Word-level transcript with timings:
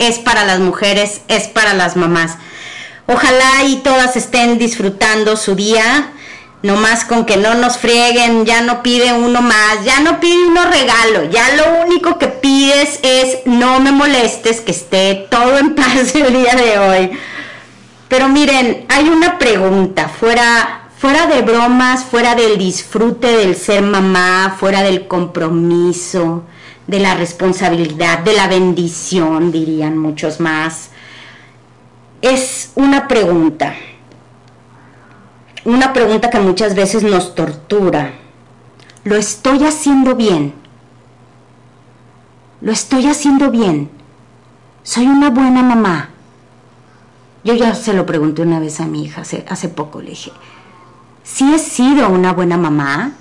es 0.00 0.18
para 0.18 0.44
las 0.44 0.58
mujeres, 0.58 1.20
es 1.28 1.46
para 1.46 1.72
las 1.74 1.94
mamás. 1.94 2.36
Ojalá 3.06 3.62
y 3.64 3.76
todas 3.76 4.16
estén 4.16 4.58
disfrutando 4.58 5.36
su 5.36 5.54
día. 5.54 6.10
No 6.62 6.76
más 6.76 7.04
con 7.04 7.26
que 7.26 7.36
no 7.36 7.54
nos 7.54 7.76
frieguen, 7.76 8.44
ya 8.44 8.60
no 8.60 8.82
pide 8.82 9.12
uno 9.12 9.40
más, 9.40 9.84
ya 9.84 10.00
no 10.00 10.18
pide 10.18 10.46
uno 10.46 10.64
regalo, 10.64 11.24
ya 11.24 11.54
lo 11.56 11.84
único 11.84 12.18
que 12.18 12.26
pides 12.28 13.00
es 13.02 13.40
no 13.44 13.80
me 13.80 13.92
molestes, 13.92 14.62
que 14.62 14.72
esté 14.72 15.26
todo 15.30 15.58
en 15.58 15.74
paz 15.76 16.14
el 16.14 16.32
día 16.32 16.54
de 16.54 16.78
hoy. 16.78 17.18
Pero 18.14 18.28
miren, 18.28 18.86
hay 18.88 19.08
una 19.08 19.38
pregunta, 19.40 20.08
fuera, 20.08 20.82
fuera 20.96 21.26
de 21.26 21.42
bromas, 21.42 22.04
fuera 22.04 22.36
del 22.36 22.56
disfrute 22.56 23.26
del 23.26 23.56
ser 23.56 23.82
mamá, 23.82 24.54
fuera 24.56 24.84
del 24.84 25.08
compromiso, 25.08 26.44
de 26.86 27.00
la 27.00 27.16
responsabilidad, 27.16 28.20
de 28.20 28.34
la 28.34 28.46
bendición, 28.46 29.50
dirían 29.50 29.98
muchos 29.98 30.38
más. 30.38 30.90
Es 32.22 32.70
una 32.76 33.08
pregunta, 33.08 33.74
una 35.64 35.92
pregunta 35.92 36.30
que 36.30 36.38
muchas 36.38 36.76
veces 36.76 37.02
nos 37.02 37.34
tortura. 37.34 38.12
¿Lo 39.02 39.16
estoy 39.16 39.64
haciendo 39.64 40.14
bien? 40.14 40.54
¿Lo 42.60 42.70
estoy 42.70 43.08
haciendo 43.08 43.50
bien? 43.50 43.90
¿Soy 44.84 45.08
una 45.08 45.30
buena 45.30 45.64
mamá? 45.64 46.13
Yo 47.44 47.52
ya 47.52 47.74
se 47.74 47.92
lo 47.92 48.06
pregunté 48.06 48.40
una 48.40 48.58
vez 48.58 48.80
a 48.80 48.86
mi 48.86 49.04
hija, 49.04 49.20
hace, 49.20 49.44
hace 49.48 49.68
poco 49.68 50.00
le 50.00 50.10
dije, 50.10 50.32
¿si 51.22 51.52
he 51.52 51.58
sido 51.58 52.08
una 52.08 52.32
buena 52.32 52.56
mamá? 52.56 53.12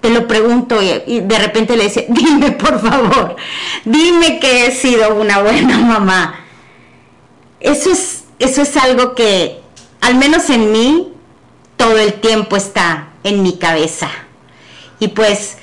Te 0.00 0.10
lo 0.10 0.26
pregunto 0.26 0.82
y, 0.82 0.90
y 1.06 1.20
de 1.20 1.38
repente 1.38 1.76
le 1.76 1.84
dice, 1.84 2.06
dime 2.10 2.50
por 2.50 2.80
favor, 2.80 3.36
dime 3.84 4.40
que 4.40 4.66
he 4.66 4.72
sido 4.72 5.14
una 5.14 5.40
buena 5.40 5.78
mamá. 5.78 6.40
Eso 7.60 7.92
es, 7.92 8.24
eso 8.40 8.62
es 8.62 8.76
algo 8.76 9.14
que, 9.14 9.60
al 10.00 10.16
menos 10.16 10.50
en 10.50 10.72
mí, 10.72 11.12
todo 11.76 11.96
el 11.98 12.14
tiempo 12.14 12.56
está 12.56 13.10
en 13.22 13.44
mi 13.44 13.58
cabeza. 13.58 14.10
Y 14.98 15.08
pues 15.08 15.58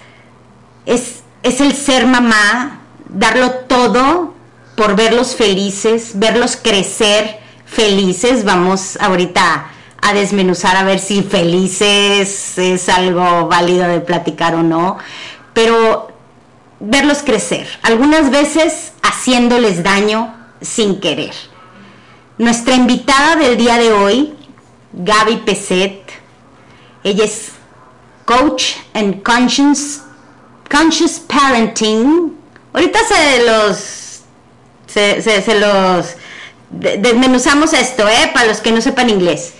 es, 0.85 1.19
es 1.43 1.59
el 1.59 1.73
ser 1.73 2.07
mamá, 2.07 2.79
darlo 3.09 3.51
todo 3.67 4.33
por 4.77 4.95
verlos 4.95 5.35
felices, 5.35 6.11
verlos 6.15 6.55
crecer 6.55 7.38
felices. 7.69 8.43
Vamos 8.43 8.97
ahorita 8.99 9.71
a 10.01 10.13
desmenuzar 10.13 10.75
a 10.75 10.83
ver 10.83 10.99
si 10.99 11.23
felices 11.23 12.57
es 12.57 12.89
algo 12.89 13.47
válido 13.47 13.87
de 13.87 13.99
platicar 14.01 14.55
o 14.55 14.63
no. 14.63 14.97
Pero 15.53 16.11
verlos 16.79 17.19
crecer, 17.19 17.67
algunas 17.81 18.31
veces 18.31 18.93
haciéndoles 19.01 19.83
daño 19.83 20.33
sin 20.61 20.99
querer. 20.99 21.33
Nuestra 22.37 22.75
invitada 22.75 23.35
del 23.35 23.57
día 23.57 23.77
de 23.77 23.91
hoy, 23.91 24.33
Gaby 24.93 25.37
Peset, 25.37 26.01
ella 27.03 27.25
es 27.25 27.51
coach 28.25 28.75
en 28.93 29.19
conscious, 29.21 30.01
conscious 30.69 31.19
parenting. 31.19 32.37
Ahorita 32.71 32.99
se 33.07 33.45
los, 33.45 34.21
se, 34.87 35.21
se 35.21 35.59
los 35.59 36.15
desmenuzamos 36.69 37.73
esto, 37.73 38.07
¿eh? 38.07 38.31
para 38.33 38.47
los 38.47 38.61
que 38.61 38.71
no 38.71 38.81
sepan 38.81 39.09
inglés, 39.09 39.53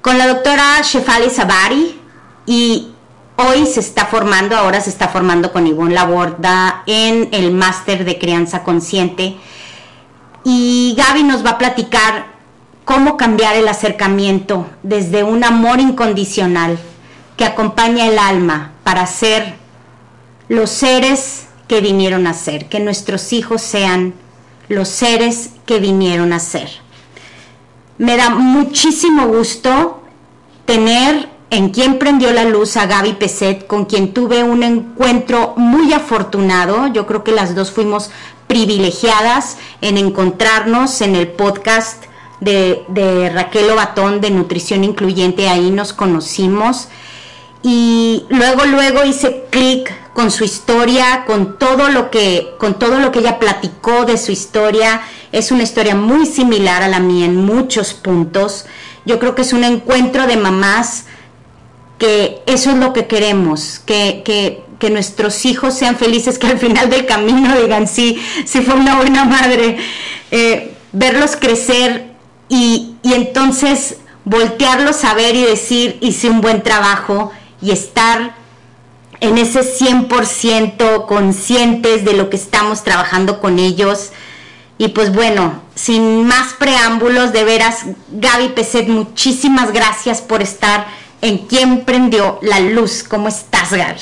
con 0.00 0.18
la 0.18 0.26
doctora 0.26 0.80
Shefali 0.82 1.30
Sabari 1.30 2.00
y 2.46 2.88
hoy 3.36 3.66
se 3.66 3.80
está 3.80 4.06
formando, 4.06 4.56
ahora 4.56 4.80
se 4.80 4.90
está 4.90 5.08
formando 5.08 5.52
con 5.52 5.66
Ivonne 5.66 5.94
Laborda 5.94 6.82
en 6.86 7.28
el 7.32 7.52
máster 7.52 8.04
de 8.04 8.18
crianza 8.18 8.62
consciente 8.62 9.36
y 10.44 10.94
Gaby 10.96 11.24
nos 11.24 11.44
va 11.44 11.50
a 11.50 11.58
platicar 11.58 12.26
cómo 12.84 13.16
cambiar 13.16 13.56
el 13.56 13.68
acercamiento 13.68 14.66
desde 14.82 15.22
un 15.22 15.44
amor 15.44 15.78
incondicional 15.78 16.78
que 17.36 17.44
acompaña 17.44 18.06
el 18.06 18.18
alma 18.18 18.72
para 18.82 19.06
ser 19.06 19.56
los 20.48 20.70
seres 20.70 21.48
que 21.68 21.80
vinieron 21.80 22.26
a 22.26 22.32
ser, 22.32 22.68
que 22.68 22.80
nuestros 22.80 23.32
hijos 23.34 23.60
sean 23.60 24.14
los 24.68 24.88
seres 24.88 25.50
que 25.68 25.78
vinieron 25.80 26.32
a 26.32 26.40
ser. 26.40 26.70
Me 27.98 28.16
da 28.16 28.30
muchísimo 28.30 29.26
gusto 29.26 30.00
tener 30.64 31.28
en 31.50 31.68
quien 31.68 31.98
prendió 31.98 32.32
la 32.32 32.44
luz 32.44 32.78
a 32.78 32.86
Gaby 32.86 33.12
Peset, 33.14 33.66
con 33.66 33.84
quien 33.84 34.14
tuve 34.14 34.42
un 34.42 34.62
encuentro 34.62 35.52
muy 35.58 35.92
afortunado. 35.92 36.86
Yo 36.86 37.06
creo 37.06 37.22
que 37.22 37.32
las 37.32 37.54
dos 37.54 37.70
fuimos 37.70 38.10
privilegiadas 38.46 39.58
en 39.82 39.98
encontrarnos 39.98 41.02
en 41.02 41.14
el 41.14 41.28
podcast 41.28 42.04
de, 42.40 42.82
de 42.88 43.28
Raquel 43.28 43.68
Obatón 43.70 44.22
de 44.22 44.30
Nutrición 44.30 44.84
Incluyente. 44.84 45.50
Ahí 45.50 45.70
nos 45.70 45.92
conocimos. 45.92 46.88
Y 47.62 48.24
luego, 48.30 48.64
luego 48.64 49.04
hice 49.04 49.44
clic 49.50 49.92
con 50.14 50.30
su 50.30 50.44
historia, 50.44 51.24
con 51.26 51.58
todo 51.58 51.90
lo 51.90 52.10
que, 52.10 52.54
con 52.58 52.78
todo 52.78 52.98
lo 53.00 53.12
que 53.12 53.18
ella 53.18 53.38
platicó 53.38 54.04
de 54.04 54.16
su 54.16 54.32
historia. 54.32 55.02
Es 55.32 55.50
una 55.50 55.62
historia 55.62 55.94
muy 55.94 56.26
similar 56.26 56.82
a 56.82 56.88
la 56.88 57.00
mía 57.00 57.26
en 57.26 57.36
muchos 57.36 57.94
puntos. 57.94 58.66
Yo 59.04 59.18
creo 59.18 59.34
que 59.34 59.42
es 59.42 59.52
un 59.52 59.64
encuentro 59.64 60.26
de 60.26 60.36
mamás 60.36 61.04
que 61.98 62.42
eso 62.46 62.70
es 62.70 62.76
lo 62.76 62.92
que 62.92 63.06
queremos, 63.06 63.80
que, 63.84 64.22
que, 64.24 64.64
nuestros 64.90 65.44
hijos 65.44 65.74
sean 65.74 65.96
felices, 65.96 66.38
que 66.38 66.46
al 66.46 66.58
final 66.58 66.88
del 66.88 67.04
camino 67.04 67.60
digan, 67.60 67.88
sí, 67.88 68.22
sí 68.46 68.60
fue 68.60 68.74
una 68.74 68.96
buena 68.96 69.24
madre, 69.24 69.76
eh, 70.30 70.72
verlos 70.92 71.34
crecer 71.34 72.12
y, 72.48 72.94
y 73.02 73.14
entonces 73.14 73.96
voltearlos 74.24 75.04
a 75.04 75.14
ver 75.14 75.34
y 75.34 75.42
decir, 75.42 75.98
hice 76.00 76.30
un 76.30 76.40
buen 76.40 76.62
trabajo 76.62 77.32
y 77.60 77.72
estar 77.72 78.34
en 79.20 79.38
ese 79.38 79.60
100% 79.60 81.06
conscientes 81.06 82.04
de 82.04 82.12
lo 82.12 82.30
que 82.30 82.36
estamos 82.36 82.84
trabajando 82.84 83.40
con 83.40 83.58
ellos. 83.58 84.10
Y 84.80 84.88
pues 84.88 85.12
bueno, 85.12 85.60
sin 85.74 86.24
más 86.24 86.52
preámbulos, 86.52 87.32
de 87.32 87.42
veras, 87.42 87.80
Gaby 88.12 88.50
Peset, 88.50 88.86
muchísimas 88.86 89.72
gracias 89.72 90.22
por 90.22 90.40
estar 90.40 90.86
en 91.20 91.38
Quien 91.38 91.84
Prendió 91.84 92.38
la 92.42 92.60
Luz. 92.60 93.02
¿Cómo 93.02 93.26
estás, 93.26 93.72
Gaby? 93.72 94.00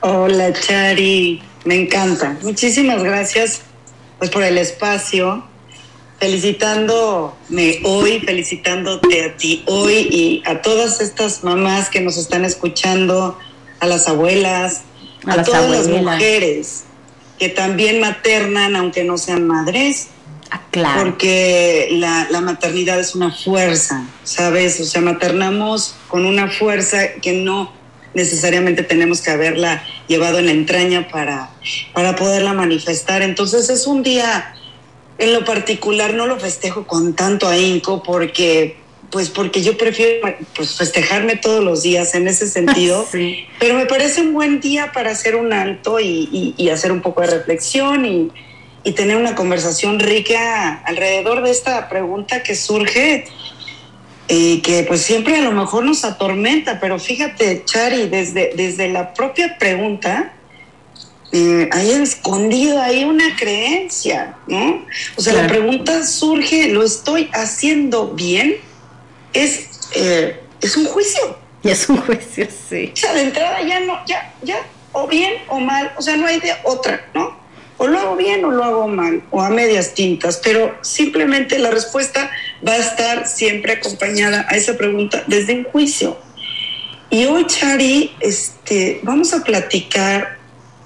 Hola, 0.00 0.52
Chari, 0.52 1.40
me 1.64 1.76
encanta. 1.76 2.36
Muchísimas 2.42 3.04
gracias 3.04 3.62
pues 4.18 4.30
por 4.30 4.42
el 4.42 4.58
espacio. 4.58 5.44
Felicitándome 6.18 7.80
hoy, 7.84 8.20
felicitándote 8.20 9.24
a 9.24 9.36
ti 9.36 9.62
hoy 9.66 10.08
y 10.10 10.42
a 10.44 10.60
todas 10.60 11.00
estas 11.00 11.44
mamás 11.44 11.88
que 11.88 12.00
nos 12.00 12.16
están 12.16 12.44
escuchando, 12.44 13.38
a 13.78 13.86
las 13.86 14.08
abuelas, 14.08 14.82
a, 15.24 15.32
A 15.32 15.36
las 15.36 15.46
todas 15.46 15.68
las 15.70 15.88
mujeres 15.88 16.84
que 17.42 17.48
también 17.48 17.98
maternan, 17.98 18.76
aunque 18.76 19.02
no 19.02 19.18
sean 19.18 19.48
madres, 19.48 20.10
Ah, 20.52 20.60
claro. 20.70 21.02
Porque 21.02 21.88
la, 21.92 22.28
la, 22.30 22.40
maternidad 22.42 23.00
es 23.00 23.14
una 23.14 23.32
fuerza, 23.32 24.06
¿sabes? 24.22 24.78
O 24.80 24.84
sea, 24.84 25.00
maternamos 25.00 25.96
con 26.08 26.26
una 26.26 26.48
fuerza 26.48 27.14
que 27.22 27.32
no 27.32 27.72
necesariamente 28.12 28.82
tenemos 28.82 29.22
que 29.22 29.30
haberla 29.30 29.82
llevado 30.08 30.38
en 30.38 30.46
la 30.46 30.52
entraña 30.52 31.08
para, 31.08 31.50
para 31.94 32.14
poderla 32.14 32.52
manifestar. 32.52 33.22
Entonces 33.22 33.70
es 33.70 33.86
un 33.86 34.02
día, 34.02 34.54
en 35.16 35.32
lo 35.32 35.44
particular, 35.44 36.12
no 36.12 36.26
lo 36.26 36.38
festejo 36.38 36.86
con 36.86 37.14
tanto 37.14 37.48
ahínco 37.48 38.02
porque 38.04 38.76
pues 39.12 39.28
porque 39.28 39.62
yo 39.62 39.76
prefiero 39.76 40.26
pues, 40.56 40.74
festejarme 40.74 41.36
todos 41.36 41.62
los 41.62 41.82
días 41.82 42.14
en 42.14 42.26
ese 42.26 42.48
sentido, 42.48 43.06
pero 43.60 43.74
me 43.74 43.84
parece 43.86 44.22
un 44.22 44.32
buen 44.32 44.60
día 44.60 44.90
para 44.92 45.10
hacer 45.10 45.36
un 45.36 45.52
alto 45.52 46.00
y, 46.00 46.54
y, 46.56 46.68
hacer 46.70 46.90
un 46.90 47.02
poco 47.02 47.20
de 47.20 47.26
reflexión 47.28 48.06
y, 48.06 48.30
y, 48.82 48.92
tener 48.92 49.18
una 49.18 49.34
conversación 49.34 50.00
rica 50.00 50.82
alrededor 50.86 51.42
de 51.42 51.50
esta 51.50 51.90
pregunta 51.90 52.42
que 52.42 52.56
surge 52.56 53.26
y 54.28 54.60
que 54.60 54.84
pues 54.84 55.02
siempre 55.02 55.36
a 55.36 55.42
lo 55.42 55.52
mejor 55.52 55.84
nos 55.84 56.04
atormenta, 56.04 56.80
pero 56.80 56.98
fíjate, 56.98 57.64
Chari, 57.66 58.08
desde, 58.08 58.52
desde 58.56 58.88
la 58.88 59.12
propia 59.12 59.58
pregunta, 59.58 60.32
eh, 61.32 61.68
hay 61.70 61.90
escondido 61.90 62.80
ahí 62.80 63.04
una 63.04 63.36
creencia, 63.36 64.36
¿no? 64.46 64.86
O 65.16 65.20
sea, 65.20 65.34
la 65.34 65.48
pregunta 65.48 66.06
surge, 66.06 66.68
¿lo 66.68 66.82
estoy 66.82 67.28
haciendo 67.34 68.08
bien? 68.08 68.56
Es, 69.32 69.88
eh, 69.94 70.40
es 70.60 70.76
un 70.76 70.86
juicio. 70.86 71.36
Y 71.62 71.68
es 71.70 71.88
un 71.88 71.98
juicio, 71.98 72.46
sí. 72.68 72.92
O 72.92 72.96
sea, 72.96 73.14
de 73.14 73.22
entrada 73.22 73.62
ya 73.62 73.80
no, 73.80 74.04
ya, 74.06 74.34
ya, 74.42 74.66
o 74.92 75.06
bien 75.06 75.34
o 75.48 75.60
mal, 75.60 75.92
o 75.96 76.02
sea, 76.02 76.16
no 76.16 76.26
hay 76.26 76.40
de 76.40 76.52
otra, 76.64 77.06
¿no? 77.14 77.40
O 77.78 77.86
lo 77.86 77.98
hago 77.98 78.16
bien 78.16 78.44
o 78.44 78.50
lo 78.50 78.62
hago 78.62 78.86
mal, 78.86 79.22
o 79.30 79.40
a 79.40 79.50
medias 79.50 79.94
tintas, 79.94 80.40
pero 80.42 80.76
simplemente 80.82 81.58
la 81.58 81.70
respuesta 81.70 82.30
va 82.66 82.74
a 82.74 82.76
estar 82.76 83.26
siempre 83.26 83.72
acompañada 83.72 84.46
a 84.48 84.56
esa 84.56 84.76
pregunta 84.76 85.24
desde 85.26 85.54
un 85.54 85.64
juicio. 85.64 86.16
Y 87.10 87.24
hoy, 87.24 87.46
Chari, 87.46 88.12
este, 88.20 89.00
vamos 89.02 89.34
a 89.34 89.42
platicar, 89.42 90.38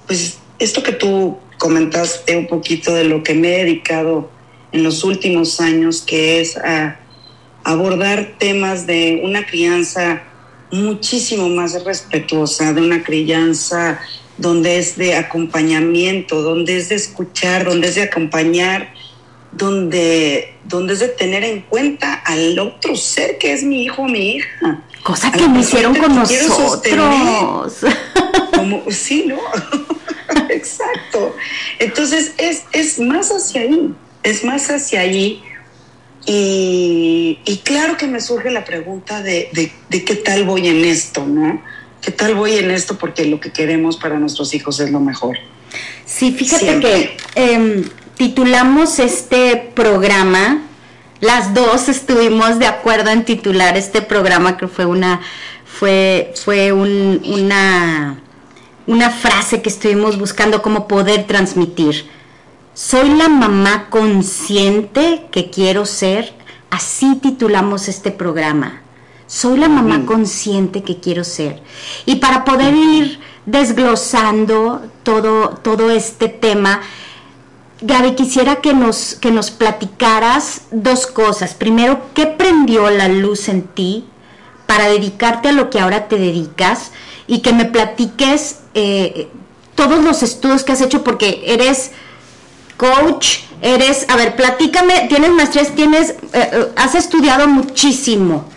pues, 0.07 0.39
esto 0.59 0.83
que 0.83 0.93
tú 0.93 1.39
comentaste 1.59 2.37
un 2.37 2.47
poquito 2.47 2.95
de 2.95 3.05
lo 3.05 3.23
que 3.23 3.35
me 3.35 3.55
he 3.55 3.65
dedicado 3.65 4.31
en 4.73 4.83
los 4.83 5.05
últimos 5.05 5.61
años, 5.61 6.03
que 6.03 6.41
es 6.41 6.57
a 6.57 6.99
abordar 7.67 8.35
temas 8.39 8.87
de 8.87 9.21
una 9.25 9.45
crianza 9.45 10.23
muchísimo 10.71 11.49
más 11.49 11.85
respetuosa, 11.85 12.73
de 12.73 12.81
una 12.81 13.03
crianza 13.03 14.01
donde 14.39 14.79
es 14.79 14.97
de 14.97 15.17
acompañamiento, 15.17 16.43
donde 16.43 16.77
es 16.77 16.91
de 16.91 16.95
escuchar, 16.95 17.65
donde 17.65 17.89
es 17.89 17.97
de 17.97 18.03
acompañar, 18.03 18.95
donde, 19.51 20.55
donde 20.65 20.93
es 20.93 21.01
de 21.01 21.09
tener 21.09 21.43
en 21.43 21.63
cuenta 21.63 22.15
al 22.15 22.57
otro 22.61 22.95
ser 22.95 23.37
que 23.39 23.53
es 23.53 23.65
mi 23.65 23.83
hijo 23.83 24.03
o 24.03 24.09
mi 24.09 24.37
hija. 24.37 24.85
Cosa 25.03 25.33
que 25.33 25.49
me 25.49 25.61
hicieron 25.61 25.95
con 25.97 26.15
nosotros. 26.15 27.85
Como, 28.55 28.85
sí, 28.91 29.25
¿no? 29.27 29.39
Exacto. 30.51 31.35
Entonces 31.81 32.33
es, 32.39 32.63
es 32.71 33.01
más 33.01 33.31
hacia 33.31 33.63
ahí, 33.63 33.93
es 34.23 34.45
más 34.45 34.71
hacia 34.71 35.01
ahí 35.01 35.43
y, 36.27 37.61
claro 37.65 37.97
que 37.97 38.09
me 38.09 38.21
surge 38.21 38.51
la 38.51 38.65
pregunta 38.65 39.23
de, 39.23 39.49
qué 39.91 40.17
tal 40.17 40.45
voy 40.45 40.67
en 40.67 40.85
esto, 40.85 41.25
¿no? 41.25 41.63
¿Qué 42.01 42.11
tal 42.11 42.35
voy 42.35 42.55
en 42.55 42.71
esto? 42.71 42.99
Porque 42.99 43.25
lo 43.27 43.41
que 43.41 43.53
queremos 43.53 43.97
para 43.97 44.19
nuestros 44.19 44.53
hijos 44.55 44.81
es 44.81 44.91
lo 44.91 45.01
mejor. 45.01 45.39
Sí, 46.05 46.33
fíjate 46.33 46.81
que 46.81 47.17
em, 47.35 47.85
titulamos 48.17 48.99
este 48.99 49.71
programa, 49.75 50.63
las 51.21 51.55
dos 51.55 51.89
estuvimos 51.89 52.59
de 52.59 52.67
acuerdo 52.67 53.11
en 53.11 53.25
titular 53.25 53.77
este 53.77 54.03
programa, 54.03 54.57
que 54.57 54.69
fue 54.69 54.85
una, 54.85 55.21
fue, 55.65 56.33
fue 56.45 56.73
una, 56.73 58.21
una 58.87 59.11
frase 59.11 59.63
que 59.63 59.69
estuvimos 59.69 60.19
buscando 60.19 60.63
cómo 60.63 60.89
poder 60.89 61.25
transmitir 61.25 62.09
soy 62.77 63.09
la 63.09 63.31
mamá 63.31 63.87
consciente 63.89 65.29
que 65.33 65.49
quiero 65.49 65.87
ser. 65.87 66.35
Así 66.69 67.17
titulamos 67.17 67.89
este 67.89 68.11
programa. 68.11 68.83
Soy 69.27 69.59
la 69.59 69.71
mamá 69.71 70.05
consciente 70.05 70.83
que 70.83 71.01
quiero 71.01 71.25
ser. 71.25 71.63
Y 72.05 72.17
para 72.17 72.45
poder 72.45 72.75
ir 72.75 73.19
desglosando 73.47 74.83
todo, 75.05 75.59
todo 75.63 75.91
este 75.91 76.29
tema, 76.29 76.83
Gaby, 77.81 78.15
quisiera 78.15 78.57
que 78.57 78.75
nos, 78.75 79.15
que 79.15 79.31
nos 79.31 79.51
platicaras 79.51 80.67
dos 80.71 81.07
cosas. 81.07 81.55
Primero, 81.55 82.03
¿qué 82.13 82.27
prendió 82.27 82.91
la 82.91 83.09
luz 83.09 83.49
en 83.49 83.63
ti 83.63 84.05
para 84.67 84.89
dedicarte 84.89 85.49
a 85.49 85.53
lo 85.53 85.71
que 85.71 85.81
ahora 85.81 86.09
te 86.09 86.19
dedicas? 86.19 86.93
Y 87.27 87.41
que 87.41 87.55
me 87.55 87.65
platiques 87.65 88.59
eh, 88.75 89.31
todos 89.75 90.05
los 90.05 90.23
estudios 90.23 90.63
que 90.63 90.73
has 90.73 90.83
hecho, 90.83 91.03
porque 91.03 91.43
eres 91.47 91.93
coach, 92.77 93.39
eres, 93.63 94.07
a 94.09 94.17
ver, 94.17 94.37
platícame, 94.37 95.07
tienes 95.09 95.31
maestrías, 95.31 95.75
tienes, 95.75 96.11
eh, 96.11 96.17
eh, 96.33 96.67
has 96.77 96.95
estudiado 96.95 97.49
muchísimo. 97.49 98.49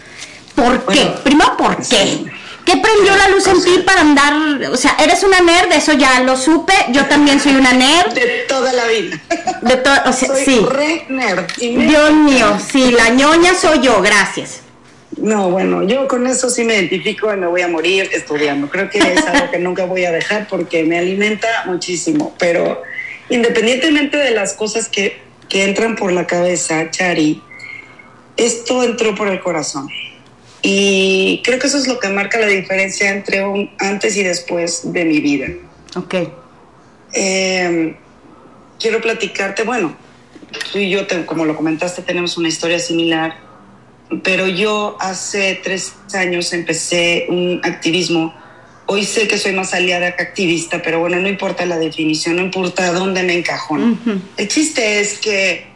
¿Por 0.56 0.86
qué? 0.88 1.14
Primero, 1.24 1.56
¿por 1.58 1.78
qué? 1.88 2.26
¿Qué 2.66 2.78
prendió 2.78 3.16
la 3.16 3.30
luz 3.30 3.48
en 3.48 3.64
ti 3.64 3.82
para 3.84 4.02
andar? 4.02 4.34
O 4.72 4.78
sea, 4.78 4.96
eres 5.00 5.24
una 5.24 5.40
nerd, 5.40 5.72
eso 5.72 5.94
ya 5.94 6.20
lo 6.20 6.38
supe. 6.38 6.74
Yo 6.92 7.06
también 7.06 7.40
soy 7.40 7.56
una 7.56 7.74
nerd. 7.74 8.14
De 8.14 8.46
toda 8.48 8.72
la 8.74 8.86
vida. 8.86 9.20
De 9.62 9.78
toda, 9.78 10.04
o 10.06 10.14
sea, 10.14 10.28
soy 10.28 10.46
sí. 10.46 10.66
Re 10.70 11.06
nerd. 11.10 11.48
Dios 11.58 12.14
mío, 12.14 12.60
sí, 12.72 12.92
la 12.92 13.10
ñoña 13.10 13.56
soy 13.56 13.80
yo, 13.80 14.02
gracias. 14.02 14.62
No, 15.18 15.50
bueno, 15.50 15.82
yo 15.84 16.08
con 16.08 16.28
eso 16.28 16.50
sí 16.50 16.64
me 16.64 16.76
identifico 16.76 17.34
y 17.34 17.38
me 17.38 17.48
voy 17.48 17.62
a 17.62 17.68
morir 17.68 18.10
estudiando. 18.14 18.70
Creo 18.70 18.90
que 18.90 19.00
es 19.00 19.26
algo 19.26 19.50
que 19.50 19.58
nunca 19.58 19.86
voy 19.86 20.06
a 20.06 20.12
dejar 20.12 20.48
porque 20.48 20.84
me 20.84 21.00
alimenta 21.00 21.48
muchísimo. 21.66 22.36
Pero 22.38 22.84
independientemente 23.30 24.18
de 24.18 24.32
las 24.32 24.54
cosas 24.54 24.88
que, 24.90 25.28
entran 25.52 25.96
por 25.96 26.12
la 26.12 26.28
cabeza, 26.28 26.92
Chari, 26.92 27.42
esto 28.38 28.84
entró 28.84 29.16
por 29.16 29.28
el 29.28 29.40
corazón. 29.40 29.88
Y 30.62 31.42
creo 31.44 31.58
que 31.58 31.66
eso 31.66 31.78
es 31.80 31.88
lo 31.88 32.00
que 32.00 32.10
marca 32.10 32.38
la 32.40 32.46
diferencia 32.46 33.10
entre 33.10 33.44
un 33.44 33.72
antes 33.80 34.16
y 34.16 34.24
después 34.24 34.94
de 34.94 35.06
mi 35.06 35.20
vida. 35.20 35.48
Ok. 35.96 36.16
Em, 37.14 37.96
quiero 38.80 39.02
platicarte, 39.02 39.64
bueno, 39.64 39.96
tú 40.72 40.78
y 40.78 40.92
yo, 40.92 41.08
como 41.26 41.46
lo 41.46 41.56
comentaste, 41.56 42.04
tenemos 42.04 42.38
una 42.38 42.48
historia 42.48 42.78
similar, 42.78 43.36
pero 44.24 44.48
yo 44.48 44.98
hace 45.00 45.60
tres 45.64 45.94
años 46.14 46.54
empecé 46.54 47.26
un 47.30 47.62
activismo 47.64 48.36
Hoy 48.92 49.06
sé 49.06 49.28
que 49.28 49.38
soy 49.38 49.54
más 49.54 49.76
aliada 49.76 50.16
que 50.16 50.24
activista, 50.24 50.82
pero 50.82 51.00
bueno, 51.00 51.20
no 51.20 51.28
importa 51.28 51.64
la 51.68 51.78
definición, 51.78 52.38
no 52.38 52.42
importa 52.42 52.92
dónde 52.92 53.22
me 53.22 53.38
encajo. 53.38 53.78
El 54.36 54.48
chiste 54.48 55.00
es 55.00 55.20
que 55.20 55.68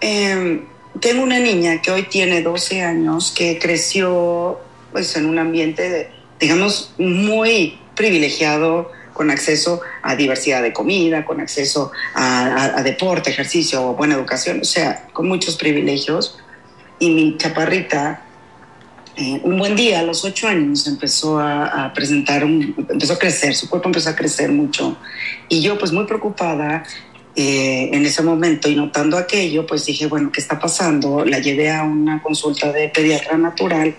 em, 0.00 0.66
tengo 1.00 1.24
una 1.24 1.40
niña 1.40 1.82
que 1.82 1.90
hoy 1.90 2.04
tiene 2.04 2.42
12 2.42 2.82
años, 2.82 3.32
que 3.36 3.58
creció 3.58 4.60
pues, 4.92 5.16
en 5.16 5.26
un 5.26 5.40
ambiente, 5.40 6.12
digamos, 6.38 6.94
muy 6.96 7.80
privilegiado, 7.96 8.92
con 9.12 9.32
acceso 9.32 9.80
a 10.02 10.14
diversidad 10.14 10.62
de 10.62 10.72
comida, 10.72 11.24
con 11.24 11.40
acceso 11.40 11.90
a 12.14 12.80
deporte, 12.84 13.30
ejercicio, 13.30 13.94
buena 13.94 14.14
educación, 14.14 14.60
o 14.60 14.64
sea, 14.64 15.08
con 15.12 15.26
muchos 15.26 15.56
privilegios. 15.56 16.38
Y 17.00 17.10
mi 17.10 17.36
chaparrita 17.36 18.22
eh, 19.20 19.38
un 19.44 19.58
buen 19.58 19.76
día, 19.76 20.00
a 20.00 20.02
los 20.02 20.24
ocho 20.24 20.48
años, 20.48 20.86
empezó 20.86 21.38
a, 21.38 21.92
presentar, 21.94 22.42
empezó 22.42 23.12
a 23.12 23.18
crecer, 23.18 23.54
su 23.54 23.68
cuerpo 23.68 23.90
empezó 23.90 24.08
a 24.08 24.16
crecer 24.16 24.50
mucho. 24.50 24.96
Y 25.50 25.60
yo, 25.60 25.78
pues 25.78 25.92
muy 25.92 26.06
preocupada 26.06 26.84
eh, 27.36 27.90
en 27.92 28.06
ese 28.06 28.22
momento 28.22 28.70
y 28.70 28.76
notando 28.76 29.18
aquello, 29.18 29.66
pues 29.66 29.84
dije, 29.84 30.06
bueno, 30.06 30.32
¿qué 30.32 30.40
está 30.40 30.58
pasando? 30.58 31.22
La 31.26 31.38
llevé 31.38 31.70
a 31.70 31.82
una 31.82 32.22
consulta 32.22 32.72
de 32.72 32.88
pediatra 32.88 33.36
natural 33.36 33.94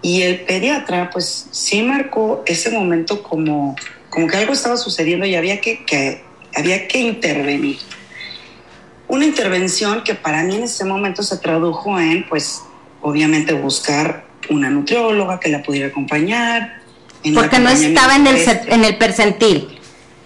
y 0.00 0.22
el 0.22 0.42
pediatra, 0.42 1.10
pues 1.10 1.48
sí 1.50 1.82
marcó 1.82 2.44
ese 2.46 2.70
momento 2.70 3.20
como, 3.24 3.74
como 4.10 4.28
que 4.28 4.36
algo 4.36 4.52
estaba 4.52 4.76
sucediendo 4.76 5.26
y 5.26 5.34
había 5.34 5.60
que, 5.60 6.22
había 6.54 6.86
que 6.86 7.00
intervenir. 7.00 7.78
Una 9.08 9.24
intervención 9.24 10.04
que 10.04 10.14
para 10.14 10.44
mí 10.44 10.54
en 10.54 10.62
ese 10.62 10.84
momento 10.84 11.24
se 11.24 11.36
tradujo 11.38 11.98
en, 11.98 12.28
pues, 12.28 12.62
obviamente 13.00 13.54
buscar 13.54 14.30
una 14.50 14.70
nutrióloga 14.70 15.40
que 15.40 15.48
la 15.48 15.62
pudiera 15.62 15.88
acompañar. 15.88 16.82
Porque 17.34 17.58
no 17.58 17.70
estaba 17.70 18.16
en 18.16 18.26
el, 18.26 18.36
en 18.68 18.84
el 18.84 18.96
percentil. 18.96 19.78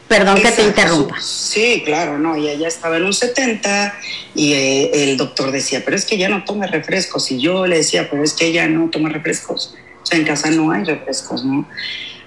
Perdón 0.08 0.40
que 0.40 0.52
te 0.52 0.62
interrumpa. 0.62 1.16
Sí, 1.20 1.82
claro, 1.84 2.18
no, 2.18 2.36
y 2.36 2.48
ella 2.48 2.68
estaba 2.68 2.96
en 2.96 3.04
un 3.04 3.12
70 3.12 3.94
y 4.36 4.52
eh, 4.52 4.90
el 5.02 5.16
doctor 5.16 5.50
decía, 5.50 5.82
pero 5.84 5.96
es 5.96 6.04
que 6.04 6.16
ya 6.16 6.28
no 6.28 6.44
toma 6.44 6.66
refrescos. 6.66 7.30
Y 7.32 7.40
yo 7.40 7.66
le 7.66 7.78
decía, 7.78 8.08
pero 8.08 8.22
es 8.22 8.32
que 8.32 8.46
ella 8.46 8.68
no 8.68 8.88
toma 8.88 9.08
refrescos. 9.08 9.74
O 10.02 10.06
sea, 10.06 10.18
en 10.18 10.24
casa 10.24 10.50
no 10.50 10.70
hay 10.70 10.84
refrescos, 10.84 11.44
¿no? 11.44 11.68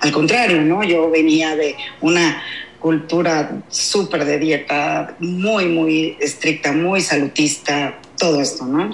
Al 0.02 0.12
contrario, 0.12 0.62
¿no? 0.62 0.84
Yo 0.84 1.10
venía 1.10 1.56
de 1.56 1.78
una 2.02 2.44
cultura 2.80 3.62
súper 3.70 4.26
de 4.26 4.40
dieta, 4.40 5.16
muy, 5.20 5.68
muy 5.68 6.18
estricta, 6.20 6.74
muy 6.74 7.02
salutista, 7.02 8.00
todo 8.18 8.42
esto, 8.42 8.66
¿no? 8.66 8.90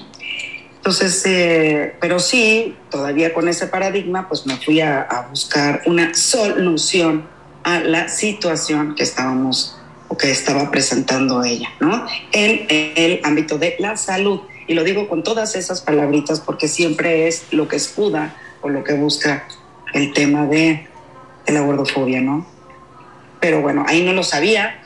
Entonces, 0.86 1.24
eh, 1.26 1.96
pero 2.00 2.20
sí, 2.20 2.76
todavía 2.92 3.34
con 3.34 3.48
ese 3.48 3.66
paradigma, 3.66 4.28
pues 4.28 4.46
me 4.46 4.56
fui 4.56 4.82
a, 4.82 5.26
buscar 5.32 5.82
una 5.88 6.14
solución 6.14 7.28
a 7.64 7.80
la 7.80 8.08
situación 8.08 8.94
que 8.94 9.02
estábamos 9.02 9.80
o 10.10 10.16
que 10.16 10.30
estaba 10.30 10.70
presentando 10.70 11.44
ella, 11.44 11.70
¿no? 11.80 12.06
En, 12.32 12.68
el 12.70 13.20
ámbito 13.24 13.58
de 13.58 13.76
la 13.80 13.98
salud. 13.98 14.42
Y 14.68 14.76
lo 14.76 14.84
digo 14.84 15.10
con 15.10 15.24
todas 15.24 15.56
esas 15.56 15.82
palabritas 15.82 16.40
porque 16.40 16.68
siempre 16.68 17.28
es 17.28 17.46
lo 17.50 17.68
que 17.68 17.78
escuda 17.78 18.36
o 18.62 18.70
lo 18.70 18.84
que 18.84 18.94
busca 18.94 19.48
el 19.92 20.14
tema 20.14 20.46
de, 20.46 20.88
la 21.48 21.62
gordofobia, 21.62 22.22
¿no? 22.22 22.46
Pero 23.40 23.60
bueno, 23.64 23.86
ahí 23.88 24.04
no 24.04 24.14
lo 24.14 24.24
sabía. 24.24 24.84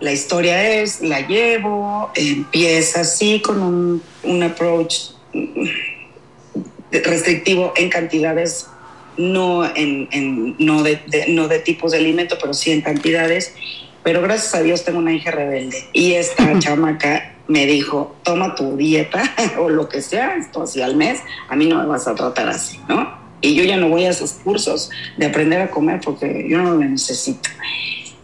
La 0.00 0.10
historia 0.10 0.80
es, 0.80 1.02
la 1.02 1.20
llevo, 1.26 2.12
empieza 2.14 3.02
así 3.02 3.42
con 3.42 4.00
un 4.22 4.42
approach 4.42 5.17
restrictivo 6.90 7.72
en 7.76 7.90
cantidades, 7.90 8.68
no, 9.16 9.64
en, 9.64 10.08
en 10.12 10.56
no, 10.58 10.82
de, 10.82 11.00
de, 11.06 11.28
no 11.28 11.48
de 11.48 11.58
tipos 11.58 11.92
de 11.92 11.98
alimento, 11.98 12.36
pero 12.40 12.54
sí 12.54 12.70
en 12.70 12.82
cantidades. 12.82 13.54
Pero 14.02 14.22
gracias 14.22 14.54
a 14.54 14.62
Dios 14.62 14.84
tengo 14.84 14.98
una 14.98 15.12
hija 15.12 15.30
rebelde 15.30 15.76
y 15.92 16.14
esta 16.14 16.58
chamaca 16.58 17.34
me 17.48 17.66
dijo, 17.66 18.14
toma 18.22 18.54
tu 18.54 18.76
dieta 18.76 19.22
o 19.58 19.68
lo 19.68 19.88
que 19.88 20.02
sea, 20.02 20.36
esto 20.36 20.62
así 20.62 20.80
al 20.80 20.96
mes, 20.96 21.20
a 21.48 21.56
mí 21.56 21.66
no 21.66 21.78
me 21.78 21.86
vas 21.86 22.06
a 22.06 22.14
tratar 22.14 22.48
así, 22.48 22.78
¿no? 22.88 23.18
Y 23.40 23.54
yo 23.54 23.64
ya 23.64 23.76
no 23.76 23.88
voy 23.88 24.04
a 24.04 24.10
esos 24.10 24.32
cursos 24.32 24.90
de 25.16 25.26
aprender 25.26 25.60
a 25.60 25.70
comer 25.70 26.00
porque 26.04 26.46
yo 26.48 26.58
no 26.58 26.72
lo 26.72 26.78
necesito. 26.78 27.48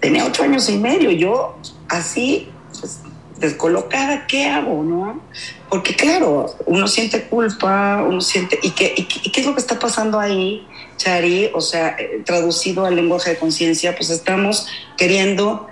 Tenía 0.01 0.27
ocho 0.27 0.43
años 0.43 0.69
y 0.69 0.77
medio, 0.77 1.11
yo 1.11 1.57
así, 1.89 2.49
pues, 2.81 3.01
descolocada, 3.39 4.27
¿qué 4.27 4.47
hago, 4.47 4.83
no? 4.83 5.21
Porque 5.69 5.95
claro, 5.97 6.47
uno 6.67 6.87
siente 6.87 7.25
culpa, 7.25 8.05
uno 8.07 8.21
siente, 8.21 8.59
¿y 8.63 8.71
qué, 8.71 8.95
y, 8.97 9.09
y 9.25 9.31
qué 9.31 9.41
es 9.41 9.47
lo 9.47 9.55
que 9.55 9.61
está 9.61 9.79
pasando 9.79 10.21
ahí, 10.21 10.67
Chari? 10.97 11.51
O 11.55 11.61
sea, 11.61 11.97
eh, 11.99 12.23
traducido 12.25 12.87
al 12.87 12.97
lenguaje 12.97 13.31
de 13.31 13.39
conciencia, 13.39 13.97
pues 13.97 14.11
estamos 14.11 14.69
queriendo 14.97 15.69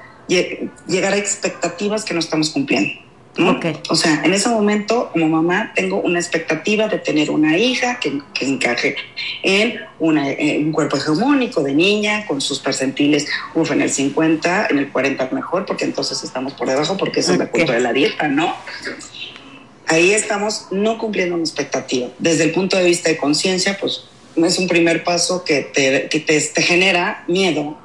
llegar 0.87 1.12
a 1.12 1.16
expectativas 1.16 2.04
que 2.04 2.14
no 2.14 2.21
estamos 2.21 2.50
cumpliendo. 2.50 3.00
¿No? 3.37 3.53
Okay. 3.53 3.79
O 3.89 3.97
sea, 3.97 4.23
en 4.25 4.35
ese 4.35 4.49
momento, 4.49 5.11
como 5.12 5.29
mamá, 5.29 5.73
tengo 5.75 6.01
una 6.01 6.19
expectativa 6.19 6.89
de 6.89 6.99
tener 6.99 7.31
una 7.31 7.57
hija 7.57 7.99
que, 7.99 8.21
que 8.35 8.47
encaje 8.47 8.97
en, 9.43 9.81
una, 9.99 10.31
en, 10.31 10.67
un 10.67 10.73
cuerpo 10.73 10.97
hegemónico 10.97 11.62
de 11.62 11.73
niña, 11.73 12.27
con 12.27 12.41
sus 12.41 12.59
percentiles, 12.61 13.27
uf, 13.55 13.71
en 13.71 13.81
el 13.81 13.91
50, 13.91 14.67
en 14.71 14.79
el 14.79 14.93
40 14.93 15.31
mejor, 15.33 15.65
porque 15.65 15.85
entonces 15.85 16.23
estamos 16.23 16.53
por 16.53 16.69
debajo, 16.69 16.97
porque 16.97 17.21
eso 17.21 17.33
okay. 17.33 17.35
es 17.35 17.47
la 17.47 17.51
culpa 17.51 17.73
de 17.73 17.81
la 17.81 17.93
dieta, 17.93 18.29
¿no? 18.29 18.55
Ahí 19.87 20.12
estamos 20.12 20.69
no 20.71 20.99
cumpliendo 20.99 21.35
una 21.35 21.45
expectativa. 21.45 22.09
Desde 22.19 22.45
el 22.45 22.53
punto 22.53 22.77
de 22.77 22.85
vista 22.85 23.09
de 23.09 23.17
conciencia, 23.17 23.79
pues 23.81 24.05
es 24.37 24.59
un 24.59 24.69
primer 24.69 25.05
paso 25.05 25.45
que 25.45 25.62
te, 25.62 26.09
que 26.09 26.21
te, 26.21 26.41
te 26.41 26.62
genera 26.62 27.25
miedo, 27.29 27.79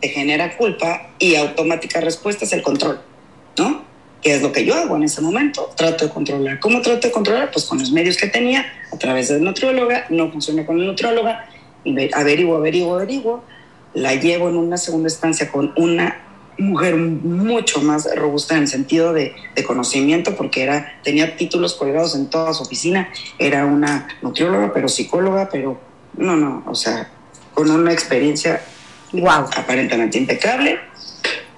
te 0.00 0.08
genera 0.08 0.56
culpa 0.56 1.10
y 1.18 1.36
automática 1.36 2.00
respuesta 2.00 2.44
es 2.44 2.52
el 2.52 2.62
control, 2.62 3.00
¿no? 3.58 3.95
Que 4.26 4.34
es 4.34 4.42
lo 4.42 4.50
que 4.50 4.64
yo 4.64 4.74
hago 4.74 4.96
en 4.96 5.04
ese 5.04 5.20
momento, 5.20 5.70
trato 5.76 6.06
de 6.06 6.10
controlar. 6.10 6.58
¿Cómo 6.58 6.82
trato 6.82 7.06
de 7.06 7.12
controlar? 7.12 7.52
Pues 7.52 7.64
con 7.64 7.78
los 7.78 7.92
medios 7.92 8.16
que 8.16 8.26
tenía, 8.26 8.66
a 8.92 8.98
través 8.98 9.28
de 9.28 9.38
nutrióloga, 9.38 10.06
no 10.08 10.32
funciona 10.32 10.66
con 10.66 10.80
la 10.80 10.84
nutrióloga, 10.84 11.48
averiguo, 12.12 12.56
averiguo, 12.56 12.96
averiguo, 12.96 13.44
la 13.94 14.16
llevo 14.16 14.48
en 14.48 14.56
una 14.56 14.78
segunda 14.78 15.06
instancia 15.06 15.52
con 15.52 15.72
una 15.76 16.24
mujer 16.58 16.96
mucho 16.96 17.80
más 17.82 18.12
robusta 18.16 18.56
en 18.56 18.62
el 18.62 18.66
sentido 18.66 19.12
de, 19.12 19.32
de, 19.54 19.62
conocimiento, 19.62 20.34
porque 20.34 20.64
era, 20.64 20.98
tenía 21.04 21.36
títulos 21.36 21.74
colgados 21.74 22.16
en 22.16 22.28
toda 22.28 22.52
su 22.52 22.64
oficina, 22.64 23.08
era 23.38 23.64
una 23.64 24.08
nutrióloga, 24.22 24.72
pero 24.74 24.88
psicóloga, 24.88 25.48
pero 25.52 25.80
no, 26.16 26.36
no, 26.36 26.64
o 26.66 26.74
sea, 26.74 27.12
con 27.54 27.70
una 27.70 27.92
experiencia 27.92 28.60
wow, 29.12 29.46
aparentemente 29.56 30.18
impecable. 30.18 30.80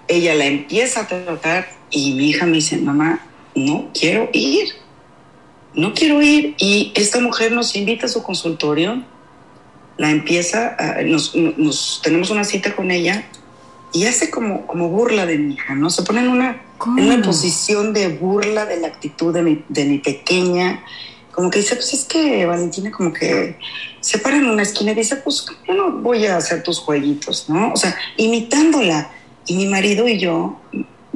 Ella 0.06 0.34
la 0.34 0.44
empieza 0.44 1.00
a 1.00 1.06
tratar 1.06 1.77
y 1.90 2.14
mi 2.14 2.30
hija 2.30 2.46
me 2.46 2.54
dice, 2.54 2.76
mamá, 2.78 3.26
no 3.54 3.90
quiero 3.92 4.28
ir, 4.32 4.68
no 5.74 5.94
quiero 5.94 6.22
ir. 6.22 6.54
Y 6.58 6.92
esta 6.94 7.20
mujer 7.20 7.52
nos 7.52 7.74
invita 7.76 8.06
a 8.06 8.08
su 8.08 8.22
consultorio, 8.22 9.02
la 9.96 10.10
empieza, 10.10 10.76
a, 10.78 11.02
nos, 11.02 11.34
nos, 11.34 12.00
tenemos 12.02 12.30
una 12.30 12.44
cita 12.44 12.74
con 12.74 12.90
ella 12.90 13.24
y 13.92 14.04
hace 14.04 14.30
como, 14.30 14.66
como 14.66 14.88
burla 14.88 15.26
de 15.26 15.38
mi 15.38 15.54
hija, 15.54 15.74
¿no? 15.74 15.90
Se 15.90 16.02
pone 16.02 16.20
en 16.20 16.28
una, 16.28 16.62
en 16.98 17.04
una 17.04 17.22
posición 17.22 17.92
de 17.92 18.08
burla 18.08 18.66
de 18.66 18.80
la 18.80 18.88
actitud 18.88 19.32
de 19.32 19.42
mi, 19.42 19.64
de 19.68 19.84
mi 19.86 19.98
pequeña, 19.98 20.84
como 21.32 21.50
que 21.50 21.60
dice, 21.60 21.76
pues 21.76 21.94
es 21.94 22.04
que 22.04 22.44
Valentina 22.46 22.90
como 22.90 23.12
que 23.12 23.56
se 24.00 24.18
para 24.18 24.38
en 24.38 24.46
una 24.46 24.62
esquina 24.62 24.92
y 24.92 24.96
dice, 24.96 25.16
pues 25.16 25.46
yo 25.66 25.74
no 25.74 25.92
voy 25.92 26.26
a 26.26 26.36
hacer 26.36 26.62
tus 26.62 26.80
jueguitos, 26.80 27.48
¿no? 27.48 27.72
O 27.72 27.76
sea, 27.76 27.96
imitándola. 28.16 29.12
Y 29.46 29.54
mi 29.54 29.66
marido 29.66 30.06
y 30.06 30.18
yo 30.18 30.60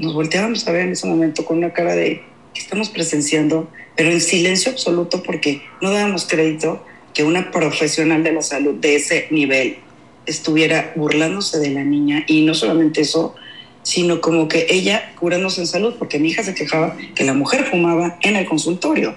nos 0.03 0.15
volteábamos 0.15 0.67
a 0.67 0.73
ver 0.73 0.83
en 0.83 0.93
ese 0.93 1.07
momento 1.07 1.45
con 1.45 1.59
una 1.59 1.73
cara 1.73 1.95
de 1.95 2.23
que 2.53 2.61
estamos 2.61 2.91
presenciando, 2.91 3.71
pero 3.97 4.11
en 4.11 4.21
silencio 4.21 4.73
absoluto 4.73 5.23
porque 5.23 5.63
no 5.81 5.93
dábamos 5.93 6.27
crédito 6.29 6.85
que 7.15 7.23
una 7.23 7.53
profesional 7.53 8.25
de 8.25 8.33
la 8.33 8.43
salud 8.43 8.75
de 8.75 8.97
ese 8.97 9.29
nivel 9.31 9.79
estuviera 10.27 10.93
burlándose 10.97 11.61
de 11.61 11.71
la 11.71 11.85
niña. 11.85 12.25
Y 12.27 12.45
no 12.45 12.53
solamente 12.55 13.03
eso, 13.03 13.37
sino 13.85 14.21
como 14.21 14.49
que 14.49 14.67
ella 14.71 15.13
curándose 15.21 15.61
en 15.61 15.69
salud, 15.69 15.95
porque 15.99 16.19
mi 16.19 16.31
hija 16.31 16.43
se 16.43 16.55
quejaba 16.55 16.97
que 17.15 17.23
la 17.23 17.35
mujer 17.35 17.65
fumaba 17.71 18.19
en 18.23 18.35
el 18.35 18.45
consultorio. 18.45 19.17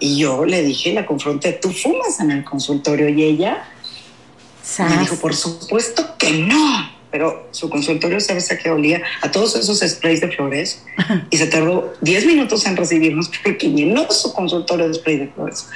Y 0.00 0.18
yo 0.18 0.44
le 0.44 0.62
dije, 0.62 0.92
la 0.92 1.06
confronté, 1.06 1.52
tú 1.54 1.70
fumas 1.70 2.20
en 2.20 2.30
el 2.30 2.44
consultorio 2.44 3.08
y 3.08 3.22
ella 3.22 3.64
me 4.78 4.98
dijo, 4.98 5.16
por 5.16 5.34
supuesto 5.34 6.16
que 6.18 6.32
no 6.32 6.95
pero 7.10 7.48
su 7.50 7.70
consultorio, 7.70 8.20
¿sabes 8.20 8.50
a 8.50 8.58
qué 8.58 8.70
olía? 8.70 9.02
A 9.22 9.30
todos 9.30 9.56
esos 9.56 9.80
sprays 9.80 10.20
de 10.20 10.28
flores. 10.28 10.84
Y 11.30 11.36
se 11.36 11.46
tardó 11.46 11.94
10 12.00 12.26
minutos 12.26 12.66
en 12.66 12.76
recibirnos 12.76 13.30
porque 13.42 13.70
llenó 13.70 14.10
su 14.10 14.32
consultorio 14.32 14.88
de 14.88 14.94
spray 14.94 15.16
de 15.18 15.28
flores. 15.28 15.68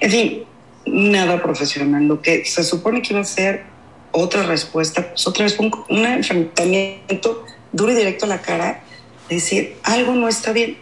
En 0.00 0.10
fin, 0.10 0.44
nada 0.86 1.42
profesional. 1.42 2.04
Lo 2.06 2.20
que 2.22 2.44
se 2.44 2.64
supone 2.64 3.02
que 3.02 3.12
iba 3.12 3.20
a 3.20 3.24
ser 3.24 3.64
otra 4.12 4.44
respuesta, 4.44 5.08
pues 5.08 5.26
otra 5.26 5.44
vez 5.44 5.58
un, 5.58 5.70
un 5.88 6.06
enfrentamiento 6.06 7.44
duro 7.72 7.92
y 7.92 7.96
directo 7.96 8.24
a 8.24 8.28
la 8.28 8.40
cara, 8.40 8.82
de 9.28 9.34
decir, 9.34 9.76
algo 9.82 10.14
no 10.14 10.28
está 10.28 10.52
bien. 10.52 10.78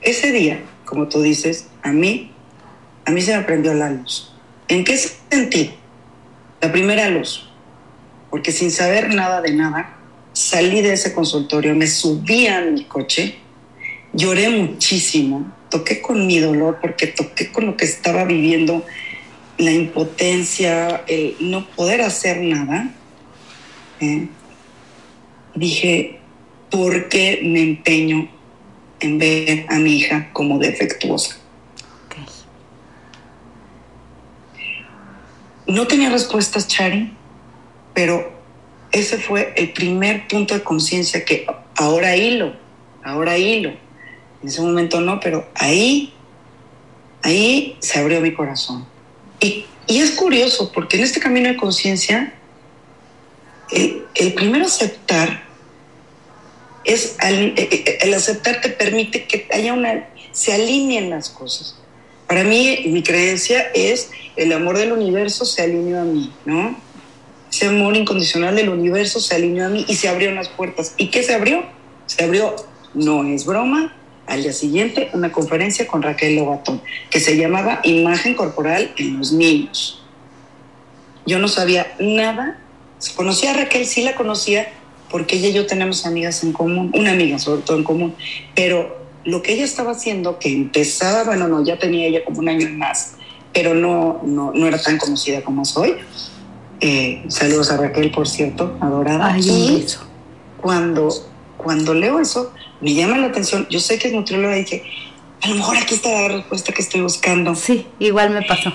Ese 0.00 0.32
día, 0.32 0.62
como 0.84 1.08
tú 1.08 1.20
dices, 1.20 1.66
a 1.82 1.92
mí, 1.92 2.32
a 3.04 3.10
mí 3.10 3.20
se 3.20 3.36
me 3.36 3.42
prendió 3.42 3.74
la 3.74 3.90
luz. 3.90 4.32
¿En 4.68 4.84
qué 4.84 4.96
sentido? 4.96 5.72
La 6.60 6.70
primera 6.72 7.08
luz, 7.08 7.49
porque 8.30 8.52
sin 8.52 8.70
saber 8.70 9.12
nada 9.12 9.42
de 9.42 9.52
nada, 9.52 9.96
salí 10.32 10.80
de 10.80 10.92
ese 10.92 11.12
consultorio, 11.12 11.74
me 11.74 11.88
subí 11.88 12.46
a 12.46 12.60
mi 12.60 12.84
coche, 12.84 13.36
lloré 14.12 14.48
muchísimo, 14.48 15.52
toqué 15.68 16.00
con 16.00 16.26
mi 16.26 16.38
dolor 16.38 16.78
porque 16.80 17.08
toqué 17.08 17.50
con 17.50 17.66
lo 17.66 17.76
que 17.76 17.84
estaba 17.84 18.24
viviendo, 18.24 18.86
la 19.58 19.72
impotencia, 19.72 21.04
el 21.08 21.36
no 21.40 21.66
poder 21.66 22.00
hacer 22.02 22.40
nada. 22.40 22.94
¿eh? 24.00 24.28
Dije, 25.54 26.20
¿por 26.70 27.08
qué 27.08 27.40
me 27.42 27.62
empeño 27.62 28.28
en 29.00 29.18
ver 29.18 29.66
a 29.68 29.78
mi 29.78 29.96
hija 29.96 30.30
como 30.32 30.58
defectuosa? 30.58 31.36
Okay. 32.06 32.24
No 35.66 35.86
tenía 35.86 36.10
respuestas, 36.10 36.68
Chari 36.68 37.12
pero 37.94 38.32
ese 38.92 39.18
fue 39.18 39.52
el 39.56 39.72
primer 39.72 40.26
punto 40.28 40.54
de 40.54 40.62
conciencia 40.62 41.24
que 41.24 41.46
ahora 41.76 42.16
hilo, 42.16 42.54
ahora 43.04 43.38
hilo. 43.38 43.70
En 44.42 44.48
ese 44.48 44.60
momento 44.60 45.00
no, 45.00 45.20
pero 45.20 45.48
ahí, 45.54 46.12
ahí 47.22 47.76
se 47.80 47.98
abrió 47.98 48.20
mi 48.20 48.32
corazón. 48.32 48.86
Y, 49.40 49.66
y 49.86 49.98
es 49.98 50.12
curioso, 50.12 50.72
porque 50.72 50.96
en 50.96 51.04
este 51.04 51.20
camino 51.20 51.48
de 51.48 51.56
conciencia, 51.56 52.34
el, 53.70 54.04
el 54.14 54.34
primero 54.34 54.66
aceptar 54.66 55.44
es 56.84 57.16
el, 57.22 57.54
el 58.00 58.14
aceptar 58.14 58.60
te 58.60 58.70
permite 58.70 59.26
que 59.26 59.46
haya 59.52 59.72
una, 59.72 60.08
se 60.32 60.52
alineen 60.52 61.10
las 61.10 61.28
cosas. 61.28 61.76
Para 62.26 62.44
mí, 62.44 62.84
mi 62.86 63.02
creencia 63.02 63.70
es 63.74 64.10
el 64.36 64.52
amor 64.52 64.78
del 64.78 64.92
universo 64.92 65.44
se 65.44 65.62
alineó 65.62 66.00
a 66.00 66.04
mí, 66.04 66.32
¿no? 66.44 66.76
Ese 67.50 67.66
amor 67.66 67.96
incondicional 67.96 68.54
del 68.54 68.68
universo 68.68 69.20
se 69.20 69.34
alineó 69.34 69.66
a 69.66 69.68
mí 69.68 69.84
y 69.88 69.96
se 69.96 70.08
abrieron 70.08 70.36
las 70.36 70.48
puertas. 70.48 70.94
¿Y 70.96 71.08
qué 71.08 71.22
se 71.22 71.34
abrió? 71.34 71.64
Se 72.06 72.24
abrió, 72.24 72.54
no 72.94 73.24
es 73.24 73.44
broma, 73.44 73.94
al 74.26 74.42
día 74.42 74.52
siguiente 74.52 75.10
una 75.12 75.32
conferencia 75.32 75.86
con 75.86 76.02
Raquel 76.02 76.36
Lobatón, 76.36 76.80
que 77.10 77.20
se 77.20 77.36
llamaba 77.36 77.80
Imagen 77.82 78.34
Corporal 78.34 78.92
en 78.96 79.18
los 79.18 79.32
Niños. 79.32 80.02
Yo 81.26 81.38
no 81.38 81.48
sabía 81.48 81.94
nada, 81.98 82.58
conocía 83.16 83.50
a 83.50 83.54
Raquel, 83.54 83.84
sí 83.86 84.02
la 84.02 84.14
conocía, 84.14 84.68
porque 85.10 85.36
ella 85.36 85.48
y 85.48 85.52
yo 85.52 85.66
tenemos 85.66 86.06
amigas 86.06 86.44
en 86.44 86.52
común, 86.52 86.92
una 86.94 87.10
amiga 87.10 87.38
sobre 87.38 87.62
todo 87.62 87.76
en 87.76 87.84
común, 87.84 88.14
pero 88.54 89.00
lo 89.24 89.42
que 89.42 89.52
ella 89.52 89.64
estaba 89.64 89.92
haciendo, 89.92 90.38
que 90.38 90.50
empezaba, 90.50 91.24
bueno, 91.24 91.48
no, 91.48 91.64
ya 91.64 91.78
tenía 91.78 92.06
ella 92.06 92.24
como 92.24 92.38
un 92.38 92.48
año 92.48 92.68
más, 92.70 93.16
pero 93.52 93.74
no, 93.74 94.20
no, 94.24 94.52
no 94.54 94.66
era 94.66 94.80
tan 94.80 94.96
conocida 94.96 95.42
como 95.42 95.64
soy. 95.64 95.96
Eh, 96.80 97.24
saludos 97.28 97.70
a 97.70 97.76
Raquel, 97.76 98.10
por 98.10 98.26
cierto, 98.26 98.76
adorada. 98.80 99.32
Ay, 99.32 99.42
y. 99.48 99.86
Cuando, 100.60 101.08
cuando 101.56 101.94
leo 101.94 102.20
eso, 102.20 102.52
me 102.80 102.94
llama 102.94 103.18
la 103.18 103.26
atención. 103.26 103.66
Yo 103.70 103.80
sé 103.80 103.98
que 103.98 104.08
es 104.08 104.14
nutrióloga 104.14 104.56
y 104.56 104.62
dije, 104.62 104.82
a 105.42 105.48
lo 105.48 105.54
mejor 105.56 105.76
aquí 105.76 105.94
está 105.94 106.10
la 106.10 106.28
respuesta 106.28 106.72
que 106.72 106.82
estoy 106.82 107.00
buscando. 107.00 107.54
Sí, 107.54 107.86
igual 107.98 108.30
me 108.30 108.42
pasó. 108.42 108.72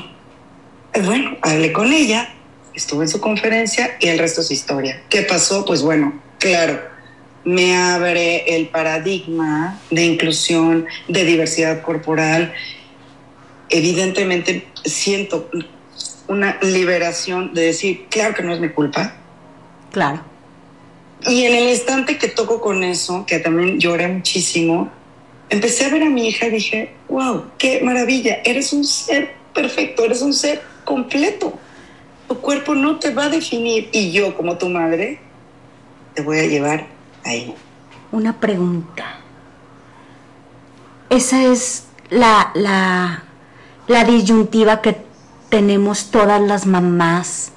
Eh, 0.93 1.01
bueno, 1.03 1.37
hablé 1.41 1.71
con 1.71 1.91
ella, 1.93 2.33
estuve 2.73 3.03
en 3.05 3.09
su 3.09 3.19
conferencia 3.19 3.97
y 3.99 4.07
el 4.07 4.19
resto 4.19 4.41
es 4.41 4.51
historia. 4.51 5.03
¿Qué 5.09 5.23
pasó? 5.23 5.65
Pues 5.65 5.81
bueno, 5.81 6.21
claro, 6.39 6.79
me 7.43 7.75
abre 7.75 8.55
el 8.55 8.69
paradigma 8.69 9.79
de 9.91 10.05
inclusión, 10.05 10.85
de 11.07 11.23
diversidad 11.23 11.81
corporal. 11.81 12.53
Evidentemente 13.69 14.67
siento 14.83 15.49
una 16.27 16.57
liberación 16.61 17.53
de 17.53 17.67
decir, 17.67 18.07
claro 18.09 18.33
que 18.33 18.43
no 18.43 18.53
es 18.53 18.59
mi 18.59 18.69
culpa. 18.69 19.13
Claro. 19.91 20.21
Y 21.27 21.43
en 21.45 21.55
el 21.55 21.69
instante 21.69 22.17
que 22.17 22.27
toco 22.27 22.61
con 22.61 22.83
eso, 22.83 23.25
que 23.25 23.39
también 23.39 23.79
lloré 23.79 24.07
muchísimo, 24.07 24.89
empecé 25.49 25.85
a 25.85 25.89
ver 25.89 26.03
a 26.03 26.09
mi 26.09 26.27
hija 26.27 26.47
y 26.47 26.51
dije, 26.51 26.93
wow, 27.09 27.45
qué 27.57 27.81
maravilla, 27.81 28.41
eres 28.43 28.73
un 28.73 28.83
ser 28.83 29.35
perfecto, 29.53 30.03
eres 30.03 30.21
un 30.21 30.33
ser 30.33 30.61
completo. 30.83 31.53
Tu 32.27 32.35
cuerpo 32.39 32.75
no 32.75 32.99
te 32.99 33.11
va 33.11 33.25
a 33.25 33.29
definir 33.29 33.89
y 33.91 34.11
yo 34.11 34.35
como 34.35 34.57
tu 34.57 34.69
madre 34.69 35.19
te 36.13 36.21
voy 36.21 36.39
a 36.39 36.45
llevar 36.45 36.87
ahí. 37.23 37.53
Una 38.11 38.39
pregunta. 38.39 39.19
Esa 41.09 41.43
es 41.43 41.85
la, 42.09 42.51
la, 42.55 43.23
la 43.87 44.03
disyuntiva 44.03 44.81
que 44.81 45.04
tenemos 45.55 46.07
todas 46.11 46.41
las 46.41 46.65
mamás. 46.65 47.53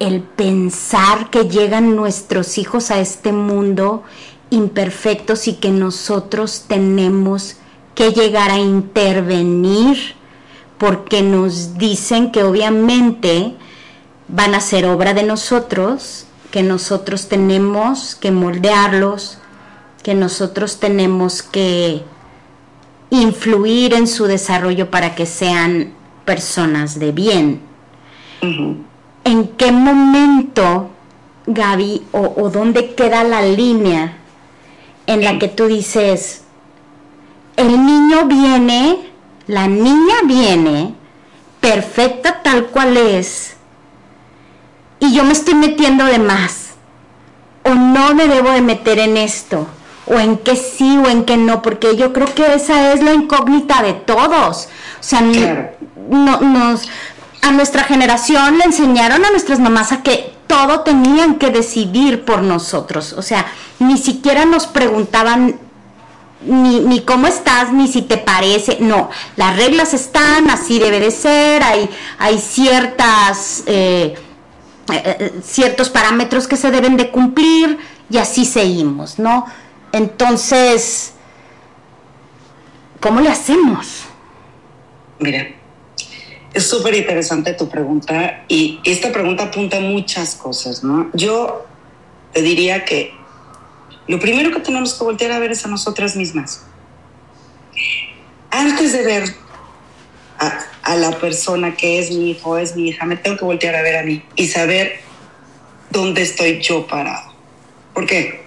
El 0.00 0.20
pensar 0.20 1.30
que 1.30 1.44
llegan 1.44 1.94
nuestros 1.94 2.58
hijos 2.58 2.90
a 2.90 2.98
este 2.98 3.30
mundo 3.30 4.02
imperfectos 4.50 5.46
y 5.46 5.52
que 5.52 5.70
nosotros 5.70 6.64
tenemos 6.66 7.58
que 7.94 8.10
llegar 8.10 8.50
a 8.50 8.58
intervenir 8.58 10.16
porque 10.76 11.22
nos 11.22 11.78
dicen 11.78 12.32
que 12.32 12.42
obviamente 12.42 13.54
van 14.26 14.56
a 14.56 14.60
ser 14.60 14.86
obra 14.86 15.14
de 15.14 15.22
nosotros, 15.22 16.26
que 16.50 16.64
nosotros 16.64 17.28
tenemos 17.28 18.16
que 18.16 18.32
moldearlos, 18.32 19.38
que 20.02 20.14
nosotros 20.14 20.80
tenemos 20.80 21.44
que 21.44 22.02
influir 23.10 23.94
en 23.94 24.08
su 24.08 24.24
desarrollo 24.24 24.90
para 24.90 25.14
que 25.14 25.26
sean 25.26 25.99
personas 26.30 27.00
de 27.00 27.10
bien. 27.10 27.60
¿En 28.40 29.48
qué 29.56 29.72
momento, 29.72 30.88
Gaby, 31.44 32.06
o, 32.12 32.34
o 32.36 32.50
dónde 32.50 32.94
queda 32.94 33.24
la 33.24 33.42
línea 33.42 34.18
en 35.08 35.24
la 35.24 35.40
que 35.40 35.48
tú 35.48 35.66
dices, 35.66 36.44
el 37.56 37.84
niño 37.84 38.26
viene, 38.26 39.10
la 39.48 39.66
niña 39.66 40.18
viene, 40.24 40.94
perfecta 41.60 42.42
tal 42.44 42.66
cual 42.66 42.96
es, 42.96 43.56
y 45.00 45.12
yo 45.12 45.24
me 45.24 45.32
estoy 45.32 45.54
metiendo 45.54 46.04
de 46.04 46.20
más, 46.20 46.74
o 47.64 47.74
no 47.74 48.14
me 48.14 48.28
debo 48.28 48.52
de 48.52 48.60
meter 48.60 49.00
en 49.00 49.16
esto, 49.16 49.66
o 50.06 50.14
en 50.20 50.38
que 50.38 50.54
sí 50.54 50.96
o 50.96 51.08
en 51.08 51.24
que 51.24 51.36
no, 51.36 51.60
porque 51.60 51.96
yo 51.96 52.12
creo 52.12 52.32
que 52.32 52.54
esa 52.54 52.92
es 52.92 53.02
la 53.02 53.14
incógnita 53.14 53.82
de 53.82 53.94
todos. 53.94 54.68
O 55.00 55.02
sea, 55.02 55.22
no, 56.08 56.40
nos, 56.40 56.88
a 57.42 57.52
nuestra 57.52 57.84
generación 57.84 58.58
le 58.58 58.64
enseñaron 58.64 59.24
a 59.24 59.30
nuestras 59.30 59.58
mamás 59.58 59.92
a 59.92 60.02
que 60.02 60.32
todo 60.46 60.80
tenían 60.80 61.36
que 61.36 61.50
decidir 61.50 62.24
por 62.24 62.42
nosotros. 62.42 63.12
O 63.12 63.22
sea, 63.22 63.46
ni 63.78 63.96
siquiera 63.96 64.44
nos 64.44 64.66
preguntaban 64.66 65.58
ni, 66.42 66.80
ni, 66.80 67.00
cómo 67.00 67.26
estás, 67.26 67.72
ni 67.72 67.86
si 67.86 68.02
te 68.02 68.18
parece. 68.18 68.78
No, 68.80 69.10
las 69.36 69.56
reglas 69.56 69.94
están, 69.94 70.50
así 70.50 70.78
debe 70.78 71.00
de 71.00 71.10
ser, 71.10 71.62
hay, 71.62 71.88
hay 72.18 72.38
ciertas, 72.38 73.62
eh, 73.66 74.16
eh, 74.92 75.40
ciertos 75.44 75.88
parámetros 75.88 76.48
que 76.48 76.56
se 76.56 76.70
deben 76.70 76.96
de 76.96 77.10
cumplir 77.10 77.78
y 78.10 78.18
así 78.18 78.44
seguimos, 78.44 79.18
¿no? 79.18 79.46
Entonces, 79.92 81.12
¿cómo 83.00 83.20
le 83.20 83.28
hacemos? 83.28 84.04
Mira, 85.18 85.46
es 86.52 86.68
súper 86.68 86.94
interesante 86.94 87.54
tu 87.54 87.68
pregunta 87.68 88.44
y 88.48 88.80
esta 88.84 89.12
pregunta 89.12 89.44
apunta 89.44 89.76
a 89.76 89.80
muchas 89.80 90.34
cosas, 90.34 90.82
¿no? 90.82 91.10
Yo 91.14 91.66
te 92.32 92.42
diría 92.42 92.84
que 92.84 93.12
lo 94.08 94.18
primero 94.18 94.50
que 94.50 94.60
tenemos 94.60 94.94
que 94.94 95.04
voltear 95.04 95.32
a 95.32 95.38
ver 95.38 95.52
es 95.52 95.64
a 95.64 95.68
nosotras 95.68 96.16
mismas. 96.16 96.64
Antes 98.50 98.92
de 98.92 99.02
ver 99.04 99.24
a, 100.38 100.58
a 100.82 100.96
la 100.96 101.12
persona 101.12 101.76
que 101.76 102.00
es 102.00 102.10
mi 102.10 102.30
hijo, 102.30 102.58
es 102.58 102.74
mi 102.74 102.88
hija, 102.88 103.06
me 103.06 103.16
tengo 103.16 103.36
que 103.36 103.44
voltear 103.44 103.76
a 103.76 103.82
ver 103.82 103.96
a 103.96 104.02
mí 104.02 104.24
y 104.34 104.48
saber 104.48 105.00
dónde 105.90 106.22
estoy 106.22 106.60
yo 106.60 106.86
parado. 106.86 107.32
¿Por 107.94 108.06
qué? 108.06 108.44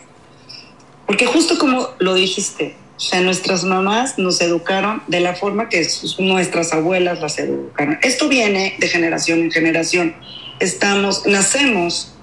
Porque 1.06 1.26
justo 1.26 1.58
como 1.58 1.90
lo 2.00 2.14
dijiste, 2.16 2.76
o 2.96 3.00
sea, 3.00 3.22
nuestras 3.22 3.64
mamás 3.64 4.18
nos 4.18 4.40
educaron 4.42 5.02
de 5.08 5.20
la 5.20 5.36
forma 5.36 5.68
que 5.68 5.84
sus, 5.84 6.20
nuestras 6.20 6.74
abuelas 6.74 7.20
las 7.20 7.40
educaron. 7.40 7.98
Esto 8.04 8.30
viene 8.30 8.76
de 8.78 8.88
generación 8.88 9.40
en 9.40 9.52
generación. 9.52 10.16
Estamos, 10.60 11.26
nacemos 11.26 12.14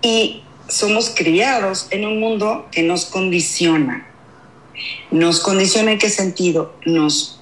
y 0.00 0.42
somos 0.68 1.10
criados 1.10 1.86
en 1.90 2.06
un 2.06 2.18
mundo 2.18 2.66
que 2.72 2.82
nos 2.82 3.04
condiciona. 3.04 4.08
Nos 5.10 5.40
condiciona 5.40 5.92
en 5.92 5.98
qué 5.98 6.10
sentido? 6.10 6.74
Nos, 6.86 7.40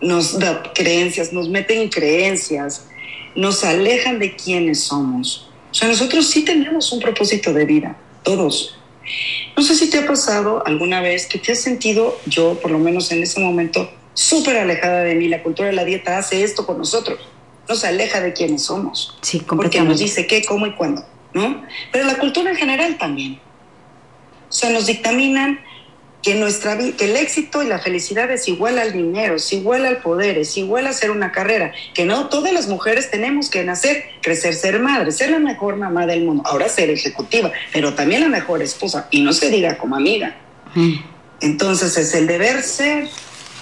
nos 0.00 0.38
da 0.38 0.62
creencias, 0.74 1.32
nos 1.32 1.48
meten 1.48 1.88
creencias, 1.88 2.86
nos 3.36 3.64
alejan 3.64 4.18
de 4.18 4.34
quienes 4.34 4.80
somos. 4.80 5.48
O 5.70 5.74
sea, 5.74 5.88
nosotros 5.88 6.28
sí 6.28 6.44
tenemos 6.44 6.92
un 6.92 7.00
propósito 7.00 7.52
de 7.52 7.64
vida, 7.64 7.96
todos. 8.22 8.76
No 9.56 9.62
sé 9.62 9.74
si 9.74 9.90
te 9.90 9.98
ha 9.98 10.06
pasado 10.06 10.62
alguna 10.66 11.00
vez 11.00 11.26
que 11.26 11.38
te 11.38 11.52
has 11.52 11.60
sentido, 11.60 12.18
yo 12.26 12.58
por 12.60 12.70
lo 12.70 12.78
menos 12.78 13.10
en 13.12 13.22
ese 13.22 13.40
momento, 13.40 13.90
súper 14.14 14.56
alejada 14.56 15.02
de 15.02 15.14
mí. 15.14 15.28
La 15.28 15.42
cultura 15.42 15.68
de 15.68 15.74
la 15.74 15.84
dieta 15.84 16.18
hace 16.18 16.42
esto 16.42 16.66
con 16.66 16.78
nosotros. 16.78 17.18
Nos 17.68 17.84
aleja 17.84 18.20
de 18.20 18.32
quienes 18.32 18.64
somos. 18.64 19.16
Sí, 19.22 19.42
Porque 19.46 19.80
nos 19.80 19.98
dice 19.98 20.26
qué, 20.26 20.44
cómo 20.44 20.66
y 20.66 20.74
cuándo, 20.74 21.04
¿no? 21.32 21.62
Pero 21.92 22.06
la 22.06 22.18
cultura 22.18 22.50
en 22.50 22.56
general 22.56 22.98
también. 22.98 23.40
O 24.48 24.52
sea, 24.52 24.70
nos 24.70 24.86
dictaminan 24.86 25.58
que, 26.24 26.34
nuestra, 26.36 26.78
que 26.78 27.04
el 27.04 27.16
éxito 27.16 27.62
y 27.62 27.66
la 27.66 27.78
felicidad 27.78 28.30
es 28.30 28.48
igual 28.48 28.78
al 28.78 28.94
dinero, 28.94 29.36
es 29.36 29.52
igual 29.52 29.84
al 29.84 29.98
poder, 29.98 30.38
es 30.38 30.56
igual 30.56 30.86
a 30.86 30.90
hacer 30.90 31.10
una 31.10 31.30
carrera, 31.30 31.72
que 31.92 32.06
no, 32.06 32.30
todas 32.30 32.50
las 32.54 32.66
mujeres 32.66 33.10
tenemos 33.10 33.50
que 33.50 33.62
nacer, 33.62 34.04
crecer, 34.22 34.54
ser 34.54 34.80
madre, 34.80 35.12
ser 35.12 35.30
la 35.30 35.38
mejor 35.38 35.76
mamá 35.76 36.06
del 36.06 36.24
mundo, 36.24 36.42
ahora 36.46 36.70
ser 36.70 36.88
ejecutiva, 36.88 37.52
pero 37.74 37.92
también 37.92 38.22
la 38.22 38.28
mejor 38.28 38.62
esposa, 38.62 39.06
y 39.10 39.20
no 39.20 39.34
se 39.34 39.50
diga 39.50 39.76
como 39.76 39.96
amiga. 39.96 40.34
Entonces 41.42 41.94
es 41.98 42.14
el 42.14 42.26
deber 42.26 42.62
ser, 42.62 43.06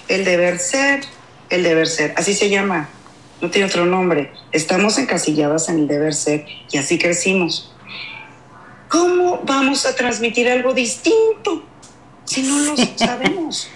el 0.07 0.25
deber 0.25 0.61
ser, 0.61 1.01
el 1.51 1.65
deber 1.65 1.89
ser, 1.89 2.15
así 2.17 2.33
se 2.33 2.49
llama, 2.49 2.89
no 3.41 3.51
tiene 3.51 3.67
otro 3.67 3.87
nombre, 3.87 4.31
estamos 4.53 4.99
encasilladas 4.99 5.69
en 5.69 5.81
el 5.81 5.89
deber 5.89 6.15
ser 6.15 6.47
y 6.71 6.79
así 6.79 6.97
crecimos. 6.97 7.75
¿Cómo 8.89 9.41
vamos 9.45 9.85
a 9.85 9.97
transmitir 9.97 10.49
algo 10.49 10.73
distinto? 10.75 11.72
Si 12.25 12.43
no 12.43 12.59
lo 12.59 12.77
sabemos? 12.97 13.69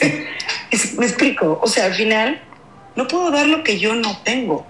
me 0.98 1.06
explico, 1.06 1.58
o 1.62 1.66
sea, 1.66 1.86
al 1.86 1.94
final 1.94 2.40
no 2.96 3.06
puedo 3.08 3.30
dar 3.30 3.46
lo 3.46 3.62
que 3.62 3.78
yo 3.78 3.94
no 3.94 4.18
tengo. 4.22 4.66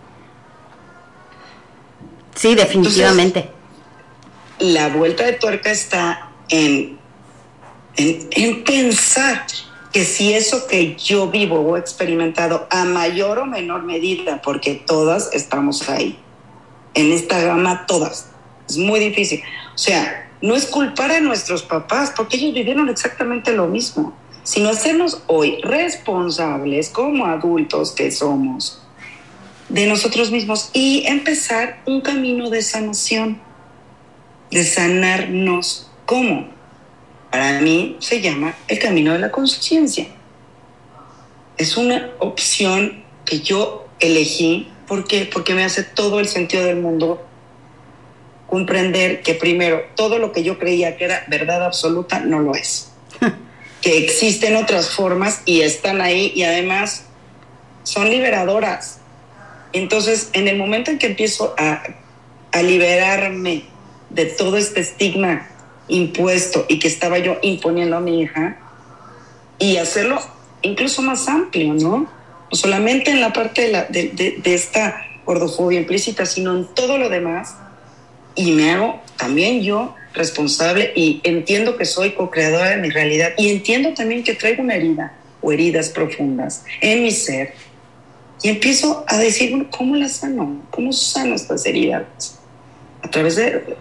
Sí, 2.35 2.55
definitivamente. 2.55 3.51
la 4.59 4.89
vuelta 4.89 5.25
de 5.25 5.35
tuerca 5.35 5.71
está 5.71 6.31
en, 6.49 6.99
en, 7.97 8.29
en 8.31 8.65
pensar 8.65 9.47
que 9.93 10.05
si 10.05 10.33
eso 10.33 10.67
que 10.67 10.97
yo 10.97 11.29
vivo 11.29 11.61
o 11.61 11.77
he 11.77 11.81
experimentado 11.81 12.67
a 12.71 12.85
mayor 12.85 13.41
o 13.41 13.47
menor 13.47 13.83
medida, 13.83 14.41
porque 14.43 14.75
todas 14.75 15.31
estamos 15.33 15.89
ahí, 15.89 16.19
en 16.95 17.13
esta 17.13 17.41
gama 17.41 17.87
todas, 17.87 18.31
es 18.69 18.77
muy 18.77 19.01
difícil. 19.01 19.43
O 19.75 19.79
sea, 19.79 20.30
no 20.43 20.55
es 20.55 20.67
culpar 20.67 21.11
a 21.11 21.21
nuestros 21.21 21.63
papás, 21.63 22.13
porque 22.17 22.37
ellos 22.37 22.55
vivieron 22.55 22.89
exactamente 22.89 23.53
lo 23.53 23.67
mismo, 23.67 24.17
sino 24.43 24.71
hacernos 24.71 25.23
hoy 25.27 25.61
responsables 25.63 26.89
como 26.89 27.27
adultos 27.27 27.93
que 27.93 28.11
somos 28.11 28.81
de 29.69 29.87
nosotros 29.87 30.31
mismos 30.31 30.71
y 30.73 31.05
empezar 31.07 31.81
un 31.87 32.01
camino 32.01 32.51
de 32.51 32.63
sanación. 32.63 33.41
de 34.51 34.65
sanarnos. 34.65 35.89
¿Cómo? 36.07 36.49
Para 37.31 37.61
mí 37.61 37.97
se 38.01 38.21
llama 38.21 38.57
el 38.67 38.81
camino 38.81 39.13
de 39.13 39.21
la 39.21 39.31
conciencia. 39.31 40.09
Es 41.57 41.77
una 41.77 42.11
opción 42.19 43.05
que 43.25 43.41
yo 43.41 43.87
elegí. 44.01 44.69
¿Por? 44.89 45.05
Porque 45.33 45.55
me 45.55 45.63
hace 45.63 45.85
todo 45.85 46.19
el 46.19 46.27
sentido 46.27 46.65
del 46.65 46.79
mundo 46.79 47.25
comprender 48.51 49.23
que 49.23 49.35
primero, 49.35 49.83
todo 49.95 50.19
lo 50.19 50.33
que 50.33 50.43
yo 50.43 50.59
creía 50.59 50.97
que 50.97 51.05
era 51.05 51.25
verdad 51.29 51.65
absoluta 51.65 52.19
no 52.19 52.41
lo 52.41 52.55
es. 52.55 52.91
que 53.81 53.97
existen 53.99 54.57
otras 54.57 54.91
formas 54.91 55.43
y 55.47 55.63
están 55.63 56.01
ahí 56.01 56.33
y 56.35 56.43
además 56.43 57.05
son 57.85 58.11
liberadoras. 58.11 58.99
Entonces, 59.73 60.31
en 60.33 60.49
el 60.49 60.59
momento 60.59 60.91
en 60.91 60.99
que 60.99 61.07
empiezo 61.07 61.55
a, 61.57 61.83
a 62.51 62.63
liberarme 62.63 63.65
de 64.11 64.27
todo 64.27 64.57
este 64.57 64.81
estigma 64.81 65.49
impuesto 65.87 66.67
y 66.69 66.81
que 66.81 66.89
estaba 66.89 67.19
yo 67.19 67.39
imponiendo 67.43 67.97
a 67.97 68.01
mi 68.01 68.21
hija 68.21 68.59
y 69.59 69.77
hacerlo 69.77 70.21
incluso 70.63 71.03
más 71.03 71.29
amplio, 71.29 71.75
¿no? 71.75 71.99
No 72.51 72.57
solamente 72.57 73.13
en 73.13 73.21
la 73.21 73.33
parte 73.33 73.63
de, 73.63 73.69
la, 73.69 73.85
de, 73.85 74.09
de, 74.09 74.41
de 74.43 74.55
esta 74.55 75.07
gordofobia 75.25 75.79
implícita, 75.79 76.27
sino 76.27 76.57
en 76.57 76.67
todo 76.75 76.99
lo 76.99 77.09
demás. 77.09 77.55
Y 78.35 78.53
me 78.53 78.71
hago 78.71 79.01
también 79.17 79.63
yo 79.63 79.95
responsable 80.15 80.93
y 80.95 81.21
entiendo 81.25 81.77
que 81.77 81.85
soy 81.85 82.13
co-creadora 82.13 82.71
de 82.71 82.77
mi 82.79 82.91
realidad 82.91 83.33
y 83.39 83.51
entiendo 83.51 83.95
también 83.95 84.25
que 84.25 84.35
traigo 84.35 84.63
una 84.63 84.75
herida 84.75 85.13
o 85.41 85.53
heridas 85.53 85.91
profundas 85.91 86.65
en 86.81 87.03
mi 87.03 87.11
ser. 87.11 87.55
Y 88.43 88.49
empiezo 88.49 89.05
a 89.07 89.19
decir, 89.19 89.67
¿cómo 89.71 89.97
las 89.97 90.13
sano? 90.13 90.63
¿Cómo 90.71 90.93
sano 90.93 91.35
estas 91.35 91.67
heridas? 91.67 92.05
A 93.03 93.11
través 93.11 93.37
de 93.37 93.77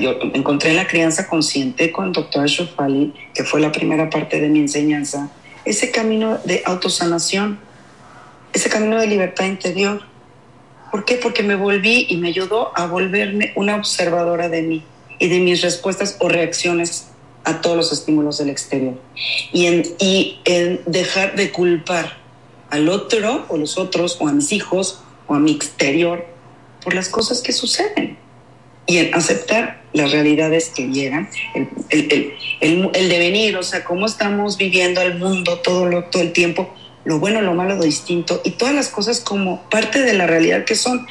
yo 0.00 0.18
encontré 0.32 0.70
en 0.70 0.76
la 0.76 0.86
crianza 0.86 1.26
consciente 1.26 1.92
con 1.92 2.06
el 2.06 2.12
doctor 2.12 2.46
Shofali, 2.46 3.12
que 3.34 3.44
fue 3.44 3.60
la 3.60 3.70
primera 3.70 4.08
parte 4.08 4.40
de 4.40 4.48
mi 4.48 4.60
enseñanza, 4.60 5.30
ese 5.64 5.90
camino 5.90 6.38
de 6.44 6.62
autosanación, 6.64 7.58
ese 8.52 8.70
camino 8.70 8.98
de 8.98 9.06
libertad 9.06 9.44
interior. 9.46 10.02
¿Por 10.94 11.04
qué? 11.04 11.16
Porque 11.16 11.42
me 11.42 11.56
volví 11.56 12.06
y 12.08 12.18
me 12.18 12.28
ayudó 12.28 12.70
a 12.78 12.86
volverme 12.86 13.52
una 13.56 13.74
observadora 13.74 14.48
de 14.48 14.62
mí 14.62 14.84
y 15.18 15.26
de 15.26 15.40
mis 15.40 15.60
respuestas 15.60 16.18
o 16.20 16.28
reacciones 16.28 17.08
a 17.42 17.60
todos 17.60 17.76
los 17.76 17.92
estímulos 17.92 18.38
del 18.38 18.48
exterior. 18.48 18.94
Y 19.52 19.66
en, 19.66 19.82
y 19.98 20.38
en 20.44 20.82
dejar 20.86 21.34
de 21.34 21.50
culpar 21.50 22.16
al 22.70 22.88
otro 22.88 23.44
o 23.48 23.56
los 23.56 23.76
otros 23.76 24.18
o 24.20 24.28
a 24.28 24.32
mis 24.32 24.52
hijos 24.52 25.00
o 25.26 25.34
a 25.34 25.40
mi 25.40 25.50
exterior 25.50 26.26
por 26.84 26.94
las 26.94 27.08
cosas 27.08 27.42
que 27.42 27.52
suceden 27.52 28.16
y 28.86 28.98
en 28.98 29.14
aceptar 29.16 29.82
las 29.94 30.12
realidades 30.12 30.68
que 30.68 30.86
llegan, 30.86 31.28
el, 31.56 31.68
el, 31.90 32.34
el, 32.60 32.90
el, 32.94 33.08
devenir, 33.08 33.56
o 33.56 33.64
sea, 33.64 33.82
cómo 33.82 34.06
estamos 34.06 34.58
viviendo 34.58 35.00
el 35.00 35.18
mundo 35.18 35.58
todo, 35.58 35.86
lo, 35.86 36.04
todo 36.04 36.22
el 36.22 36.32
tiempo, 36.32 36.72
lo 37.04 37.18
bueno, 37.18 37.42
lo 37.42 37.54
malo, 37.54 37.76
lo 37.76 37.82
distinto, 37.82 38.40
y 38.44 38.52
todas 38.52 38.74
las 38.74 38.88
cosas 38.88 39.20
como 39.20 39.62
parte 39.70 40.02
de 40.02 40.14
la 40.14 40.26
realidad 40.26 40.64
que 40.64 40.74
son. 40.74 41.06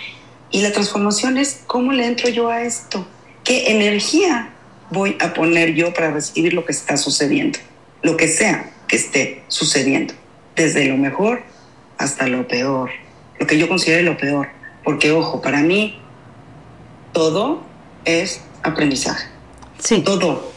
Y 0.52 0.62
la 0.62 0.72
transformación 0.72 1.38
es 1.38 1.62
cómo 1.66 1.94
le 1.94 2.06
entro 2.06 2.30
yo 2.30 2.50
a 2.50 2.64
esto, 2.64 3.06
qué 3.44 3.72
energía 3.72 4.50
voy 4.92 5.18
a 5.20 5.34
poner 5.34 5.74
yo 5.74 5.94
para 5.94 6.12
recibir 6.12 6.54
lo 6.54 6.66
que 6.66 6.72
está 6.72 6.98
sucediendo, 6.98 7.60
lo 8.02 8.18
que 8.18 8.28
sea 8.28 8.72
que 8.88 8.96
esté 8.96 9.44
sucediendo, 9.48 10.14
desde 10.56 10.86
lo 10.86 10.98
mejor 10.98 11.42
hasta 11.98 12.28
lo 12.28 12.48
peor, 12.48 12.92
lo 13.40 13.48
que 13.48 13.58
yo 13.58 13.68
considere 13.68 14.04
lo 14.04 14.18
peor, 14.18 14.50
porque 14.84 15.12
ojo, 15.12 15.42
para 15.42 15.62
mí 15.62 16.00
todo 17.14 17.64
es 18.06 18.42
aprendizaje. 18.62 19.28
Sí. 19.80 20.02
Todo. 20.02 20.52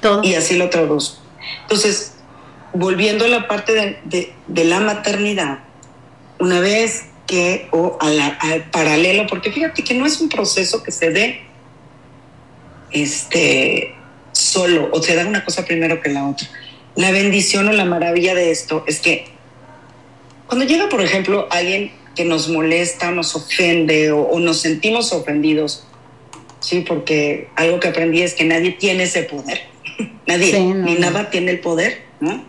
Todo. 0.00 0.24
Y 0.24 0.34
así 0.34 0.56
lo 0.56 0.70
traduzco. 0.70 1.22
Entonces, 1.62 2.13
volviendo 2.74 3.24
a 3.24 3.28
la 3.28 3.48
parte 3.48 3.72
de, 3.72 3.98
de, 4.04 4.32
de 4.48 4.64
la 4.64 4.80
maternidad, 4.80 5.60
una 6.38 6.60
vez 6.60 7.04
que, 7.26 7.68
o 7.70 7.96
a 8.00 8.10
la, 8.10 8.26
al 8.26 8.64
paralelo, 8.70 9.26
porque 9.26 9.50
fíjate 9.50 9.82
que 9.82 9.94
no 9.94 10.04
es 10.04 10.20
un 10.20 10.28
proceso 10.28 10.82
que 10.82 10.90
se 10.90 11.10
dé 11.10 11.40
este, 12.90 13.94
solo, 14.32 14.90
o 14.92 15.02
se 15.02 15.14
da 15.14 15.26
una 15.26 15.44
cosa 15.44 15.64
primero 15.64 16.00
que 16.00 16.10
la 16.10 16.28
otra. 16.28 16.48
La 16.96 17.10
bendición 17.10 17.68
o 17.68 17.72
la 17.72 17.84
maravilla 17.84 18.34
de 18.34 18.50
esto 18.50 18.84
es 18.86 19.00
que 19.00 19.26
cuando 20.46 20.66
llega, 20.66 20.88
por 20.88 21.00
ejemplo, 21.00 21.48
alguien 21.50 21.92
que 22.14 22.24
nos 22.24 22.48
molesta, 22.48 23.10
nos 23.10 23.34
ofende 23.34 24.12
o, 24.12 24.20
o, 24.20 24.38
nos 24.38 24.60
sentimos 24.60 25.12
ofendidos, 25.12 25.84
sí, 26.60 26.84
porque 26.86 27.48
algo 27.56 27.80
que 27.80 27.88
aprendí 27.88 28.22
es 28.22 28.34
que 28.34 28.44
nadie 28.44 28.72
tiene 28.72 29.04
ese 29.04 29.22
poder, 29.22 29.62
nadie, 30.26 30.52
sí, 30.52 30.60
no, 30.60 30.74
ni 30.74 30.94
no. 30.94 31.00
nada 31.00 31.30
tiene 31.30 31.52
el 31.52 31.60
poder, 31.60 32.02
¿no? 32.20 32.44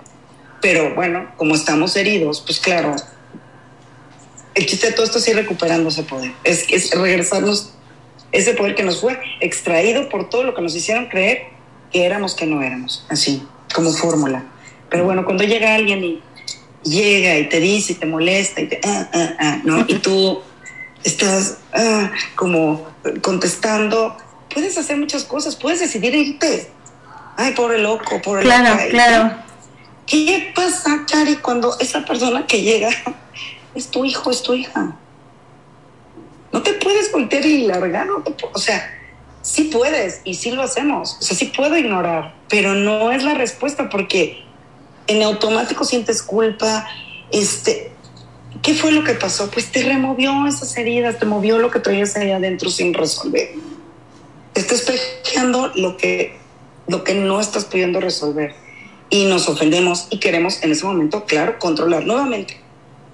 Pero 0.65 0.95
bueno, 0.95 1.27
como 1.37 1.53
estamos 1.53 1.95
heridos, 1.95 2.41
pues 2.41 2.59
claro, 2.59 2.95
el 4.55 4.65
chiste 4.65 4.87
de 4.87 4.93
todo 4.93 5.05
esto 5.05 5.19
es 5.19 5.27
ir 5.27 5.35
recuperando 5.35 5.89
ese 5.89 6.01
poder, 6.01 6.31
es, 6.43 6.65
es 6.71 6.89
regresarnos 6.89 7.73
ese 8.31 8.55
poder 8.55 8.73
que 8.73 8.81
nos 8.81 8.99
fue 8.99 9.15
extraído 9.41 10.09
por 10.09 10.27
todo 10.27 10.41
lo 10.41 10.55
que 10.55 10.63
nos 10.63 10.75
hicieron 10.75 11.05
creer 11.05 11.43
que 11.91 12.03
éramos 12.03 12.33
que 12.33 12.47
no 12.47 12.63
éramos, 12.63 13.05
así, 13.09 13.47
como 13.75 13.91
fórmula. 13.91 14.43
Pero 14.89 15.05
bueno, 15.05 15.23
cuando 15.23 15.43
llega 15.43 15.75
alguien 15.75 16.03
y 16.03 16.23
llega 16.81 17.37
y 17.37 17.47
te 17.47 17.59
dice 17.59 17.91
y 17.93 17.95
te 17.97 18.07
molesta 18.07 18.61
y 18.61 18.67
te, 18.67 18.81
ah, 18.83 19.07
ah, 19.13 19.33
ah, 19.39 19.59
¿no? 19.65 19.85
Y 19.87 19.99
tú 19.99 20.41
estás 21.03 21.59
ah, 21.73 22.09
como 22.35 22.87
contestando, 23.21 24.17
puedes 24.51 24.75
hacer 24.79 24.97
muchas 24.97 25.25
cosas, 25.25 25.55
puedes 25.55 25.79
decidir 25.79 26.15
irte. 26.15 26.71
Ay, 27.37 27.53
pobre 27.53 27.77
loco, 27.77 28.19
pobre 28.23 28.41
Claro, 28.41 28.71
loca. 28.71 28.87
claro. 28.89 29.44
¿Qué 30.05 30.51
pasa, 30.53 31.03
Chari, 31.05 31.37
cuando 31.37 31.77
esa 31.79 32.05
persona 32.05 32.45
que 32.45 32.61
llega 32.61 32.89
es 33.75 33.89
tu 33.89 34.05
hijo, 34.05 34.29
es 34.29 34.43
tu 34.43 34.53
hija? 34.53 34.95
No 36.51 36.61
te 36.61 36.73
puedes 36.73 37.11
voltear 37.11 37.45
y 37.45 37.65
largar, 37.65 38.07
o 38.53 38.59
sea, 38.59 38.91
sí 39.41 39.65
puedes 39.65 40.21
y 40.23 40.35
sí 40.35 40.51
lo 40.51 40.61
hacemos, 40.61 41.17
o 41.19 41.21
sea, 41.21 41.35
sí 41.35 41.51
puedo 41.55 41.77
ignorar, 41.77 42.35
pero 42.49 42.73
no 42.75 43.11
es 43.11 43.23
la 43.23 43.33
respuesta 43.33 43.89
porque 43.89 44.43
en 45.07 45.23
automático 45.23 45.83
sientes 45.83 46.21
culpa, 46.21 46.87
este, 47.31 47.91
¿qué 48.61 48.73
fue 48.73 48.91
lo 48.91 49.03
que 49.03 49.13
pasó? 49.13 49.49
Pues 49.51 49.71
te 49.71 49.83
removió 49.83 50.47
esas 50.47 50.77
heridas, 50.77 51.19
te 51.19 51.25
movió 51.25 51.57
lo 51.57 51.71
que 51.71 51.79
traías 51.79 52.15
ahí 52.15 52.31
adentro 52.31 52.69
sin 52.69 52.93
resolver. 52.93 53.51
Te 54.53 54.61
está 54.61 54.75
espejeando 54.75 55.71
lo 55.75 55.97
que, 55.97 56.37
lo 56.87 57.03
que 57.03 57.15
no 57.15 57.39
estás 57.39 57.65
pudiendo 57.65 57.99
resolver. 57.99 58.64
Y 59.09 59.25
nos 59.25 59.47
ofendemos 59.47 60.07
y 60.09 60.19
queremos 60.19 60.61
en 60.63 60.71
ese 60.71 60.85
momento, 60.85 61.25
claro, 61.25 61.59
controlar 61.59 62.05
nuevamente. 62.05 62.59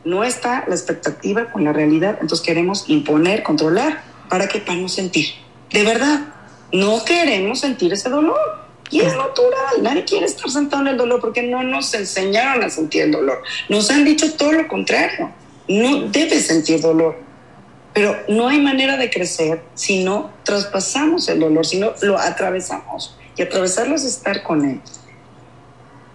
No 0.04 0.24
está 0.24 0.64
la 0.68 0.74
expectativa 0.74 1.52
con 1.52 1.64
la 1.64 1.74
realidad, 1.74 2.18
entonces 2.22 2.46
queremos 2.46 2.86
imponer, 2.88 3.44
controlar, 3.44 4.04
¿para 4.30 4.48
qué? 4.48 4.60
Para 4.60 4.80
no 4.80 4.90
sentir. 4.90 5.28
De 5.70 5.84
verdad, 5.84 6.22
no 6.72 7.04
queremos 7.06 7.60
sentir 7.60 7.94
ese 7.94 8.10
dolor. 8.10 8.62
Y 8.90 9.00
es 9.00 9.16
natural, 9.16 9.82
nadie 9.82 10.04
quiere 10.04 10.26
estar 10.26 10.50
sentado 10.50 10.82
en 10.82 10.90
el 10.90 10.98
dolor 10.98 11.22
porque 11.22 11.44
no 11.44 11.64
nos 11.64 11.94
enseñaron 11.94 12.64
a 12.64 12.70
sentir 12.70 13.04
el 13.04 13.12
dolor. 13.12 13.42
Nos 13.70 13.90
han 13.90 14.04
dicho 14.04 14.34
todo 14.34 14.52
lo 14.52 14.68
contrario. 14.68 15.32
No 15.70 16.10
debes 16.10 16.48
sentir 16.48 16.82
dolor. 16.82 17.16
Pero 17.94 18.18
no 18.28 18.50
hay 18.50 18.60
manera 18.60 18.98
de 18.98 19.10
crecer 19.10 19.64
si 19.76 20.04
no 20.04 20.32
traspasamos 20.44 21.28
el 21.30 21.40
dolor, 21.40 21.66
si 21.66 21.80
no 21.80 21.94
lo 22.02 22.18
atravesamos. 22.18 23.18
Y 23.38 23.42
atravesarlo 23.42 23.96
es 23.96 24.04
estar 24.04 24.44
con 24.44 24.66
él. 24.66 24.82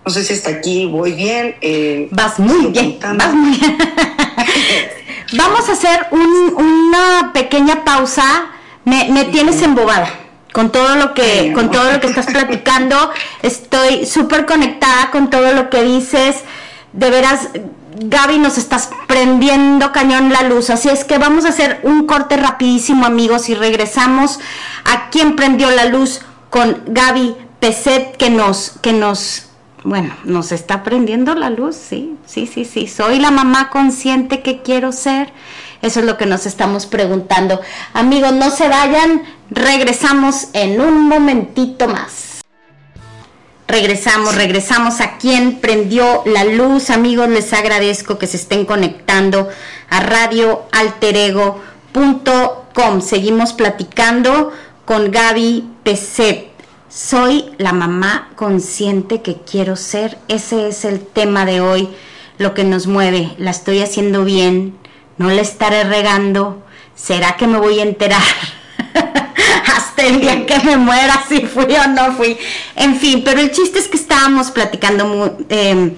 No 0.06 0.12
sé 0.12 0.22
si 0.22 0.34
hasta 0.34 0.50
aquí 0.50 0.86
voy 0.86 1.12
bien. 1.12 1.56
Eh, 1.60 2.06
vas 2.12 2.38
muy 2.38 2.66
bien. 2.66 2.96
Vas 3.00 3.34
muy 3.34 3.56
bien. 3.56 3.76
Vamos 5.32 5.68
a 5.68 5.72
hacer 5.72 6.06
un, 6.12 6.54
una 6.54 7.32
pequeña 7.32 7.84
pausa. 7.84 8.22
Me, 8.84 9.08
me 9.10 9.24
tienes 9.24 9.60
embobada 9.62 10.08
con 10.52 10.70
todo 10.70 10.94
lo 10.94 11.12
que 11.12 11.52
con 11.52 11.72
todo 11.72 11.90
lo 11.90 12.00
que 12.00 12.06
estás 12.06 12.26
platicando 12.26 13.10
estoy 13.42 14.06
súper 14.06 14.46
conectada 14.46 15.10
con 15.10 15.28
todo 15.28 15.52
lo 15.52 15.68
que 15.70 15.82
dices 15.82 16.36
de 16.92 17.10
veras 17.10 17.48
Gaby 17.98 18.38
nos 18.38 18.56
estás 18.56 18.88
prendiendo 19.08 19.90
cañón 19.90 20.32
la 20.32 20.42
luz 20.44 20.70
así 20.70 20.88
es 20.88 21.04
que 21.04 21.18
vamos 21.18 21.44
a 21.44 21.48
hacer 21.48 21.80
un 21.82 22.06
corte 22.06 22.36
rapidísimo 22.36 23.04
amigos 23.04 23.48
y 23.48 23.54
regresamos 23.54 24.38
a 24.84 25.10
quien 25.10 25.34
prendió 25.34 25.68
la 25.72 25.86
luz 25.86 26.20
con 26.48 26.84
Gaby 26.86 27.34
Peset 27.58 28.16
que 28.16 28.30
nos 28.30 28.74
que 28.80 28.92
nos 28.92 29.45
bueno 29.86 30.14
nos 30.24 30.52
está 30.52 30.82
prendiendo 30.82 31.34
la 31.34 31.50
luz 31.50 31.76
sí 31.76 32.16
sí 32.26 32.46
sí 32.46 32.64
sí 32.64 32.86
soy 32.86 33.18
la 33.18 33.30
mamá 33.30 33.70
consciente 33.70 34.42
que 34.42 34.62
quiero 34.62 34.92
ser 34.92 35.32
eso 35.82 36.00
es 36.00 36.06
lo 36.06 36.16
que 36.16 36.24
nos 36.26 36.46
estamos 36.46 36.86
preguntando. 36.86 37.60
Amigos, 37.92 38.32
no 38.32 38.50
se 38.50 38.68
vayan, 38.68 39.22
regresamos 39.50 40.48
en 40.52 40.80
un 40.80 41.08
momentito 41.08 41.86
más. 41.86 42.40
Regresamos, 43.68 44.34
regresamos 44.36 45.00
a 45.00 45.18
quien 45.18 45.60
prendió 45.60 46.22
la 46.24 46.44
luz. 46.44 46.90
Amigos, 46.90 47.28
les 47.28 47.52
agradezco 47.52 48.18
que 48.18 48.26
se 48.26 48.36
estén 48.36 48.64
conectando 48.64 49.48
a 49.90 50.00
radioalterego.com. 50.00 53.00
Seguimos 53.00 53.52
platicando 53.52 54.52
con 54.84 55.10
Gaby 55.10 55.68
Peset. 55.82 56.55
Soy 56.96 57.44
la 57.58 57.74
mamá 57.74 58.30
consciente 58.36 59.20
que 59.20 59.42
quiero 59.42 59.76
ser. 59.76 60.16
Ese 60.28 60.68
es 60.68 60.86
el 60.86 61.06
tema 61.06 61.44
de 61.44 61.60
hoy, 61.60 61.90
lo 62.38 62.54
que 62.54 62.64
nos 62.64 62.86
mueve. 62.86 63.34
La 63.36 63.50
estoy 63.50 63.82
haciendo 63.82 64.24
bien, 64.24 64.78
no 65.18 65.28
la 65.28 65.42
estaré 65.42 65.84
regando. 65.84 66.64
¿Será 66.94 67.36
que 67.36 67.46
me 67.46 67.58
voy 67.58 67.80
a 67.80 67.82
enterar? 67.82 68.22
Hasta 69.76 70.06
el 70.06 70.22
día 70.22 70.46
que 70.46 70.58
me 70.60 70.78
muera 70.78 71.22
si 71.28 71.42
fui 71.42 71.66
o 71.66 71.86
no 71.86 72.14
fui. 72.14 72.38
En 72.76 72.96
fin, 72.96 73.20
pero 73.22 73.42
el 73.42 73.50
chiste 73.50 73.78
es 73.78 73.88
que 73.88 73.98
estábamos 73.98 74.50
platicando 74.50 75.36
em, 75.50 75.96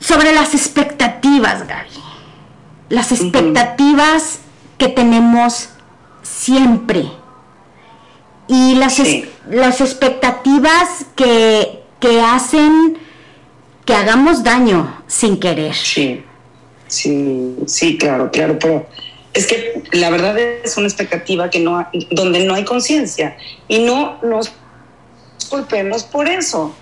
sobre 0.00 0.34
las 0.34 0.52
expectativas, 0.52 1.64
Gaby. 1.64 1.90
Las 2.88 3.12
expectativas 3.12 4.40
que 4.78 4.88
tenemos 4.88 5.68
siempre. 6.24 7.08
Y 8.48 8.74
las, 8.76 9.00
las 9.50 9.80
expectativas 9.80 11.06
que, 11.16 11.80
que 12.00 12.20
hacen 12.20 12.98
que 13.86 13.94
hagamos 13.94 14.42
daño 14.42 15.02
sin 15.06 15.38
querer. 15.38 15.74
Sí, 15.74 16.22
sí, 16.88 17.56
sí, 17.66 17.96
claro, 17.96 18.30
claro, 18.30 18.58
pero 18.58 18.86
es 19.32 19.46
que 19.46 19.82
la 19.92 20.10
verdad 20.10 20.36
es 20.38 20.76
una 20.76 20.88
expectativa 20.88 21.48
que 21.50 21.60
no 21.60 21.86
donde 22.10 22.44
no 22.44 22.54
hay 22.54 22.64
conciencia 22.64 23.36
y 23.68 23.78
no 23.78 24.18
nos 24.22 24.52
culpemos 25.48 26.02
por 26.02 26.28
eso. 26.28 26.74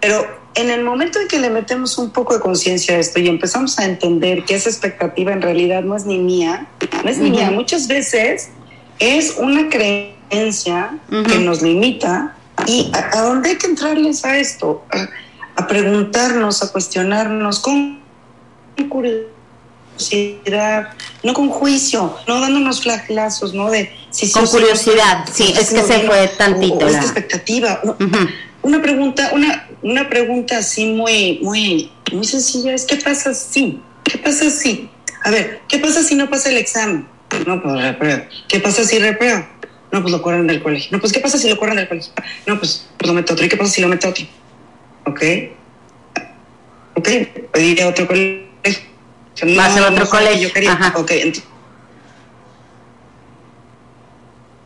Pero 0.00 0.26
en 0.54 0.70
el 0.70 0.82
momento 0.82 1.20
en 1.20 1.28
que 1.28 1.38
le 1.38 1.50
metemos 1.50 1.98
un 1.98 2.10
poco 2.10 2.34
de 2.34 2.40
conciencia 2.40 2.96
a 2.96 2.98
esto 2.98 3.20
y 3.20 3.28
empezamos 3.28 3.78
a 3.78 3.84
entender 3.84 4.44
que 4.44 4.56
esa 4.56 4.68
expectativa 4.68 5.32
en 5.32 5.42
realidad 5.42 5.82
no 5.82 5.96
es 5.96 6.04
ni 6.04 6.18
mía, 6.18 6.66
no 7.04 7.10
es 7.10 7.18
ni 7.18 7.30
mía, 7.30 7.50
muchas 7.52 7.86
veces 7.86 8.50
es 8.98 9.36
una 9.38 9.68
creencia 9.68 10.19
que 10.30 11.38
nos 11.38 11.62
limita 11.62 12.36
y 12.66 12.90
a, 12.92 13.22
dónde 13.22 13.50
hay 13.50 13.56
que 13.56 13.66
entrarles 13.66 14.24
a 14.24 14.38
esto, 14.38 14.84
a, 15.56 15.66
preguntarnos, 15.66 16.62
a 16.62 16.72
cuestionarnos 16.72 17.60
con 17.60 18.00
curiosidad 18.88 19.40
no 21.22 21.34
con 21.34 21.50
juicio, 21.50 22.16
no 22.26 22.40
dándonos 22.40 22.82
flagelazos, 22.82 23.52
¿no? 23.52 23.70
De 23.70 23.92
si 24.10 24.30
con 24.32 24.46
curiosidad, 24.46 25.26
sí, 25.30 25.54
es 25.58 25.70
que 25.70 25.82
se 25.82 26.00
fue 26.00 26.28
tantito. 26.38 26.88
expectativa. 26.88 27.80
Una 28.62 28.82
pregunta, 28.82 29.30
una, 29.32 29.68
una 29.82 30.08
pregunta 30.08 30.58
así 30.58 30.86
muy, 30.86 31.40
muy, 31.42 31.90
muy 32.12 32.26
sencilla 32.26 32.74
es 32.74 32.84
¿qué 32.84 32.96
pasa 32.96 33.34
si? 33.34 33.80
¿Qué 34.04 34.18
pasa 34.18 34.50
si? 34.50 34.90
A 35.22 35.30
ver, 35.30 35.60
¿qué 35.68 35.78
pasa 35.78 36.02
si 36.02 36.14
no 36.14 36.28
pasa 36.28 36.48
el 36.48 36.56
examen? 36.56 37.06
No, 37.46 37.62
pues 37.62 37.80
reprueba. 37.80 38.24
¿Qué 38.48 38.60
pasa 38.60 38.84
si 38.84 38.98
reprueba? 38.98 39.48
No, 39.92 40.02
pues 40.02 40.12
lo 40.12 40.22
corren 40.22 40.46
del 40.46 40.62
colegio. 40.62 40.90
No, 40.92 41.00
pues 41.00 41.12
¿qué 41.12 41.20
pasa 41.20 41.38
si 41.38 41.48
lo 41.48 41.58
corren 41.58 41.76
del 41.76 41.88
colegio? 41.88 42.12
No, 42.46 42.58
pues, 42.58 42.88
pues 42.96 43.08
lo 43.08 43.14
meto 43.14 43.32
otro. 43.32 43.44
¿Y 43.44 43.48
qué 43.48 43.56
pasa 43.56 43.70
si 43.72 43.80
lo 43.80 43.88
meto 43.88 44.08
otro? 44.08 44.24
Ok. 45.06 45.22
Ok, 46.96 47.08
pediré 47.52 47.82
a 47.82 47.88
otro 47.88 48.06
colegio 48.06 48.50
a 49.60 49.70
ser 49.70 49.82
otro 49.82 50.08
colegio. 50.08 50.48
Ajá. 50.70 50.92
Ok, 50.96 51.10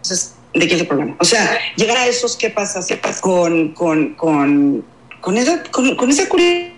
entonces, 0.02 0.34
¿de 0.52 0.66
qué 0.66 0.74
es 0.74 0.80
el 0.80 0.86
problema? 0.86 1.16
O 1.18 1.24
sea, 1.24 1.58
llegar 1.76 1.96
a 1.96 2.06
esos, 2.06 2.36
¿qué 2.36 2.50
pasa? 2.50 2.84
¿Qué 2.86 2.96
pasa 2.96 3.20
con, 3.20 3.72
con, 3.72 4.14
con, 4.14 4.84
con, 5.20 5.36
esa, 5.36 5.62
con, 5.70 6.10
esa 6.10 6.28
curiosidad, 6.28 6.73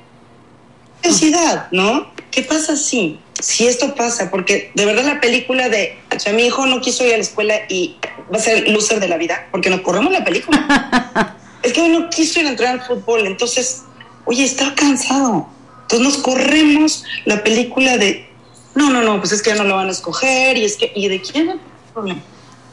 ¿no? 1.72 2.10
¿Qué 2.30 2.42
pasa 2.42 2.76
si, 2.76 3.18
si 3.40 3.66
esto 3.66 3.94
pasa? 3.94 4.30
Porque 4.30 4.70
de 4.74 4.84
verdad 4.84 5.04
la 5.04 5.20
película 5.20 5.68
de, 5.68 5.96
o 6.14 6.18
sea, 6.18 6.32
mi 6.32 6.46
hijo 6.46 6.66
no 6.66 6.80
quiso 6.80 7.04
ir 7.04 7.14
a 7.14 7.16
la 7.16 7.22
escuela 7.22 7.54
y 7.68 7.96
va 8.32 8.38
a 8.38 8.40
ser 8.40 8.68
loser 8.68 9.00
de 9.00 9.08
la 9.08 9.16
vida, 9.16 9.48
porque 9.50 9.70
nos 9.70 9.80
corremos 9.80 10.12
la 10.12 10.24
película. 10.24 11.36
es 11.62 11.72
que 11.72 11.88
no 11.88 12.10
quiso 12.10 12.40
ir 12.40 12.46
a 12.46 12.50
entrar 12.50 12.72
al 12.72 12.82
fútbol, 12.82 13.26
entonces, 13.26 13.82
oye, 14.24 14.44
está 14.44 14.74
cansado 14.74 15.48
entonces 15.86 16.14
nos 16.14 16.18
corremos 16.18 17.04
la 17.26 17.44
película 17.44 17.96
de, 17.96 18.26
no, 18.74 18.90
no, 18.90 19.02
no, 19.02 19.20
pues 19.20 19.30
es 19.30 19.40
que 19.40 19.50
ya 19.50 19.56
no 19.56 19.62
lo 19.64 19.76
van 19.76 19.86
a 19.86 19.92
escoger 19.92 20.58
y 20.58 20.64
es 20.64 20.76
que, 20.76 20.90
¿y 20.96 21.06
de 21.06 21.20
quién 21.20 21.48
es 21.48 21.54
el 21.54 21.60
problema? 21.94 22.20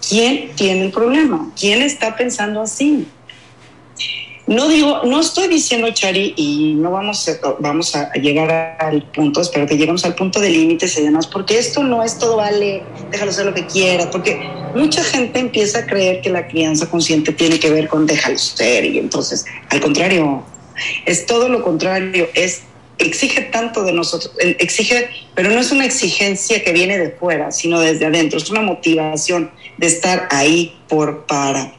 ¿Quién 0.10 0.56
tiene 0.56 0.86
el 0.86 0.92
problema? 0.92 1.52
¿Quién 1.58 1.84
está 1.84 2.16
pensando 2.16 2.64
así? 2.64 3.08
No 4.46 4.68
digo, 4.68 5.04
no 5.06 5.22
estoy 5.22 5.48
diciendo, 5.48 5.90
Chari, 5.92 6.34
y 6.36 6.74
no 6.76 6.92
vamos 6.92 7.96
a, 7.96 8.12
llegar 8.14 8.76
al 8.80 9.04
punto, 9.04 9.40
espero 9.40 9.66
que 9.66 9.78
lleguemos 9.78 10.04
al 10.04 10.16
punto 10.16 10.42
de 10.42 10.50
límites 10.50 10.98
y 10.98 11.02
demás, 11.02 11.28
porque 11.28 11.58
esto 11.58 11.82
no 11.82 12.04
es 12.04 12.18
todo 12.18 12.36
vale, 12.36 12.84
déjalo 13.10 13.32
hacer 13.32 13.46
lo 13.46 13.54
que 13.54 13.66
quiera, 13.66 14.12
porque 14.12 14.38
mucha 14.76 15.02
gente 15.02 15.40
empieza 15.40 15.80
a 15.80 15.86
creer 15.86 16.20
que 16.20 16.30
la 16.30 16.46
crianza 16.48 16.90
consciente 16.90 17.32
tiene 17.32 17.58
que 17.58 17.70
ver 17.70 17.88
con 17.88 18.06
déjalo 18.06 18.38
ser, 18.38 18.84
y 18.84 19.00
entonces, 19.00 19.46
al 19.70 19.80
contrario, 19.80 20.44
es 21.06 21.26
todo 21.26 21.48
lo 21.48 21.64
contrario, 21.64 22.28
es 22.34 22.64
exige 22.98 23.42
tanto 23.42 23.84
de 23.84 23.94
nosotros, 23.94 24.34
exige, 24.40 25.10
pero 25.36 25.50
no 25.50 25.60
es 25.60 25.72
una 25.72 25.86
exigencia 25.86 26.64
que 26.64 26.74
viene 26.74 26.98
de 26.98 27.12
fuera, 27.12 27.52
sino 27.52 27.80
desde 27.80 28.06
adentro, 28.06 28.38
es 28.38 28.50
una 28.50 28.62
motivación 28.62 29.52
de 29.78 29.88
estar 29.88 30.28
ahí 30.32 30.76
por, 30.88 31.26
para, 31.26 31.74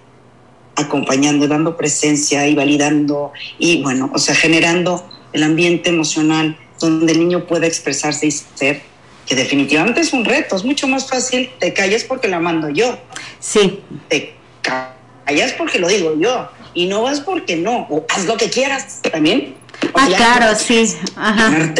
acompañando, 0.76 1.46
dando 1.46 1.76
presencia 1.76 2.46
y 2.46 2.54
validando 2.54 3.32
y 3.58 3.82
bueno, 3.82 4.10
o 4.12 4.18
sea, 4.18 4.34
generando 4.34 5.08
el 5.32 5.42
ambiente 5.42 5.90
emocional 5.90 6.56
donde 6.80 7.12
el 7.12 7.20
niño 7.20 7.46
pueda 7.46 7.66
expresarse 7.66 8.26
y 8.26 8.30
ser, 8.30 8.82
que 9.26 9.34
definitivamente 9.34 10.00
es 10.00 10.12
un 10.12 10.24
reto, 10.24 10.56
es 10.56 10.64
mucho 10.64 10.88
más 10.88 11.08
fácil, 11.08 11.50
te 11.58 11.72
callas 11.72 12.04
porque 12.04 12.28
la 12.28 12.40
mando 12.40 12.68
yo. 12.68 12.98
Sí. 13.40 13.80
Te 14.08 14.34
callas 14.62 15.52
porque 15.52 15.78
lo 15.78 15.88
digo 15.88 16.14
yo 16.18 16.48
y 16.74 16.86
no 16.86 17.02
vas 17.02 17.20
porque 17.20 17.56
no, 17.56 17.86
o 17.88 18.04
haz 18.08 18.26
lo 18.26 18.36
que 18.36 18.50
quieras 18.50 19.00
también 19.10 19.54
Ah, 19.94 20.08
claro, 20.16 20.56
sí. 20.56 20.94
Ajá. 21.16 21.74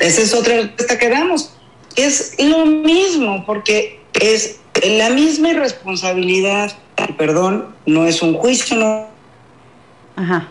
Esa 0.00 0.22
es 0.22 0.34
otra 0.34 0.56
respuesta 0.56 0.98
que 0.98 1.08
damos. 1.08 1.52
Es 1.96 2.34
lo 2.38 2.64
mismo, 2.66 3.44
porque 3.44 4.00
es 4.14 4.60
la 4.82 5.10
misma 5.10 5.50
irresponsabilidad. 5.50 6.72
Perdón, 7.18 7.74
no 7.86 8.06
es 8.06 8.22
un 8.22 8.34
juicio, 8.34 8.76
no. 8.76 9.06
Ajá. 10.16 10.48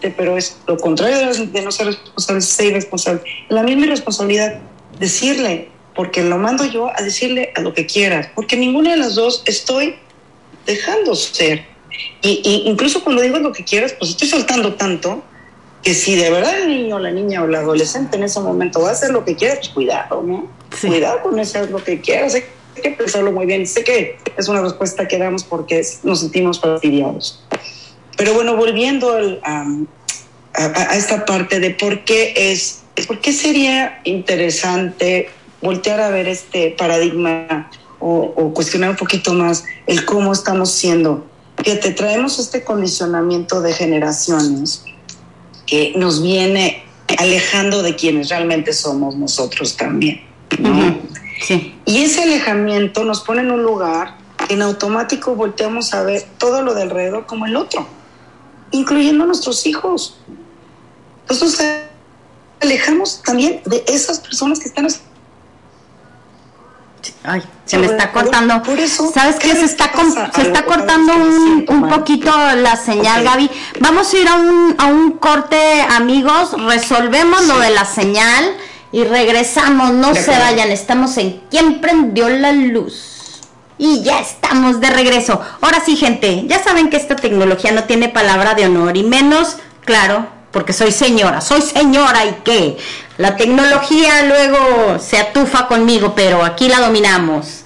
Pero 0.00 0.36
es 0.36 0.58
lo 0.66 0.76
contrario 0.76 1.32
de 1.32 1.62
no 1.62 1.72
ser 1.72 1.86
responsable, 1.86 2.38
es 2.38 2.44
ser 2.46 2.66
irresponsable. 2.66 3.22
La 3.48 3.62
misma 3.62 3.86
irresponsabilidad, 3.86 4.58
decirle, 4.98 5.68
porque 5.94 6.22
lo 6.22 6.38
mando 6.38 6.64
yo 6.64 6.90
a 6.94 7.02
decirle 7.02 7.52
a 7.56 7.60
lo 7.60 7.72
que 7.72 7.86
quieras, 7.86 8.28
porque 8.34 8.56
ninguna 8.56 8.90
de 8.90 8.98
las 8.98 9.14
dos 9.14 9.42
estoy 9.46 9.96
dejando 10.66 11.14
ser. 11.14 11.64
Y, 12.22 12.62
incluso 12.66 13.02
cuando 13.02 13.22
digo 13.22 13.38
lo 13.38 13.52
que 13.52 13.64
quieras, 13.64 13.94
pues 13.98 14.10
estoy 14.10 14.28
soltando 14.28 14.74
tanto 14.74 15.22
que 15.82 15.94
si 15.94 16.16
de 16.16 16.30
verdad 16.30 16.60
el 16.60 16.68
niño, 16.68 16.98
la 16.98 17.10
niña 17.10 17.42
o 17.42 17.46
la 17.46 17.60
adolescente 17.60 18.16
en 18.16 18.24
ese 18.24 18.40
momento 18.40 18.80
va 18.80 18.90
a 18.90 18.92
hacer 18.92 19.10
lo 19.10 19.24
que 19.24 19.36
quiera, 19.36 19.54
pues 19.54 19.68
cuidado, 19.68 20.22
¿no? 20.22 20.50
Cuidado 20.80 21.22
con 21.22 21.38
hacer 21.38 21.70
lo 21.70 21.82
que 21.82 22.00
quieras. 22.00 22.36
Hay 22.76 22.82
que 22.82 22.90
pensarlo 22.90 23.32
muy 23.32 23.46
bien. 23.46 23.66
Sé 23.66 23.84
que 23.84 24.18
es 24.36 24.48
una 24.48 24.60
respuesta 24.62 25.08
que 25.08 25.18
damos 25.18 25.44
porque 25.44 25.82
nos 26.02 26.20
sentimos 26.20 26.60
fastidiados. 26.60 27.42
Pero 28.16 28.34
bueno, 28.34 28.56
volviendo 28.56 29.16
a, 29.42 29.66
esta 30.94 31.24
parte 31.26 31.60
de 31.60 31.70
por 31.70 32.04
qué 32.04 32.32
es, 32.36 32.82
por 33.06 33.20
qué 33.20 33.32
sería 33.32 34.00
interesante 34.04 35.28
voltear 35.60 36.00
a 36.00 36.08
ver 36.08 36.28
este 36.28 36.74
paradigma 36.78 37.70
o, 37.98 38.32
o 38.36 38.54
cuestionar 38.54 38.90
un 38.90 38.96
poquito 38.96 39.34
más 39.34 39.64
el 39.86 40.04
cómo 40.04 40.32
estamos 40.32 40.72
siendo 40.72 41.26
que 41.62 41.76
te 41.76 41.90
traemos 41.90 42.38
este 42.38 42.62
condicionamiento 42.64 43.60
de 43.60 43.72
generaciones 43.72 44.84
que 45.66 45.94
nos 45.96 46.22
viene 46.22 46.84
alejando 47.18 47.82
de 47.82 47.96
quienes 47.96 48.28
realmente 48.28 48.72
somos 48.72 49.16
nosotros 49.16 49.76
también. 49.76 50.20
Y 51.84 52.02
ese 52.02 52.22
alejamiento 52.22 53.04
nos 53.04 53.20
pone 53.20 53.42
en 53.42 53.50
un 53.50 53.62
lugar 53.62 54.16
que 54.36 54.54
en 54.54 54.62
automático 54.62 55.34
volteamos 55.34 55.92
a 55.94 56.02
ver 56.02 56.26
todo 56.38 56.62
lo 56.62 56.74
de 56.74 56.82
alrededor 56.82 57.26
como 57.26 57.46
el 57.46 57.56
otro, 57.56 57.86
incluyendo 58.70 59.24
a 59.24 59.26
nuestros 59.26 59.66
hijos. 59.66 60.18
Entonces 61.28 61.82
alejamos 62.60 63.22
también 63.22 63.60
de 63.64 63.84
esas 63.86 64.20
personas 64.20 64.58
que 64.58 64.68
están 64.68 64.86
Ay, 67.22 67.42
se 67.64 67.78
me 67.78 67.86
está 67.86 68.12
cortando. 68.12 68.62
¿Sabes 69.14 69.36
qué? 69.36 69.54
Se 69.54 69.64
está, 69.64 69.90
se 70.34 70.42
está 70.42 70.64
cortando 70.64 71.14
un, 71.14 71.64
un 71.68 71.88
poquito 71.88 72.30
la 72.56 72.76
señal, 72.76 73.22
Gaby. 73.24 73.50
Vamos 73.80 74.12
a 74.12 74.16
ir 74.16 74.28
a 74.28 74.34
un, 74.34 74.74
a 74.78 74.86
un 74.86 75.12
corte, 75.12 75.82
amigos. 75.82 76.52
Resolvemos 76.66 77.46
lo 77.46 77.58
de 77.58 77.70
la 77.70 77.84
señal 77.84 78.56
y 78.96 79.04
regresamos. 79.04 79.92
No 79.92 80.14
se 80.14 80.30
vayan. 80.30 80.70
Estamos 80.70 81.18
en 81.18 81.42
¿Quién 81.50 81.82
prendió 81.82 82.30
la 82.30 82.52
luz? 82.52 83.42
Y 83.76 84.02
ya 84.02 84.20
estamos 84.20 84.80
de 84.80 84.88
regreso. 84.88 85.38
Ahora 85.60 85.82
sí, 85.84 85.96
gente, 85.96 86.44
ya 86.46 86.64
saben 86.64 86.88
que 86.88 86.96
esta 86.96 87.14
tecnología 87.14 87.72
no 87.72 87.84
tiene 87.84 88.08
palabra 88.08 88.54
de 88.54 88.64
honor 88.64 88.96
y 88.96 89.02
menos, 89.02 89.58
claro, 89.84 90.26
porque 90.50 90.72
soy 90.72 90.92
señora, 90.92 91.42
soy 91.42 91.60
señora 91.60 92.24
y 92.24 92.38
qué. 92.42 92.78
La 93.18 93.36
tecnología 93.36 94.22
luego 94.22 94.98
se 94.98 95.18
atufa 95.18 95.66
conmigo, 95.66 96.14
pero 96.16 96.42
aquí 96.42 96.70
la 96.70 96.80
dominamos. 96.80 97.64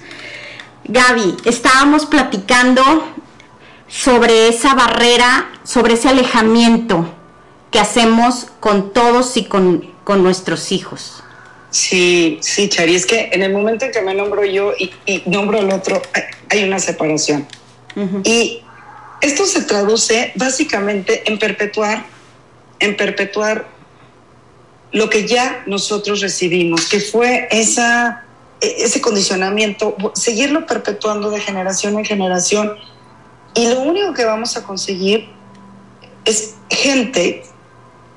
Gaby, 0.83 1.37
estábamos 1.45 2.05
platicando 2.07 2.83
sobre 3.87 4.49
esa 4.49 4.73
barrera, 4.73 5.49
sobre 5.63 5.93
ese 5.93 6.09
alejamiento 6.09 7.05
que 7.71 7.79
hacemos 7.79 8.47
con 8.59 8.91
todos 8.91 9.37
y 9.37 9.45
con, 9.45 9.91
nuestros 10.17 10.71
hijos. 10.71 11.23
Sí, 11.69 12.39
sí, 12.41 12.67
Chari, 12.67 12.95
es 12.95 13.05
que 13.05 13.29
en 13.31 13.43
el 13.43 13.53
momento 13.53 13.85
en 13.85 13.91
que 13.91 14.01
me 14.01 14.13
nombro 14.13 14.43
yo 14.43 14.73
y, 14.77 14.91
nombro 15.25 15.59
al 15.59 15.71
otro, 15.71 16.01
hay 16.49 16.63
una 16.63 16.79
separación. 16.79 17.47
Y 18.23 18.61
esto 19.21 19.45
se 19.45 19.63
traduce 19.63 20.33
básicamente 20.35 21.23
en 21.29 21.39
perpetuar, 21.39 22.05
en 22.79 22.97
perpetuar 22.97 23.67
lo 24.91 25.09
que 25.09 25.27
ya 25.27 25.63
nosotros 25.65 26.19
recibimos, 26.19 26.87
que 26.87 26.99
fue 26.99 27.47
esa, 27.51 28.25
e, 28.59 28.83
ese 28.83 28.99
condicionamiento, 28.99 29.95
seguirlo 30.13 30.65
perpetuando 30.65 31.29
de 31.29 31.39
generación 31.39 31.97
en 31.97 32.05
generación. 32.05 32.75
Y 33.53 33.69
lo 33.69 33.81
único 33.81 34.13
que 34.13 34.25
vamos 34.25 34.57
a 34.57 34.63
conseguir 34.63 35.29
es 36.25 36.55
gente 36.69 37.43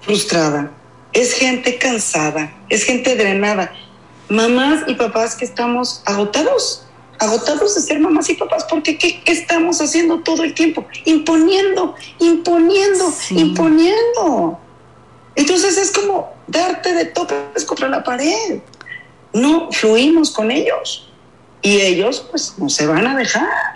frustrada, 0.01 0.71
es 1.14 1.33
gente 1.33 1.79
cansada, 1.79 2.53
es 2.68 2.85
gente 2.85 3.16
drenada, 3.16 3.72
mamás 4.29 4.83
y 4.88 4.94
papás 4.94 5.37
que 5.37 5.44
estamos 5.44 6.03
agotados, 6.05 6.85
agotados 7.20 7.77
de 7.77 7.81
ser 7.81 8.00
mamás 8.00 8.29
y 8.29 8.35
papás, 8.35 8.66
porque 8.68 8.98
¿qué, 8.98 9.22
estamos 9.27 9.81
haciendo 9.81 10.20
todo 10.20 10.42
el 10.42 10.53
tiempo? 10.55 10.85
Imponiendo, 11.05 11.94
imponiendo, 12.18 13.14
imponiendo. 13.31 14.59
Entonces 15.37 15.79
es 15.79 15.92
como 15.92 16.33
darte 16.48 16.92
de 16.92 17.07
topes 17.07 17.64
contra 17.64 17.88
la 17.88 18.03
pared. 18.03 18.61
No 19.33 19.70
fluimos 19.72 20.31
con 20.31 20.50
ellos. 20.50 21.11
Y 21.62 21.81
ellos, 21.81 22.27
pues, 22.31 22.55
no 22.59 22.68
se 22.68 22.87
van 22.87 23.07
a 23.07 23.16
dejar. 23.16 23.74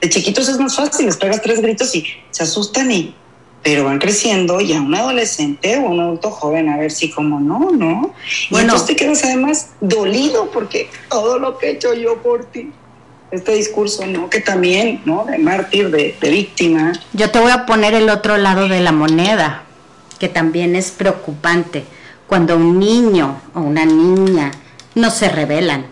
De 0.00 0.08
chiquitos 0.08 0.48
es 0.48 0.58
más 0.58 0.76
fácil, 0.76 1.06
les 1.06 1.16
pegas 1.16 1.42
tres 1.42 1.60
gritos 1.60 1.94
y 1.94 2.06
se 2.30 2.42
asustan 2.42 2.90
y 2.92 3.14
pero 3.62 3.84
van 3.84 3.98
creciendo 3.98 4.60
ya 4.60 4.80
un 4.80 4.94
adolescente 4.94 5.78
o 5.78 5.88
un 5.88 6.00
adulto 6.00 6.30
joven, 6.30 6.68
a 6.68 6.76
ver 6.76 6.90
si 6.90 7.10
como 7.10 7.40
no, 7.40 7.70
¿no? 7.72 8.14
Y 8.48 8.52
bueno, 8.52 8.74
entonces 8.74 8.86
te 8.86 8.96
quedas 8.96 9.24
además 9.24 9.70
dolido 9.80 10.50
porque 10.50 10.88
todo 11.10 11.38
lo 11.38 11.58
que 11.58 11.66
he 11.66 11.70
hecho 11.72 11.92
yo 11.94 12.22
por 12.22 12.44
ti, 12.46 12.70
este 13.30 13.52
discurso, 13.54 14.06
¿no? 14.06 14.30
Que 14.30 14.40
también, 14.40 15.02
¿no? 15.04 15.24
De 15.24 15.38
mártir, 15.38 15.90
de, 15.90 16.16
de 16.20 16.30
víctima. 16.30 16.92
Yo 17.12 17.30
te 17.30 17.40
voy 17.40 17.50
a 17.50 17.66
poner 17.66 17.94
el 17.94 18.08
otro 18.08 18.36
lado 18.36 18.68
de 18.68 18.80
la 18.80 18.92
moneda, 18.92 19.64
que 20.18 20.28
también 20.28 20.76
es 20.76 20.90
preocupante, 20.90 21.84
cuando 22.26 22.56
un 22.56 22.78
niño 22.78 23.40
o 23.54 23.60
una 23.60 23.84
niña 23.84 24.50
no 24.94 25.10
se 25.10 25.28
rebelan. 25.28 25.86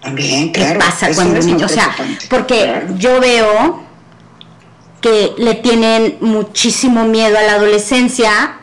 También, 0.00 0.50
claro. 0.50 0.74
¿Qué 0.74 0.78
pasa 0.78 1.14
cuando 1.14 1.40
un 1.40 1.46
niño? 1.46 1.66
O 1.66 1.68
sea, 1.68 1.94
porque 2.28 2.82
yo 2.98 3.20
veo 3.20 3.82
que 5.04 5.34
le 5.36 5.54
tienen 5.56 6.16
muchísimo 6.22 7.04
miedo 7.04 7.36
a 7.36 7.42
la 7.42 7.52
adolescencia. 7.56 8.56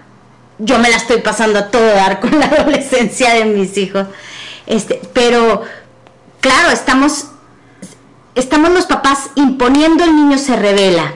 Yo 0.57 0.79
me 0.79 0.89
la 0.89 0.97
estoy 0.97 1.21
pasando 1.21 1.59
a 1.59 1.67
todo 1.69 1.85
dar 1.85 2.19
con 2.19 2.39
la 2.39 2.45
adolescencia 2.57 3.35
de 3.35 3.45
mis 3.45 3.77
hijos. 3.77 4.07
Este, 4.65 4.99
pero 5.13 5.61
claro, 6.39 6.71
estamos 6.71 7.27
estamos 8.33 8.71
los 8.71 8.87
papás 8.87 9.29
imponiendo 9.35 10.03
el 10.03 10.15
niño 10.15 10.39
se 10.39 10.55
revela. 10.55 11.13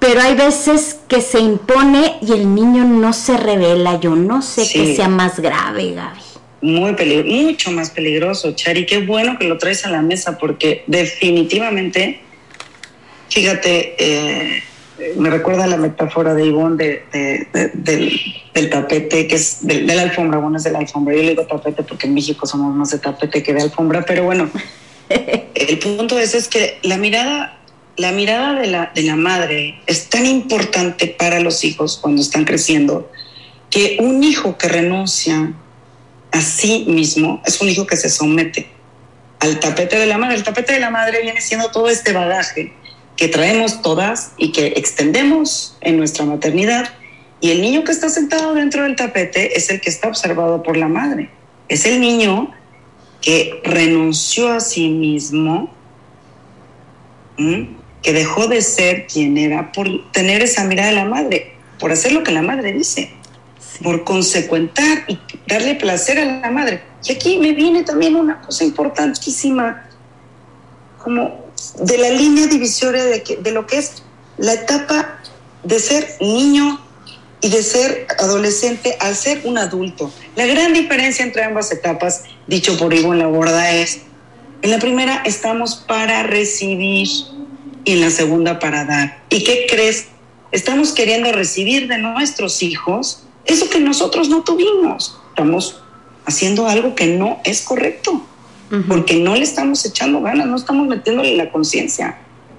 Pero 0.00 0.20
hay 0.20 0.34
veces 0.34 0.96
que 1.06 1.20
se 1.20 1.38
impone 1.38 2.16
y 2.22 2.32
el 2.32 2.56
niño 2.56 2.82
no 2.82 3.12
se 3.12 3.36
revela. 3.36 4.00
Yo 4.00 4.16
no 4.16 4.42
sé 4.42 4.68
qué 4.68 4.96
sea 4.96 5.08
más 5.08 5.38
grave, 5.38 5.92
Gaby. 5.92 6.20
Muy 6.60 6.94
peligroso, 6.94 7.36
mucho 7.36 7.70
más 7.70 7.90
peligroso, 7.90 8.50
Chari. 8.50 8.84
Qué 8.84 9.06
bueno 9.06 9.38
que 9.38 9.44
lo 9.44 9.58
traes 9.58 9.86
a 9.86 9.90
la 9.90 10.02
mesa 10.02 10.38
porque 10.38 10.82
definitivamente 10.88 12.25
Fíjate, 13.28 13.96
eh, 13.98 14.62
me 15.16 15.30
recuerda 15.30 15.66
la 15.66 15.76
metáfora 15.76 16.34
de 16.34 16.46
Ivonne 16.46 17.02
del, 17.74 18.70
tapete, 18.70 19.26
que 19.26 19.34
es 19.34 19.66
de, 19.66 19.82
la 19.82 20.02
alfombra, 20.02 20.38
bueno, 20.38 20.56
es 20.56 20.64
de 20.64 20.70
la 20.70 20.78
alfombra. 20.78 21.14
Yo 21.14 21.22
le 21.22 21.30
digo 21.30 21.46
tapete 21.46 21.82
porque 21.82 22.06
en 22.06 22.14
México 22.14 22.46
somos 22.46 22.74
más 22.74 22.90
de 22.90 22.98
tapete 22.98 23.42
que 23.42 23.52
de 23.52 23.62
alfombra, 23.62 24.04
pero 24.06 24.24
bueno, 24.24 24.50
el 25.08 25.78
punto 25.78 26.18
es, 26.18 26.34
es 26.34 26.48
que 26.48 26.78
la 26.82 26.96
mirada, 26.96 27.58
la 27.96 28.12
mirada 28.12 28.58
de 28.58 28.68
la, 28.68 28.92
de 28.94 29.02
la 29.02 29.16
madre 29.16 29.80
es 29.86 30.08
tan 30.08 30.24
importante 30.24 31.08
para 31.08 31.40
los 31.40 31.64
hijos 31.64 31.98
cuando 32.00 32.22
están 32.22 32.44
creciendo 32.44 33.10
que 33.70 33.98
un 34.00 34.22
hijo 34.22 34.56
que 34.56 34.68
renuncia 34.68 35.52
a 36.32 36.40
sí 36.40 36.86
mismo 36.88 37.42
es 37.44 37.60
un 37.60 37.68
hijo 37.68 37.86
que 37.86 37.96
se 37.96 38.08
somete 38.08 38.68
al 39.40 39.60
tapete 39.60 39.98
de 39.98 40.06
la 40.06 40.16
madre. 40.16 40.36
El 40.36 40.42
tapete 40.42 40.72
de 40.72 40.80
la 40.80 40.90
madre 40.90 41.20
viene 41.22 41.40
siendo 41.40 41.70
todo 41.70 41.88
este 41.88 42.12
bagaje 42.12 42.72
que 43.16 43.28
traemos 43.28 43.82
todas 43.82 44.32
y 44.36 44.52
que 44.52 44.74
extendemos 44.76 45.76
en 45.80 45.96
nuestra 45.96 46.24
maternidad. 46.24 46.90
Y 47.40 47.50
el 47.50 47.62
niño 47.62 47.84
que 47.84 47.92
está 47.92 48.08
sentado 48.08 48.54
dentro 48.54 48.82
del 48.82 48.96
tapete 48.96 49.56
es 49.56 49.70
el 49.70 49.80
que 49.80 49.90
está 49.90 50.08
observado 50.08 50.62
por 50.62 50.76
la 50.76 50.88
madre. 50.88 51.30
Es 51.68 51.86
el 51.86 52.00
niño 52.00 52.52
que 53.20 53.60
renunció 53.64 54.52
a 54.52 54.60
sí 54.60 54.88
mismo, 54.88 55.70
que 57.36 58.12
dejó 58.12 58.46
de 58.46 58.62
ser 58.62 59.06
quien 59.06 59.36
era 59.36 59.72
por 59.72 59.88
tener 60.12 60.42
esa 60.42 60.64
mirada 60.64 60.90
de 60.90 60.96
la 60.96 61.04
madre, 61.04 61.52
por 61.78 61.92
hacer 61.92 62.12
lo 62.12 62.22
que 62.22 62.32
la 62.32 62.42
madre 62.42 62.72
dice, 62.72 63.10
por 63.82 64.04
consecuentar 64.04 65.04
y 65.08 65.18
darle 65.46 65.74
placer 65.74 66.18
a 66.18 66.40
la 66.40 66.50
madre. 66.50 66.82
Y 67.04 67.12
aquí 67.12 67.38
me 67.38 67.52
viene 67.52 67.82
también 67.82 68.16
una 68.16 68.40
cosa 68.40 68.64
importantísima, 68.64 69.88
como 71.02 71.45
de 71.78 71.98
la 71.98 72.10
línea 72.10 72.46
divisoria 72.46 73.04
de, 73.04 73.38
de 73.40 73.50
lo 73.50 73.66
que 73.66 73.78
es 73.78 74.02
la 74.38 74.54
etapa 74.54 75.20
de 75.64 75.78
ser 75.78 76.16
niño 76.20 76.80
y 77.40 77.48
de 77.48 77.62
ser 77.62 78.06
adolescente 78.18 78.96
al 79.00 79.14
ser 79.14 79.42
un 79.44 79.58
adulto. 79.58 80.12
La 80.36 80.46
gran 80.46 80.72
diferencia 80.72 81.24
entre 81.24 81.44
ambas 81.44 81.70
etapas, 81.72 82.24
dicho 82.46 82.76
por 82.78 82.94
Ivo 82.94 83.12
en 83.12 83.18
la 83.18 83.26
borda, 83.26 83.72
es, 83.72 84.00
en 84.62 84.70
la 84.70 84.78
primera 84.78 85.22
estamos 85.24 85.76
para 85.76 86.22
recibir 86.22 87.08
y 87.84 87.92
en 87.92 88.00
la 88.00 88.10
segunda 88.10 88.58
para 88.58 88.84
dar. 88.84 89.22
¿Y 89.30 89.44
qué 89.44 89.66
crees? 89.68 90.06
Estamos 90.50 90.92
queriendo 90.92 91.32
recibir 91.32 91.88
de 91.88 91.98
nuestros 91.98 92.62
hijos 92.62 93.22
eso 93.44 93.68
que 93.70 93.80
nosotros 93.80 94.28
no 94.28 94.42
tuvimos. 94.42 95.18
Estamos 95.28 95.80
haciendo 96.24 96.66
algo 96.66 96.94
que 96.94 97.06
no 97.06 97.40
es 97.44 97.62
correcto 97.62 98.26
porque 98.88 99.16
no 99.16 99.34
le 99.34 99.42
estamos 99.42 99.84
echando 99.84 100.20
ganas, 100.20 100.46
no 100.46 100.56
estamos 100.56 100.86
metiéndole 100.88 101.36
la 101.36 101.50
conciencia. 101.50 102.18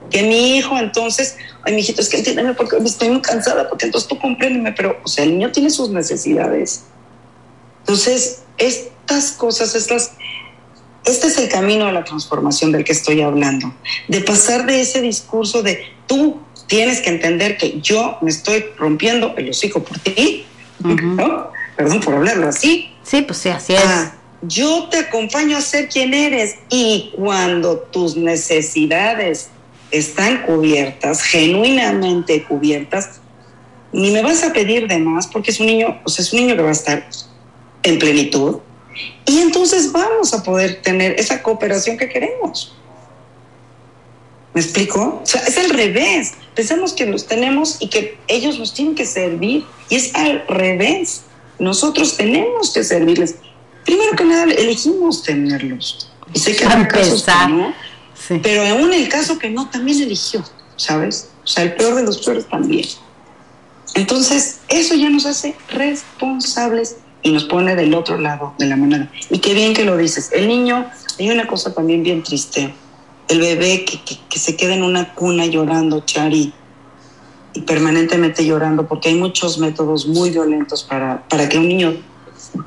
Que 0.10 0.24
mi 0.24 0.58
hijo 0.58 0.78
entonces, 0.78 1.36
ay, 1.63 1.74
mi 1.74 1.82
hijito, 1.82 2.02
es 2.02 2.10
que 2.10 2.17
entiéndeme 2.17 2.54
porque 2.54 2.78
estoy 2.78 3.10
muy 3.10 3.22
cansada, 3.22 3.67
porque 3.67 3.86
entonces 3.86 4.08
tú 4.08 4.17
compréndeme, 4.17 4.72
pero, 4.72 5.00
o 5.04 5.08
sea, 5.08 5.26
el 5.26 5.32
niño 5.32 5.52
tiene 5.52 5.70
sus 5.70 5.89
necesidades. 5.89 6.86
Entonces, 7.80 8.43
estas 8.58 9.32
cosas, 9.32 9.76
estas, 9.76 10.13
este 11.04 11.28
es 11.28 11.38
el 11.38 11.50
camino 11.50 11.86
de 11.86 11.91
la 11.91 12.04
transformación 12.04 12.72
del 12.72 12.84
que 12.84 12.93
estoy 12.93 13.22
hablando, 13.22 13.74
de 14.08 14.22
pasar 14.22 14.65
de 14.65 14.82
ese 14.82 15.02
discurso 15.02 15.62
de 15.62 15.84
tú 16.06 16.39
tienes 16.67 17.02
que 17.02 17.10
entender 17.10 17.58
que 17.58 17.80
yo 17.82 18.17
me 18.22 18.30
estoy 18.30 18.65
rompiendo 18.78 19.34
el 19.38 19.50
hocico 19.50 19.84
por 19.84 20.00
ti, 20.00 20.46
¿no? 20.80 21.52
Perdón 21.76 22.02
por 22.02 22.15
hablarlo 22.15 22.48
así. 22.48 22.91
Sí, 23.04 23.22
pues 23.22 23.39
sí, 23.39 23.50
así 23.50 23.74
es. 23.74 23.82
Ah, 23.86 24.17
yo 24.41 24.88
te 24.89 24.97
acompaño 25.00 25.58
a 25.58 25.62
ser 25.62 25.89
quien 25.89 26.13
eres 26.13 26.56
y 26.69 27.12
cuando 27.15 27.80
tus 27.80 28.15
necesidades 28.15 29.50
están 29.91 30.43
cubiertas, 30.43 31.23
genuinamente 31.23 32.43
cubiertas, 32.43 33.21
ni 33.91 34.12
me 34.12 34.21
vas 34.21 34.43
a 34.43 34.54
pedir 34.54 34.88
de 34.88 35.00
más 35.00 35.28
porque 35.28 35.52
es 35.52 35.60
un 35.60 35.67
niño, 35.67 36.00
o 36.04 36.10
sea, 36.10 36.23
es 36.23 36.34
un 36.34 36.41
niño 36.41 36.56
que 36.56 36.62
va 36.62 36.69
a 36.69 36.73
estar 36.73 37.08
en 37.84 38.00
plenitud 38.00 38.58
y 39.26 39.39
entonces 39.39 39.91
vamos 39.91 40.34
a 40.34 40.43
poder 40.43 40.82
tener 40.82 41.19
esa 41.19 41.41
cooperación 41.41 41.97
que 41.97 42.10
queremos. 42.10 42.73
¿Me 44.54 44.62
explico? 44.62 45.21
O 45.21 45.26
sea, 45.26 45.41
es 45.41 45.58
al 45.58 45.69
revés. 45.69 46.34
Pensamos 46.56 46.93
que 46.93 47.06
los 47.06 47.28
tenemos 47.28 47.78
y 47.80 47.89
que 47.89 48.17
ellos 48.27 48.58
nos 48.58 48.73
tienen 48.73 48.96
que 48.96 49.06
servir 49.06 49.65
y 49.90 49.96
es 49.96 50.15
al 50.15 50.46
revés. 50.48 51.23
Nosotros 51.60 52.17
tenemos 52.17 52.71
que 52.71 52.83
servirles 52.83 53.35
primero 53.88 54.15
que 54.17 54.25
nada 54.25 54.44
elegimos 54.44 55.23
tenerlos. 55.23 56.12
Y 56.33 56.40
sé 56.40 56.58
que 56.58 56.65
casos 56.65 57.23
que 57.23 57.48
no, 57.48 57.73
pero 58.44 58.62
aún 58.67 58.94
el 58.94 59.08
caso 59.08 59.40
que 59.40 59.50
no 59.50 59.69
también 59.69 60.02
eligió, 60.02 60.44
¿sabes? 60.75 61.29
O 61.46 61.48
sea, 61.48 61.63
el 61.63 61.73
peor 61.75 61.96
de 61.96 62.04
los 62.04 62.17
peores 62.17 62.46
también. 62.48 62.85
Entonces, 63.96 64.60
eso 64.67 64.94
ya 64.94 65.10
nos 65.10 65.25
hace 65.25 65.56
responsables 65.69 66.98
y 67.23 67.31
nos 67.31 67.46
pone 67.46 67.77
del 67.77 67.94
otro 67.96 68.19
lado 68.19 68.54
de 68.60 68.65
la 68.65 68.75
moneda. 68.75 69.10
Y 69.29 69.40
qué 69.40 69.54
bien 69.54 69.73
que 69.73 69.85
lo 69.85 69.96
dices. 69.96 70.31
El 70.33 70.50
niño, 70.50 70.85
hay 71.17 71.29
una 71.29 71.48
cosa 71.48 71.73
también 71.73 72.04
bien 72.04 72.23
triste. 72.23 72.73
El 73.29 73.40
bebé 73.40 73.85
que, 73.85 74.02
que 74.29 74.40
se 74.40 74.58
queda 74.58 74.75
en 74.75 74.83
una 74.83 75.13
cuna 75.13 75.46
llorando, 75.46 76.02
Chari, 76.02 76.54
y 77.54 77.62
permanentemente 77.62 78.46
llorando, 78.46 78.85
porque 78.85 79.10
hay 79.10 79.15
muchos 79.15 79.58
métodos 79.60 80.08
muy 80.08 80.29
violentos 80.29 80.83
para, 80.83 81.25
para 81.29 81.48
que 81.48 81.58
un 81.58 81.69
niño 81.69 81.96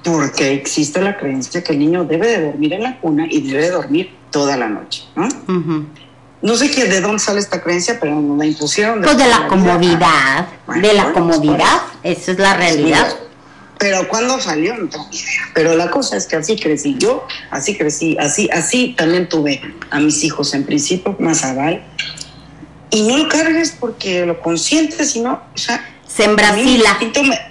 porque 0.05 0.53
existe 0.53 1.01
la 1.01 1.17
creencia 1.17 1.63
que 1.63 1.73
el 1.73 1.79
niño 1.79 2.05
debe 2.05 2.29
de 2.29 2.47
dormir 2.47 2.73
en 2.75 2.83
la 2.83 3.01
cuna 3.01 3.27
y 3.29 3.41
debe 3.41 3.65
de 3.65 3.71
dormir 3.71 4.11
toda 4.31 4.57
la 4.57 4.69
noche, 4.69 5.05
¿no? 5.17 5.29
No 6.43 6.57
sé 6.57 6.71
qué, 6.71 6.87
de 6.87 7.01
dónde 7.01 7.19
sale 7.19 7.39
esta 7.39 7.61
creencia, 7.63 7.99
pero 8.01 8.19
nos 8.19 8.39
la 8.39 8.47
impusieron. 8.47 9.03
Pues 9.03 9.19
de 9.19 9.27
la, 9.27 9.47
comodidad, 9.47 10.49
de 10.81 10.95
la 10.95 11.13
comodidad, 11.13 11.83
eso 12.03 12.33
es 12.33 12.39
la 12.39 12.55
realidad. 12.55 13.15
pero 13.79 14.09
cuando 14.09 14.41
salió, 14.41 14.75
no 14.77 14.89
tengo 14.89 15.07
idea. 15.11 15.51
Pero 15.55 15.77
la 15.77 15.91
cosa 15.91 16.17
es 16.17 16.27
que 16.27 16.37
así 16.37 16.57
crecí 16.57 16.97
yo, 16.99 17.27
así 17.51 17.77
crecí, 17.77 18.17
así, 18.19 18.49
así 18.53 18.95
también 18.97 19.29
tuve 19.29 19.61
a 19.91 20.01
mis 20.01 20.25
hijos 20.25 20.55
en 20.55 20.65
principio, 20.65 21.15
más 21.19 21.45
aval. 21.45 21.83
Y 22.91 23.03
no 23.03 23.19
lo 23.19 23.29
cargues 23.29 23.77
porque 23.79 24.25
lo 24.25 24.41
consientes, 24.41 25.13
sino, 25.13 25.43
o 25.55 25.59
sea, 25.59 25.85
se 26.07 26.25
embrasila. 26.25 26.99
Me, 27.23 27.50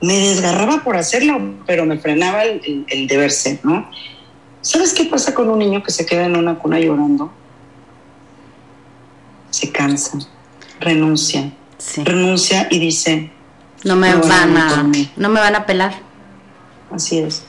me, 0.00 0.18
desgarraba 0.18 0.82
por 0.84 0.96
hacerlo, 0.96 1.56
pero 1.66 1.84
me 1.84 1.98
frenaba 1.98 2.44
el, 2.44 2.86
el 2.88 3.06
deber 3.06 3.30
ser, 3.30 3.60
¿no? 3.64 3.90
¿Sabes 4.60 4.92
qué 4.92 5.04
pasa 5.04 5.34
con 5.34 5.48
un 5.48 5.58
niño 5.58 5.82
que 5.82 5.92
se 5.92 6.04
queda 6.04 6.26
en 6.26 6.36
una 6.36 6.58
cuna 6.58 6.78
llorando? 6.78 7.32
se 9.50 9.70
cansa, 9.70 10.18
renuncia, 10.80 11.52
renuncia 12.04 12.68
y 12.70 12.78
dice, 12.78 13.30
no 13.84 13.96
me 13.96 14.14
van 14.14 14.56
a, 14.56 14.90
no 15.16 15.28
me 15.28 15.40
van 15.40 15.56
a 15.56 15.66
pelar. 15.66 15.94
Así 16.90 17.18
es. 17.18 17.42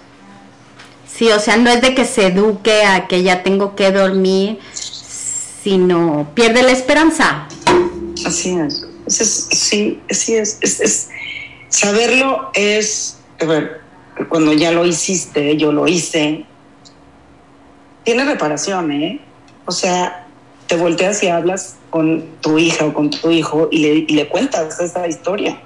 Sí, 1.08 1.30
o 1.30 1.40
sea, 1.40 1.58
no 1.58 1.70
es 1.70 1.82
de 1.82 1.94
que 1.96 2.06
se 2.06 2.28
eduque 2.28 2.84
a 2.84 3.08
que 3.08 3.24
ya 3.24 3.44
tengo 3.44 3.76
que 3.76 3.92
dormir, 3.92 4.60
sino 4.74 6.30
pierde 6.34 6.64
la 6.64 6.72
esperanza. 6.72 7.48
Así 8.26 8.58
es. 8.58 8.86
sí, 9.08 10.00
así 10.10 10.36
es. 10.36 10.60
es. 10.62 11.10
Saberlo 11.70 12.52
es, 12.54 13.20
ver, 13.40 13.82
cuando 14.28 14.54
ya 14.54 14.72
lo 14.72 14.86
hiciste, 14.86 15.56
yo 15.58 15.72
lo 15.72 15.88
hice, 15.88 16.46
tiene 18.04 18.26
reparación, 18.26 18.92
¿eh? 18.92 19.22
O 19.66 19.72
sea, 19.72 20.28
te 20.68 20.76
volteas 20.76 21.22
y 21.24 21.28
hablas 21.28 21.76
con 21.90 22.26
tu 22.42 22.58
hija 22.58 22.86
o 22.86 22.94
con 22.94 23.10
tu 23.10 23.32
hijo 23.32 23.70
y 23.72 23.80
le, 23.80 23.90
y 24.08 24.14
le 24.14 24.28
cuentas 24.28 24.80
esa 24.80 25.08
historia. 25.08 25.62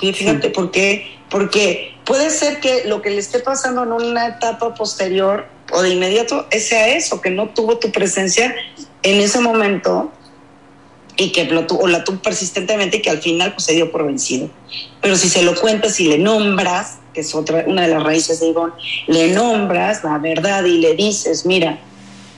Y 0.00 0.12
fíjate, 0.12 0.50
¿por 0.50 0.70
qué? 0.70 1.06
Porque 1.30 1.94
puede 2.04 2.30
ser 2.30 2.60
que 2.60 2.84
lo 2.86 3.02
que 3.02 3.10
le 3.10 3.18
esté 3.18 3.40
pasando 3.40 3.82
en 3.82 3.92
una 3.92 4.28
etapa 4.28 4.74
posterior 4.74 5.46
o 5.72 5.82
de 5.82 5.90
inmediato 5.90 6.46
sea 6.50 6.88
eso, 6.88 7.20
que 7.20 7.30
no 7.30 7.48
tuvo 7.50 7.78
tu 7.78 7.90
presencia 7.90 8.54
en 9.02 9.20
ese 9.20 9.40
momento 9.40 10.10
y 11.16 11.32
que 11.32 11.44
lo 11.44 11.66
o 11.66 11.86
la 11.86 12.04
tuvo 12.04 12.18
persistentemente 12.18 12.98
y 12.98 13.02
que 13.02 13.10
al 13.10 13.18
final 13.18 13.52
pues, 13.52 13.64
se 13.64 13.72
dio 13.74 13.90
por 13.90 14.06
vencido. 14.06 14.50
Pero 15.00 15.16
si 15.16 15.28
se 15.28 15.42
lo 15.42 15.54
cuentas 15.54 16.00
y 16.00 16.08
le 16.08 16.18
nombras, 16.18 16.98
que 17.12 17.20
es 17.20 17.34
otra, 17.34 17.64
una 17.66 17.82
de 17.82 17.88
las 17.88 18.02
raíces 18.02 18.40
de 18.40 18.48
Ivonne, 18.48 18.74
le 19.06 19.32
nombras 19.32 20.02
la 20.02 20.18
verdad 20.18 20.64
y 20.64 20.78
le 20.78 20.94
dices, 20.94 21.46
mira, 21.46 21.78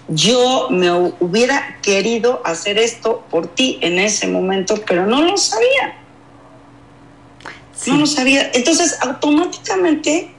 yo 0.08 0.68
me 0.70 0.90
hubiera 1.20 1.78
querido 1.82 2.40
hacer 2.44 2.78
esto 2.78 3.24
por 3.30 3.48
ti 3.48 3.78
en 3.80 3.98
ese 3.98 4.28
momento, 4.28 4.76
pero 4.86 5.06
no 5.06 5.22
lo 5.22 5.36
sabía. 5.36 5.98
No 7.86 7.96
lo 7.98 8.06
sabía. 8.06 8.50
Entonces, 8.54 8.98
automáticamente, 9.00 10.30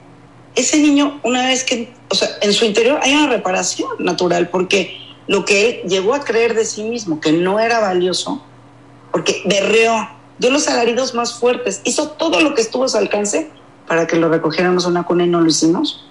ese 0.54 0.78
niño, 0.78 1.20
una 1.22 1.46
vez 1.46 1.64
que, 1.64 1.90
o 2.08 2.14
sea, 2.14 2.28
en 2.40 2.52
su 2.52 2.64
interior 2.64 2.98
hay 3.02 3.12
una 3.12 3.28
reparación 3.28 3.90
natural, 3.98 4.48
porque 4.48 4.96
lo 5.28 5.44
que 5.44 5.84
llegó 5.86 6.14
a 6.14 6.24
creer 6.24 6.54
de 6.54 6.64
sí 6.64 6.82
mismo, 6.82 7.20
que 7.20 7.32
no 7.32 7.60
era 7.60 7.78
valioso, 7.80 8.42
porque 9.12 9.42
berreó, 9.44 10.08
dio 10.38 10.50
los 10.50 10.66
alaridos 10.68 11.14
más 11.14 11.38
fuertes, 11.38 11.80
hizo 11.84 12.10
todo 12.10 12.40
lo 12.40 12.54
que 12.54 12.62
estuvo 12.62 12.84
a 12.84 12.88
su 12.88 12.96
alcance 12.96 13.50
para 13.86 14.06
que 14.06 14.16
lo 14.16 14.28
recogiéramos 14.28 14.84
a 14.84 14.88
una 14.88 15.04
cuna 15.04 15.24
y 15.24 15.28
no 15.28 15.40
lo 15.40 15.46
hicimos. 15.46 16.04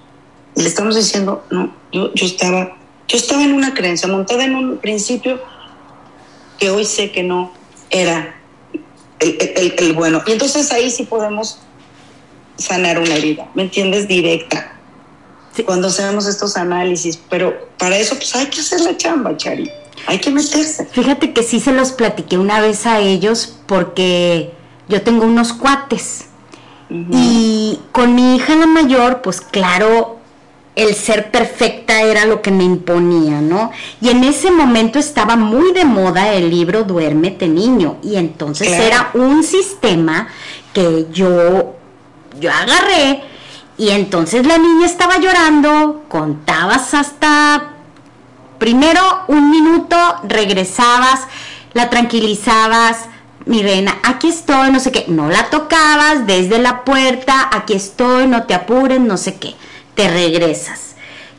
Y 0.55 0.61
le 0.61 0.67
estamos 0.67 0.95
diciendo, 0.95 1.43
no, 1.49 1.73
yo, 1.91 2.13
yo 2.13 2.25
estaba 2.25 2.77
yo 3.07 3.17
estaba 3.17 3.43
en 3.43 3.53
una 3.53 3.73
creencia, 3.73 4.07
montada 4.07 4.43
en 4.43 4.55
un 4.55 4.77
principio 4.77 5.39
que 6.59 6.69
hoy 6.69 6.83
sé 6.83 7.11
que 7.11 7.23
no 7.23 7.53
era 7.89 8.35
el, 9.19 9.93
bueno. 9.93 10.21
Y 10.27 10.33
entonces 10.33 10.71
ahí 10.71 10.89
sí 10.89 11.03
podemos 11.03 11.59
sanar 12.57 12.99
una 12.99 13.15
herida, 13.15 13.49
¿me 13.53 13.63
entiendes? 13.63 14.07
Directa. 14.07 14.76
Cuando 15.63 15.87
hacemos 15.87 16.25
estos 16.25 16.57
análisis, 16.57 17.19
pero 17.29 17.69
para 17.77 17.97
eso 17.97 18.15
pues 18.15 18.35
hay 18.35 18.47
que 18.47 18.61
hacer 18.61 18.81
la 18.81 18.95
chamba, 18.97 19.35
Chari. 19.35 19.69
Hay 20.05 20.19
que 20.19 20.29
meterse. 20.29 20.85
Fíjate 20.85 21.33
que 21.33 21.43
sí 21.43 21.59
se 21.59 21.73
los 21.73 21.91
platiqué 21.91 22.37
una 22.37 22.61
vez 22.61 22.85
a 22.85 22.99
ellos 22.99 23.57
porque 23.65 24.51
yo 24.87 25.01
tengo 25.01 25.25
unos 25.25 25.53
cuates. 25.53 26.25
Y 26.89 27.79
con 27.91 28.15
mi 28.15 28.37
hija 28.37 28.55
la 28.55 28.65
mayor, 28.65 29.21
pues 29.21 29.41
claro, 29.41 30.19
el 30.77 30.95
ser 30.95 31.31
perfecta 31.31 32.01
era 32.03 32.25
lo 32.25 32.41
que 32.41 32.51
me 32.51 32.63
imponía, 32.63 33.41
¿no? 33.41 33.71
Y 33.99 34.09
en 34.09 34.23
ese 34.23 34.51
momento 34.51 34.97
estaba 34.97 35.35
muy 35.35 35.73
de 35.73 35.83
moda 35.83 36.33
el 36.33 36.49
libro 36.49 36.85
Duérmete 36.85 37.49
niño 37.49 37.97
y 38.01 38.15
entonces 38.15 38.69
era 38.69 39.09
un 39.15 39.43
sistema 39.43 40.29
que 40.71 41.07
yo 41.11 41.73
yo 42.39 42.51
agarré 42.51 43.23
y 43.77 43.89
entonces 43.89 44.45
la 44.45 44.57
niña 44.57 44.85
estaba 44.85 45.19
llorando, 45.19 46.03
contabas 46.07 46.93
hasta 46.93 47.73
primero 48.57 49.01
un 49.27 49.51
minuto, 49.51 49.97
regresabas, 50.23 51.21
la 51.73 51.89
tranquilizabas, 51.89 53.05
mi 53.45 53.61
reina, 53.61 53.97
aquí 54.03 54.29
estoy, 54.29 54.71
no 54.71 54.79
sé 54.79 54.91
qué, 54.91 55.05
no 55.07 55.29
la 55.29 55.49
tocabas 55.49 56.25
desde 56.25 56.59
la 56.59 56.83
puerta, 56.83 57.49
aquí 57.53 57.73
estoy, 57.73 58.27
no 58.27 58.43
te 58.43 58.53
apures, 58.53 58.99
no 58.99 59.15
sé 59.15 59.35
qué 59.35 59.55
te 59.95 60.09
regresas. 60.09 60.95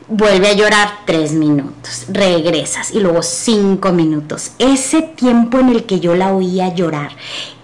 Vuelve 0.07 0.47
a 0.47 0.53
llorar 0.53 1.01
tres 1.05 1.33
minutos, 1.33 2.05
regresas 2.09 2.91
y 2.91 2.99
luego 2.99 3.21
cinco 3.21 3.91
minutos. 3.91 4.53
Ese 4.57 5.03
tiempo 5.03 5.59
en 5.59 5.69
el 5.69 5.85
que 5.85 5.99
yo 5.99 6.15
la 6.15 6.33
oía 6.33 6.73
llorar 6.73 7.11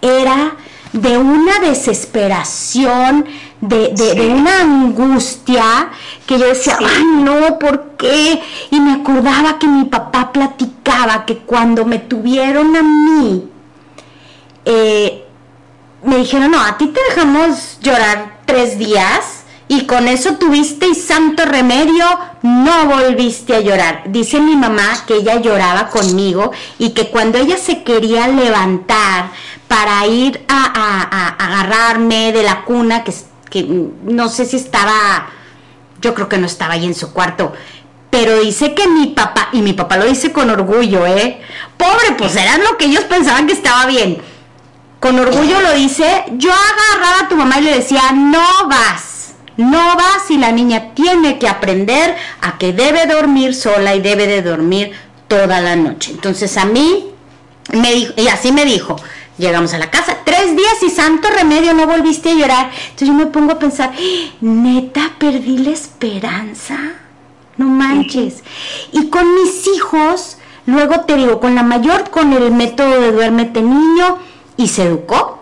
era 0.01 0.55
de 0.95 1.17
una 1.17 1.59
desesperación, 1.59 3.25
de, 3.59 3.89
de, 3.89 4.27
una 4.29 4.61
angustia 4.61 5.89
que 6.25 6.39
yo 6.39 6.45
decía, 6.45 6.77
ay 6.79 7.03
no, 7.21 7.59
¿por 7.59 7.97
qué? 7.97 8.41
Y 8.71 8.79
me 8.79 8.93
acordaba 8.93 9.59
que 9.59 9.67
mi 9.67 9.83
papá 9.85 10.31
platicaba 10.31 11.25
que 11.25 11.39
cuando 11.39 11.83
me 11.83 11.99
tuvieron 11.99 12.75
a 12.77 12.81
mí, 12.83 13.49
eh, 14.63 15.25
me 16.03 16.17
dijeron, 16.17 16.51
no, 16.51 16.61
a 16.61 16.77
ti 16.77 16.87
te 16.87 17.01
dejamos 17.09 17.77
llorar 17.81 18.39
tres 18.45 18.79
días 18.79 19.34
y 19.67 19.85
con 19.85 20.07
eso 20.07 20.35
tuviste 20.35 20.87
y 20.87 20.95
santo 20.95 21.43
remedio, 21.45 22.05
no 22.43 22.85
volviste 22.85 23.55
a 23.55 23.61
llorar. 23.61 24.03
Dice 24.07 24.39
mi 24.39 24.55
mamá 24.55 25.05
que 25.07 25.15
ella 25.15 25.41
lloraba 25.41 25.89
conmigo 25.89 26.51
y 26.77 26.91
que 26.91 27.09
cuando 27.09 27.39
ella 27.39 27.57
se 27.57 27.83
quería 27.83 28.27
levantar 28.27 29.31
para 29.67 30.05
ir 30.05 30.45
a, 30.47 31.33
agarrarme 31.39 32.31
de 32.31 32.43
la 32.43 32.63
cuna, 32.63 33.03
que, 33.03 33.13
no 34.03 34.29
sé 34.29 34.45
si 34.45 34.57
estaba, 34.57 35.29
yo 35.99 36.13
creo 36.13 36.29
que 36.29 36.37
no 36.37 36.45
estaba 36.45 36.75
ahí 36.75 36.85
en 36.85 36.93
su 36.93 37.11
cuarto, 37.11 37.53
pero 38.11 38.39
dice 38.41 38.75
que 38.75 38.87
mi 38.87 39.07
papá, 39.07 39.49
y 39.51 39.61
mi 39.61 39.73
papá 39.73 39.97
lo 39.97 40.05
dice 40.05 40.31
con 40.31 40.49
orgullo, 40.49 41.07
¿eh? 41.07 41.41
Pobre, 41.75 42.11
pues 42.17 42.35
era 42.35 42.57
lo 42.59 42.77
que 42.77 42.85
ellos 42.85 43.03
pensaban 43.05 43.47
que 43.47 43.53
estaba 43.53 43.87
bien. 43.87 44.21
Con 44.99 45.19
orgullo 45.19 45.59
lo 45.61 45.73
dice, 45.73 46.23
yo 46.33 46.51
agarraba 46.51 47.25
a 47.25 47.27
tu 47.27 47.35
mamá 47.35 47.59
y 47.59 47.63
le 47.63 47.75
decía, 47.75 48.11
no 48.13 48.67
vas 48.69 49.14
no 49.57 49.77
va 49.77 50.19
si 50.27 50.37
la 50.37 50.51
niña 50.51 50.93
tiene 50.93 51.39
que 51.39 51.47
aprender 51.47 52.15
a 52.41 52.57
que 52.57 52.73
debe 52.73 53.05
dormir 53.05 53.55
sola 53.55 53.95
y 53.95 54.01
debe 54.01 54.27
de 54.27 54.41
dormir 54.41 54.91
toda 55.27 55.61
la 55.61 55.75
noche. 55.75 56.11
Entonces 56.11 56.57
a 56.57 56.65
mí 56.65 57.07
me 57.71 57.93
dijo, 57.93 58.13
y 58.17 58.27
así 58.27 58.51
me 58.51 58.65
dijo, 58.65 58.95
llegamos 59.37 59.73
a 59.73 59.77
la 59.77 59.89
casa, 59.89 60.17
tres 60.23 60.55
días 60.55 60.83
y 60.83 60.89
santo 60.89 61.29
remedio, 61.29 61.73
no 61.73 61.87
volviste 61.87 62.31
a 62.31 62.35
llorar. 62.35 62.71
Entonces 62.89 63.07
yo 63.07 63.13
me 63.13 63.27
pongo 63.27 63.53
a 63.53 63.59
pensar, 63.59 63.91
neta, 64.41 65.11
perdí 65.17 65.57
la 65.59 65.71
esperanza. 65.71 66.77
No 67.57 67.67
manches. 67.67 68.43
Y 68.91 69.07
con 69.07 69.33
mis 69.33 69.67
hijos, 69.67 70.37
luego 70.65 71.01
te 71.01 71.15
digo, 71.15 71.39
con 71.39 71.55
la 71.55 71.63
mayor, 71.63 72.09
con 72.09 72.33
el 72.33 72.51
método 72.51 72.99
de 72.99 73.11
duérmete 73.11 73.61
niño, 73.61 74.17
y 74.57 74.67
se 74.67 74.83
educó. 74.83 75.39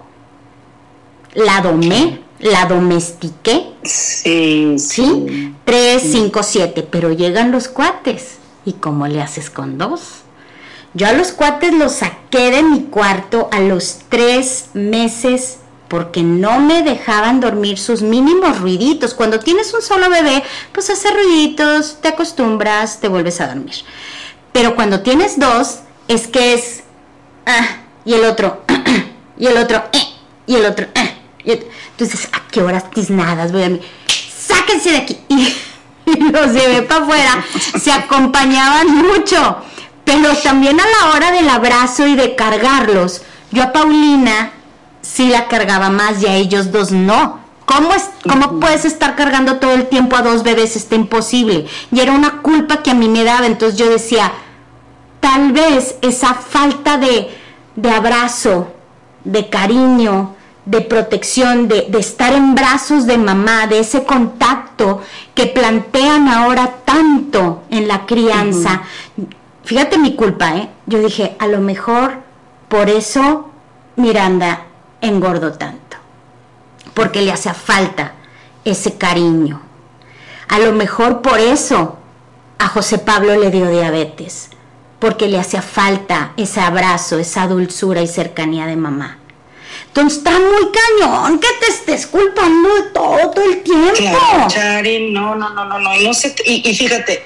La 1.34 1.62
domé, 1.62 2.23
la 2.44 2.66
domestiqué. 2.66 3.74
Sí, 3.84 4.76
sí. 4.78 5.56
Tres, 5.64 6.04
cinco, 6.12 6.44
siete, 6.44 6.84
pero 6.84 7.12
llegan 7.12 7.52
los 7.52 7.68
cuates. 7.68 8.38
¿Y 8.66 8.74
cómo 8.74 9.08
le 9.08 9.22
haces 9.22 9.50
con 9.50 9.78
dos? 9.78 10.02
Yo 10.94 11.08
a 11.08 11.14
los 11.14 11.32
cuates 11.32 11.74
los 11.74 11.94
saqué 11.94 12.52
de 12.52 12.62
mi 12.62 12.84
cuarto 12.84 13.50
a 13.52 13.60
los 13.60 14.00
tres 14.10 14.70
meses 14.74 15.58
porque 15.88 16.22
no 16.22 16.60
me 16.60 16.84
dejaban 16.84 17.40
dormir 17.40 17.78
sus 17.78 18.02
mínimos 18.02 18.60
ruiditos. 18.60 19.14
Cuando 19.14 19.40
tienes 19.40 19.74
un 19.74 19.82
solo 19.82 20.10
bebé, 20.10 20.44
pues 20.72 20.90
hace 20.90 21.12
ruiditos, 21.12 21.98
te 22.02 22.10
acostumbras, 22.10 23.00
te 23.00 23.08
vuelves 23.08 23.42
a 23.42 23.48
dormir. 23.48 23.76
Pero 24.52 24.76
cuando 24.76 25.02
tienes 25.02 25.40
dos, 25.40 25.80
es 26.08 26.28
que 26.28 26.54
es... 26.54 26.84
Ah, 27.46 27.84
y 28.06 28.14
el 28.14 28.26
otro... 28.26 28.64
y 29.38 29.48
el 29.48 29.58
otro... 29.58 29.84
Eh, 29.94 30.14
y 30.46 30.56
el 30.56 30.66
otro... 30.66 30.88
Ah, 30.96 31.10
entonces, 31.98 32.28
¿a 32.34 32.42
qué 32.52 32.62
horas 32.62 32.90
tiznadas 32.90 33.52
voy 33.52 33.64
a 33.64 33.70
mí? 33.70 33.82
Sáquense 34.08 34.92
de 34.92 34.98
aquí. 34.98 35.20
Y, 35.30 35.56
y 36.06 36.32
los 36.32 36.52
llevé 36.52 36.82
para 36.82 37.04
afuera, 37.04 37.46
se 37.80 37.92
acompañaban 37.92 38.96
mucho, 38.96 39.58
pero 40.04 40.36
también 40.38 40.80
a 40.80 40.84
la 40.84 41.14
hora 41.14 41.32
del 41.32 41.48
abrazo 41.50 42.08
y 42.08 42.16
de 42.16 42.36
cargarlos, 42.36 43.22
yo 43.52 43.64
a 43.64 43.72
Paulina 43.72 44.52
sí 45.02 45.28
la 45.28 45.48
cargaba 45.48 45.90
más 45.90 46.22
y 46.22 46.28
a 46.28 46.36
ellos 46.36 46.72
dos 46.72 46.92
no. 46.92 47.42
¿Cómo, 47.66 47.94
es, 47.94 48.10
¿Cómo 48.28 48.60
puedes 48.60 48.84
estar 48.84 49.16
cargando 49.16 49.58
todo 49.58 49.74
el 49.74 49.88
tiempo 49.88 50.16
a 50.16 50.22
dos 50.22 50.44
bebés? 50.44 50.76
Está 50.76 50.96
imposible. 50.96 51.66
Y 51.92 52.00
era 52.00 52.12
una 52.12 52.42
culpa 52.42 52.84
que 52.84 52.92
a 52.92 52.94
mí 52.94 53.08
me 53.08 53.24
daba. 53.24 53.46
Entonces 53.46 53.80
yo 53.80 53.90
decía, 53.90 54.34
tal 55.22 55.54
vez 55.54 55.96
esa 56.02 56.34
falta 56.34 56.98
de, 56.98 57.30
de 57.76 57.90
abrazo, 57.90 58.74
de 59.24 59.50
cariño, 59.50 60.36
de 60.66 60.82
protección, 60.82 61.68
de, 61.68 61.88
de, 61.90 62.00
estar 62.00 62.34
en 62.34 62.56
brazos 62.56 63.06
de 63.06 63.18
mamá, 63.18 63.68
de 63.68 63.80
ese 63.80 64.04
contacto 64.04 65.02
que 65.36 65.48
plantean 65.48 66.28
ahora 66.28 66.76
tanto 66.86 67.64
en 67.70 67.88
la 67.88 68.06
crianza. 68.06 68.84
Fíjate 69.64 69.98
mi 69.98 70.16
culpa, 70.16 70.56
¿eh? 70.56 70.70
Yo 70.86 71.00
dije, 71.00 71.36
a 71.40 71.48
lo 71.48 71.60
mejor 71.60 72.22
por 72.70 72.90
eso 72.90 73.50
Miranda 73.96 74.66
engordó 75.02 75.54
tanto, 75.54 75.98
porque 76.94 77.22
le 77.22 77.32
hacía 77.32 77.54
falta 77.54 78.14
ese 78.64 78.98
cariño. 78.98 79.62
A 80.48 80.60
lo 80.60 80.72
mejor 80.72 81.22
por 81.22 81.40
eso 81.40 81.98
a 82.58 82.68
José 82.68 83.00
Pablo 83.00 83.36
le 83.36 83.52
dio 83.52 83.70
diabetes, 83.70 84.50
porque 85.00 85.28
le 85.28 85.40
hacía 85.40 85.62
falta 85.62 86.32
ese 86.38 86.62
abrazo, 86.62 87.20
esa 87.20 87.48
dulzura 87.48 88.02
y 88.02 88.08
cercanía 88.08 88.66
de 88.66 88.76
mamá. 88.76 89.18
Entonces 89.96 90.18
está 90.18 90.32
muy 90.32 90.72
cañón 90.72 91.40
que 91.40 91.48
te 91.60 91.72
estés 91.72 92.08
culpando 92.08 92.76
de 92.76 92.82
todo, 92.94 93.30
todo 93.30 93.46
el 93.46 93.62
tiempo. 93.62 93.94
Claro, 93.94 94.48
Chari, 94.48 95.12
no, 95.12 95.36
no, 95.36 95.52
no, 95.52 95.66
no, 95.66 95.80
no. 95.80 95.96
no 95.96 96.14
sé, 96.16 96.34
y, 96.48 96.68
y, 96.68 96.74
fíjate, 96.74 97.24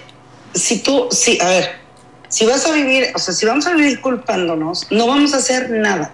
si 0.54 0.80
tú, 0.80 1.08
sí, 1.10 1.38
a 1.42 1.48
ver, 1.48 1.80
si 2.28 2.46
vas 2.46 2.66
a 2.66 2.74
vivir, 2.74 3.08
o 3.16 3.20
sea, 3.20 3.34
si 3.34 3.46
vamos 3.46 3.66
a 3.68 3.74
vivir 3.74 4.02
culpándonos, 4.02 4.88
no 4.92 5.08
vamos 5.08 5.34
a 5.34 5.38
hacer 5.38 5.70
nada. 5.70 6.12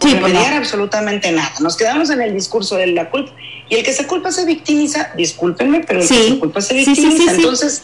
Sí, 0.00 0.16
pues 0.20 0.32
no. 0.32 0.40
absolutamente 0.40 1.32
nada. 1.32 1.52
Nos 1.58 1.76
quedamos 1.76 2.08
en 2.10 2.20
el 2.20 2.34
discurso 2.34 2.76
de 2.76 2.88
la 2.88 3.10
culpa. 3.10 3.32
Y 3.68 3.74
el 3.74 3.82
que 3.82 3.92
se 3.92 4.06
culpa 4.06 4.30
se 4.30 4.44
victimiza, 4.44 5.10
discúlpenme, 5.16 5.80
pero 5.80 6.00
el 6.00 6.06
sí. 6.06 6.14
que 6.14 6.28
se 6.28 6.38
culpa 6.38 6.60
se 6.60 6.74
victimiza. 6.74 7.10
Sí, 7.10 7.18
sí, 7.18 7.28
Entonces, 7.30 7.82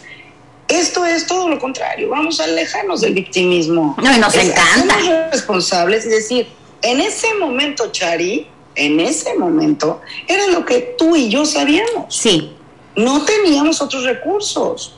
esto 0.69 1.05
es 1.05 1.27
todo 1.27 1.49
lo 1.49 1.59
contrario. 1.59 2.11
Vamos 2.11 2.39
a 2.39 2.45
alejarnos 2.45 3.01
del 3.01 3.15
victimismo. 3.15 3.97
No, 4.01 4.15
y 4.15 4.19
nos 4.19 4.35
es, 4.35 4.45
encanta. 4.45 4.95
Somos 5.01 5.31
responsables 5.33 6.07
y 6.07 6.11
decir, 6.11 6.49
en 6.83 7.01
ese 7.01 7.35
momento, 7.35 7.91
Chari, 7.91 8.49
en 8.75 9.01
ese 9.01 9.35
momento, 9.37 10.01
era 10.27 10.47
lo 10.49 10.65
que 10.65 10.95
tú 10.99 11.17
y 11.17 11.29
yo 11.29 11.45
sabíamos. 11.45 12.15
Sí. 12.15 12.57
No 12.97 13.25
teníamos 13.25 13.81
otros 13.83 14.05
recursos. 14.05 14.97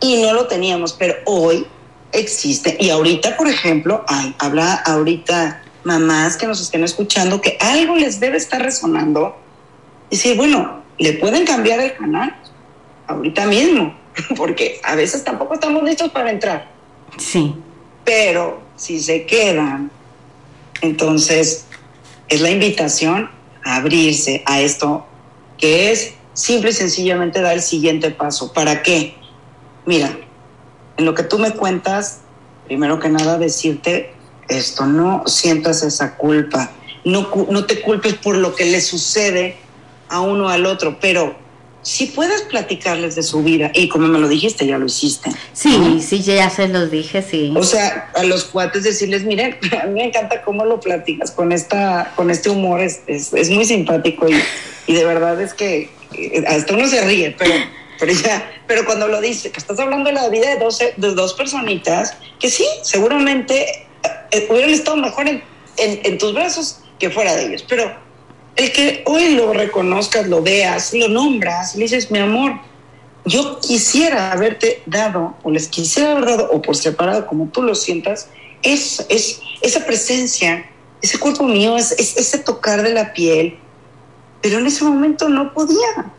Y 0.00 0.22
no 0.22 0.32
lo 0.32 0.46
teníamos, 0.46 0.92
pero 0.94 1.14
hoy 1.26 1.66
existe. 2.12 2.76
Y 2.80 2.90
ahorita, 2.90 3.36
por 3.36 3.48
ejemplo, 3.48 4.04
hay, 4.06 4.34
habla 4.38 4.74
ahorita 4.74 5.62
mamás 5.84 6.36
que 6.36 6.46
nos 6.46 6.60
estén 6.60 6.84
escuchando 6.84 7.40
que 7.40 7.56
algo 7.60 7.96
les 7.96 8.20
debe 8.20 8.36
estar 8.36 8.62
resonando. 8.62 9.36
Y 10.10 10.16
decir, 10.16 10.36
bueno, 10.36 10.82
le 10.98 11.14
pueden 11.14 11.44
cambiar 11.44 11.80
el 11.80 11.94
canal 11.94 12.36
ahorita 13.06 13.46
mismo, 13.46 13.94
porque 14.36 14.80
a 14.84 14.94
veces 14.94 15.24
tampoco 15.24 15.54
estamos 15.54 15.82
listos 15.82 16.10
para 16.10 16.30
entrar. 16.30 16.70
Sí. 17.16 17.54
Pero 18.04 18.60
si 18.76 19.00
se 19.00 19.26
quedan, 19.26 19.90
entonces 20.80 21.66
es 22.28 22.40
la 22.40 22.50
invitación 22.50 23.30
a 23.64 23.76
abrirse 23.76 24.42
a 24.46 24.60
esto 24.60 25.06
que 25.58 25.90
es 25.92 26.14
simple 26.32 26.70
y 26.70 26.72
sencillamente 26.72 27.40
dar 27.40 27.54
el 27.54 27.62
siguiente 27.62 28.10
paso. 28.10 28.52
¿Para 28.52 28.82
qué? 28.82 29.14
Mira, 29.84 30.16
en 30.96 31.04
lo 31.04 31.14
que 31.14 31.22
tú 31.22 31.38
me 31.38 31.52
cuentas, 31.52 32.20
primero 32.66 32.98
que 32.98 33.08
nada 33.08 33.38
decirte 33.38 34.14
esto, 34.48 34.86
no 34.86 35.24
sientas 35.26 35.82
esa 35.82 36.16
culpa, 36.16 36.70
no, 37.04 37.28
no 37.50 37.66
te 37.66 37.80
culpes 37.80 38.14
por 38.14 38.36
lo 38.36 38.54
que 38.54 38.64
le 38.64 38.80
sucede 38.80 39.56
a 40.08 40.20
uno 40.20 40.48
al 40.48 40.66
otro, 40.66 40.98
pero 41.00 41.36
si 41.82 42.06
puedes 42.06 42.42
platicarles 42.42 43.14
de 43.14 43.22
su 43.22 43.42
vida, 43.42 43.70
y 43.74 43.88
como 43.88 44.06
me 44.08 44.18
lo 44.18 44.28
dijiste, 44.28 44.66
ya 44.66 44.76
lo 44.76 44.86
hiciste. 44.86 45.30
Sí, 45.52 45.78
¿no? 45.78 46.00
sí, 46.00 46.22
ya 46.22 46.50
se 46.50 46.68
los 46.68 46.90
dije, 46.90 47.22
sí. 47.22 47.52
O 47.56 47.62
sea, 47.62 48.10
a 48.14 48.22
los 48.24 48.44
cuates 48.44 48.84
decirles, 48.84 49.24
miren, 49.24 49.56
a 49.82 49.86
mí 49.86 49.94
me 49.94 50.04
encanta 50.04 50.42
cómo 50.42 50.64
lo 50.64 50.80
platicas 50.80 51.30
con 51.30 51.52
esta, 51.52 52.12
con 52.16 52.30
este 52.30 52.50
humor, 52.50 52.80
es, 52.80 53.00
es, 53.06 53.32
es 53.32 53.50
muy 53.50 53.64
simpático 53.64 54.28
y, 54.28 54.34
y, 54.86 54.94
de 54.94 55.04
verdad 55.04 55.40
es 55.40 55.54
que 55.54 55.88
hasta 56.46 56.74
uno 56.74 56.86
se 56.86 57.00
ríe, 57.02 57.34
pero, 57.38 57.54
pero 57.98 58.12
ya, 58.12 58.50
pero 58.66 58.84
cuando 58.84 59.08
lo 59.08 59.20
dice, 59.20 59.50
que 59.50 59.58
estás 59.58 59.78
hablando 59.78 60.10
de 60.10 60.14
la 60.14 60.28
vida 60.28 60.50
de 60.50 60.58
dos, 60.58 60.78
de 60.78 61.14
dos 61.14 61.34
personitas, 61.34 62.14
que 62.38 62.50
sí, 62.50 62.66
seguramente 62.82 63.86
eh, 64.32 64.46
hubieran 64.50 64.70
estado 64.70 64.96
mejor 64.98 65.28
en, 65.28 65.42
en, 65.78 66.00
en 66.04 66.18
tus 66.18 66.34
brazos 66.34 66.80
que 66.98 67.08
fuera 67.08 67.34
de 67.34 67.46
ellos, 67.46 67.64
pero 67.66 68.09
el 68.56 68.72
que 68.72 69.02
hoy 69.06 69.34
lo 69.34 69.52
reconozcas, 69.52 70.28
lo 70.28 70.42
veas, 70.42 70.92
lo 70.92 71.08
nombras, 71.08 71.74
le 71.74 71.82
dices, 71.82 72.10
mi 72.10 72.18
amor, 72.18 72.52
yo 73.24 73.60
quisiera 73.60 74.32
haberte 74.32 74.82
dado, 74.86 75.36
o 75.42 75.50
les 75.50 75.68
quisiera 75.68 76.12
haber 76.12 76.24
dado, 76.24 76.50
o 76.50 76.60
por 76.60 76.76
separado, 76.76 77.26
como 77.26 77.48
tú 77.48 77.62
lo 77.62 77.74
sientas, 77.74 78.28
es, 78.62 79.04
es 79.08 79.40
esa 79.62 79.84
presencia, 79.86 80.66
ese 81.02 81.18
cuerpo 81.18 81.44
mío, 81.44 81.76
es, 81.76 81.92
es, 81.92 82.16
ese 82.16 82.38
tocar 82.38 82.82
de 82.82 82.92
la 82.92 83.12
piel, 83.12 83.58
pero 84.42 84.58
en 84.58 84.66
ese 84.66 84.84
momento 84.84 85.28
no 85.28 85.52
podía. 85.52 86.12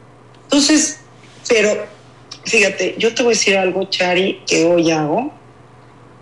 Entonces, 0.44 1.00
pero 1.48 1.86
fíjate, 2.46 2.96
yo 2.98 3.14
te 3.14 3.24
voy 3.24 3.34
a 3.34 3.36
decir 3.36 3.58
algo, 3.58 3.84
Chari, 3.86 4.42
que 4.48 4.66
hoy 4.66 4.92
hago. 4.92 5.32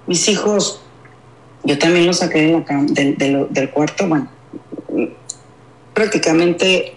Mis 0.08 0.28
hijos, 0.28 0.82
yo 1.64 1.78
también 1.78 2.08
los 2.08 2.18
saqué 2.18 2.42
de 2.42 2.52
la 2.52 2.66
del, 2.84 3.18
del, 3.18 3.48
del 3.50 3.70
cuarto, 3.70 4.08
bueno, 4.08 4.30
prácticamente 6.00 6.94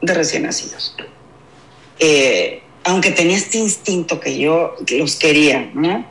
de 0.00 0.14
recién 0.14 0.44
nacidos. 0.44 0.96
Eh, 1.98 2.62
aunque 2.84 3.10
tenía 3.10 3.36
este 3.36 3.58
instinto 3.58 4.18
que 4.18 4.38
yo 4.38 4.74
los 4.98 5.16
quería, 5.16 5.70
¿no? 5.74 6.06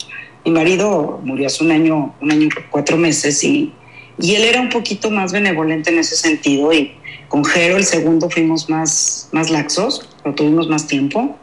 Mi 0.46 0.52
marido 0.52 1.20
murió 1.24 1.48
hace 1.48 1.64
un 1.64 1.72
año, 1.72 2.14
un 2.22 2.32
año 2.32 2.44
y 2.44 2.50
cuatro 2.70 2.98
meses 2.98 3.44
y, 3.44 3.74
y 4.20 4.36
él 4.36 4.44
era 4.44 4.62
un 4.62 4.70
poquito 4.70 5.10
más 5.10 5.32
benevolente 5.32 5.90
en 5.90 5.98
ese 5.98 6.16
sentido 6.16 6.72
y 6.72 6.94
con 7.30 7.44
Jero 7.44 7.78
el 7.78 7.86
segundo 7.86 8.30
fuimos 8.30 8.70
más, 8.70 9.30
más 9.32 9.50
laxos, 9.50 10.08
pero 10.22 10.36
tuvimos 10.36 10.68
más 10.68 10.86
tiempo. 10.86 11.36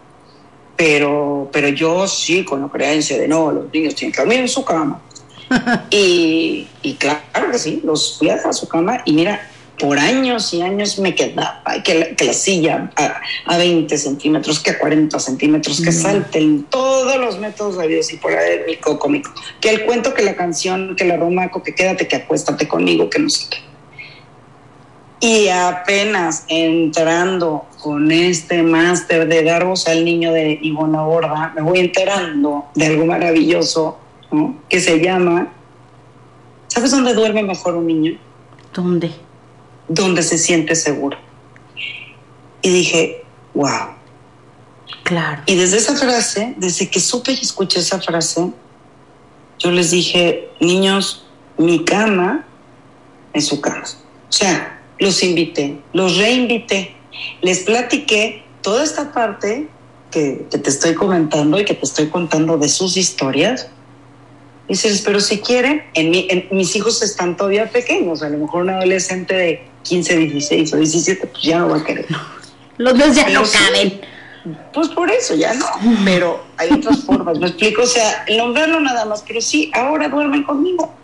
Pero, 0.77 1.51
pero 1.53 1.69
yo 1.69 2.07
sí, 2.07 2.45
con 2.45 2.61
la 2.63 2.69
creencia 2.69 3.19
de 3.19 3.27
no, 3.27 3.51
los 3.51 3.73
niños 3.73 3.97
tienen 3.97 4.13
que 4.13 4.21
dormir 4.21 4.39
en 4.39 4.49
su 4.49 4.65
cama. 4.65 5.03
y, 5.91 6.69
y 6.83 6.95
claro 6.95 7.51
que 7.51 7.59
sí, 7.59 7.81
los 7.83 8.19
fui 8.19 8.31
a 8.31 8.37
dejar 8.37 8.51
a 8.51 8.53
su 8.53 8.69
cama 8.69 9.03
y 9.05 9.13
mira, 9.15 9.50
por 9.81 9.99
años 9.99 10.53
y 10.53 10.61
años 10.61 10.99
me 10.99 11.15
quedaba 11.15 11.63
que 11.83 11.95
la, 11.95 12.07
que 12.15 12.27
la 12.27 12.33
silla 12.35 12.91
a, 12.97 13.21
a, 13.47 13.57
20 13.57 13.97
centímetros, 13.97 14.61
que 14.61 14.71
a 14.71 14.79
40 14.79 15.19
centímetros, 15.19 15.81
que 15.81 15.91
mm. 15.91 15.95
salten 15.95 16.63
todos 16.65 17.17
los 17.17 17.39
métodos 17.39 17.79
de 17.79 17.89
Dios 17.89 18.13
y 18.13 18.19
por 18.19 18.33
ahí 18.33 18.61
mico 18.67 18.99
cómico, 18.99 19.33
que 19.61 19.71
el 19.71 19.85
cuento, 19.87 20.13
que 20.13 20.23
la 20.23 20.37
canción, 20.37 20.95
que 20.97 21.05
la 21.05 21.17
romaco, 21.17 21.63
que 21.63 21.75
quédate, 21.75 22.07
que 22.07 22.17
acuéstate 22.17 22.69
conmigo, 22.69 23.09
que 23.09 23.19
no 23.19 23.31
sé 23.31 23.47
qué. 23.51 23.59
Y 25.23 25.49
apenas 25.49 26.45
entrando 26.49 27.67
con 27.83 28.11
este 28.11 28.63
máster 28.63 29.29
de 29.29 29.43
dar 29.43 29.65
voz 29.65 29.87
al 29.89 30.05
niño 30.05 30.33
de 30.33 30.59
Ivona 30.63 31.03
Borda, 31.03 31.53
me 31.55 31.63
voy 31.63 31.81
enterando 31.81 32.67
de 32.75 32.87
algo 32.87 33.07
maravilloso 33.07 33.99
¿no? 34.31 34.57
que 34.69 34.81
se 34.81 35.01
llama, 35.01 35.49
¿sabes 36.69 36.91
dónde 36.91 37.15
duerme 37.15 37.43
mejor 37.43 37.77
un 37.77 37.87
niño? 37.87 38.19
¿Dónde? 38.73 39.11
Donde 39.91 40.23
se 40.23 40.39
siente 40.39 40.77
seguro. 40.77 41.19
Y 42.63 42.71
dije, 42.71 43.25
wow. 43.55 43.89
Claro. 45.03 45.43
Y 45.47 45.57
desde 45.57 45.79
esa 45.79 45.97
frase, 45.97 46.55
desde 46.57 46.89
que 46.89 47.01
supe 47.01 47.33
y 47.33 47.41
escuché 47.41 47.81
esa 47.81 48.01
frase, 48.01 48.53
yo 49.59 49.71
les 49.73 49.91
dije, 49.91 50.49
niños, 50.61 51.27
mi 51.59 51.85
cama 51.85 52.47
es 53.33 53.49
su 53.49 53.61
cama. 53.61 53.83
O 53.83 54.33
sea, 54.33 54.81
los 55.01 55.23
invité, 55.25 55.81
los 55.93 56.19
reinvité, 56.19 56.95
les 57.43 57.61
platiqué 57.61 58.45
toda 58.63 58.85
esta 58.85 59.13
parte 59.13 59.69
que, 60.13 60.47
que 60.51 60.59
te 60.59 60.71
estoy 60.71 60.95
comentando 60.95 61.59
y 61.59 61.65
que 61.65 61.75
te 61.75 61.85
estoy 61.85 62.09
contando 62.09 62.59
de 62.59 62.69
sus 62.69 62.97
historias 62.97 63.69
Dices, 64.71 65.03
pero 65.05 65.19
si 65.19 65.41
quieren, 65.41 65.83
en, 65.95 66.11
mi, 66.11 66.29
en, 66.31 66.47
mis 66.53 66.77
hijos 66.77 67.03
están 67.03 67.37
todavía 67.37 67.69
pequeños, 67.69 68.23
a 68.23 68.29
lo 68.29 68.39
mejor 68.39 68.63
un 68.63 68.71
adolescente 68.71 69.35
de 69.35 69.69
15, 69.83 70.17
16 70.17 70.75
o 70.75 70.77
17, 70.77 71.27
pues 71.27 71.43
ya 71.43 71.59
no 71.59 71.71
va 71.71 71.79
a 71.79 71.85
querer. 71.85 72.07
Los 72.77 72.97
dos 72.97 73.17
ya 73.17 73.25
pero 73.25 73.41
no 73.41 73.49
caben. 73.51 74.01
Pues 74.73 74.87
por 74.91 75.11
eso 75.11 75.35
ya 75.35 75.55
no, 75.55 75.67
pero 76.05 76.45
hay 76.57 76.71
otras 76.71 77.01
formas, 77.05 77.41
me 77.41 77.49
explico, 77.49 77.83
o 77.83 77.87
sea, 77.87 78.23
el 78.29 78.37
nombrarlo 78.37 78.79
nada 78.79 79.07
más, 79.07 79.25
pero 79.27 79.41
sí, 79.41 79.73
ahora 79.75 80.09
duermen 80.09 80.45
conmigo. 80.45 80.95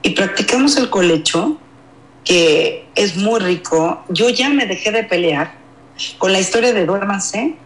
Y 0.00 0.10
practicamos 0.10 0.78
el 0.78 0.88
colecho, 0.88 1.58
que 2.24 2.86
es 2.94 3.14
muy 3.14 3.40
rico. 3.40 4.04
Yo 4.08 4.30
ya 4.30 4.48
me 4.48 4.64
dejé 4.64 4.90
de 4.90 5.04
pelear 5.04 5.52
con 6.16 6.32
la 6.32 6.40
historia 6.40 6.72
de 6.72 6.86
duérmanse, 6.86 7.56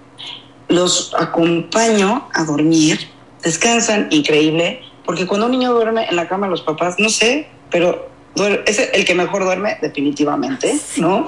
los 0.66 1.14
acompaño 1.16 2.28
a 2.34 2.42
dormir, 2.42 3.08
descansan 3.44 4.08
increíble, 4.10 4.89
porque 5.10 5.26
cuando 5.26 5.46
un 5.46 5.50
niño 5.50 5.72
duerme 5.72 6.06
en 6.08 6.14
la 6.14 6.28
cama, 6.28 6.46
los 6.46 6.62
papás, 6.62 7.00
no 7.00 7.08
sé, 7.08 7.48
pero 7.68 8.08
es 8.64 8.78
el 8.78 9.04
que 9.04 9.12
mejor 9.16 9.42
duerme 9.42 9.76
definitivamente, 9.82 10.78
¿no? 10.98 11.26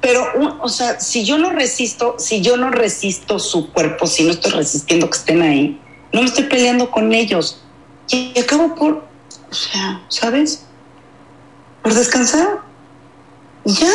Pero, 0.00 0.24
o 0.60 0.68
sea, 0.68 1.00
si 1.00 1.24
yo 1.24 1.36
no 1.36 1.50
resisto, 1.50 2.14
si 2.20 2.40
yo 2.40 2.56
no 2.56 2.70
resisto 2.70 3.40
su 3.40 3.72
cuerpo, 3.72 4.06
si 4.06 4.22
no 4.22 4.30
estoy 4.30 4.52
resistiendo 4.52 5.10
que 5.10 5.18
estén 5.18 5.42
ahí, 5.42 5.80
no 6.12 6.20
me 6.20 6.26
estoy 6.26 6.44
peleando 6.44 6.88
con 6.92 7.12
ellos. 7.12 7.60
Y 8.10 8.38
acabo 8.38 8.76
por, 8.76 9.04
o 9.50 9.54
sea, 9.54 10.00
¿sabes? 10.06 10.64
Por 11.82 11.94
descansar. 11.94 12.60
Y 13.64 13.72
ya, 13.72 13.90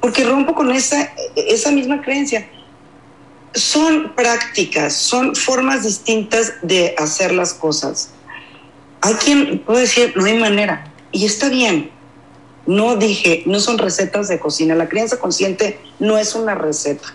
porque 0.00 0.22
rompo 0.22 0.54
con 0.54 0.70
esa, 0.70 1.12
esa 1.34 1.72
misma 1.72 2.00
creencia. 2.02 2.48
Son 3.54 4.14
prácticas, 4.14 4.94
son 4.94 5.34
formas 5.36 5.82
distintas 5.82 6.54
de 6.62 6.94
hacer 6.98 7.32
las 7.32 7.52
cosas. 7.52 8.10
Hay 9.00 9.14
quien 9.14 9.58
puede 9.60 9.82
decir, 9.82 10.14
no 10.16 10.24
hay 10.24 10.38
manera, 10.38 10.92
y 11.10 11.26
está 11.26 11.48
bien. 11.48 11.90
No 12.66 12.96
dije, 12.96 13.42
no 13.46 13.60
son 13.60 13.78
recetas 13.78 14.28
de 14.28 14.38
cocina. 14.38 14.74
La 14.74 14.88
crianza 14.88 15.18
consciente 15.18 15.80
no 15.98 16.16
es 16.16 16.34
una 16.34 16.54
receta. 16.54 17.08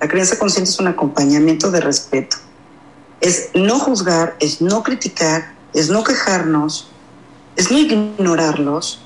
La 0.00 0.08
crianza 0.08 0.38
consciente 0.38 0.70
es 0.70 0.78
un 0.78 0.86
acompañamiento 0.86 1.70
de 1.70 1.80
respeto. 1.80 2.36
Es 3.20 3.50
no 3.54 3.78
juzgar, 3.78 4.36
es 4.40 4.60
no 4.60 4.82
criticar, 4.82 5.54
es 5.74 5.90
no 5.90 6.04
quejarnos, 6.04 6.90
es 7.56 7.70
no 7.70 7.78
ignorarlos, 7.78 9.02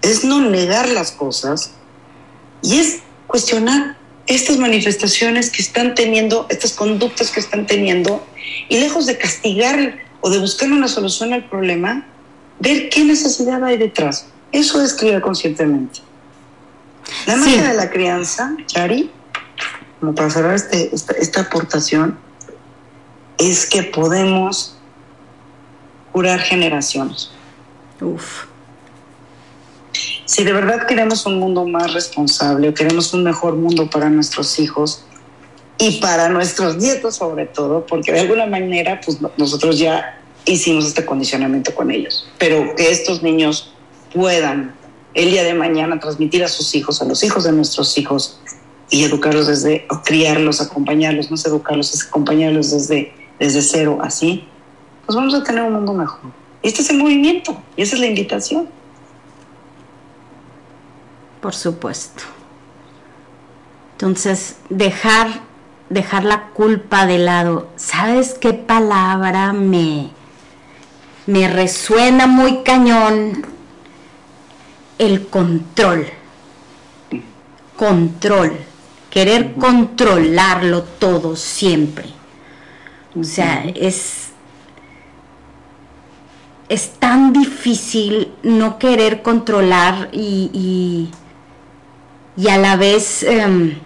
es 0.00 0.24
no 0.24 0.40
negar 0.40 0.88
las 0.88 1.12
cosas 1.12 1.72
y 2.62 2.78
es 2.78 3.00
cuestionar 3.26 3.97
estas 4.28 4.58
manifestaciones 4.58 5.50
que 5.50 5.62
están 5.62 5.94
teniendo, 5.94 6.46
estas 6.50 6.74
conductas 6.74 7.30
que 7.30 7.40
están 7.40 7.66
teniendo 7.66 8.24
y 8.68 8.78
lejos 8.78 9.06
de 9.06 9.16
castigar 9.16 9.98
o 10.20 10.30
de 10.30 10.38
buscar 10.38 10.70
una 10.70 10.86
solución 10.86 11.32
al 11.32 11.48
problema, 11.48 12.06
ver 12.60 12.90
qué 12.90 13.04
necesidad 13.04 13.64
hay 13.64 13.78
detrás. 13.78 14.26
Eso 14.52 14.82
es 14.82 14.94
criar 14.94 15.22
conscientemente. 15.22 16.00
La 17.26 17.36
magia 17.36 17.68
de 17.68 17.74
la 17.74 17.88
crianza, 17.90 18.54
Chari, 18.66 19.10
como 19.98 20.14
para 20.14 20.28
cerrar 20.28 20.54
este, 20.54 20.90
esta, 20.94 21.40
aportación, 21.40 22.18
es 23.38 23.66
que 23.66 23.82
podemos 23.82 24.76
curar 26.12 26.40
generaciones. 26.40 27.30
Uf. 28.00 28.44
Si 30.24 30.44
de 30.44 30.52
verdad 30.52 30.86
queremos 30.86 31.26
un 31.26 31.38
mundo 31.38 31.66
más 31.66 31.92
responsable 31.92 32.72
queremos 32.74 33.12
un 33.14 33.24
mejor 33.24 33.56
mundo 33.56 33.88
para 33.90 34.10
nuestros 34.10 34.58
hijos 34.58 35.04
y 35.78 36.00
para 36.00 36.28
nuestros 36.28 36.76
nietos 36.76 37.16
sobre 37.16 37.46
todo, 37.46 37.86
porque 37.86 38.12
de 38.12 38.20
alguna 38.20 38.46
manera 38.46 39.00
pues 39.04 39.18
nosotros 39.36 39.78
ya 39.78 40.20
hicimos 40.44 40.86
este 40.86 41.04
condicionamiento 41.04 41.74
con 41.74 41.90
ellos, 41.90 42.26
pero 42.38 42.74
que 42.74 42.90
estos 42.90 43.22
niños 43.22 43.72
puedan 44.12 44.74
el 45.14 45.30
día 45.30 45.44
de 45.44 45.54
mañana 45.54 45.98
transmitir 45.98 46.44
a 46.44 46.48
sus 46.48 46.74
hijos, 46.74 47.02
a 47.02 47.04
los 47.04 47.22
hijos 47.22 47.44
de 47.44 47.52
nuestros 47.52 47.96
hijos 47.98 48.40
y 48.90 49.04
educarlos 49.04 49.46
desde, 49.46 49.86
o 49.90 50.02
criarlos, 50.02 50.60
acompañarlos, 50.60 51.30
no 51.30 51.36
es 51.36 51.44
educarlos, 51.46 51.94
es 51.94 52.06
acompañarlos 52.06 52.70
desde, 52.70 53.12
desde 53.38 53.62
cero, 53.62 53.98
así, 54.00 54.44
pues 55.06 55.16
vamos 55.16 55.34
a 55.34 55.42
tener 55.42 55.62
un 55.62 55.72
mundo 55.74 55.92
mejor. 55.92 56.20
Este 56.62 56.82
es 56.82 56.90
el 56.90 56.98
movimiento 56.98 57.56
y 57.76 57.82
esa 57.82 57.96
es 57.96 58.00
la 58.00 58.06
invitación. 58.06 58.68
Por 61.40 61.54
supuesto. 61.54 62.24
Entonces, 63.92 64.58
dejar, 64.68 65.28
dejar 65.88 66.24
la 66.24 66.48
culpa 66.50 67.06
de 67.06 67.18
lado. 67.18 67.68
¿Sabes 67.76 68.34
qué 68.34 68.52
palabra 68.52 69.52
me, 69.52 70.10
me 71.26 71.48
resuena 71.48 72.26
muy 72.26 72.62
cañón? 72.62 73.44
el 74.98 75.28
control. 75.28 76.06
Control. 77.76 78.52
Querer 79.10 79.54
controlarlo 79.54 80.82
todo 80.82 81.34
siempre. 81.34 82.06
O 83.18 83.24
sea, 83.24 83.64
es, 83.74 84.28
es 86.68 86.90
tan 86.98 87.32
difícil 87.32 88.32
no 88.42 88.78
querer 88.78 89.22
controlar 89.22 90.10
y, 90.12 90.50
y, 90.52 91.10
a 92.46 92.56
la 92.58 92.76
vez 92.76 93.24
em, 93.24 93.80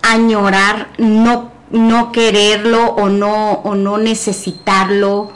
añorar 0.00 0.88
no, 0.96 1.52
no 1.70 2.12
quererlo 2.12 2.82
o 2.82 3.10
no, 3.10 3.52
o 3.52 3.74
no 3.74 3.98
necesitarlo 3.98 5.32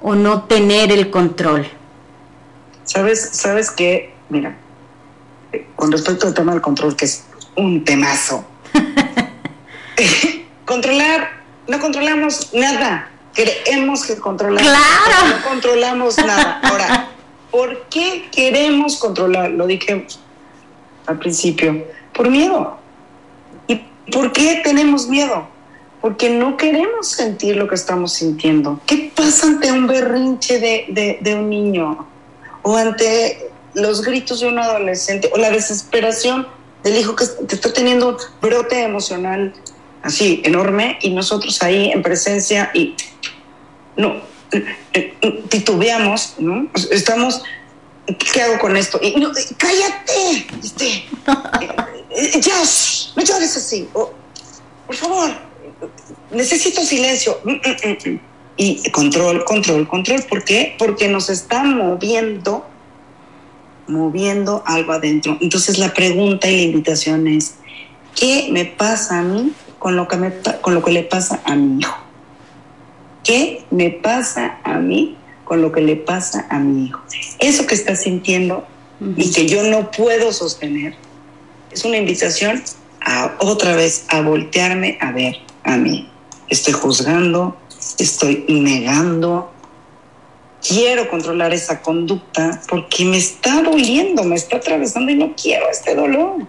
o 0.00 0.14
no 0.14 0.42
tener 0.44 0.90
el 0.90 1.10
control. 1.10 1.68
¿Sabes, 2.84 3.30
sabes 3.32 3.70
qué? 3.70 4.12
Mira, 4.30 4.56
con 5.76 5.92
respecto 5.92 6.26
al 6.26 6.34
tema 6.34 6.52
del 6.52 6.60
control, 6.60 6.96
que 6.96 7.04
es 7.04 7.24
un 7.56 7.84
temazo. 7.84 8.44
Controlar, 10.64 11.30
no 11.68 11.78
controlamos 11.78 12.52
nada. 12.54 13.10
Creemos 13.34 14.04
que 14.04 14.16
controlamos. 14.16 14.62
Claro. 14.62 15.36
No 15.36 15.48
controlamos 15.48 16.16
nada. 16.18 16.60
Ahora, 16.62 17.08
¿por 17.50 17.86
qué 17.88 18.28
queremos 18.32 18.96
controlar? 18.98 19.50
Lo 19.50 19.66
dije 19.66 20.06
al 21.06 21.18
principio. 21.18 21.84
Por 22.12 22.30
miedo. 22.30 22.78
¿Y 23.68 23.76
por 24.12 24.32
qué 24.32 24.60
tenemos 24.64 25.08
miedo? 25.08 25.48
Porque 26.00 26.30
no 26.30 26.56
queremos 26.56 27.08
sentir 27.08 27.56
lo 27.56 27.68
que 27.68 27.74
estamos 27.74 28.12
sintiendo. 28.12 28.80
¿Qué 28.86 29.12
pasa 29.14 29.46
ante 29.46 29.70
un 29.70 29.86
berrinche 29.86 30.58
de, 30.58 31.18
de 31.20 31.34
un 31.34 31.50
niño? 31.50 32.06
o 32.62 32.76
ante 32.76 33.50
los 33.74 34.02
gritos 34.02 34.40
de 34.40 34.48
un 34.48 34.58
adolescente 34.58 35.30
o 35.32 35.38
la 35.38 35.50
desesperación 35.50 36.46
del 36.82 36.98
hijo 36.98 37.14
que 37.14 37.24
está 37.24 37.72
teniendo 37.72 38.10
un 38.10 38.16
brote 38.40 38.82
emocional 38.82 39.52
así 40.02 40.40
enorme 40.44 40.98
y 41.02 41.10
nosotros 41.10 41.62
ahí 41.62 41.90
en 41.90 42.02
presencia 42.02 42.70
y 42.74 42.96
no 43.96 44.29
titubeamos, 45.48 46.34
¿no? 46.38 46.68
Estamos, 46.90 47.42
¿qué 48.06 48.42
hago 48.42 48.58
con 48.58 48.76
esto? 48.76 49.00
Cállate, 49.56 50.46
este, 50.62 51.04
ya, 52.40 52.56
no 53.16 53.22
llores 53.22 53.56
así, 53.56 53.88
por 53.92 54.96
favor, 54.96 55.30
necesito 56.30 56.82
silencio. 56.82 57.38
Mm, 57.44 57.50
mm, 57.50 58.10
mm, 58.10 58.20
y 58.56 58.90
control, 58.90 59.44
control, 59.44 59.88
control. 59.88 60.22
¿Por 60.24 60.44
qué? 60.44 60.74
Porque 60.78 61.08
nos 61.08 61.30
está 61.30 61.64
moviendo, 61.64 62.66
moviendo 63.86 64.62
algo 64.66 64.92
adentro. 64.92 65.38
Entonces 65.40 65.78
la 65.78 65.94
pregunta 65.94 66.50
y 66.50 66.56
la 66.56 66.62
invitación 66.64 67.26
es, 67.26 67.54
¿qué 68.14 68.48
me 68.52 68.66
pasa 68.66 69.20
a 69.20 69.22
mí 69.22 69.52
con 69.78 69.96
lo 69.96 70.06
que, 70.06 70.18
con 70.60 70.74
lo 70.74 70.82
que 70.82 70.92
le 70.92 71.04
pasa 71.04 71.40
a 71.46 71.54
mi 71.54 71.80
hijo? 71.80 71.96
¿Qué 73.24 73.64
me 73.70 73.90
pasa 73.90 74.58
a 74.64 74.78
mí 74.78 75.16
con 75.44 75.62
lo 75.62 75.72
que 75.72 75.80
le 75.80 75.96
pasa 75.96 76.46
a 76.50 76.58
mi 76.58 76.86
hijo? 76.86 77.00
Eso 77.38 77.66
que 77.66 77.74
está 77.74 77.96
sintiendo 77.96 78.66
y 79.16 79.30
que 79.32 79.46
yo 79.46 79.62
no 79.64 79.90
puedo 79.90 80.32
sostener 80.32 80.94
es 81.70 81.84
una 81.84 81.96
invitación 81.96 82.62
a 83.00 83.36
otra 83.38 83.74
vez 83.74 84.04
a 84.08 84.20
voltearme 84.22 84.98
a 85.00 85.12
ver 85.12 85.36
a 85.64 85.76
mí. 85.76 86.10
Estoy 86.48 86.72
juzgando, 86.72 87.56
estoy 87.98 88.44
negando, 88.48 89.52
quiero 90.66 91.08
controlar 91.08 91.52
esa 91.52 91.80
conducta 91.80 92.60
porque 92.68 93.04
me 93.04 93.16
está 93.16 93.62
doliendo, 93.62 94.24
me 94.24 94.36
está 94.36 94.56
atravesando 94.56 95.12
y 95.12 95.16
no 95.16 95.34
quiero 95.40 95.70
este 95.70 95.94
dolor. 95.94 96.46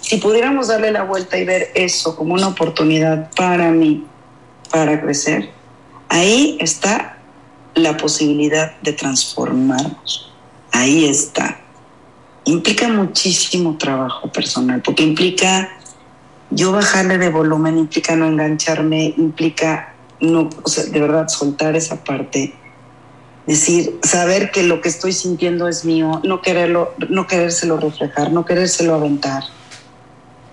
Si 0.00 0.16
pudiéramos 0.16 0.68
darle 0.68 0.90
la 0.90 1.04
vuelta 1.04 1.38
y 1.38 1.44
ver 1.44 1.70
eso 1.74 2.16
como 2.16 2.34
una 2.34 2.48
oportunidad 2.48 3.30
para 3.36 3.70
mí, 3.70 4.04
para 4.70 5.00
crecer, 5.00 5.50
ahí 6.12 6.58
está 6.60 7.16
la 7.74 7.96
posibilidad 7.96 8.78
de 8.82 8.92
transformarnos. 8.92 10.30
Ahí 10.70 11.06
está. 11.06 11.58
Implica 12.44 12.88
muchísimo 12.88 13.78
trabajo 13.78 14.30
personal, 14.30 14.82
porque 14.82 15.02
implica 15.02 15.70
yo 16.50 16.70
bajarle 16.70 17.16
de 17.16 17.30
volumen, 17.30 17.78
implica 17.78 18.14
no 18.14 18.26
engancharme, 18.26 19.14
implica 19.16 19.94
no, 20.20 20.50
o 20.62 20.68
sea, 20.68 20.84
de 20.84 21.00
verdad 21.00 21.28
soltar 21.28 21.76
esa 21.76 22.04
parte, 22.04 22.52
decir, 23.46 23.98
saber 24.02 24.50
que 24.50 24.62
lo 24.64 24.80
que 24.80 24.88
estoy 24.88 25.12
sintiendo 25.12 25.66
es 25.66 25.84
mío, 25.84 26.20
no 26.24 26.42
quererlo, 26.42 26.94
no 27.08 27.26
querérselo 27.26 27.78
reflejar, 27.78 28.32
no 28.32 28.44
querérselo 28.44 28.94
aventar, 28.94 29.44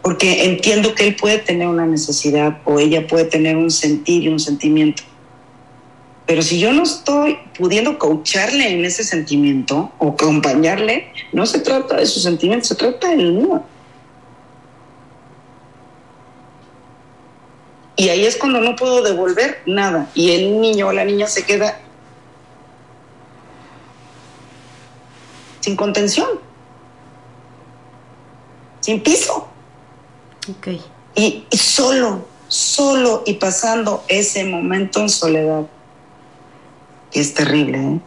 porque 0.02 0.46
entiendo 0.46 0.96
que 0.96 1.08
él 1.08 1.16
puede 1.16 1.40
tener 1.40 1.68
una 1.68 1.86
necesidad 1.86 2.60
o 2.66 2.80
ella 2.80 3.06
puede 3.06 3.26
tener 3.26 3.58
un 3.58 3.70
sentir 3.70 4.24
y 4.24 4.30
un 4.30 4.40
sentimiento. 4.40 5.04
Pero 6.30 6.44
si 6.44 6.60
yo 6.60 6.72
no 6.72 6.84
estoy 6.84 7.40
pudiendo 7.58 7.98
coacharle 7.98 8.72
en 8.72 8.86
ese 8.86 9.04
sentimiento 9.04 9.92
o 9.98 10.10
acompañarle, 10.10 11.12
no 11.34 11.48
se 11.48 11.58
trata 11.58 11.96
de 11.96 12.06
su 12.06 12.20
sentimiento, 12.20 12.68
se 12.68 12.76
trata 12.76 13.10
del 13.10 13.34
mío. 13.34 13.64
Y 17.96 18.10
ahí 18.10 18.28
es 18.28 18.38
cuando 18.38 18.62
no 18.62 18.76
puedo 18.76 19.02
devolver 19.02 19.64
nada. 19.66 20.08
Y 20.14 20.30
el 20.30 20.62
niño 20.62 20.90
o 20.90 20.92
la 20.94 21.04
niña 21.04 21.26
se 21.26 21.46
queda 21.46 21.82
sin 25.62 25.76
contención, 25.76 26.30
sin 28.82 29.02
piso. 29.02 29.48
Ok. 30.48 30.68
Y, 31.16 31.48
y 31.50 31.58
solo, 31.58 32.28
solo 32.48 33.24
y 33.26 33.34
pasando 33.34 34.04
ese 34.08 34.44
momento 34.44 35.00
en 35.00 35.10
soledad, 35.10 35.66
es 37.14 37.34
terrible, 37.34 37.78
¿eh? 37.78 38.00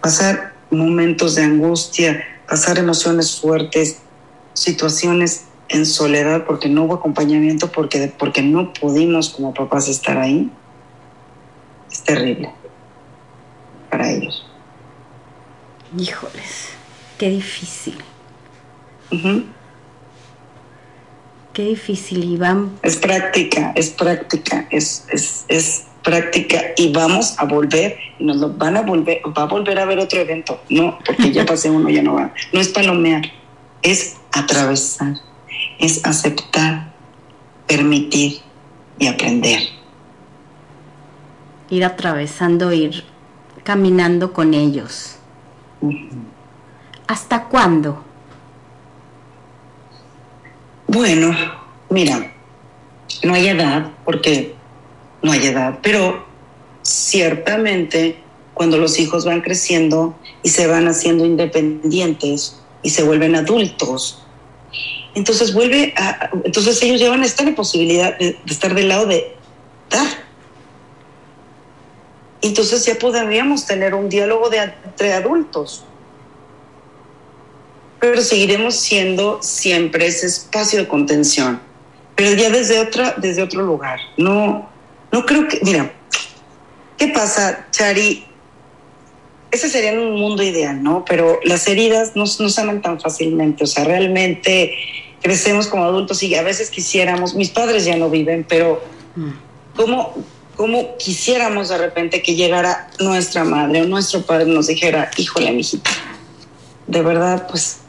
pasar 0.00 0.54
momentos 0.70 1.34
de 1.34 1.42
angustia, 1.42 2.24
pasar 2.48 2.78
emociones 2.78 3.40
fuertes, 3.40 3.98
situaciones 4.52 5.44
en 5.68 5.86
soledad 5.86 6.44
porque 6.46 6.68
no 6.68 6.84
hubo 6.84 6.94
acompañamiento, 6.94 7.72
porque, 7.72 8.12
porque 8.16 8.42
no 8.42 8.72
pudimos 8.72 9.30
como 9.30 9.52
papás 9.52 9.88
estar 9.88 10.18
ahí, 10.18 10.50
es 11.90 12.02
terrible 12.02 12.50
para 13.90 14.10
ellos. 14.10 14.46
Híjoles, 15.96 16.68
qué 17.18 17.30
difícil. 17.30 17.98
Qué 21.56 21.64
difícil, 21.64 22.22
Iván. 22.22 22.78
Es 22.82 22.98
práctica, 22.98 23.72
es 23.76 23.88
práctica, 23.88 24.68
es, 24.70 25.06
es, 25.10 25.46
es 25.48 25.86
práctica 26.02 26.60
y 26.76 26.92
vamos 26.92 27.34
a 27.38 27.46
volver, 27.46 27.96
y 28.18 28.24
nos 28.24 28.36
lo 28.36 28.50
van 28.50 28.76
a 28.76 28.82
volver, 28.82 29.22
va 29.26 29.44
a 29.44 29.46
volver 29.46 29.78
a 29.78 29.84
haber 29.84 29.98
otro 29.98 30.20
evento. 30.20 30.60
No, 30.68 30.98
porque 31.06 31.32
ya 31.32 31.46
pasé 31.46 31.70
uno, 31.70 31.88
ya 31.88 32.02
no 32.02 32.12
va. 32.12 32.34
No 32.52 32.60
es 32.60 32.68
palomear, 32.68 33.22
es 33.80 34.18
atravesar, 34.32 35.14
es 35.78 36.04
aceptar, 36.04 36.92
permitir 37.66 38.42
y 38.98 39.06
aprender. 39.06 39.60
Ir 41.70 41.84
atravesando, 41.86 42.70
ir 42.74 43.02
caminando 43.64 44.34
con 44.34 44.52
ellos. 44.52 45.16
¿Hasta 47.06 47.44
cuándo? 47.44 48.04
Bueno, 50.96 51.36
mira, 51.90 52.32
no 53.22 53.34
hay 53.34 53.48
edad, 53.48 53.92
porque 54.06 54.54
no 55.20 55.30
hay 55.30 55.44
edad, 55.46 55.80
pero 55.82 56.24
ciertamente 56.80 58.16
cuando 58.54 58.78
los 58.78 58.98
hijos 58.98 59.26
van 59.26 59.42
creciendo 59.42 60.18
y 60.42 60.48
se 60.48 60.66
van 60.66 60.88
haciendo 60.88 61.26
independientes 61.26 62.62
y 62.82 62.88
se 62.88 63.02
vuelven 63.02 63.36
adultos, 63.36 64.22
entonces 65.14 65.52
vuelve 65.52 65.92
a, 65.98 66.30
entonces 66.44 66.82
ellos 66.82 66.98
ya 66.98 67.10
van 67.10 67.24
a 67.24 67.26
estar 67.26 67.46
en 67.46 67.54
posibilidad 67.54 68.16
de, 68.16 68.38
de 68.42 68.52
estar 68.52 68.74
del 68.74 68.88
lado 68.88 69.04
de 69.04 69.36
dar. 69.90 70.08
Entonces 72.40 72.86
ya 72.86 72.94
podríamos 72.94 73.66
tener 73.66 73.94
un 73.94 74.08
diálogo 74.08 74.48
de, 74.48 74.60
entre 74.60 75.12
adultos 75.12 75.84
pero 78.10 78.22
seguiremos 78.22 78.76
siendo 78.76 79.42
siempre 79.42 80.06
ese 80.06 80.26
espacio 80.26 80.78
de 80.78 80.86
contención, 80.86 81.60
pero 82.14 82.34
ya 82.34 82.50
desde 82.50 82.78
otra, 82.78 83.16
desde 83.16 83.42
otro 83.42 83.62
lugar. 83.62 83.98
No, 84.16 84.68
no 85.10 85.26
creo 85.26 85.48
que, 85.48 85.58
mira, 85.64 85.92
¿qué 86.96 87.08
pasa, 87.08 87.66
Chari? 87.72 88.24
Ese 89.50 89.68
sería 89.68 89.92
un 89.92 90.20
mundo 90.20 90.44
ideal, 90.44 90.80
¿no? 90.82 91.04
Pero 91.04 91.40
las 91.42 91.66
heridas 91.66 92.14
no, 92.14 92.24
no 92.38 92.48
sanan 92.48 92.80
tan 92.80 93.00
fácilmente, 93.00 93.64
o 93.64 93.66
sea, 93.66 93.82
realmente 93.82 94.76
crecemos 95.20 95.66
como 95.66 95.82
adultos 95.82 96.22
y 96.22 96.32
a 96.36 96.42
veces 96.42 96.70
quisiéramos, 96.70 97.34
mis 97.34 97.50
padres 97.50 97.84
ya 97.86 97.96
no 97.96 98.08
viven, 98.08 98.46
pero 98.48 98.84
¿cómo, 99.74 100.14
cómo 100.54 100.96
quisiéramos 100.96 101.70
de 101.70 101.78
repente 101.78 102.22
que 102.22 102.36
llegara 102.36 102.88
nuestra 103.00 103.42
madre 103.42 103.82
o 103.82 103.84
nuestro 103.86 104.22
padre 104.22 104.48
y 104.48 104.54
nos 104.54 104.68
dijera, 104.68 105.10
híjole, 105.16 105.50
mijita, 105.50 105.90
de 106.86 107.02
verdad, 107.02 107.48
pues 107.50 107.80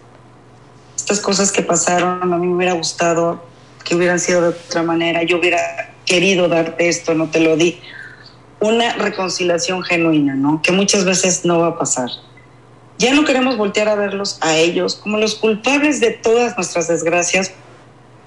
estas 1.08 1.22
cosas 1.22 1.54
que 1.54 1.62
pasaron, 1.62 2.34
a 2.34 2.38
mí 2.38 2.48
me 2.48 2.56
hubiera 2.58 2.74
gustado 2.74 3.42
que 3.86 3.96
hubieran 3.96 4.20
sido 4.20 4.42
de 4.42 4.48
otra 4.50 4.84
manera, 4.84 5.24
yo 5.24 5.40
hubiera 5.40 5.94
querido 6.06 6.50
darte 6.50 6.90
esto, 6.90 7.14
no 7.14 7.30
te 7.30 7.40
lo 7.40 7.56
di. 7.56 7.80
Una 8.60 8.92
reconciliación 8.92 9.84
genuina, 9.84 10.36
¿no? 10.36 10.62
Que 10.62 10.74
muchas 10.74 11.06
veces 11.06 11.46
no 11.46 11.60
va 11.60 11.68
a 11.68 11.78
pasar. 11.78 12.10
Ya 12.98 13.14
no 13.14 13.24
queremos 13.24 13.56
voltear 13.56 13.88
a 13.88 13.96
verlos 13.96 14.38
a 14.42 14.58
ellos 14.58 14.96
como 14.96 15.18
los 15.18 15.36
culpables 15.36 16.02
de 16.02 16.10
todas 16.10 16.58
nuestras 16.58 16.90
desgracias, 16.90 17.54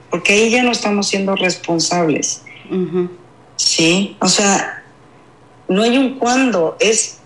porque 0.08 0.32
ahí 0.32 0.50
ya 0.50 0.62
no 0.62 0.72
estamos 0.72 1.06
siendo 1.06 1.36
responsables. 1.36 2.44
Ujú. 2.70 3.10
Sí, 3.56 4.16
o 4.20 4.28
sea, 4.28 4.84
no 5.68 5.82
hay 5.82 5.98
un 5.98 6.18
cuándo, 6.18 6.78
es 6.80 7.18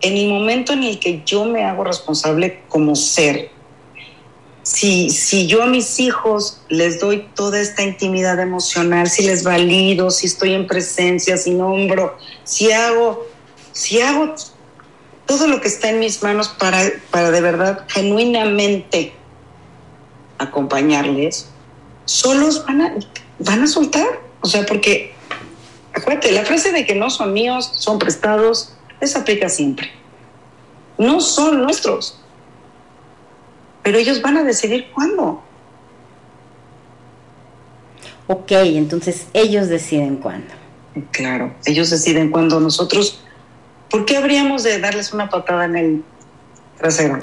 en 0.00 0.16
el 0.16 0.28
momento 0.28 0.72
en 0.72 0.82
el 0.82 0.98
que 0.98 1.22
yo 1.24 1.44
me 1.44 1.62
hago 1.62 1.84
responsable 1.84 2.62
como 2.68 2.96
ser. 2.96 3.56
Si, 4.68 5.08
si 5.08 5.46
yo 5.46 5.62
a 5.62 5.66
mis 5.66 5.98
hijos 5.98 6.60
les 6.68 7.00
doy 7.00 7.26
toda 7.34 7.58
esta 7.58 7.82
intimidad 7.82 8.38
emocional, 8.38 9.08
si 9.08 9.22
les 9.22 9.42
valido, 9.42 10.10
si 10.10 10.26
estoy 10.26 10.52
en 10.52 10.66
presencia, 10.66 11.38
si 11.38 11.52
nombro, 11.52 12.18
si 12.44 12.70
hago, 12.70 13.26
si 13.72 14.02
hago 14.02 14.34
todo 15.24 15.46
lo 15.46 15.62
que 15.62 15.68
está 15.68 15.88
en 15.88 16.00
mis 16.00 16.22
manos 16.22 16.48
para, 16.48 16.82
para 17.10 17.30
de 17.30 17.40
verdad, 17.40 17.86
genuinamente 17.88 19.14
acompañarles, 20.36 21.48
solos 22.04 22.66
van 22.66 22.82
a, 22.82 22.94
van 23.38 23.62
a 23.62 23.66
soltar. 23.66 24.20
O 24.42 24.46
sea, 24.48 24.66
porque 24.66 25.14
acuérdate, 25.94 26.30
la 26.30 26.44
frase 26.44 26.72
de 26.72 26.84
que 26.84 26.94
no 26.94 27.08
son 27.08 27.32
míos, 27.32 27.70
son 27.72 27.98
prestados, 27.98 28.74
esa 29.00 29.20
aplica 29.20 29.48
siempre. 29.48 29.90
No 30.98 31.22
son 31.22 31.62
nuestros, 31.62 32.17
pero 33.88 34.00
ellos 34.00 34.20
van 34.20 34.36
a 34.36 34.44
decidir 34.44 34.88
cuándo. 34.92 35.42
Ok, 38.26 38.52
entonces 38.52 39.28
ellos 39.32 39.70
deciden 39.70 40.16
cuándo. 40.16 40.52
Claro, 41.10 41.54
ellos 41.64 41.88
deciden 41.88 42.30
cuándo 42.30 42.60
nosotros, 42.60 43.22
¿por 43.88 44.04
qué 44.04 44.18
habríamos 44.18 44.62
de 44.62 44.78
darles 44.78 45.14
una 45.14 45.30
patada 45.30 45.64
en 45.64 45.76
el 45.78 46.04
trasero? 46.76 47.18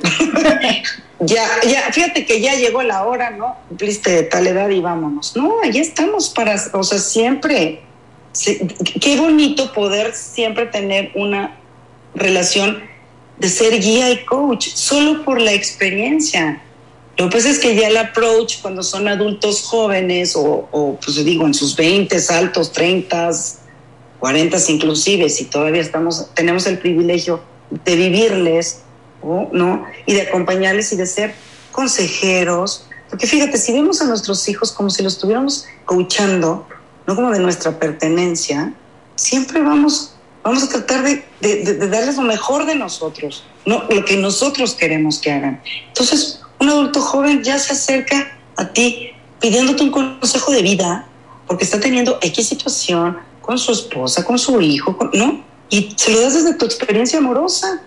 ya, 1.20 1.44
ya, 1.70 1.84
fíjate 1.92 2.26
que 2.26 2.42
ya 2.42 2.56
llegó 2.56 2.82
la 2.82 3.04
hora, 3.04 3.30
¿no? 3.30 3.58
Cumpliste 3.68 4.24
tal 4.24 4.48
edad 4.48 4.70
y 4.70 4.82
vámonos. 4.82 5.36
No, 5.36 5.58
ahí 5.62 5.78
estamos 5.78 6.30
para, 6.30 6.56
o 6.74 6.82
sea, 6.82 6.98
siempre. 6.98 7.84
Sí, 8.32 8.58
qué 9.00 9.20
bonito 9.20 9.72
poder 9.72 10.16
siempre 10.16 10.66
tener 10.66 11.12
una 11.14 11.60
relación 12.16 12.95
de 13.38 13.50
ser 13.50 13.80
guía 13.82 14.12
y 14.12 14.26
coach, 14.26 14.70
solo 14.74 15.24
por 15.24 15.42
la 15.42 15.54
experiencia. 15.54 16.62
Lo 17.18 17.30
que 17.30 17.38
pasa 17.38 17.50
es 17.50 17.60
que 17.60 17.76
ya 17.76 17.88
el 17.88 17.98
approach 17.98 18.62
cuando 18.62 18.84
son 18.84 19.08
adultos 19.08 19.64
jóvenes 19.64 20.36
o, 20.36 20.68
o 20.72 21.00
pues 21.04 21.24
digo, 21.24 21.46
en 21.46 21.54
sus 21.54 21.76
20, 21.76 22.18
altos, 22.30 22.72
30, 22.72 23.32
40 24.20 24.58
inclusive, 24.70 25.30
si 25.30 25.46
todavía 25.46 25.82
estamos, 25.82 26.30
tenemos 26.34 26.66
el 26.68 26.80
privilegio 26.80 27.42
de 27.70 27.96
vivirles, 27.96 28.82
¿no? 29.24 29.86
Y 30.06 30.14
de 30.14 30.24
acompañarles 30.24 30.92
y 30.94 30.96
de 30.96 31.06
ser 31.06 31.36
consejeros. 31.72 32.88
Porque 33.10 33.28
fíjate, 33.28 33.58
si 33.58 33.74
vemos 33.74 34.02
a 34.02 34.06
nuestros 34.06 34.48
hijos 34.50 34.72
como 34.72 34.90
si 34.90 35.04
los 35.04 35.14
estuviéramos 35.14 35.66
coachando, 35.86 36.68
no 37.08 37.16
como 37.16 37.32
de 37.32 37.40
nuestra 37.40 37.78
pertenencia, 37.78 38.74
siempre 39.16 39.62
vamos, 39.62 40.15
vamos 40.46 40.64
a 40.64 40.70
tratar 40.70 41.04
de, 41.04 41.26
de, 41.42 41.64
de, 41.64 41.88
darles 41.90 42.18
lo 42.18 42.22
mejor 42.22 42.66
de 42.68 42.76
nosotros, 42.76 43.44
no 43.66 43.84
lo 43.90 44.06
que 44.06 44.16
nosotros 44.16 44.76
queremos 44.76 45.18
que 45.18 45.32
hagan. 45.32 45.62
Entonces, 45.88 46.42
un 46.60 46.70
adulto 46.70 47.02
joven 47.02 47.44
ya 47.44 47.58
se 47.58 47.74
acerca 47.74 48.38
a 48.56 48.68
ti 48.70 49.10
pidiéndote 49.42 49.84
un 49.84 49.92
consejo 49.92 50.52
de 50.52 50.62
vida 50.62 51.08
porque 51.48 51.64
está 51.64 51.80
teniendo 51.80 52.20
X 52.22 52.48
situación 52.48 53.18
con 53.42 53.58
su 53.58 53.72
esposa, 53.72 54.24
con 54.24 54.38
su 54.38 54.62
hijo, 54.62 54.96
con, 54.96 55.10
¿no? 55.14 55.44
Y 55.70 55.94
se 55.98 56.12
lo 56.12 56.22
das 56.22 56.36
desde 56.36 56.54
tu 56.54 56.66
experiencia 56.66 57.18
amorosa. 57.18 57.82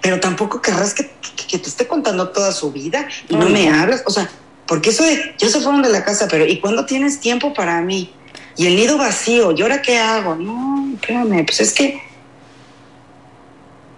Pero 0.00 0.20
tampoco 0.20 0.60
querrás 0.60 0.94
que, 0.94 1.10
que, 1.48 1.58
te 1.58 1.68
esté 1.68 1.86
contando 1.86 2.30
toda 2.30 2.50
su 2.50 2.72
vida 2.72 3.06
y 3.28 3.36
no 3.36 3.48
me 3.48 3.68
hablas. 3.68 4.02
O 4.06 4.10
sea, 4.10 4.28
porque 4.66 4.90
eso 4.90 5.04
de, 5.04 5.34
ya 5.38 5.48
se 5.48 5.60
fueron 5.60 5.82
de 5.82 5.90
la 5.90 6.02
casa, 6.04 6.26
pero 6.28 6.44
¿y 6.44 6.60
cuándo 6.60 6.86
tienes 6.86 7.20
tiempo 7.20 7.54
para 7.54 7.80
mí? 7.82 8.12
Y 8.56 8.66
el 8.66 8.76
nido 8.76 8.98
vacío, 8.98 9.52
¿y 9.52 9.62
ahora 9.62 9.80
qué 9.82 9.98
hago? 9.98 10.34
No, 10.34 10.92
espérame, 10.94 11.44
pues 11.46 11.60
es 11.60 11.72
que 11.72 12.02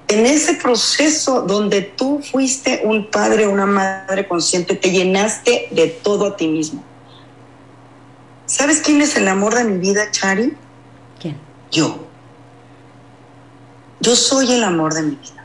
en 0.09 0.27
ese 0.27 0.55
proceso 0.55 1.43
donde 1.43 1.83
tú 1.83 2.21
fuiste 2.21 2.83
un 2.85 3.11
padre 3.11 3.47
o 3.47 3.51
una 3.51 3.67
madre 3.67 4.29
consciente, 4.29 4.75
te 4.77 4.91
llenaste 4.91 5.69
de 5.71 5.89
todo 5.89 6.27
a 6.27 6.37
ti 6.37 6.47
mismo. 6.47 6.85
¿Sabes 8.47 8.81
quién 8.81 9.01
es 9.01 9.17
el 9.17 9.27
amor 9.27 9.55
de 9.55 9.65
mi 9.65 9.79
vida, 9.79 10.11
Chari? 10.11 10.55
¿Quién? 11.21 11.37
Yo. 11.71 12.07
Yo 14.01 14.15
soy 14.15 14.53
el 14.53 14.63
amor 14.63 14.93
de 14.95 15.03
mi 15.03 15.17
vida. 15.17 15.45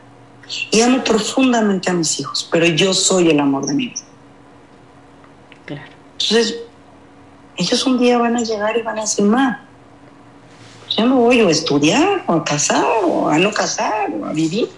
Y 0.71 0.81
amo 0.81 1.03
profundamente 1.03 1.89
a 1.89 1.93
mis 1.93 2.19
hijos, 2.19 2.47
pero 2.51 2.65
yo 2.65 2.93
soy 2.93 3.29
el 3.29 3.39
amor 3.39 3.65
de 3.65 3.73
mi 3.73 3.87
vida. 3.87 4.01
Claro. 5.65 5.91
Entonces, 6.13 6.55
ellos 7.59 7.85
un 7.85 7.99
día 7.99 8.17
van 8.17 8.37
a 8.37 8.41
llegar 8.41 8.77
y 8.77 8.81
van 8.81 8.97
a 8.97 9.01
decir, 9.01 9.25
ma, 9.25 9.65
ya 10.95 11.05
me 11.05 11.13
voy 11.13 11.41
a 11.41 11.49
estudiar, 11.49 12.23
o 12.25 12.33
a 12.33 12.43
casar, 12.45 12.85
o 13.03 13.27
a 13.27 13.37
no 13.37 13.51
casar, 13.51 14.09
o 14.17 14.25
a 14.25 14.31
vivir. 14.31 14.69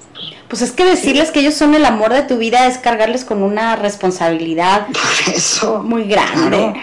Pues 0.48 0.64
es 0.64 0.72
que 0.72 0.84
decirles 0.84 1.30
que 1.30 1.42
ellos 1.42 1.54
son 1.54 1.76
el 1.76 1.86
amor 1.86 2.12
de 2.12 2.24
tu 2.24 2.38
vida 2.38 2.66
es 2.66 2.80
cargarles 2.80 3.24
con 3.24 3.44
una 3.44 3.76
responsabilidad 3.76 4.88
Por 5.26 5.34
eso. 5.34 5.84
muy 5.84 6.06
grande. 6.06 6.50
Claro, 6.50 6.74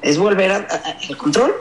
es 0.00 0.18
volver 0.18 0.50
al 0.50 1.16
control. 1.18 1.52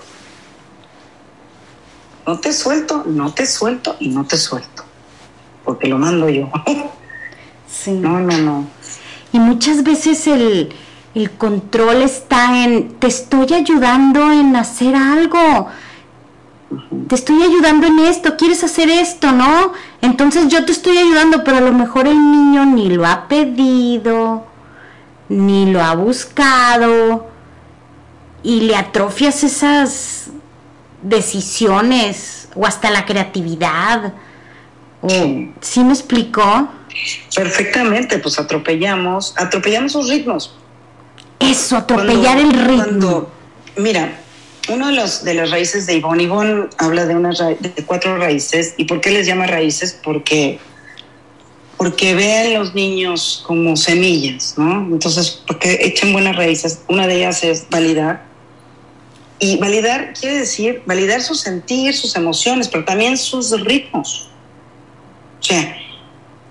No 2.25 2.39
te 2.39 2.53
suelto, 2.53 3.03
no 3.05 3.33
te 3.33 3.45
suelto 3.45 3.97
y 3.99 4.07
no 4.07 4.25
te 4.25 4.37
suelto. 4.37 4.85
Porque 5.65 5.89
lo 5.89 5.97
mando 5.97 6.29
yo. 6.29 6.49
Sí. 7.65 7.91
No, 7.91 8.19
no, 8.19 8.37
no. 8.37 8.67
Y 9.33 9.39
muchas 9.39 9.83
veces 9.83 10.27
el, 10.27 10.73
el 11.15 11.31
control 11.31 12.01
está 12.01 12.63
en, 12.63 12.93
te 12.99 13.07
estoy 13.07 13.53
ayudando 13.53 14.31
en 14.31 14.55
hacer 14.55 14.95
algo, 14.95 15.67
te 17.07 17.15
estoy 17.15 17.43
ayudando 17.43 17.87
en 17.87 17.99
esto, 17.99 18.35
quieres 18.35 18.63
hacer 18.63 18.89
esto, 18.89 19.31
¿no? 19.31 19.73
Entonces 20.01 20.47
yo 20.47 20.65
te 20.65 20.71
estoy 20.71 20.97
ayudando, 20.97 21.43
pero 21.43 21.57
a 21.57 21.61
lo 21.61 21.71
mejor 21.71 22.07
el 22.07 22.17
niño 22.17 22.65
ni 22.65 22.89
lo 22.89 23.05
ha 23.05 23.27
pedido, 23.27 24.45
ni 25.29 25.71
lo 25.71 25.83
ha 25.83 25.93
buscado, 25.95 27.27
y 28.41 28.61
le 28.61 28.75
atrofias 28.75 29.43
esas 29.43 30.31
decisiones 31.01 32.49
o 32.55 32.65
hasta 32.65 32.89
la 32.89 33.05
creatividad. 33.05 34.13
O, 35.01 35.09
Sí. 35.09 35.53
¿Sí 35.59 35.83
me 35.83 35.93
explicó? 35.93 36.69
Perfectamente, 37.35 38.19
pues 38.19 38.39
atropellamos, 38.39 39.33
atropellamos 39.37 39.91
sus 39.91 40.09
ritmos. 40.09 40.55
Eso, 41.49 41.77
atropellar 41.77 42.35
Cuando- 42.37 42.59
el 42.59 42.65
ritmo. 42.65 42.83
cuando- 42.83 43.31
mira, 43.77 44.19
uno 44.69 44.87
de, 44.87 44.93
los, 44.93 45.23
de 45.23 45.33
las 45.33 45.51
raíces 45.51 45.85
de 45.85 45.95
Ivonne, 45.95 46.23
Ivonne 46.23 46.67
habla 46.77 47.05
de, 47.05 47.15
una 47.15 47.31
ra- 47.31 47.55
de 47.59 47.83
cuatro 47.85 48.17
raíces. 48.17 48.75
¿Y 48.77 48.85
por 48.85 49.01
qué 49.01 49.11
les 49.11 49.27
llama 49.27 49.45
raíces? 49.47 49.99
Porque, 50.03 50.59
porque 51.77 52.15
ven 52.15 52.53
los 52.53 52.73
niños 52.73 53.43
como 53.45 53.75
semillas, 53.75 54.53
¿no? 54.57 54.81
Entonces, 54.93 55.41
porque 55.45 55.79
echan 55.81 56.13
buenas 56.13 56.35
raíces. 56.35 56.79
Una 56.87 57.07
de 57.07 57.17
ellas 57.17 57.43
es 57.43 57.67
validar. 57.69 58.25
Y 59.39 59.57
validar 59.57 60.13
quiere 60.13 60.37
decir 60.39 60.81
validar 60.85 61.21
su 61.21 61.35
sentir, 61.35 61.93
sus 61.93 62.15
emociones, 62.15 62.69
pero 62.69 62.85
también 62.85 63.17
sus 63.17 63.51
ritmos. 63.59 64.29
O 65.41 65.43
sea, 65.43 65.75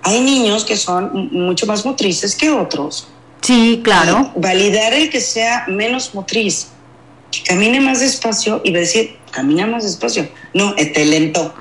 hay 0.03 0.21
niños 0.21 0.65
que 0.67 0.77
son 0.77 1.31
mucho 1.33 1.65
más 1.65 1.87
motrices 1.87 2.37
que 2.37 2.51
otros. 2.51 3.09
Sí, 3.43 3.81
claro. 3.85 4.33
Y 4.37 4.41
validar 4.41 4.95
el 4.95 5.11
que 5.11 5.21
sea 5.21 5.65
menos 5.69 6.15
motriz, 6.15 6.69
que 7.31 7.43
camine 7.43 7.81
más 7.81 8.01
despacio 8.01 8.61
y 8.65 8.71
va 8.71 8.79
a 8.79 8.81
decir, 8.81 9.19
camina 9.31 9.67
más 9.67 9.83
despacio. 9.85 10.29
No, 10.55 10.75
te 10.75 11.05
lento, 11.05 11.55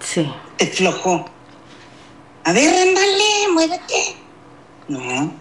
Sí. 0.00 0.26
te 0.56 0.66
flojo. 0.66 1.28
A 2.44 2.52
ver, 2.52 2.68
ándale, 2.68 3.52
muévete. 3.52 4.16
No, 4.88 5.32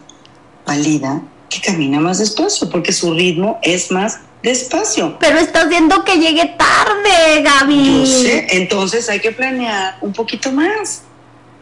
valida 0.65 1.21
que 1.49 1.61
camina 1.61 2.01
más 2.01 2.17
despacio 2.19 2.69
porque 2.69 2.91
su 2.91 3.13
ritmo 3.13 3.59
es 3.63 3.89
más 3.91 4.19
despacio. 4.43 5.17
Pero 5.19 5.39
está 5.39 5.61
haciendo 5.61 6.03
que 6.03 6.17
llegue 6.17 6.53
tarde, 6.57 7.43
Gaby. 7.43 7.99
Yo 8.01 8.05
sé, 8.05 8.47
entonces 8.49 9.07
hay 9.09 9.21
que 9.21 9.31
planear 9.31 9.97
un 10.01 10.11
poquito 10.11 10.51
más. 10.51 11.03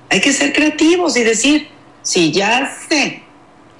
Hay 0.10 0.20
que 0.20 0.34
ser 0.34 0.52
creativos 0.54 1.16
y 1.18 1.24
decir, 1.24 1.68
si 2.02 2.32
ya 2.32 2.76
sé 2.90 3.22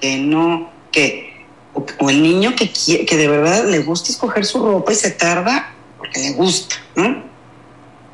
que 0.00 0.18
no, 0.18 0.70
que, 0.92 1.44
o, 1.74 2.10
el 2.10 2.22
niño 2.22 2.54
que, 2.56 2.70
que 2.70 3.16
de 3.16 3.28
verdad 3.28 3.64
le 3.66 3.80
gusta 3.80 4.10
escoger 4.10 4.44
su 4.44 4.64
ropa 4.64 4.92
y 4.92 4.96
se 4.96 5.10
tarda 5.10 5.74
porque 5.98 6.20
le 6.20 6.32
gusta, 6.32 6.76
¿no? 6.94 7.24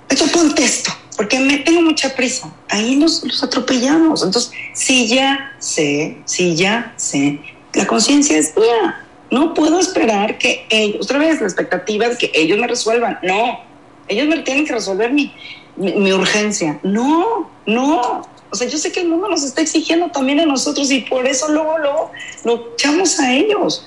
Esto 0.09 0.27
ponte 0.27 0.63
esto, 0.63 0.93
porque 1.17 1.41
me 1.41 1.59
tengo 1.59 1.81
mucha 1.81 2.15
prisa. 2.15 2.53
Ahí 2.69 2.97
los, 2.97 3.25
los 3.25 3.43
atropellamos. 3.43 4.23
Entonces, 4.23 4.53
si 4.75 5.07
ya 5.09 5.55
sé, 5.59 6.19
si 6.27 6.55
ya 6.55 6.93
sé, 6.97 7.41
la 7.75 7.87
conciencia 7.87 8.37
es 8.39 8.55
mía. 8.57 9.07
No 9.31 9.55
puedo 9.55 9.81
esperar 9.81 10.37
que 10.37 10.67
ellos, 10.69 11.07
otra 11.07 11.19
vez, 11.19 11.41
la 11.41 11.47
expectativa 11.47 12.09
de 12.11 12.19
que 12.19 12.31
ellos 12.35 12.59
me 12.59 12.67
resuelvan. 12.67 13.19
No, 13.23 13.61
ellos 14.09 14.29
me 14.29 14.41
tienen 14.41 14.67
que 14.67 14.75
resolver 14.75 15.13
mi, 15.13 15.35
mi 15.77 16.13
urgencia. 16.13 16.79
No, 16.83 17.51
no. 17.65 18.29
O 18.53 18.55
sea, 18.55 18.69
yo 18.69 18.77
sé 18.79 18.93
que 18.93 19.01
el 19.01 19.09
mundo 19.09 19.29
nos 19.29 19.43
está 19.43 19.63
exigiendo 19.63 20.11
también 20.11 20.39
a 20.41 20.47
nosotros 20.47 20.91
y 20.91 21.01
por 21.01 21.27
eso 21.27 21.51
luego 21.51 21.79
lo, 21.79 22.11
lo 22.45 22.73
echamos 22.75 23.19
a 23.19 23.33
ellos. 23.35 23.87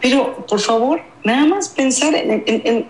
Pero, 0.00 0.44
por 0.46 0.60
favor, 0.60 1.00
nada 1.24 1.46
más 1.46 1.68
pensar 1.68 2.14
en, 2.14 2.30
en- 2.32 2.62
en- 2.66 2.86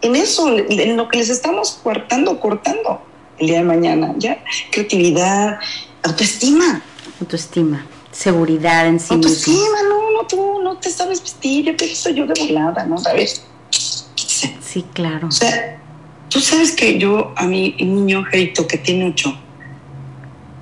en 0.00 0.16
eso, 0.16 0.48
en 0.56 0.96
lo 0.96 1.08
que 1.08 1.18
les 1.18 1.28
estamos 1.28 1.78
cortando, 1.82 2.38
cortando 2.40 3.00
el 3.38 3.46
día 3.48 3.58
de 3.58 3.64
mañana. 3.64 4.14
Ya, 4.18 4.42
creatividad, 4.70 5.58
autoestima. 6.02 6.82
Autoestima, 7.20 7.84
seguridad 8.12 8.86
en 8.86 8.98
sí 9.00 9.14
mismo. 9.16 9.28
Autoestima, 9.28 9.82
no, 9.88 10.10
no, 10.12 10.26
tú 10.26 10.60
no 10.62 10.76
te 10.78 10.90
sabes 10.90 11.20
vestir, 11.20 11.64
yo 11.66 11.76
te 11.76 11.94
soy 11.94 12.14
yo 12.14 12.26
de 12.26 12.34
volada, 12.46 12.84
¿no? 12.84 12.98
¿Sabes? 12.98 13.44
Sí, 13.70 14.84
claro. 14.92 15.28
O 15.28 15.32
sea, 15.32 15.80
tú 16.28 16.40
sabes 16.40 16.72
que 16.72 16.98
yo 16.98 17.32
a 17.36 17.44
mi 17.46 17.72
niño 17.78 18.18
Angelito, 18.18 18.66
que 18.66 18.78
tiene 18.78 19.08
ocho, 19.08 19.36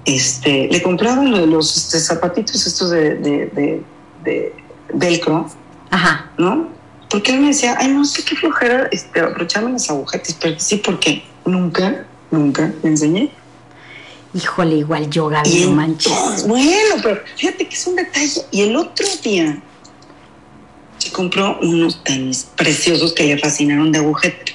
este, 0.07 0.69
le 0.71 0.83
compraba 0.83 1.23
lo 1.25 1.39
de 1.39 1.47
los 1.47 1.77
este, 1.77 1.99
zapatitos 1.99 2.67
estos 2.67 2.91
de, 2.91 3.17
de, 3.17 3.47
de- 3.47 3.83
de 4.25 4.55
velcro, 4.95 5.49
Ajá. 5.91 6.31
¿no? 6.39 6.69
Porque 7.11 7.33
él 7.33 7.41
me 7.41 7.49
decía, 7.49 7.77
ay, 7.79 7.89
no 7.89 8.05
sé 8.05 8.25
qué 8.25 8.35
flojera 8.35 8.89
este, 8.91 9.21
abrocharme 9.21 9.73
las 9.73 9.89
agujetas, 9.91 10.37
pero 10.41 10.59
sí, 10.59 10.77
porque 10.85 11.23
nunca, 11.45 12.05
nunca 12.31 12.73
le 12.83 12.89
enseñé. 12.89 13.31
Híjole, 14.35 14.77
igual 14.77 15.09
yo, 15.09 15.29
Gaby, 15.29 15.61
no 15.67 15.71
manches. 15.73 16.45
bueno, 16.47 16.97
pero 17.03 17.21
fíjate 17.37 17.69
que 17.69 17.75
es 17.75 17.87
un 17.87 17.97
detalle. 17.97 18.43
Y 18.51 18.63
el 18.63 18.77
otro 18.77 19.07
día 19.23 19.63
se 20.99 21.11
compró 21.13 21.59
unos 21.63 22.03
tenis 22.03 22.49
preciosos 22.57 23.13
que 23.13 23.25
le 23.25 23.39
fascinaron 23.39 23.93
de 23.93 23.99
agujeta. 24.01 24.53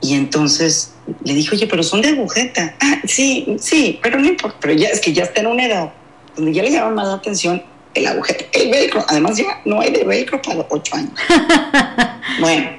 Y 0.00 0.14
entonces 0.14 0.92
le 1.24 1.34
dije, 1.34 1.54
oye, 1.56 1.66
pero 1.66 1.82
son 1.82 2.02
de 2.02 2.08
agujeta. 2.10 2.74
Ah, 2.80 3.00
sí, 3.04 3.56
sí, 3.60 3.98
pero 4.02 4.18
no 4.18 4.26
importa. 4.26 4.56
Pero 4.60 4.74
ya 4.74 4.88
es 4.88 5.00
que 5.00 5.12
ya 5.12 5.24
está 5.24 5.40
en 5.40 5.46
una 5.48 5.66
edad 5.66 5.92
donde 6.36 6.52
ya 6.52 6.62
le 6.62 6.70
llama 6.70 6.90
más 6.90 7.06
la 7.08 7.14
atención 7.14 7.62
el 7.94 8.06
agujeta, 8.06 8.44
el 8.52 8.70
velcro. 8.70 9.04
Además, 9.08 9.36
ya 9.36 9.60
no 9.64 9.80
hay 9.80 9.90
de 9.90 10.04
velcro 10.04 10.40
para 10.40 10.64
ocho 10.70 10.94
años. 10.94 11.12
bueno, 12.40 12.70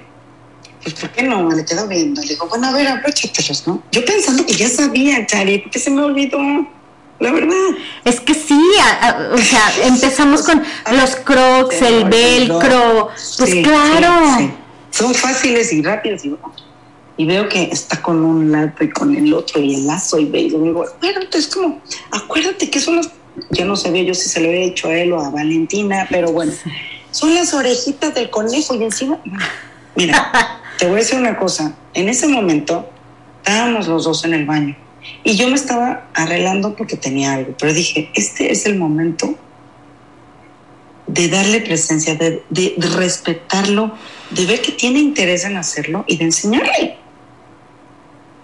pues 0.82 0.96
¿por 0.96 1.10
qué 1.10 1.24
no? 1.24 1.50
Le 1.52 1.66
quedo 1.66 1.88
viendo. 1.88 2.22
Le 2.22 2.28
digo, 2.30 2.48
bueno, 2.48 2.68
a 2.68 2.72
ver, 2.74 2.88
abróchatelos, 2.88 3.68
¿no? 3.68 3.84
Yo 3.92 4.06
pensando 4.06 4.46
que 4.46 4.54
ya 4.54 4.70
sabía, 4.70 5.26
Chari, 5.26 5.60
porque 5.60 5.80
se 5.80 5.90
me 5.92 6.02
olvidó. 6.04 6.40
La 7.20 7.34
verdad. 7.34 7.52
Es 8.06 8.22
que 8.22 8.34
sí, 8.34 8.58
a- 8.82 9.10
a- 9.10 9.34
o 9.34 9.38
sea, 9.38 9.62
empezamos 9.88 10.44
con 10.44 10.64
los 10.98 11.16
crocs, 11.18 11.82
el 11.82 12.06
velcro. 12.06 13.10
Pues 13.38 13.50
Sí, 13.50 13.62
claro. 13.62 14.38
sí, 14.38 14.44
sí. 14.46 14.52
Son 14.92 15.14
fáciles 15.14 15.74
y 15.74 15.82
rápidos. 15.82 16.24
Y, 16.24 16.34
y 17.20 17.26
veo 17.26 17.50
que 17.50 17.64
está 17.64 18.02
con 18.02 18.24
un 18.24 18.50
lado 18.50 18.72
y 18.80 18.90
con 18.90 19.14
el 19.14 19.34
otro 19.34 19.62
y 19.62 19.76
el 19.76 19.86
lazo 19.88 20.18
y 20.20 20.26
ve. 20.26 20.40
Y 20.40 20.50
digo, 20.52 20.86
acuérdate, 20.86 21.38
es 21.38 21.48
como, 21.48 21.82
acuérdate 22.12 22.70
que 22.70 22.80
son 22.80 22.96
las. 22.96 23.10
Yo 23.52 23.66
no 23.66 23.76
sabía 23.76 24.04
yo 24.04 24.14
si 24.14 24.30
se 24.30 24.40
lo 24.40 24.48
había 24.48 24.62
hecho 24.64 24.88
a 24.88 24.96
él 24.96 25.12
o 25.12 25.20
a 25.20 25.30
Valentina, 25.30 26.08
pero 26.10 26.32
bueno, 26.32 26.54
son 27.12 27.34
las 27.36 27.54
orejitas 27.54 28.14
del 28.16 28.30
conejo 28.30 28.74
y 28.76 28.84
encima. 28.84 29.20
Mira, 29.96 30.32
te 30.78 30.86
voy 30.86 30.96
a 30.96 30.98
decir 31.00 31.20
una 31.20 31.38
cosa. 31.38 31.76
En 31.94 32.08
ese 32.08 32.28
momento 32.30 32.90
estábamos 33.40 33.88
los 33.90 34.06
dos 34.06 34.24
en 34.24 34.34
el 34.34 34.46
baño 34.46 34.78
y 35.26 35.36
yo 35.36 35.50
me 35.50 35.56
estaba 35.56 36.08
arreglando 36.14 36.74
porque 36.76 36.96
tenía 36.96 37.34
algo, 37.34 37.54
pero 37.60 37.74
dije, 37.74 38.10
este 38.16 38.50
es 38.52 38.66
el 38.66 38.78
momento 38.78 39.36
de 41.08 41.28
darle 41.28 41.62
presencia, 41.62 42.16
de, 42.16 42.44
de- 42.50 42.76
de 42.78 42.88
respetarlo, 42.90 43.92
de 44.30 44.46
ver 44.46 44.62
que 44.62 44.72
tiene 44.72 45.00
interés 45.00 45.44
en 45.44 45.58
hacerlo 45.58 46.06
y 46.08 46.16
de 46.18 46.26
enseñarle. 46.26 46.98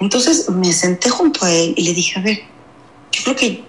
Entonces 0.06 0.47
me 0.51 0.72
senté 0.72 1.10
junto 1.10 1.45
a 1.45 1.51
él 1.51 1.74
y 1.76 1.82
le 1.82 1.95
dije, 1.95 2.20
a 2.20 2.22
ver, 2.22 2.43
yo 3.12 3.24
creo 3.24 3.36
que, 3.36 3.64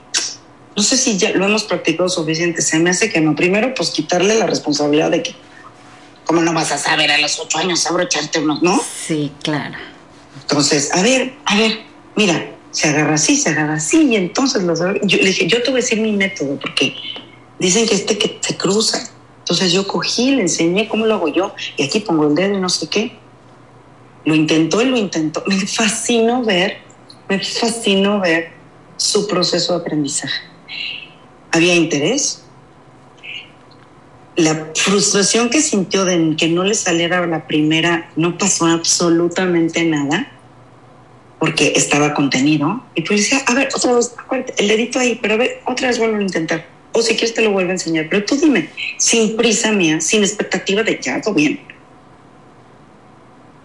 no 0.76 0.82
sé 0.82 0.99
si 0.99 1.16
ya 1.16 1.30
lo 1.30 1.47
hemos 1.47 1.64
practicado 1.64 2.11
suficiente, 2.11 2.61
se 2.61 2.78
me 2.78 2.91
hace 2.91 3.11
que 3.11 3.22
no. 3.22 3.34
Primero, 3.34 3.74
pues 3.74 3.89
quitarle 3.89 4.34
la 4.34 4.47
responsabilidad 4.47 5.11
de 5.11 5.22
que, 5.22 5.34
¿cómo 6.26 6.43
no 6.43 6.53
vas 6.53 6.72
a 6.72 6.76
saber 6.76 7.11
a 7.11 7.16
los 7.16 7.41
ocho 7.41 7.57
años 7.57 7.87
abrocharte 7.87 8.41
unos, 8.41 8.62
no? 8.62 8.78
Sí, 9.07 9.32
claro. 9.43 9.78
Entonces, 10.43 10.93
a 10.93 11.01
ver, 11.01 11.32
a 11.47 11.57
ver, 11.57 11.78
mira, 12.16 12.51
se 12.70 12.91
agarra 12.91 13.14
así, 13.14 13.39
se 13.39 13.49
agarra 13.49 13.76
así, 13.76 14.03
y 14.03 14.16
entonces 14.16 14.62
los 14.64 14.78
yo 14.78 15.16
le 15.16 15.28
dije, 15.28 15.47
yo 15.47 15.62
te 15.62 15.70
voy 15.70 15.80
a 15.80 15.82
decir 15.82 16.03
mi 16.03 16.12
método, 16.12 16.59
porque 16.61 16.95
dicen 17.59 17.89
que 17.89 17.95
este 17.95 18.18
que 18.18 18.39
se 18.43 18.59
cruza. 18.59 19.11
Entonces 19.39 19.72
yo 19.72 19.87
cogí, 19.87 20.32
le 20.32 20.43
enseñé 20.43 20.87
cómo 20.87 21.07
lo 21.07 21.14
hago 21.14 21.28
yo, 21.28 21.55
y 21.78 21.84
aquí 21.84 22.01
pongo 22.01 22.28
el 22.28 22.34
dedo 22.34 22.59
y 22.59 22.61
no 22.61 22.68
sé 22.68 22.91
qué. 22.91 23.16
Lo 24.27 24.35
intentó 24.35 24.83
y 24.83 24.87
lo 24.87 24.97
intentó. 24.97 25.43
Me 25.47 25.57
fascinó 25.66 26.45
ver, 26.45 26.79
me 27.29 27.39
fascinó 27.39 28.20
ver 28.20 28.51
su 28.97 29.27
proceso 29.27 29.74
de 29.74 29.81
aprendizaje. 29.81 30.41
Había 31.53 31.74
interés, 31.74 32.43
la 34.35 34.66
frustración 34.74 35.49
que 35.49 35.62
sintió 35.62 36.05
de 36.05 36.35
que 36.37 36.49
no 36.49 36.64
le 36.64 36.74
saliera 36.74 37.24
la 37.27 37.47
primera, 37.47 38.11
no 38.16 38.37
pasó 38.37 38.66
absolutamente 38.66 39.85
nada, 39.85 40.31
porque 41.39 41.72
estaba 41.77 42.12
contenido. 42.12 42.85
Y 42.97 43.03
pues 43.03 43.20
decía, 43.20 43.45
a 43.47 43.55
ver, 43.55 43.68
otra 43.74 43.95
vez, 43.95 44.14
el 44.59 44.68
dedito 44.68 44.99
ahí, 44.99 45.18
pero 45.22 45.35
a 45.35 45.37
ver, 45.39 45.62
otra 45.66 45.87
vez 45.87 45.99
vuelvo 45.99 46.16
a 46.16 46.22
intentar. 46.22 46.66
O 46.93 47.01
si 47.01 47.14
quieres 47.14 47.35
te 47.35 47.43
lo 47.43 47.53
vuelvo 47.53 47.70
a 47.70 47.74
enseñar, 47.74 48.09
pero 48.11 48.24
tú 48.24 48.37
dime, 48.37 48.70
sin 48.99 49.37
prisa 49.37 49.70
mía, 49.70 50.01
sin 50.01 50.22
expectativa 50.22 50.83
de 50.83 50.99
ya, 51.01 51.20
todo 51.20 51.35
bien. 51.35 51.76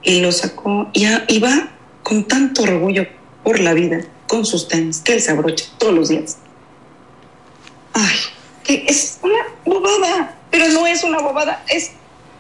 Y 0.04 0.22
lo 0.22 0.32
sacó, 0.32 0.90
y 0.94 1.08
iba 1.28 1.72
con 2.04 2.24
tanto 2.24 2.64
orgullo 2.64 3.06
por 3.44 3.60
la 3.60 3.74
vida, 3.74 4.02
con 4.28 4.46
sus 4.46 4.68
tenis, 4.68 5.00
que 5.00 5.14
él 5.14 5.22
se 5.22 5.32
abrocha 5.32 5.66
todos 5.78 5.94
los 5.94 6.10
días. 6.10 6.38
Ay, 7.94 8.18
que 8.64 8.86
es 8.88 9.20
una 9.22 9.46
bobada 9.66 10.38
pero 10.52 10.68
no 10.68 10.86
es 10.86 11.04
una 11.04 11.20
bobada, 11.20 11.64
es 11.70 11.92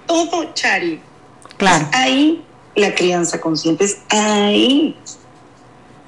todo, 0.06 0.54
Chari. 0.54 1.00
Claro. 1.58 1.88
ahí 1.94 2.44
la 2.76 2.94
crianza 2.94 3.40
consciente, 3.40 3.86
es 3.86 4.00
ahí. 4.10 4.96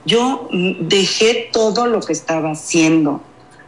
Yo 0.05 0.49
dejé 0.51 1.49
todo 1.51 1.87
lo 1.87 2.01
que 2.01 2.11
estaba 2.11 2.51
haciendo. 2.51 3.21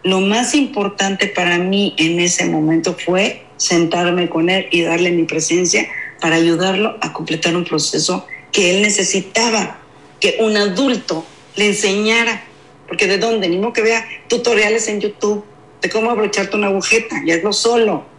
Lo 0.03 0.19
más 0.19 0.53
importante 0.53 1.27
para 1.27 1.57
mí 1.57 1.95
en 1.97 2.19
ese 2.19 2.45
momento 2.45 2.93
fue 2.93 3.45
sentarme 3.57 4.29
con 4.29 4.49
él 4.49 4.67
y 4.71 4.81
darle 4.81 5.11
mi 5.11 5.23
presencia 5.23 5.87
para 6.25 6.37
ayudarlo 6.37 6.97
a 7.01 7.13
completar 7.13 7.55
un 7.55 7.65
proceso 7.65 8.25
que 8.51 8.71
él 8.71 8.81
necesitaba, 8.81 9.77
que 10.19 10.37
un 10.39 10.57
adulto 10.57 11.23
le 11.55 11.67
enseñara. 11.67 12.43
Porque 12.87 13.05
de 13.05 13.19
dónde, 13.19 13.47
ni 13.47 13.59
modo 13.59 13.73
que 13.73 13.83
vea 13.83 14.03
tutoriales 14.27 14.87
en 14.87 15.01
YouTube 15.01 15.45
de 15.83 15.89
cómo 15.91 16.09
abrocharte 16.09 16.57
una 16.57 16.65
agujeta, 16.65 17.21
ya 17.23 17.35
es 17.35 17.43
lo 17.43 17.53
solo 17.53 18.15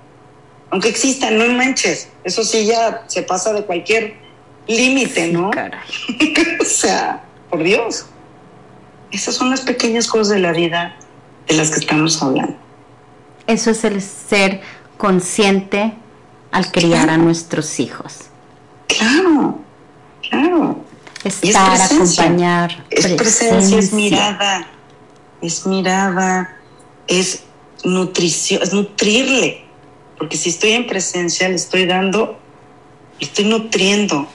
aunque 0.70 0.88
existan, 0.88 1.38
no 1.38 1.48
manches, 1.48 2.10
eso 2.22 2.44
sí 2.44 2.66
ya 2.66 3.04
se 3.06 3.22
pasa 3.22 3.52
de 3.52 3.64
cualquier 3.64 4.14
límite, 4.68 5.28
¿no? 5.32 5.50
o 6.60 6.64
sea, 6.64 7.24
por 7.50 7.64
Dios. 7.64 8.06
Esas 9.10 9.34
son 9.36 9.50
las 9.50 9.62
pequeñas 9.62 10.06
cosas 10.06 10.28
de 10.28 10.40
la 10.40 10.52
vida 10.52 10.96
de 11.48 11.54
las 11.54 11.70
que 11.70 11.80
estamos 11.80 12.22
hablando. 12.22 12.56
Eso 13.46 13.70
es 13.70 13.84
el 13.84 14.02
ser 14.02 14.60
consciente 14.96 15.94
al 16.56 16.72
criar 16.72 17.10
a 17.10 17.16
nuestros 17.16 17.78
hijos. 17.80 18.14
Claro, 18.86 19.60
claro. 20.28 20.84
Estar, 21.24 21.80
acompañar. 21.80 22.84
Es 22.90 23.06
presencia, 23.08 23.78
es 23.78 23.92
mirada, 23.92 24.66
es 25.42 25.66
mirada, 25.66 26.56
es 27.08 27.42
nutrición, 27.84 28.62
es 28.62 28.72
nutrirle 28.72 29.66
porque 30.18 30.36
si 30.36 30.50
estoy 30.50 30.72
en 30.72 30.86
presencia, 30.86 31.48
le 31.48 31.56
estoy 31.56 31.86
dando, 31.86 32.38
le 33.18 33.26
estoy 33.26 33.44
nutriendo. 33.44 34.26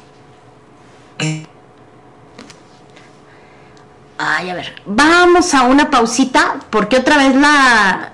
Ay, 4.17 4.49
a 4.49 4.53
ver, 4.53 4.81
vamos 4.85 5.53
a 5.53 5.63
una 5.63 5.89
pausita, 5.89 6.59
porque 6.69 6.97
otra 6.97 7.17
vez 7.17 7.35
la, 7.35 8.13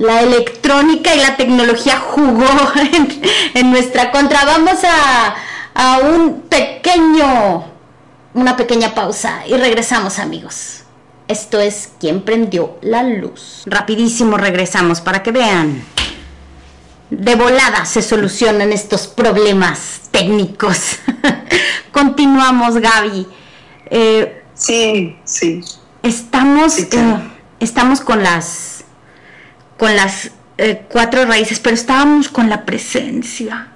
la 0.00 0.22
electrónica 0.22 1.14
y 1.14 1.20
la 1.20 1.36
tecnología 1.36 2.00
jugó 2.00 2.46
en, 3.54 3.70
nuestra 3.70 4.10
contra. 4.10 4.44
Vamos 4.44 4.78
a, 4.84 5.34
a 5.74 5.98
un 5.98 6.42
pequeño, 6.42 7.64
una 8.34 8.56
pequeña 8.56 8.94
pausa 8.94 9.46
y 9.46 9.54
regresamos, 9.54 10.18
amigos. 10.18 10.82
Esto 11.28 11.60
es 11.60 11.90
¿Quién 12.00 12.22
prendió 12.22 12.78
la 12.82 13.04
luz? 13.04 13.62
Rapidísimo 13.66 14.36
regresamos 14.36 15.00
para 15.00 15.22
que 15.22 15.30
vean 15.30 15.84
de 17.10 17.34
volada 17.34 17.84
se 17.84 18.02
solucionan 18.02 18.72
estos 18.72 19.06
problemas 19.08 20.02
técnicos. 20.10 20.98
Continuamos, 21.92 22.76
Gaby. 22.76 23.26
Eh, 23.86 24.42
sí, 24.54 25.16
sí. 25.24 25.60
Estamos, 26.02 26.78
eh, 26.78 26.88
estamos 27.58 28.00
con 28.00 28.22
las, 28.22 28.79
con 29.80 29.96
las 29.96 30.30
eh, 30.58 30.82
cuatro 30.88 31.24
raíces, 31.24 31.58
pero 31.58 31.74
estábamos 31.74 32.28
con 32.28 32.48
la 32.48 32.64
presencia, 32.66 33.72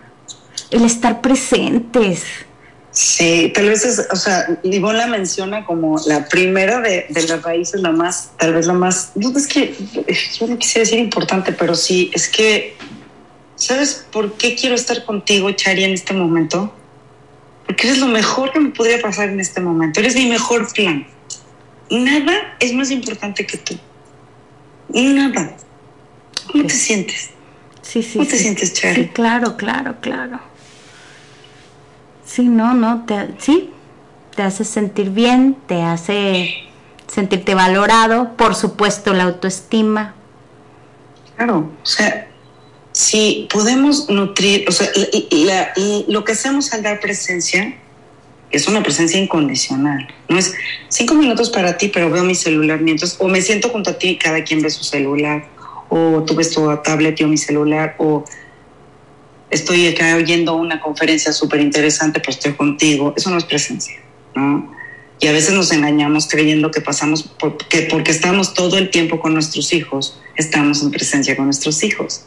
el 0.71 0.85
estar 0.85 1.23
presentes. 1.23 2.23
Sí, 2.91 3.51
tal 3.53 3.71
vez 3.71 3.85
es, 3.85 4.07
o 4.13 4.15
sea, 4.15 4.61
Ivonne 4.63 4.99
la 4.99 5.07
menciona 5.09 5.65
como 5.65 5.99
la 6.07 6.29
primera 6.29 6.81
de, 6.81 7.07
de, 7.09 7.23
las 7.27 7.43
raíces, 7.43 7.81
la 7.81 7.91
más, 7.91 8.31
tal 8.39 8.53
vez 8.53 8.67
la 8.67 8.75
más, 8.75 9.13
no 9.17 9.37
es 9.37 9.49
que 9.49 9.75
yo 10.39 10.47
no 10.47 10.59
quisiera 10.59 10.85
decir 10.85 11.01
importante, 11.01 11.53
pero 11.53 11.75
sí, 11.75 12.13
es 12.15 12.29
que 12.29 12.77
¿Sabes 13.57 14.07
por 14.11 14.35
qué 14.35 14.57
quiero 14.57 14.75
estar 14.75 15.05
contigo, 15.05 15.51
Chari, 15.53 15.85
en 15.85 15.93
este 15.93 16.13
momento? 16.13 16.75
Porque 17.67 17.87
eres 17.87 17.99
lo 17.99 18.09
mejor 18.09 18.53
que 18.53 18.61
me 18.61 18.71
podría 18.71 19.01
pasar 19.01 19.29
en 19.29 19.41
este 19.41 19.61
momento. 19.61 20.01
Eres 20.01 20.17
mi 20.17 20.27
mejor 20.27 20.71
plan. 20.73 21.07
Nada 21.91 22.57
es 22.61 22.75
más 22.75 22.91
importante 22.91 23.47
que 23.47 23.59
tú. 23.59 23.79
Nada. 24.89 25.57
¿Cómo 26.51 26.65
te 26.65 26.75
sientes? 26.75 27.31
Sí, 27.83 28.03
sí. 28.03 28.19
¿Cómo 28.19 28.29
te 28.29 28.39
sientes, 28.39 28.73
Chari? 28.73 29.05
Sí, 29.05 29.09
claro, 29.09 29.57
claro, 29.57 29.97
claro. 30.01 30.41
Sí, 32.25 32.49
no, 32.49 32.75
no, 32.75 33.05
te, 33.05 33.29
sí, 33.39 33.71
te 34.35 34.43
hace 34.43 34.65
sentir 34.65 35.11
bien, 35.11 35.57
te 35.67 35.83
hace 35.83 36.65
sentirte 37.07 37.55
valorado, 37.55 38.37
por 38.37 38.55
supuesto 38.55 39.13
la 39.13 39.25
autoestima. 39.25 40.15
Claro, 41.37 41.71
o 41.83 41.87
sea, 41.87 42.29
si 42.93 43.49
podemos 43.53 44.09
nutrir, 44.09 44.65
o 44.69 44.73
sea, 44.73 44.89
lo 46.09 46.25
que 46.25 46.33
hacemos 46.33 46.73
al 46.73 46.83
dar 46.83 47.01
presencia 47.01 47.77
es 48.51 48.69
una 48.69 48.83
presencia 48.83 49.21
incondicional. 49.21 50.07
No 50.29 50.39
es 50.39 50.55
cinco 50.89 51.15
minutos 51.15 51.51
para 51.51 51.77
ti, 51.77 51.89
pero 51.89 52.09
veo 52.09 52.23
mi 52.23 52.37
celular 52.37 52.81
mientras, 52.81 53.17
o 53.19 53.29
me 53.29 53.43
siento 53.43 53.69
junto 53.69 53.91
a 53.91 53.99
ti 53.99 54.11
y 54.11 54.19
cada 54.19 54.45
quien 54.45 54.63
ve 54.63 54.71
su 54.71 54.85
celular, 54.85 55.45
o 55.97 56.25
tú 56.25 56.35
ves 56.35 56.51
tu 56.51 56.77
tablet 56.83 57.15
yo 57.15 57.29
mi 57.29 57.37
celular, 57.37 57.95
o 57.99 58.25
estoy 59.49 59.87
acá 59.87 60.17
oyendo 60.17 60.57
una 60.57 60.81
conferencia 60.81 61.33
súper 61.33 61.61
interesante, 61.61 62.19
pues 62.19 62.39
estoy 62.39 62.55
contigo. 62.55 63.15
Eso 63.17 63.31
no 63.31 63.39
es 63.39 63.45
presencia, 63.45 63.95
¿no? 64.35 64.75
Y 65.21 65.29
a 65.29 65.33
veces 65.33 65.55
nos 65.55 65.71
engañamos 65.71 66.27
creyendo 66.29 66.73
que 66.73 66.81
pasamos, 66.81 67.23
porque, 67.23 67.87
porque 67.89 68.11
estamos 68.11 68.55
todo 68.55 68.77
el 68.77 68.91
tiempo 68.91 69.21
con 69.21 69.35
nuestros 69.35 69.73
hijos, 69.73 70.21
estamos 70.35 70.83
en 70.83 70.91
presencia 70.91 71.37
con 71.37 71.45
nuestros 71.45 71.85
hijos. 71.85 72.25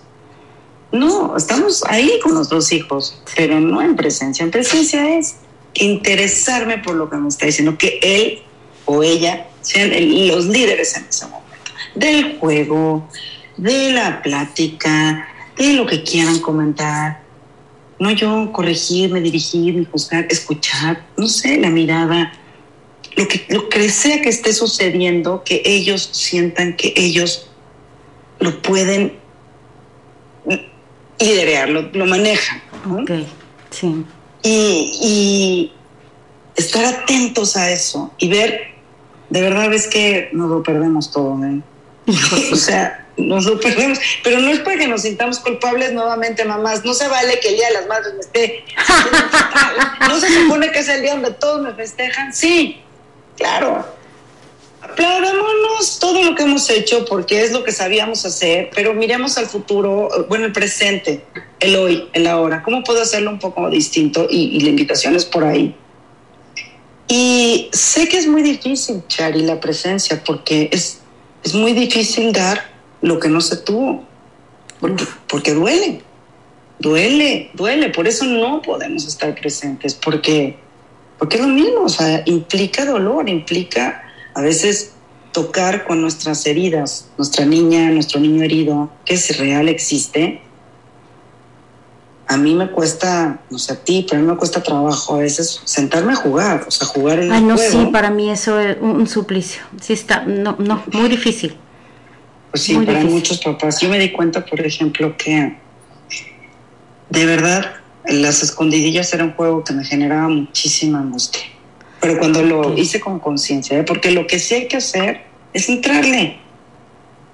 No, 0.94 1.36
estamos 1.36 1.84
ahí 1.90 2.22
con 2.24 2.42
dos 2.48 2.72
hijos, 2.72 3.22
pero 3.36 3.60
no 3.60 3.82
en 3.82 3.98
presencia. 3.98 4.46
En 4.46 4.52
presencia 4.52 5.18
es 5.18 5.36
interesarme 5.74 6.78
por 6.78 6.96
lo 6.96 7.10
que 7.10 7.18
me 7.18 7.28
está 7.28 7.46
diciendo, 7.46 7.78
que 7.78 8.00
él 8.02 8.40
o 8.86 9.04
ella 9.04 9.48
sean 9.60 9.92
los 10.30 10.46
líderes 10.46 10.96
en 10.96 11.06
ese 11.10 11.26
momento, 11.26 11.52
del 11.96 12.38
juego, 12.40 13.10
de 13.58 13.92
la 13.92 14.22
plática, 14.22 15.28
de 15.58 15.74
lo 15.74 15.86
que 15.86 16.04
quieran 16.04 16.40
comentar. 16.40 17.22
No 18.00 18.12
yo 18.12 18.52
corregirme, 18.52 19.22
dirigirme, 19.22 19.86
juzgar, 19.86 20.28
escuchar, 20.30 21.06
no 21.18 21.28
sé, 21.28 21.58
la 21.58 21.70
mirada, 21.70 22.32
lo 23.16 23.28
que, 23.28 23.46
lo 23.50 23.70
que 23.70 23.90
sea 23.90 24.22
que 24.22 24.30
esté 24.30 24.54
sucediendo, 24.54 25.44
que 25.44 25.64
ellos 25.66 26.10
sientan 26.12 26.76
que 26.76 26.94
ellos 26.96 27.50
lo 28.40 28.62
pueden 28.62 29.14
liderearlo, 31.20 31.90
lo 31.94 32.06
manejan. 32.06 32.62
Ok, 32.92 33.12
sí. 33.72 34.06
Y, 34.44 35.72
estar 36.56 36.86
atentos 36.86 37.56
a 37.56 37.70
eso 37.70 38.12
y 38.18 38.30
ver, 38.30 38.62
de 39.30 39.42
verdad 39.42 39.72
es 39.74 39.88
que 39.88 40.30
nos 40.34 40.50
lo 40.50 40.64
perdemos 40.64 41.12
todo, 41.12 41.38
¿eh? 41.44 41.62
o 42.52 42.56
sea, 42.56 43.07
nos 43.18 43.46
lo 43.46 43.60
perdemos, 43.60 44.00
pero 44.24 44.40
no 44.40 44.50
es 44.50 44.60
para 44.60 44.78
que 44.78 44.88
nos 44.88 45.02
sintamos 45.02 45.40
culpables 45.40 45.94
nuevamente, 45.94 46.46
mamás. 46.46 46.86
No 46.86 46.94
se 46.94 47.08
vale 47.08 47.40
que 47.40 47.50
el 47.50 47.56
Día 47.56 47.68
de 47.68 47.74
las 47.74 47.88
Madres 47.88 48.14
me 48.14 48.20
esté. 48.20 48.64
no 50.08 50.20
se 50.20 50.28
supone 50.42 50.72
que 50.72 50.80
es 50.80 50.90
el 50.90 51.02
día 51.02 51.14
donde 51.14 51.32
todos 51.32 51.62
me 51.62 51.74
festejan. 51.74 52.34
Sí, 52.34 52.82
claro, 53.36 53.86
aplaudámonos 54.82 56.00
todo 56.00 56.24
lo 56.24 56.36
que 56.36 56.44
hemos 56.44 56.70
hecho 56.70 57.06
porque 57.06 57.42
es 57.42 57.52
lo 57.52 57.64
que 57.64 57.72
sabíamos 57.72 58.26
hacer, 58.26 58.70
pero 58.74 58.94
miremos 58.94 59.38
al 59.38 59.48
futuro, 59.48 60.10
bueno, 60.30 60.46
el 60.46 60.52
presente, 60.52 61.26
el 61.60 61.76
hoy, 61.76 62.10
el 62.14 62.28
ahora. 62.28 62.64
¿Cómo 62.64 62.84
puedo 62.84 63.02
hacerlo 63.02 63.32
un 63.32 63.40
poco 63.40 63.70
distinto? 63.70 64.28
Y, 64.30 64.60
la 64.62 64.70
invitación 64.70 65.16
es 65.16 65.26
por 65.26 65.44
ahí. 65.44 65.76
Y 67.08 67.70
sé 67.72 68.08
que 68.10 68.18
es 68.18 68.28
muy 68.28 68.42
difícil, 68.42 69.02
Chari, 69.08 69.42
la 69.42 69.60
presencia, 69.60 70.22
porque 70.24 70.70
es, 70.72 71.00
es 71.44 71.54
muy 71.54 71.74
difícil 71.74 72.34
dar 72.34 72.77
lo 73.02 73.20
que 73.20 73.30
no 73.30 73.42
se 73.42 73.58
tuvo, 73.58 74.04
porque, 74.80 75.06
porque 75.28 75.54
duele, 75.54 76.02
duele, 76.80 77.52
duele. 77.54 77.90
Por 77.90 78.08
eso 78.08 78.26
no 78.26 78.62
podemos 78.62 79.06
estar 79.06 79.34
presentes, 79.36 79.94
porque, 79.94 80.58
porque 81.18 81.38
es 81.38 81.42
lo 81.42 81.50
mismo, 81.50 81.84
o 81.84 81.90
sea, 81.90 82.24
implica 82.26 82.86
dolor, 82.86 83.30
implica 83.30 84.04
a 84.34 84.42
veces 84.42 84.94
tocar 85.32 85.86
con 85.86 86.02
nuestras 86.02 86.46
heridas, 86.46 87.10
nuestra 87.18 87.46
niña, 87.46 87.92
nuestro 87.92 88.20
niño 88.20 88.44
herido, 88.44 88.90
que 89.06 89.14
es 89.16 89.38
real, 89.38 89.70
existe, 89.70 90.42
a 92.28 92.36
mí 92.36 92.56
me 92.56 92.70
cuesta, 92.70 93.40
no 93.50 93.58
sé 93.58 93.74
a 93.74 93.76
ti, 93.78 94.06
pero 94.08 94.20
a 94.20 94.24
mí 94.24 94.30
me 94.30 94.38
cuesta 94.38 94.62
trabajo 94.62 95.16
a 95.16 95.20
veces 95.20 95.62
sentarme 95.64 96.12
a 96.12 96.16
jugar, 96.16 96.66
o 96.68 96.72
sea, 96.72 96.86
jugar 96.86 97.20
en 97.20 97.32
Ay, 97.32 97.40
el 97.40 97.48
no, 97.48 97.56
juego. 97.56 97.72
sí, 97.72 97.90
para 97.92 98.10
mí 98.12 98.30
eso 98.30 98.60
es 98.60 98.78
un, 98.82 98.90
un 98.92 99.08
suplicio. 99.08 99.62
Sí 99.82 99.94
está, 99.94 100.26
no, 100.26 100.56
no, 100.60 100.84
muy 100.92 101.08
difícil. 101.08 101.56
Pues 102.52 102.64
sí, 102.64 102.76
Muy 102.76 102.86
para 102.86 103.00
difícil. 103.00 103.20
muchos 103.20 103.40
papás. 103.40 103.80
Yo 103.82 103.90
me 103.90 104.00
di 104.00 104.12
cuenta, 104.12 104.46
por 104.46 104.60
ejemplo, 104.62 105.16
que 105.18 105.58
de 107.10 107.26
verdad 107.26 107.76
las 108.06 108.42
escondidillas 108.44 109.14
era 109.14 109.24
un 109.24 109.34
juego 109.34 109.64
que 109.64 109.74
me 109.74 109.84
generaba 109.84 110.28
muchísima 110.30 111.00
angustia. 111.00 111.42
Pero 112.00 112.20
cuando 112.20 112.44
lo 112.44 112.78
hice 112.78 113.00
con 113.00 113.20
conciencia, 113.20 113.80
¿eh? 113.80 113.84
porque 113.84 114.12
lo 114.12 114.28
que 114.28 114.40
sí 114.40 114.54
hay 114.54 114.68
que 114.68 114.78
hacer 114.78 115.26
es 115.54 115.68
entrarle. 115.68 116.40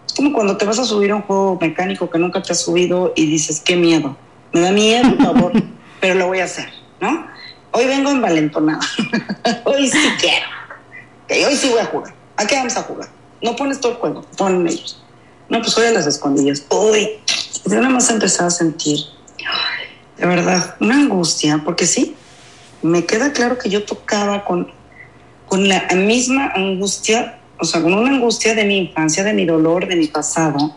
Es 0.07 0.13
como 0.13 0.33
cuando 0.33 0.57
te 0.57 0.65
vas 0.65 0.79
a 0.79 0.85
subir 0.85 1.11
a 1.11 1.15
un 1.15 1.21
juego 1.23 1.57
mecánico 1.59 2.09
que 2.09 2.17
nunca 2.17 2.41
te 2.41 2.53
has 2.53 2.61
subido 2.61 3.13
y 3.15 3.25
dices, 3.25 3.61
qué 3.63 3.75
miedo. 3.75 4.15
Me 4.51 4.61
da 4.61 4.71
miedo, 4.71 5.15
por 5.17 5.25
favor, 5.25 5.51
pero 5.99 6.15
lo 6.15 6.27
voy 6.27 6.39
a 6.39 6.45
hacer, 6.45 6.69
¿no? 7.01 7.27
Hoy 7.71 7.85
vengo 7.85 8.11
envalentonada. 8.11 8.79
hoy 9.65 9.87
sí 9.87 9.97
quiero. 10.19 10.45
Hoy 11.47 11.55
sí 11.55 11.69
voy 11.69 11.79
a 11.79 11.85
jugar. 11.85 12.13
¿A 12.37 12.45
qué 12.45 12.55
vamos 12.55 12.77
a 12.77 12.83
jugar? 12.83 13.09
No 13.41 13.55
pones 13.55 13.79
todo 13.81 13.93
el 13.93 13.97
juego, 13.97 14.21
ponen 14.37 14.67
ellos. 14.67 15.02
No, 15.49 15.59
pues 15.61 15.77
hoy 15.77 15.87
a 15.87 15.91
las 15.91 16.07
escondidas. 16.07 16.65
Hoy. 16.69 17.09
Yo 17.65 17.75
nada 17.75 17.89
más 17.89 18.09
empezaba 18.09 18.47
a 18.47 18.51
sentir, 18.51 18.99
de 20.17 20.25
verdad, 20.25 20.75
una 20.81 20.95
angustia, 20.95 21.61
porque 21.63 21.85
sí, 21.85 22.15
me 22.81 23.05
queda 23.05 23.31
claro 23.31 23.57
que 23.57 23.69
yo 23.69 23.85
tocaba 23.85 24.43
con, 24.43 24.69
con 25.47 25.69
la 25.69 25.87
misma 25.95 26.51
angustia, 26.53 27.39
o 27.57 27.63
sea, 27.63 27.81
con 27.81 27.93
una 27.93 28.09
angustia 28.09 28.53
de 28.53 28.65
mi 28.65 28.77
infancia, 28.79 29.23
de 29.23 29.33
mi 29.33 29.45
dolor, 29.45 29.87
de 29.87 29.95
mi 29.95 30.07
pasado, 30.07 30.75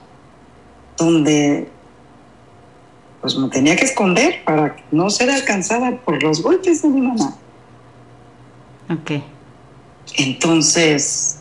donde 0.96 1.68
pues 3.20 3.36
me 3.36 3.48
tenía 3.48 3.74
que 3.74 3.84
esconder 3.84 4.44
para 4.44 4.76
no 4.92 5.10
ser 5.10 5.30
alcanzada 5.30 5.96
por 5.96 6.22
los 6.22 6.42
golpes 6.42 6.82
de 6.82 6.88
mi 6.88 7.00
mamá. 7.00 7.36
Ok. 8.88 9.20
Entonces, 10.16 11.40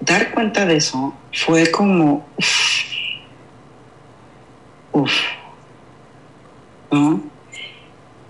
dar 0.00 0.32
cuenta 0.32 0.66
de 0.66 0.76
eso 0.76 1.14
fue 1.32 1.70
como, 1.70 2.26
uff, 4.92 5.12
¿no? 6.90 7.22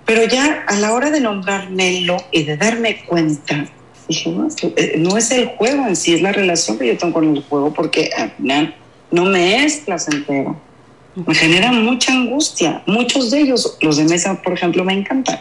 Pero 0.04 0.24
ya 0.24 0.64
a 0.66 0.74
la 0.76 0.92
hora 0.92 1.10
de 1.10 1.20
nombrármelo 1.20 2.16
y 2.32 2.42
de 2.42 2.56
darme 2.56 3.04
cuenta, 3.04 3.66
dije, 4.08 4.30
no, 4.30 4.48
eh, 4.76 4.94
no 4.98 5.16
es 5.16 5.30
el 5.30 5.46
juego 5.46 5.86
en 5.86 5.94
sí, 5.94 6.14
es 6.14 6.22
la 6.22 6.32
relación 6.32 6.78
que 6.78 6.88
yo 6.88 6.98
tengo 6.98 7.14
con 7.14 7.36
el 7.36 7.44
juego, 7.44 7.72
porque 7.72 8.10
al 8.16 8.32
final 8.32 8.74
no 9.10 9.24
me 9.24 9.64
es 9.64 9.76
placentero. 9.78 10.60
Me 11.14 11.34
genera 11.34 11.72
mucha 11.72 12.12
angustia. 12.12 12.82
Muchos 12.86 13.30
de 13.30 13.40
ellos, 13.40 13.76
los 13.80 13.96
de 13.96 14.04
mesa, 14.04 14.40
por 14.42 14.52
ejemplo, 14.52 14.84
me 14.84 14.92
encantan. 14.92 15.40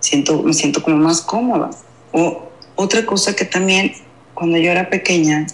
Siento, 0.00 0.42
me 0.42 0.52
siento 0.52 0.82
como 0.82 0.96
más 0.96 1.20
cómoda. 1.20 1.70
O 2.12 2.48
otra 2.76 3.04
cosa 3.04 3.34
que 3.34 3.44
también, 3.44 3.92
cuando 4.34 4.58
yo 4.58 4.70
era 4.70 4.88
pequeña, 4.90 5.46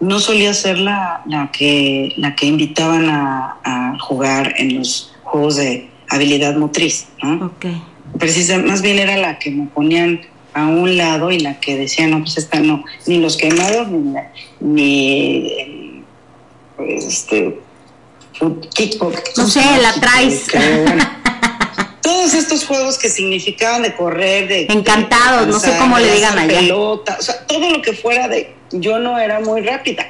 no 0.00 0.18
solía 0.20 0.52
ser 0.54 0.78
la, 0.78 1.22
la, 1.26 1.50
que, 1.52 2.12
la 2.16 2.34
que 2.36 2.46
invitaban 2.46 3.08
a, 3.08 3.56
a 3.64 3.98
jugar 3.98 4.54
en 4.58 4.78
los 4.78 5.14
juegos 5.22 5.56
de 5.56 5.88
habilidad 6.08 6.56
motriz, 6.56 7.06
¿no? 7.22 7.46
Ok. 7.46 7.66
Precisa, 8.18 8.58
más 8.58 8.82
bien 8.82 8.98
era 8.98 9.16
la 9.16 9.38
que 9.38 9.50
me 9.50 9.66
ponían 9.66 10.20
a 10.54 10.66
un 10.68 10.96
lado 10.96 11.30
y 11.32 11.40
la 11.40 11.60
que 11.60 11.76
decían, 11.76 12.10
no, 12.10 12.20
pues 12.20 12.38
esta 12.38 12.60
no, 12.60 12.84
ni 13.06 13.18
los 13.18 13.36
quemados, 13.36 13.88
ni, 13.88 14.12
la- 14.12 14.30
ni 14.60 16.02
pues, 16.76 17.04
este, 17.04 17.58
kickbox. 18.74 19.36
No 19.36 19.46
sé, 19.46 19.60
la 19.80 19.92
traes. 19.94 20.46
Creo, 20.50 20.82
bueno. 20.84 21.04
Todos 22.06 22.34
estos 22.34 22.64
juegos 22.64 22.98
que 22.98 23.08
significaban 23.08 23.82
de 23.82 23.92
correr, 23.96 24.46
de... 24.46 24.66
Encantados, 24.70 25.46
de 25.46 25.52
no 25.52 25.58
sé 25.58 25.76
cómo 25.76 25.98
le 25.98 26.14
digan 26.14 26.38
allá. 26.38 26.60
Pelota, 26.60 27.16
o 27.18 27.22
sea, 27.22 27.44
todo 27.46 27.68
lo 27.68 27.82
que 27.82 27.94
fuera 27.94 28.28
de... 28.28 28.54
Yo 28.70 29.00
no 29.00 29.18
era 29.18 29.40
muy 29.40 29.60
rápida. 29.62 30.06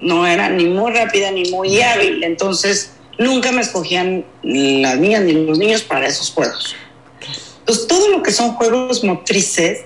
No 0.00 0.26
era 0.26 0.48
ni 0.48 0.64
muy 0.64 0.90
rápida 0.90 1.30
ni 1.30 1.50
muy 1.50 1.78
hábil. 1.82 2.24
Entonces, 2.24 2.92
nunca 3.18 3.52
me 3.52 3.60
escogían 3.60 4.24
las 4.42 4.96
niñas 4.96 5.24
ni 5.24 5.34
los 5.34 5.58
niños 5.58 5.82
para 5.82 6.06
esos 6.06 6.30
juegos. 6.30 6.74
Entonces, 7.58 7.86
todo 7.86 8.08
lo 8.08 8.22
que 8.22 8.32
son 8.32 8.54
juegos 8.54 9.04
motrices, 9.04 9.80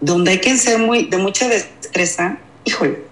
donde 0.00 0.32
hay 0.32 0.40
que 0.40 0.56
ser 0.56 0.80
muy, 0.80 1.04
de 1.04 1.18
mucha 1.18 1.46
destreza, 1.46 2.38
híjole, 2.64 3.04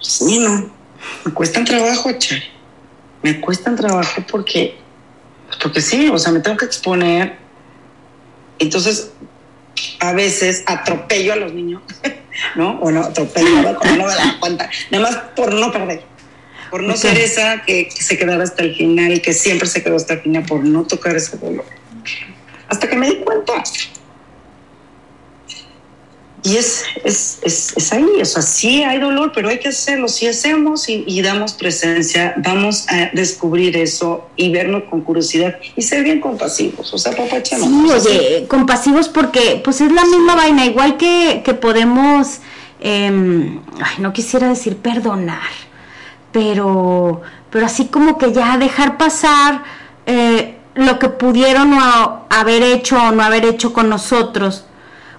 sí, 0.00 0.40
no, 0.40 0.72
me 1.24 1.32
cuestan 1.32 1.64
trabajo, 1.64 2.10
Chari. 2.10 2.53
Me 3.24 3.40
cuestan 3.40 3.74
trabajo 3.74 4.22
porque, 4.30 4.76
porque 5.62 5.80
sí, 5.80 6.10
o 6.10 6.18
sea, 6.18 6.30
me 6.30 6.40
tengo 6.40 6.58
que 6.58 6.66
exponer. 6.66 7.38
Entonces, 8.58 9.12
a 9.98 10.12
veces 10.12 10.62
atropello 10.66 11.32
a 11.32 11.36
los 11.36 11.54
niños, 11.54 11.80
¿no? 12.54 12.78
O 12.80 12.90
no, 12.90 13.00
atropello, 13.00 13.76
como 13.76 13.96
no 13.96 14.04
me 14.04 14.14
da 14.14 14.36
cuenta, 14.38 14.68
nada 14.90 15.04
más 15.04 15.16
por 15.34 15.54
no 15.54 15.72
perder. 15.72 16.02
Por 16.70 16.82
no 16.82 16.98
ser 16.98 17.18
esa 17.18 17.62
que, 17.62 17.88
que 17.88 18.02
se 18.02 18.18
quedara 18.18 18.44
hasta 18.44 18.62
el 18.62 18.74
final, 18.74 19.22
que 19.22 19.32
siempre 19.32 19.68
se 19.68 19.82
quedó 19.82 19.96
hasta 19.96 20.12
el 20.12 20.20
final, 20.20 20.44
por 20.44 20.62
no 20.62 20.84
tocar 20.84 21.16
ese 21.16 21.38
dolor. 21.38 21.64
Hasta 22.68 22.90
que 22.90 22.96
me 22.96 23.08
di 23.08 23.16
cuenta. 23.24 23.62
Y 26.44 26.58
es, 26.58 26.84
es, 27.02 27.38
es, 27.40 27.72
es 27.74 27.92
ahí, 27.94 28.06
o 28.20 28.24
sea, 28.26 28.42
sí 28.42 28.84
hay 28.84 29.00
dolor, 29.00 29.32
pero 29.34 29.48
hay 29.48 29.58
que 29.58 29.68
hacerlo. 29.68 30.08
Si 30.08 30.26
hacemos 30.26 30.90
y, 30.90 31.02
y 31.06 31.22
damos 31.22 31.54
presencia, 31.54 32.34
vamos 32.36 32.86
a 32.90 33.08
descubrir 33.14 33.74
eso 33.78 34.28
y 34.36 34.52
vernos 34.52 34.84
con 34.90 35.00
curiosidad 35.00 35.56
y 35.74 35.80
ser 35.80 36.04
bien 36.04 36.20
compasivos. 36.20 36.92
O 36.92 36.98
sea, 36.98 37.16
papá 37.16 37.42
chama. 37.42 37.66
Sí, 37.66 37.90
oye, 37.90 38.46
compasivos 38.46 39.08
porque 39.08 39.62
pues 39.64 39.80
es 39.80 39.90
la 39.90 40.04
misma 40.04 40.34
vaina, 40.34 40.66
igual 40.66 40.98
que, 40.98 41.40
que 41.42 41.54
podemos, 41.54 42.40
em, 42.78 43.60
ay, 43.82 43.94
no 44.00 44.12
quisiera 44.12 44.46
decir 44.46 44.76
perdonar, 44.76 45.50
pero, 46.30 47.22
pero 47.48 47.64
así 47.64 47.86
como 47.86 48.18
que 48.18 48.34
ya 48.34 48.58
dejar 48.58 48.98
pasar 48.98 49.62
eh, 50.04 50.56
lo 50.74 50.98
que 50.98 51.08
pudieron 51.08 51.72
o 51.72 52.26
haber 52.28 52.62
hecho 52.62 52.98
o 52.98 53.12
no 53.12 53.22
haber 53.22 53.46
hecho 53.46 53.72
con 53.72 53.88
nosotros, 53.88 54.66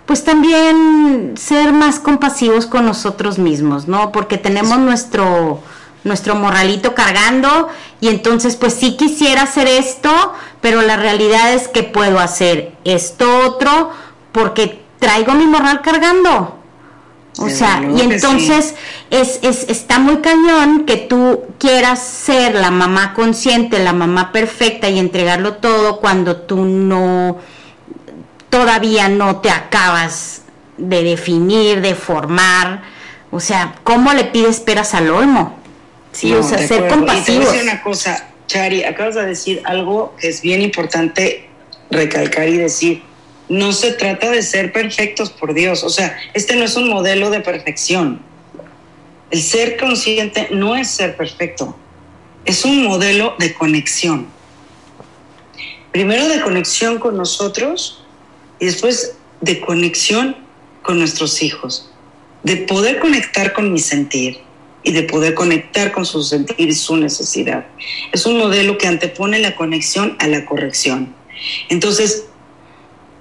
pues 0.06 0.24
también 0.24 1.34
ser 1.36 1.74
más 1.74 2.00
compasivos 2.00 2.66
con 2.66 2.86
nosotros 2.86 3.40
mismos, 3.40 3.88
¿no? 3.88 4.12
Porque 4.12 4.38
tenemos 4.38 4.78
nuestro 4.78 5.62
nuestro 6.06 6.36
morralito 6.36 6.94
cargando 6.94 7.68
y 8.00 8.10
entonces 8.10 8.56
pues 8.56 8.76
sí 8.76 8.96
quisiera 8.96 9.42
hacer 9.42 9.68
esto, 9.68 10.12
pero 10.62 10.84
la 10.84 10.96
realidad 10.96 11.54
es 11.54 11.68
que 11.68 11.84
puedo 11.84 12.20
hacer 12.20 12.74
esto 12.86 13.26
otro 13.48 13.90
porque 14.32 14.84
traigo 15.00 15.34
mi 15.34 15.46
morral 15.46 15.82
cargando. 15.82 16.60
O 17.38 17.50
sea, 17.50 17.82
y 17.94 18.00
entonces 18.00 18.76
es, 19.10 19.40
es, 19.42 19.66
está 19.68 20.00
muy 20.00 20.18
cañón 20.18 20.86
que 20.86 20.96
tú 20.96 21.44
quieras 21.60 22.00
ser 22.00 22.56
la 22.56 22.72
mamá 22.72 23.14
consciente, 23.14 23.84
la 23.84 23.92
mamá 23.92 24.32
perfecta 24.32 24.90
y 24.90 25.00
entregarlo 25.00 25.56
todo 25.56 26.00
cuando 26.00 26.38
tú 26.38 26.64
no, 26.64 27.40
todavía 28.56 29.10
no 29.10 29.42
te 29.42 29.50
acabas 29.50 30.44
de 30.78 31.04
definir, 31.04 31.82
de 31.82 31.94
formar. 31.94 32.84
O 33.30 33.42
sea, 33.42 33.76
¿cómo 33.84 34.14
le 34.14 34.24
pides 34.24 34.62
peras 34.62 34.94
al 34.94 35.10
olmo? 35.10 35.60
Sí, 36.14 36.32
No, 36.32 36.40
o 36.40 36.44
sea, 36.44 36.60
ser 36.60 36.86
acuerdo. 36.86 36.86
Y 36.86 36.88
te 36.88 36.88
voy 36.88 36.88
a 36.88 36.96
compasivos. 36.96 37.46
decir 37.52 37.64
una 37.64 37.82
cosa, 37.82 38.30
Chari, 38.48 38.86
acabas 38.86 39.16
de 39.16 39.26
decir 39.26 39.62
algo 39.66 40.16
que 40.18 40.30
es 40.30 40.42
bien 40.42 40.62
importante 40.62 41.50
recalcar 41.92 42.48
y 42.48 42.58
decir. 42.58 43.04
No 43.50 43.74
se 43.74 43.92
trata 43.92 44.32
de 44.32 44.42
ser 44.42 44.72
perfectos, 44.72 45.32
por 45.32 45.54
Dios. 45.54 45.84
O 45.84 45.90
sea, 45.90 46.18
este 46.34 46.56
no 46.56 46.64
es 46.64 46.78
un 46.78 46.88
modelo 46.90 47.30
de 47.32 47.42
perfección. 47.42 48.22
El 49.32 49.42
ser 49.42 49.76
consciente 49.76 50.48
no 50.52 50.78
es 50.78 50.90
ser 50.90 51.18
perfecto. 51.18 51.78
Es 52.46 52.64
un 52.64 52.86
modelo 52.86 53.36
de 53.38 53.54
conexión. 53.54 54.28
Primero 55.92 56.30
de 56.30 56.40
conexión 56.40 57.00
con 57.00 57.18
nosotros 57.18 58.05
y 58.60 58.66
después 58.66 59.16
de 59.42 59.60
conexión 59.60 60.36
con 60.82 61.00
nuestros 61.00 61.42
hijos. 61.42 61.92
De 62.44 62.58
poder 62.58 63.00
conectar 63.00 63.54
con 63.54 63.74
mi 63.74 63.80
sentir 63.80 64.40
y 64.84 64.92
de 64.92 65.04
poder 65.04 65.34
conectar 65.34 65.92
con 65.92 66.06
su 66.06 66.22
sentir 66.24 66.70
y 66.70 66.74
su 66.74 66.96
necesidad. 66.96 67.66
Es 68.12 68.26
un 68.26 68.38
modelo 68.38 68.78
que 68.78 68.88
antepone 68.88 69.40
la 69.40 69.56
conexión 69.56 70.16
a 70.20 70.28
la 70.28 70.46
corrección. 70.46 71.16
Entonces, 71.70 72.26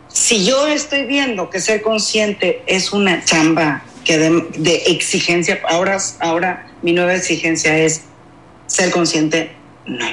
si 0.09 0.45
yo 0.45 0.67
estoy 0.67 1.07
viendo 1.07 1.51
que 1.51 1.61
ser 1.61 1.83
consciente 1.83 2.63
es 2.67 2.93
una 2.93 3.25
chamba 3.25 3.83
que 4.05 4.19
de, 4.19 4.47
de 4.59 4.75
exigencia, 4.87 5.61
ahora, 5.69 5.99
ahora 6.21 6.71
mi 6.83 6.93
nueva 6.93 7.15
exigencia 7.15 7.79
es 7.79 8.03
ser 8.67 8.91
consciente, 8.91 9.51
no, 9.87 10.07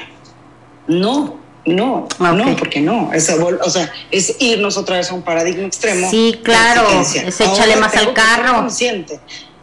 no, 0.88 1.41
No, 1.64 2.08
no, 2.18 2.56
porque 2.56 2.80
no. 2.80 3.12
Es, 3.12 3.30
o 3.30 3.70
sea, 3.70 3.92
es 4.10 4.36
irnos 4.40 4.76
otra 4.76 4.96
vez 4.96 5.10
a 5.10 5.14
un 5.14 5.22
paradigma 5.22 5.66
extremo. 5.66 6.10
Sí, 6.10 6.40
claro, 6.42 6.88
es 7.00 7.40
échale 7.40 7.76
más 7.76 7.94
al 7.96 8.12
carro. 8.12 8.56
Consciente, 8.56 9.20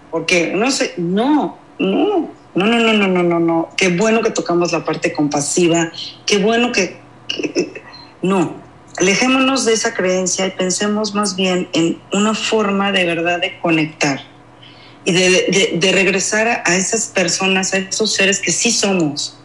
porque 0.09 0.53
no 0.55 0.71
sé, 0.71 0.93
no, 0.97 1.57
no, 1.77 2.29
no, 2.55 2.65
no, 2.65 2.79
no, 2.79 2.93
no, 2.93 3.07
no, 3.07 3.23
no, 3.23 3.39
no. 3.39 3.69
Qué 3.75 3.89
bueno 3.89 4.21
que 4.21 4.31
tocamos 4.31 4.71
la 4.71 4.85
parte 4.85 5.11
compasiva, 5.11 5.91
qué 6.25 6.37
bueno 6.37 6.71
que, 6.71 6.99
no. 8.21 8.55
Alejémonos 8.97 9.65
de 9.65 9.73
esa 9.73 9.93
creencia 9.93 10.47
y 10.47 10.51
pensemos 10.51 11.13
más 11.13 11.35
bien 11.35 11.69
en 11.73 12.01
una 12.11 12.33
forma 12.33 12.91
de 12.91 13.05
verdad 13.05 13.39
de 13.39 13.59
conectar 13.59 14.21
y 15.05 15.11
de, 15.11 15.77
de 15.79 15.91
regresar 15.91 16.63
a 16.65 16.75
esas 16.75 17.07
personas, 17.07 17.73
a 17.73 17.77
esos 17.77 18.13
seres 18.13 18.39
que 18.39 18.51
sí 18.51 18.71
somos 18.71 19.38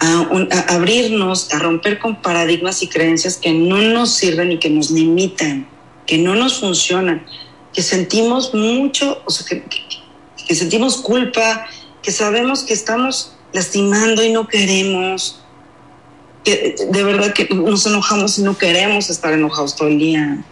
a, 0.00 0.74
abrirnos, 0.74 1.52
a 1.52 1.58
romper 1.58 1.98
con 1.98 2.20
paradigmas 2.20 2.82
y 2.82 2.88
creencias 2.88 3.36
que 3.36 3.52
no 3.52 3.78
nos 3.78 4.14
sirven 4.14 4.52
y 4.52 4.58
que 4.58 4.70
nos 4.70 4.90
limitan, 4.90 5.66
que 6.06 6.18
no 6.18 6.34
nos 6.34 6.60
funcionan, 6.60 7.26
que 7.72 7.82
sentimos 7.82 8.54
mucho, 8.54 9.22
o 9.24 9.30
sea, 9.30 9.46
que, 9.46 9.64
que 10.46 10.54
sentimos 10.54 10.98
culpa, 10.98 11.66
que 12.02 12.12
sabemos 12.12 12.62
que 12.62 12.74
estamos 12.74 13.32
lastimando 13.52 14.22
y 14.22 14.32
no 14.32 14.46
queremos, 14.46 15.40
que 16.44 16.76
de 16.90 17.02
verdad 17.02 17.32
que 17.32 17.48
nos 17.52 17.86
enojamos 17.86 18.38
y 18.38 18.42
no 18.42 18.56
queremos 18.56 19.10
estar 19.10 19.32
enojados 19.32 19.74
todo 19.74 19.88
el 19.88 19.98
día. 19.98 20.44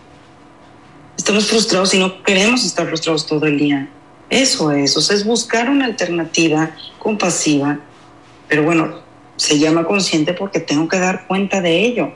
Estamos 1.17 1.47
frustrados 1.47 1.95
y 1.95 1.99
no 1.99 2.23
queremos 2.25 2.65
estar 2.65 2.87
frustrados 2.87 3.27
todo 3.27 3.47
el 3.47 3.59
día. 3.59 3.89
Eso 4.31 4.73
es, 4.73 4.97
o 4.97 5.01
sea, 5.01 5.15
es 5.15 5.25
buscar 5.25 5.71
una 5.71 5.85
alternativa 5.85 6.75
compasiva, 6.99 7.79
pero 8.49 8.65
bueno, 8.65 9.04
se 9.37 9.59
llama 9.59 9.85
consciente 9.85 10.33
porque 10.33 10.61
tengo 10.61 10.89
que 10.89 10.99
dar 10.99 11.27
cuenta 11.27 11.61
de 11.61 11.85
ello. 11.85 12.13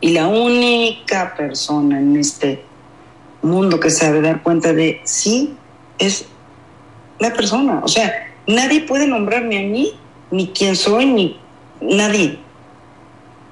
Y 0.00 0.10
la 0.10 0.28
única 0.28 1.34
persona 1.36 1.98
en 1.98 2.16
este 2.16 2.62
mundo 3.42 3.80
que 3.80 3.90
sabe 3.90 4.20
dar 4.20 4.42
cuenta 4.42 4.72
de 4.72 5.00
sí 5.04 5.54
es 5.98 6.26
la 7.18 7.32
persona. 7.32 7.80
O 7.82 7.88
sea, 7.88 8.12
nadie 8.46 8.82
puede 8.82 9.06
nombrarme 9.06 9.58
a 9.58 9.62
mí, 9.62 9.94
ni 10.30 10.48
quién 10.48 10.76
soy, 10.76 11.06
ni 11.06 11.40
nadie, 11.80 12.38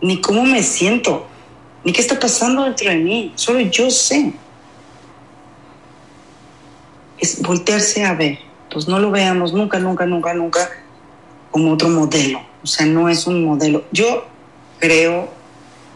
ni 0.01 0.21
cómo 0.21 0.45
me 0.45 0.63
siento, 0.63 1.27
ni 1.85 1.93
qué 1.93 2.01
está 2.01 2.19
pasando 2.19 2.65
dentro 2.65 2.91
de 2.91 2.97
mí. 2.97 3.33
Solo 3.37 3.61
yo 3.61 3.91
sé. 3.91 4.33
Es 7.19 7.41
voltearse 7.41 8.05
a 8.05 8.15
ver. 8.15 8.39
Pues 8.71 8.89
no 8.89 8.99
lo 8.99 9.11
veamos 9.13 9.53
nunca, 9.53 9.79
nunca, 9.79 10.05
nunca, 10.05 10.35
nunca 10.35 10.69
como 11.53 11.73
otro 11.73 11.89
modelo 11.89 12.54
o 12.65 12.67
sea, 12.67 12.87
no 12.87 13.11
es 13.11 13.27
un 13.27 13.45
modelo. 13.45 13.85
Yo 13.93 14.27
creo 14.81 15.29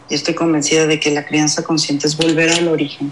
y 0.07 0.13
estoy 0.15 0.35
convencida 0.35 0.85
de 0.85 0.99
que 0.99 1.11
la 1.11 1.25
crianza 1.25 1.63
consciente 1.63 2.07
es 2.07 2.15
volver 2.15 2.49
al 2.51 2.67
origen 2.67 3.11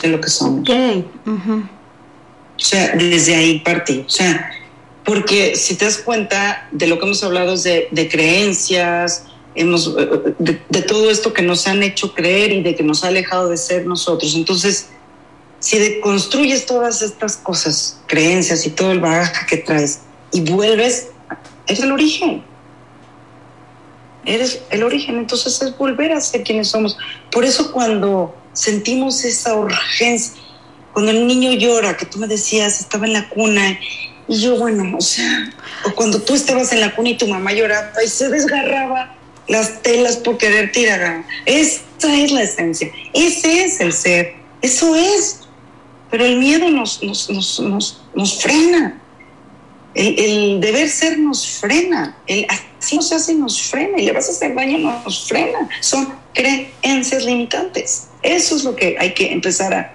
de 0.00 0.08
lo 0.08 0.20
que 0.20 0.28
somos. 0.28 0.68
O 0.68 2.62
sea, 2.62 2.94
desde 2.96 3.34
ahí 3.34 3.60
partir. 3.60 4.04
O 4.06 4.10
sea, 4.10 4.50
porque 5.04 5.56
si 5.56 5.74
te 5.74 5.86
das 5.86 5.98
cuenta 5.98 6.68
de 6.70 6.86
lo 6.86 6.98
que 6.98 7.06
hemos 7.06 7.22
hablado 7.24 7.54
es 7.54 7.62
de, 7.64 8.08
creencias, 8.10 9.24
hemos, 9.54 9.94
de, 9.94 10.60
de, 10.68 10.82
todo 10.82 11.10
esto 11.10 11.32
que 11.32 11.42
nos 11.42 11.66
han 11.66 11.82
hecho 11.82 12.14
creer 12.14 12.52
y 12.52 12.62
de 12.62 12.74
que 12.74 12.82
nos 12.82 13.04
ha 13.04 13.08
alejado 13.08 13.48
de 13.48 13.56
ser 13.56 13.86
nosotros. 13.86 14.34
Entonces, 14.34 14.88
si 15.58 15.78
deconstruyes 15.78 16.66
todas 16.66 17.00
estas 17.00 17.38
cosas, 17.38 18.00
creencias 18.06 18.66
y 18.66 18.70
todo 18.70 18.92
el 18.92 19.00
bagaje 19.00 19.46
que 19.46 19.56
traes 19.58 20.00
y 20.32 20.42
vuelves, 20.42 21.08
es 21.66 21.80
el 21.80 21.92
origen 21.92 22.49
eres 24.24 24.62
el 24.70 24.82
origen, 24.82 25.18
entonces 25.18 25.60
es 25.62 25.76
volver 25.76 26.12
a 26.12 26.20
ser 26.20 26.42
quienes 26.42 26.68
somos. 26.68 26.96
Por 27.30 27.44
eso 27.44 27.72
cuando 27.72 28.34
sentimos 28.52 29.24
esa 29.24 29.54
urgencia, 29.54 30.40
cuando 30.92 31.12
el 31.12 31.26
niño 31.26 31.52
llora, 31.52 31.96
que 31.96 32.06
tú 32.06 32.18
me 32.18 32.26
decías, 32.26 32.80
estaba 32.80 33.06
en 33.06 33.12
la 33.12 33.28
cuna, 33.28 33.78
y 34.28 34.40
yo, 34.40 34.56
bueno, 34.56 34.96
o 34.96 35.00
sea, 35.00 35.52
o 35.84 35.94
cuando 35.94 36.22
tú 36.22 36.34
estabas 36.34 36.72
en 36.72 36.80
la 36.80 36.94
cuna 36.94 37.10
y 37.10 37.16
tu 37.16 37.26
mamá 37.26 37.52
lloraba 37.52 37.90
y 38.04 38.08
se 38.08 38.28
desgarraba 38.28 39.16
las 39.48 39.82
telas 39.82 40.16
por 40.18 40.38
querer 40.38 40.70
tirar. 40.70 41.24
Esa 41.46 41.82
es 42.02 42.30
la 42.30 42.42
esencia, 42.42 42.92
ese 43.12 43.64
es 43.64 43.80
el 43.80 43.92
ser, 43.92 44.34
eso 44.62 44.94
es. 44.94 45.40
Pero 46.10 46.24
el 46.24 46.38
miedo 46.38 46.68
nos, 46.70 47.02
nos, 47.02 47.30
nos, 47.30 47.60
nos, 47.60 48.02
nos 48.14 48.42
frena, 48.42 48.99
el, 49.94 50.18
el, 50.18 50.60
deber 50.60 50.88
ser 50.88 51.18
nos 51.18 51.46
frena, 51.46 52.16
el 52.26 52.46
así 52.48 52.96
nos 52.96 53.12
hace 53.12 53.34
nos 53.34 53.60
frena 53.62 53.98
y 53.98 54.06
le 54.06 54.12
vas 54.12 54.28
a 54.28 54.32
hacer 54.32 54.54
daño 54.54 54.78
nos 54.78 55.28
frena. 55.28 55.68
Son 55.80 56.14
creencias 56.34 57.24
limitantes. 57.24 58.08
Eso 58.22 58.56
es 58.56 58.64
lo 58.64 58.76
que 58.76 58.96
hay 58.98 59.14
que 59.14 59.32
empezar 59.32 59.74
a, 59.74 59.94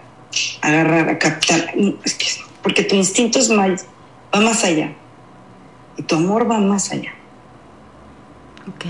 agarrar, 0.62 1.10
a 1.10 1.20
captar. 1.20 1.74
porque 2.62 2.84
tu 2.84 2.96
instinto 2.96 3.40
es 3.40 3.50
más, 3.50 3.86
va 4.34 4.42
más 4.42 4.64
allá 4.64 4.94
y 5.98 6.04
tu 6.04 6.16
amor 6.16 6.50
va 6.50 6.60
más 6.60 6.92
allá. 6.92 7.14
Ok. 8.68 8.86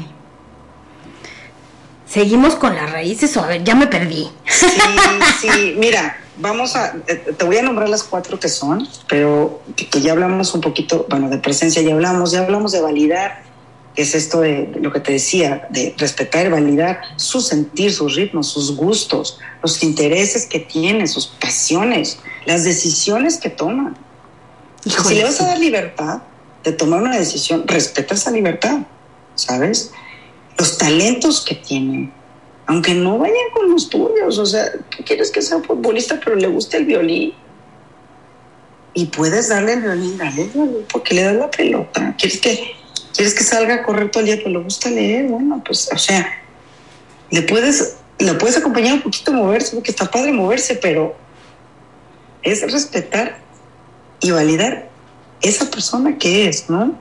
Seguimos 2.08 2.56
con 2.56 2.76
las 2.76 2.92
raíces 2.92 3.36
o 3.36 3.44
a 3.44 3.48
ver, 3.48 3.64
ya 3.64 3.76
me 3.76 3.88
perdí. 3.88 4.30
Sí, 4.46 4.68
sí, 5.42 5.76
mira, 5.78 6.18
vamos 6.38 6.76
a, 6.76 6.96
eh, 7.08 7.34
te 7.38 7.46
voy 7.46 7.58
a 7.58 7.62
nombrar 7.62 7.90
las 7.90 8.04
cuatro 8.04 8.40
que 8.40 8.50
son, 8.50 8.88
pero 9.08 9.62
que 9.76 10.02
ya 10.02 10.12
hablamos 10.12 10.54
un 10.54 10.62
poquito, 10.62 11.06
bueno, 11.10 11.30
de 11.30 11.38
presencia 11.38 11.82
ya 11.82 11.94
hablamos, 11.94 12.32
ya 12.32 12.42
hablamos 12.42 12.72
de 12.72 12.82
validar, 12.82 13.44
que 13.96 14.02
es 14.02 14.14
esto 14.14 14.42
de, 14.42 14.72
lo 14.82 14.92
que 14.92 15.00
te 15.00 15.14
decía, 15.14 15.68
de 15.70 15.96
respetar 15.98 16.46
y 16.46 16.50
validar 16.50 17.00
su 17.16 17.40
sentir, 17.40 17.94
sus 17.94 18.16
ritmos, 18.16 18.48
sus 18.48 18.76
gustos, 18.76 19.40
los 19.64 19.82
intereses 19.84 20.46
que 20.46 20.60
tiene, 20.60 21.08
sus 21.08 21.28
pasiones, 21.28 22.20
las 22.46 22.66
decisiones 22.66 23.38
que 23.38 23.50
toma. 23.50 23.96
si 24.84 25.16
le 25.16 25.24
vas 25.24 25.40
a 25.42 25.48
dar 25.48 25.60
libertad 25.60 26.22
de 26.64 26.74
tomar 26.74 27.02
una 27.02 27.18
decisión, 27.18 27.66
respeta 27.68 28.16
esa 28.16 28.32
libertad, 28.32 28.80
¿sabes? 29.36 29.92
Los 30.58 30.78
talentos 30.78 31.42
que 31.42 31.56
tiene, 31.56 32.12
aunque 32.68 32.94
no 32.94 33.18
vayan 33.18 33.36
con 33.54 33.72
los 33.72 33.90
tuyos, 33.90 34.38
o 34.38 34.46
sea, 34.46 34.72
¿qué 34.90 35.04
quieres 35.04 35.32
que 35.32 35.42
sea 35.42 35.60
futbolista 35.60 36.20
pero 36.24 36.36
le 36.36 36.48
guste 36.48 36.78
el 36.78 36.86
violín? 36.86 37.34
Y 38.94 39.08
puedes 39.08 39.50
darle 39.50 39.74
el 39.74 39.82
violín, 39.82 40.18
dale 40.18 40.44
el 40.44 40.86
porque 40.92 41.16
le 41.16 41.24
das 41.24 41.36
la 41.36 41.52
pelota. 41.52 42.16
¿Quieres 42.18 42.40
que, 42.40 42.76
quieres 43.14 43.34
que 43.34 43.44
salga 43.44 43.76
a 43.76 43.84
correr 43.84 44.10
día, 44.24 44.38
pero 44.38 44.52
le 44.52 44.60
gusta 44.60 44.90
leer? 44.90 45.28
Bueno, 45.28 45.62
pues, 45.66 45.90
o 45.94 45.98
sea, 45.98 46.28
le 47.30 47.42
puedes, 47.42 47.98
le 48.20 48.34
puedes 48.36 48.58
acompañar 48.58 48.94
un 48.94 49.02
poquito 49.02 49.32
a 49.32 49.36
moverse, 49.36 49.76
porque 49.76 49.92
está 49.92 50.10
padre 50.10 50.32
moverse, 50.32 50.76
pero 50.76 51.16
es 52.42 52.72
respetar 52.72 53.40
y 54.22 54.32
validar 54.32 54.90
esa 55.42 55.70
persona 55.70 56.18
que 56.18 56.48
es, 56.48 56.70
¿no? 56.70 56.98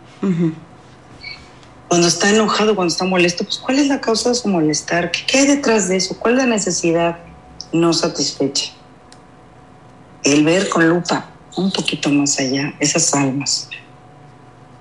Cuando 1.94 2.08
está 2.08 2.28
enojado, 2.28 2.74
cuando 2.74 2.90
está 2.90 3.04
molesto, 3.04 3.44
pues 3.44 3.58
¿cuál 3.58 3.78
es 3.78 3.86
la 3.86 4.00
causa 4.00 4.30
de 4.30 4.34
su 4.34 4.48
molestar? 4.48 5.12
¿Qué, 5.12 5.38
hay 5.38 5.46
detrás 5.46 5.86
de 5.86 5.94
eso? 5.94 6.18
¿Cuál 6.18 6.34
es 6.34 6.38
la 6.40 6.46
necesidad 6.46 7.18
no 7.72 7.92
satisfecha? 7.92 8.72
El 10.24 10.42
ver 10.42 10.68
con 10.68 10.88
lupa 10.88 11.30
un 11.54 11.70
poquito 11.70 12.10
más 12.10 12.40
allá 12.40 12.74
esas 12.80 13.14
almas. 13.14 13.68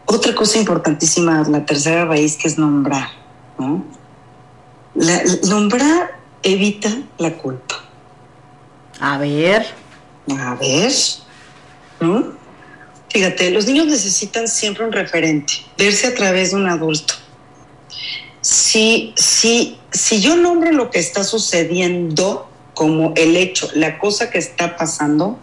Otra 0.08 0.34
cosa 0.34 0.58
importantísima, 0.58 1.48
la 1.48 1.64
tercera 1.64 2.06
raíz, 2.06 2.36
que 2.36 2.48
es 2.48 2.58
nombrar. 2.58 3.10
¿no? 3.60 3.86
nombrar 5.48 6.18
evita 6.42 6.90
la 7.20 7.38
culpa. 7.38 7.76
A 9.00 9.20
ver. 9.20 9.68
A 10.36 10.56
ver. 10.56 10.92
¿no? 12.00 12.34
Fíjate, 13.14 13.52
los 13.52 13.68
niños 13.68 13.86
necesitan 13.86 14.48
siempre 14.48 14.84
un 14.84 14.92
referente, 14.92 15.54
verse 15.78 16.08
a 16.08 16.16
través 16.16 16.50
de 16.50 16.56
un 16.58 16.68
adulto. 16.68 17.14
Si, 18.42 19.14
si, 19.16 19.78
si 19.92 20.20
yo 20.20 20.36
nombro 20.36 20.72
lo 20.72 20.90
que 20.90 20.98
está 20.98 21.24
sucediendo 21.24 22.50
como 22.74 23.14
el 23.16 23.38
hecho, 23.38 23.70
la 23.76 24.00
cosa 24.00 24.32
que 24.32 24.40
está 24.40 24.76
pasando, 24.76 25.38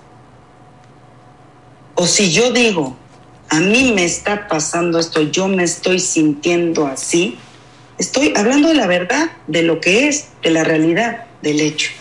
o 1.95 2.09
si 2.09 2.33
yo 2.33 2.51
digo, 2.51 2.97
a 3.49 3.61
mí 3.61 3.93
me 3.95 4.05
está 4.05 4.49
pasando 4.49 4.99
esto, 4.99 5.23
yo 5.23 5.47
me 5.47 5.63
estoy 5.63 6.01
sintiendo 6.01 6.89
así, 6.89 7.39
estoy 7.99 8.35
hablando 8.37 8.67
de 8.67 8.75
la 8.75 8.89
verdad, 8.89 9.31
de 9.47 9.63
lo 9.63 9.81
que 9.81 10.09
es, 10.09 10.31
de 10.43 10.51
la 10.51 10.65
realidad, 10.65 11.27
del 11.41 11.61
hecho. 11.61 11.93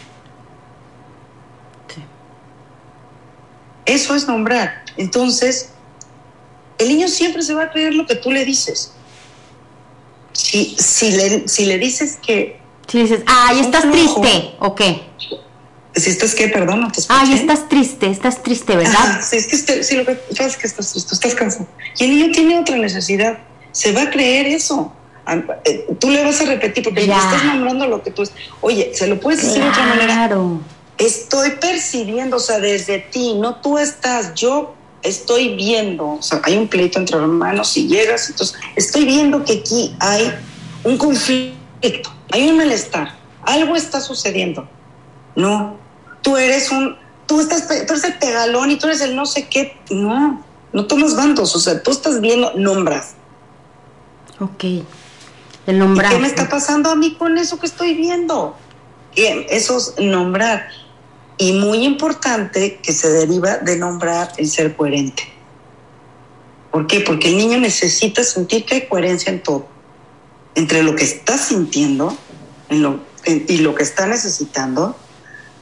Eso 3.85 4.13
es 4.15 4.27
nombrar. 4.27 4.83
Entonces, 4.99 5.69
el 6.77 6.89
niño 6.89 7.07
siempre 7.07 7.41
se 7.41 7.53
va 7.53 7.63
a 7.63 7.71
creer 7.71 7.93
lo 7.95 8.05
que 8.05 8.15
tú 8.15 8.31
le 8.31 8.43
dices. 8.43 8.91
Si, 10.33 10.75
si, 10.77 11.11
le, 11.11 11.47
si 11.47 11.65
le 11.65 11.77
dices 11.77 12.19
que... 12.21 12.59
Si 12.87 13.01
dices, 13.01 13.21
ay, 13.25 13.61
estás 13.61 13.89
triste, 13.89 14.55
¿o 14.59 14.75
qué? 14.75 15.01
Si 15.95 16.09
estás 16.09 16.35
qué, 16.35 16.49
perdón, 16.49 16.81
no 16.81 16.91
te 16.91 17.01
Ay, 17.07 17.33
estás 17.33 17.69
triste, 17.69 18.09
estás 18.09 18.43
triste, 18.43 18.75
¿verdad? 18.75 19.21
sí, 19.21 19.37
es 19.37 19.63
que, 19.63 19.83
sí, 19.83 19.95
lo 19.95 20.05
que 20.05 20.15
pasa 20.15 20.47
es 20.47 20.57
que 20.57 20.67
estás 20.67 20.91
triste, 20.91 21.13
estás 21.13 21.33
cansado. 21.33 21.67
Y 21.97 22.03
el 22.03 22.09
niño 22.11 22.31
tiene 22.33 22.59
otra 22.59 22.75
necesidad. 22.75 23.39
Se 23.71 23.93
va 23.93 24.03
a 24.03 24.09
creer 24.09 24.47
eso. 24.47 24.91
eh, 25.63 25.85
tú 25.97 26.09
le 26.09 26.23
vas 26.25 26.41
a 26.41 26.45
repetir 26.45 26.83
porque 26.83 27.07
ya. 27.07 27.17
estás 27.17 27.45
nombrando 27.45 27.87
lo 27.87 28.03
que 28.03 28.11
tú 28.11 28.23
es. 28.23 28.33
Oye, 28.59 28.91
se 28.93 29.07
lo 29.07 29.17
puedes 29.19 29.43
decir 29.43 29.63
de 29.63 29.69
otra 29.69 29.85
manera. 29.85 30.13
Claro. 30.13 30.59
Estoy 30.97 31.51
percibiendo, 31.51 32.35
o 32.37 32.41
sea, 32.41 32.59
desde 32.59 32.99
ti, 32.99 33.35
no 33.35 33.55
tú 33.61 33.77
estás, 33.77 34.33
yo 34.33 34.75
estoy 35.01 35.55
viendo, 35.55 36.07
o 36.11 36.21
sea, 36.21 36.41
hay 36.43 36.57
un 36.57 36.67
pleito 36.67 36.99
entre 36.99 37.17
hermanos 37.17 37.75
y 37.77 37.87
llegas, 37.87 38.29
entonces 38.29 38.57
estoy 38.75 39.05
viendo 39.05 39.43
que 39.43 39.53
aquí 39.59 39.95
hay 39.99 40.33
un 40.83 40.97
conflicto, 40.97 42.11
hay 42.31 42.49
un 42.49 42.57
malestar, 42.57 43.15
algo 43.43 43.75
está 43.75 44.01
sucediendo. 44.01 44.67
No, 45.35 45.77
tú 46.21 46.37
eres 46.37 46.71
un, 46.71 46.97
tú 47.25 47.39
estás, 47.39 47.67
tú 47.67 47.93
eres 47.93 48.03
el 48.03 48.17
pegalón 48.17 48.71
y 48.71 48.77
tú 48.77 48.87
eres 48.87 49.01
el 49.01 49.15
no 49.15 49.25
sé 49.25 49.47
qué. 49.47 49.77
No, 49.89 50.43
no 50.73 50.85
tomas 50.85 51.15
bandos, 51.15 51.55
o 51.55 51.59
sea, 51.59 51.81
tú 51.81 51.91
estás 51.91 52.19
viendo, 52.21 52.53
nombras. 52.55 53.13
Ok, 54.39 54.63
el 55.67 55.79
nombrar. 55.79 56.11
¿Qué 56.11 56.19
me 56.19 56.27
está 56.27 56.49
pasando 56.49 56.89
a 56.89 56.95
mí 56.95 57.15
con 57.15 57.37
eso 57.37 57.59
que 57.59 57.67
estoy 57.67 57.93
viendo? 57.93 58.55
Eso 59.15 59.77
es 59.77 59.95
nombrar. 59.99 60.69
Y 61.39 61.53
muy 61.53 61.85
importante 61.85 62.79
que 62.83 62.93
se 62.93 63.09
deriva 63.09 63.57
de 63.57 63.77
nombrar 63.77 64.33
el 64.37 64.47
ser 64.47 64.75
coherente. 64.75 65.23
¿Por 66.69 66.85
qué? 66.85 66.99
Porque 66.99 67.29
el 67.29 67.37
niño 67.37 67.57
necesita 67.57 68.23
sentir 68.23 68.65
que 68.65 68.75
hay 68.75 68.87
coherencia 68.87 69.31
en 69.31 69.41
todo. 69.41 69.67
Entre 70.53 70.83
lo 70.83 70.95
que 70.95 71.05
está 71.05 71.37
sintiendo 71.37 72.15
en 72.69 72.83
lo, 72.83 72.99
y 73.25 73.57
lo 73.59 73.73
que 73.73 73.83
está 73.83 74.05
necesitando, 74.05 74.95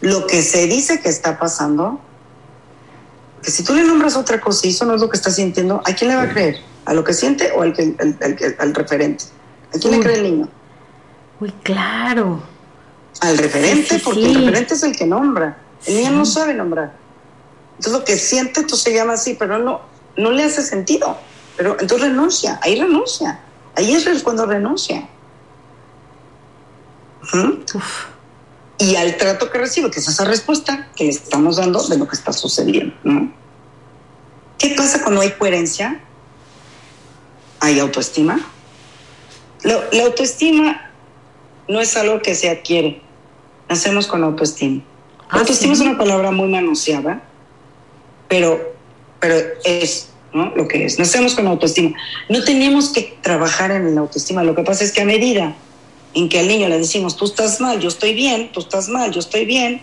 lo 0.01 0.27
que 0.27 0.41
se 0.41 0.67
dice 0.67 0.99
que 0.99 1.09
está 1.09 1.39
pasando, 1.39 2.01
que 3.43 3.51
si 3.51 3.63
tú 3.63 3.75
le 3.75 3.83
nombras 3.83 4.15
otra 4.15 4.41
cosa 4.41 4.67
y 4.67 4.71
eso 4.71 4.85
no 4.85 4.95
es 4.95 5.01
lo 5.01 5.09
que 5.09 5.17
está 5.17 5.31
sintiendo, 5.31 5.81
¿a 5.85 5.93
quién 5.93 6.09
le 6.09 6.17
va 6.17 6.23
a 6.23 6.29
creer? 6.29 6.57
¿A 6.85 6.93
lo 6.93 7.03
que 7.03 7.13
siente 7.13 7.51
o 7.51 7.61
al, 7.61 7.75
al, 8.59 8.73
referente? 8.73 9.25
¿A 9.75 9.77
quién 9.77 9.93
le 9.93 9.99
cree 9.99 10.15
el 10.15 10.23
niño? 10.23 10.49
Uy, 11.39 11.53
claro. 11.63 12.41
Al 13.19 13.37
referente, 13.37 13.99
porque 14.03 14.25
el 14.25 14.35
referente 14.35 14.73
es 14.73 14.83
el 14.83 14.95
que 14.95 15.05
nombra. 15.05 15.57
El 15.87 15.95
niño 15.95 16.11
no 16.11 16.25
sabe 16.25 16.53
nombrar. 16.53 16.93
Entonces 17.77 17.93
lo 17.93 18.03
que 18.03 18.17
siente, 18.17 18.63
tú 18.63 18.75
se 18.75 18.93
llama 18.93 19.13
así, 19.13 19.35
pero 19.35 19.57
no, 19.57 19.81
no 20.17 20.31
le 20.31 20.43
hace 20.43 20.61
sentido. 20.61 21.17
Pero 21.55 21.77
entonces 21.79 22.09
renuncia, 22.09 22.59
ahí 22.61 22.79
renuncia. 22.79 23.39
Ahí 23.75 23.93
es 23.93 24.23
cuando 24.23 24.45
renuncia. 24.45 25.07
Y 28.79 28.95
al 28.95 29.17
trato 29.17 29.49
que 29.49 29.57
recibe, 29.57 29.89
que 29.89 29.99
es 29.99 30.07
esa 30.07 30.25
respuesta 30.25 30.89
que 30.95 31.05
le 31.05 31.09
estamos 31.11 31.57
dando 31.57 31.81
de 31.87 31.97
lo 31.97 32.07
que 32.07 32.15
está 32.15 32.33
sucediendo. 32.33 32.95
¿Qué 34.57 34.73
pasa 34.75 35.03
cuando 35.03 35.21
hay 35.21 35.31
coherencia? 35.31 36.01
Hay 37.59 37.79
autoestima. 37.79 38.39
la 39.63 40.03
autoestima 40.03 40.91
no 41.67 41.79
es 41.79 41.95
algo 41.97 42.21
que 42.21 42.35
se 42.35 42.49
adquiere. 42.49 43.01
Nacemos 43.69 44.07
con 44.07 44.23
autoestima. 44.23 44.83
Ah, 45.29 45.39
autoestima 45.39 45.73
es 45.73 45.79
una 45.79 45.97
palabra 45.97 46.31
muy 46.31 46.47
manoseada, 46.47 47.21
pero, 48.29 48.73
pero 49.19 49.35
es 49.65 50.09
¿no? 50.33 50.53
lo 50.55 50.67
que 50.67 50.85
es. 50.85 50.99
Nacemos 50.99 51.35
con 51.35 51.47
autoestima. 51.47 51.97
No 52.29 52.43
tenemos 52.43 52.89
que 52.89 53.17
trabajar 53.21 53.71
en 53.71 53.93
la 53.93 54.01
autoestima. 54.01 54.43
Lo 54.43 54.55
que 54.55 54.63
pasa 54.63 54.83
es 54.83 54.91
que 54.91 55.01
a 55.01 55.05
medida 55.05 55.55
en 56.13 56.29
que 56.29 56.39
al 56.39 56.47
niño 56.47 56.69
le 56.69 56.77
decimos, 56.77 57.17
tú 57.17 57.25
estás 57.25 57.59
mal, 57.59 57.79
yo 57.79 57.89
estoy 57.89 58.13
bien, 58.13 58.51
tú 58.51 58.61
estás 58.61 58.87
mal, 58.89 59.11
yo 59.11 59.19
estoy 59.19 59.45
bien, 59.45 59.81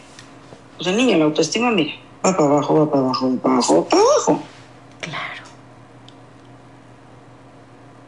pues 0.76 0.88
el 0.88 0.96
niño 0.96 1.16
la 1.18 1.26
autoestima, 1.26 1.70
mira, 1.70 1.92
va 2.24 2.36
para 2.36 2.44
abajo, 2.44 2.74
va 2.74 2.90
para 2.90 3.04
abajo, 3.04 3.30
va 3.30 3.42
para 3.42 3.54
abajo, 3.54 3.76
va 3.76 3.88
para 3.88 4.02
abajo. 4.02 4.42
Claro. 5.00 5.42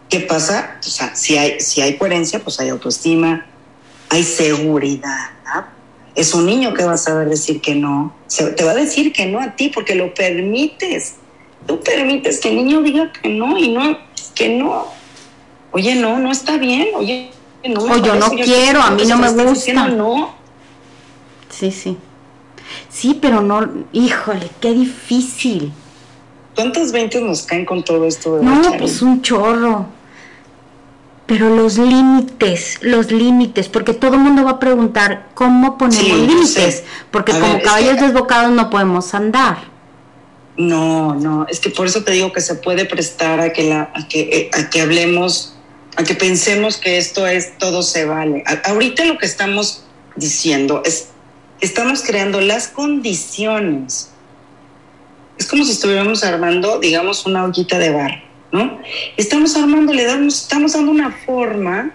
¿Qué 0.08 0.20
pasa? 0.20 0.78
O 0.80 0.88
sea, 0.88 1.14
si 1.14 1.36
hay, 1.36 1.60
si 1.60 1.82
hay 1.82 1.98
coherencia, 1.98 2.42
pues 2.42 2.58
hay 2.58 2.70
autoestima, 2.70 3.46
hay 4.08 4.22
seguridad 4.22 5.35
es 6.16 6.32
un 6.32 6.46
niño 6.46 6.72
que 6.74 6.84
va 6.84 6.94
a 6.94 6.98
saber 6.98 7.28
decir 7.28 7.60
que 7.60 7.74
no. 7.74 8.14
te 8.56 8.64
va 8.64 8.72
a 8.72 8.74
decir 8.74 9.12
que 9.12 9.26
no 9.26 9.38
a 9.38 9.54
ti 9.54 9.68
porque 9.68 9.94
lo 9.94 10.12
permites. 10.14 11.16
Tú 11.66 11.80
permites 11.80 12.40
que 12.40 12.48
el 12.48 12.56
niño 12.56 12.80
diga 12.80 13.12
que 13.12 13.28
no 13.28 13.58
y 13.58 13.72
no, 13.72 13.98
que 14.34 14.48
no. 14.48 14.86
Oye, 15.72 15.94
no, 15.94 16.18
no 16.18 16.32
está 16.32 16.56
bien. 16.56 16.88
Oye, 16.94 17.30
no. 17.68 17.80
o 17.82 17.96
yo 17.98 18.14
no 18.14 18.30
quiero, 18.30 18.80
a 18.80 18.90
mí 18.90 19.04
no 19.04 19.18
me 19.18 19.44
gusta. 19.44 19.88
no. 19.88 20.34
Sí, 21.50 21.70
sí. 21.70 21.96
Sí, 22.88 23.18
pero 23.20 23.42
no, 23.42 23.68
híjole, 23.92 24.50
qué 24.60 24.72
difícil. 24.72 25.72
¿Cuántas 26.54 26.92
veintes 26.92 27.22
nos 27.22 27.42
caen 27.42 27.66
con 27.66 27.84
todo 27.84 28.06
esto? 28.06 28.36
De 28.36 28.44
no, 28.44 28.62
pues 28.78 29.02
un 29.02 29.20
chorro. 29.20 29.86
Pero 31.26 31.54
los 31.54 31.76
límites, 31.76 32.78
los 32.82 33.10
límites, 33.10 33.68
porque 33.68 33.92
todo 33.92 34.14
el 34.14 34.20
mundo 34.20 34.44
va 34.44 34.52
a 34.52 34.58
preguntar 34.60 35.28
cómo 35.34 35.76
ponemos 35.76 36.18
límites, 36.20 36.84
porque 37.10 37.32
como 37.32 37.60
caballos 37.62 38.00
desbocados 38.00 38.52
no 38.52 38.70
podemos 38.70 39.12
andar. 39.12 39.58
No, 40.56 41.14
no, 41.14 41.46
es 41.48 41.58
que 41.58 41.70
por 41.70 41.86
eso 41.86 42.04
te 42.04 42.12
digo 42.12 42.32
que 42.32 42.40
se 42.40 42.54
puede 42.54 42.84
prestar 42.84 43.40
a 43.40 43.52
que, 43.52 43.64
la, 43.64 43.90
a 43.92 44.06
que, 44.08 44.20
eh, 44.20 44.50
a 44.54 44.70
que 44.70 44.80
hablemos, 44.80 45.56
a 45.96 46.04
que 46.04 46.14
pensemos 46.14 46.76
que 46.76 46.96
esto 46.96 47.26
es 47.26 47.58
todo 47.58 47.82
se 47.82 48.04
vale. 48.04 48.44
ahorita 48.64 49.04
lo 49.04 49.18
que 49.18 49.26
estamos 49.26 49.82
diciendo 50.14 50.82
es, 50.84 51.08
estamos 51.60 52.02
creando 52.02 52.40
las 52.40 52.68
condiciones. 52.68 54.10
Es 55.38 55.46
como 55.46 55.64
si 55.64 55.72
estuviéramos 55.72 56.22
armando, 56.22 56.78
digamos, 56.78 57.26
una 57.26 57.44
ollita 57.44 57.78
de 57.78 57.90
barro 57.90 58.25
Estamos 59.16 59.56
armando, 59.56 59.92
le 59.92 60.04
damos, 60.04 60.42
estamos 60.42 60.72
dando 60.72 60.90
una 60.90 61.10
forma 61.10 61.92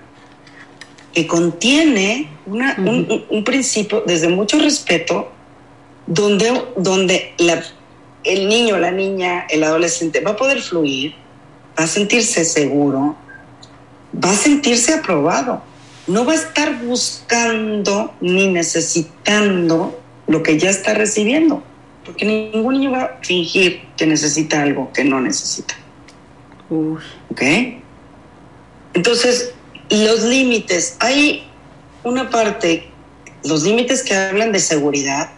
que 1.13 1.27
contiene 1.27 2.29
un, 2.45 3.43
principio 3.43 4.03
desde 4.05 4.27
mucho 4.29 4.59
respeto, 4.59 5.31
donde, 6.07 6.51
donde 6.77 7.33
el 8.23 8.47
niño, 8.47 8.77
la 8.77 8.91
niña, 8.91 9.45
el 9.49 9.63
adolescente 9.63 10.21
va 10.21 10.31
a 10.31 10.35
poder 10.35 10.61
fluir, 10.61 11.13
va 11.77 11.83
a 11.83 11.87
sentirse 11.87 12.45
seguro, 12.45 13.15
va 14.13 14.31
a 14.31 14.35
sentirse 14.35 14.93
aprobado, 14.93 15.61
no 16.07 16.25
va 16.25 16.33
a 16.33 16.35
estar 16.35 16.79
buscando 16.83 18.13
ni 18.21 18.47
necesitando 18.47 19.99
lo 20.27 20.43
que 20.43 20.57
ya 20.57 20.69
está 20.69 20.93
recibiendo, 20.93 21.63
porque 22.05 22.25
ningún 22.25 22.73
niño 22.75 22.91
va 22.91 23.03
a 23.03 23.19
fingir 23.21 23.81
que 23.97 24.05
necesita 24.05 24.61
algo 24.61 24.91
que 24.93 25.03
no 25.03 25.19
necesita. 25.19 25.75
¿Ok? 26.71 27.41
Entonces, 28.93 29.53
los 29.89 30.23
límites. 30.23 30.95
Hay 30.99 31.47
una 32.03 32.29
parte, 32.29 32.89
los 33.43 33.63
límites 33.63 34.03
que 34.03 34.15
hablan 34.15 34.51
de 34.51 34.59
seguridad, 34.59 35.31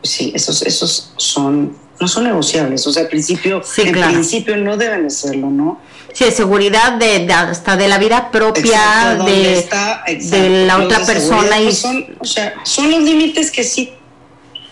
pues 0.00 0.12
sí, 0.12 0.32
esos, 0.34 0.62
esos 0.62 1.12
son, 1.16 1.76
no 2.00 2.08
son 2.08 2.24
negociables. 2.24 2.86
O 2.86 2.92
sea, 2.92 3.02
al 3.02 3.08
principio, 3.08 3.62
en 3.78 3.92
principio 3.92 4.56
no 4.56 4.76
deben 4.76 5.04
de 5.04 5.10
serlo, 5.10 5.50
¿no? 5.50 5.80
Sí, 6.12 6.24
de 6.24 6.32
seguridad 6.32 6.94
de, 6.94 7.32
hasta 7.32 7.76
de 7.76 7.88
la 7.88 7.98
vida 7.98 8.30
propia 8.30 9.16
de, 9.24 9.68
de, 10.18 10.66
la 10.66 10.78
otra 10.78 11.04
persona. 11.04 11.60
y... 11.60 11.64
Pues 11.64 11.78
son, 11.78 12.06
o 12.18 12.24
sea, 12.24 12.54
son 12.64 12.90
los 12.90 13.02
límites 13.02 13.50
que 13.50 13.62
sí 13.62 13.92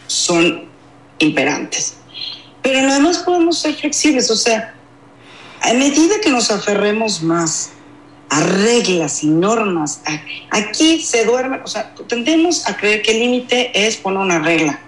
son 0.06 0.64
imperantes. 1.18 1.94
Pero 2.62 2.82
nada 2.82 2.98
más 2.98 3.18
podemos 3.18 3.58
ser 3.58 3.74
flexibles, 3.74 4.30
o 4.30 4.36
sea, 4.36 4.74
a 5.60 5.74
medida 5.74 6.20
que 6.22 6.30
nos 6.30 6.50
aferremos 6.50 7.22
más 7.22 7.72
a 8.30 8.40
reglas 8.40 9.22
y 9.22 9.28
normas, 9.28 10.02
aquí 10.50 11.00
se 11.00 11.24
duerme, 11.24 11.60
o 11.64 11.66
sea, 11.66 11.94
tendemos 12.06 12.66
a 12.66 12.76
creer 12.76 13.02
que 13.02 13.12
el 13.12 13.20
límite 13.20 13.86
es 13.86 13.96
poner 13.96 14.18
una 14.18 14.38
regla. 14.38 14.80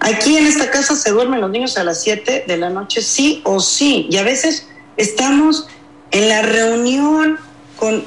Aquí 0.00 0.36
en 0.36 0.46
esta 0.46 0.70
casa 0.70 0.96
se 0.96 1.10
duermen 1.10 1.40
los 1.40 1.50
niños 1.50 1.76
a 1.76 1.84
las 1.84 2.02
7 2.02 2.44
de 2.46 2.56
la 2.56 2.70
noche, 2.70 3.02
sí 3.02 3.40
o 3.44 3.60
sí. 3.60 4.06
Y 4.10 4.16
a 4.16 4.22
veces 4.22 4.68
estamos 4.96 5.66
en 6.10 6.28
la 6.28 6.42
reunión 6.42 7.38
con 7.76 8.04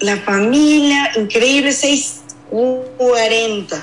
la 0.00 0.16
familia, 0.18 1.10
increíble, 1.16 1.70
6.40. 1.70 3.82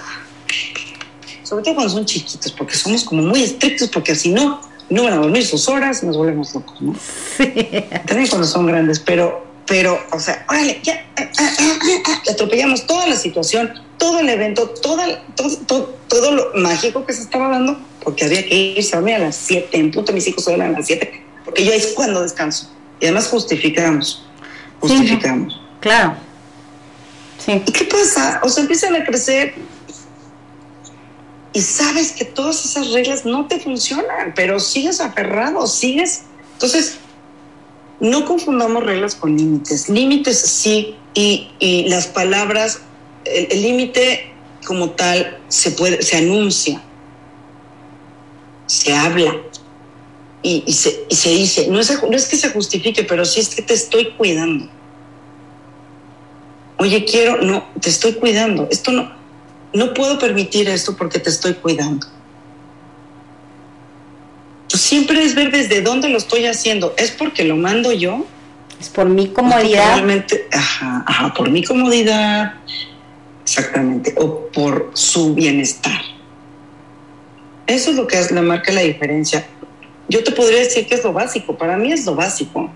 Sobre 1.43 1.63
todo 1.63 1.75
cuando 1.75 1.93
son 1.93 2.05
chiquitos, 2.05 2.51
porque 2.51 2.75
somos 2.75 3.03
como 3.03 3.23
muy 3.23 3.43
estrictos, 3.43 3.89
porque 3.89 4.15
si 4.15 4.29
no, 4.29 4.61
no 4.89 5.03
van 5.03 5.13
a 5.13 5.17
dormir 5.17 5.45
sus 5.45 5.67
horas, 5.67 6.03
nos 6.03 6.17
volvemos 6.17 6.53
locos, 6.53 6.81
¿no? 6.81 6.95
Sí. 7.37 7.45
También 8.05 8.29
cuando 8.29 8.47
son 8.47 8.65
grandes, 8.65 8.99
pero, 8.99 9.45
pero, 9.65 9.99
o 10.11 10.19
sea, 10.19 10.45
órale, 10.49 10.79
ya, 10.83 11.05
ah, 11.17 11.29
ah, 11.39 11.53
ah, 11.59 12.21
atropellamos 12.31 12.87
toda 12.87 13.07
la 13.07 13.15
situación, 13.15 13.73
todo 13.97 14.19
el 14.19 14.29
evento, 14.29 14.69
todo, 14.69 15.01
todo, 15.35 15.95
todo, 16.07 16.31
lo 16.31 16.51
mágico 16.55 17.05
que 17.05 17.13
se 17.13 17.23
estaba 17.23 17.49
dando, 17.49 17.77
porque 18.03 18.25
había 18.25 18.47
que 18.47 18.55
irse 18.55 18.95
a 18.95 18.99
dormir 18.99 19.15
a 19.15 19.19
las 19.19 19.35
7, 19.35 19.77
en 19.77 19.91
punto 19.91 20.13
mis 20.13 20.27
hijos 20.27 20.43
se 20.43 20.51
duermen 20.51 20.75
a 20.75 20.79
las 20.79 20.87
7, 20.87 21.23
porque 21.43 21.65
yo 21.65 21.73
es 21.73 21.87
cuando 21.87 22.21
descanso. 22.21 22.71
Y 22.99 23.05
además 23.05 23.27
justificamos, 23.27 24.25
justificamos. 24.79 25.61
claro. 25.79 26.15
Sí. 27.45 27.61
¿Y 27.65 27.71
qué 27.71 27.85
pasa? 27.85 28.41
O 28.43 28.49
sea, 28.49 28.63
empiezan 28.63 28.95
a 28.95 29.05
crecer 29.05 29.53
y 31.53 31.61
sabes 31.61 32.11
que 32.11 32.25
todas 32.25 32.63
esas 32.65 32.91
reglas 32.91 33.25
no 33.25 33.47
te 33.47 33.59
funcionan, 33.59 34.33
pero 34.35 34.59
sigues 34.59 34.99
aferrado, 35.01 35.65
sigues. 35.67 36.23
Entonces, 36.53 36.97
no 37.99 38.25
confundamos 38.25 38.83
reglas 38.83 39.15
con 39.15 39.35
límites. 39.35 39.89
Límites 39.89 40.39
sí, 40.39 40.95
y, 41.13 41.49
y 41.59 41.87
las 41.89 42.07
palabras, 42.07 42.81
el 43.25 43.61
límite 43.61 44.31
como 44.65 44.91
tal 44.91 45.39
se 45.47 45.71
puede, 45.71 46.01
se 46.01 46.17
anuncia, 46.17 46.81
se 48.65 48.93
habla 48.93 49.35
y, 50.43 50.71
se, 50.71 51.05
y 51.09 51.15
se, 51.15 51.29
dice, 51.29 51.67
no 51.69 51.79
es, 51.79 52.03
no 52.03 52.15
es 52.15 52.27
que 52.27 52.37
se 52.37 52.49
justifique, 52.49 53.03
pero 53.03 53.25
sí 53.25 53.39
es 53.39 53.55
que 53.55 53.61
te 53.61 53.73
estoy 53.73 54.11
cuidando. 54.11 54.69
Oye, 56.77 57.05
quiero, 57.05 57.41
no, 57.41 57.67
te 57.81 57.89
estoy 57.89 58.13
cuidando. 58.13 58.67
Esto 58.69 58.91
no, 58.91 59.11
no 59.73 59.93
puedo 59.93 60.17
permitir 60.19 60.69
esto 60.69 60.95
porque 60.95 61.19
te 61.19 61.29
estoy 61.29 61.53
cuidando. 61.53 62.07
Pues 64.69 64.81
siempre 64.81 65.23
es 65.23 65.35
ver 65.35 65.51
desde 65.51 65.81
dónde 65.81 66.09
lo 66.09 66.17
estoy 66.17 66.45
haciendo. 66.45 66.93
¿Es 66.97 67.11
porque 67.11 67.43
lo 67.43 67.55
mando 67.55 67.91
yo? 67.91 68.25
Es 68.79 68.89
por 68.89 69.07
mi 69.07 69.29
comodidad. 69.29 69.95
Realmente, 69.95 70.47
ajá, 70.51 71.03
ajá, 71.05 71.33
por 71.33 71.49
mi 71.49 71.63
comodidad, 71.63 72.55
exactamente, 73.43 74.13
o 74.17 74.47
por 74.47 74.91
su 74.93 75.33
bienestar. 75.33 75.99
Eso 77.65 77.91
es 77.91 77.97
lo 77.97 78.07
que 78.07 78.19
es, 78.19 78.31
la 78.31 78.41
marca 78.41 78.71
la 78.71 78.81
diferencia. 78.81 79.45
Yo 80.09 80.23
te 80.23 80.31
podría 80.31 80.59
decir 80.59 80.87
que 80.87 80.95
es 80.95 81.03
lo 81.03 81.11
básico, 81.11 81.57
para 81.57 81.77
mí 81.77 81.91
es 81.91 82.05
lo 82.05 82.15
básico. 82.15 82.69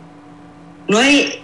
No 0.87 0.97
hay... 0.97 1.41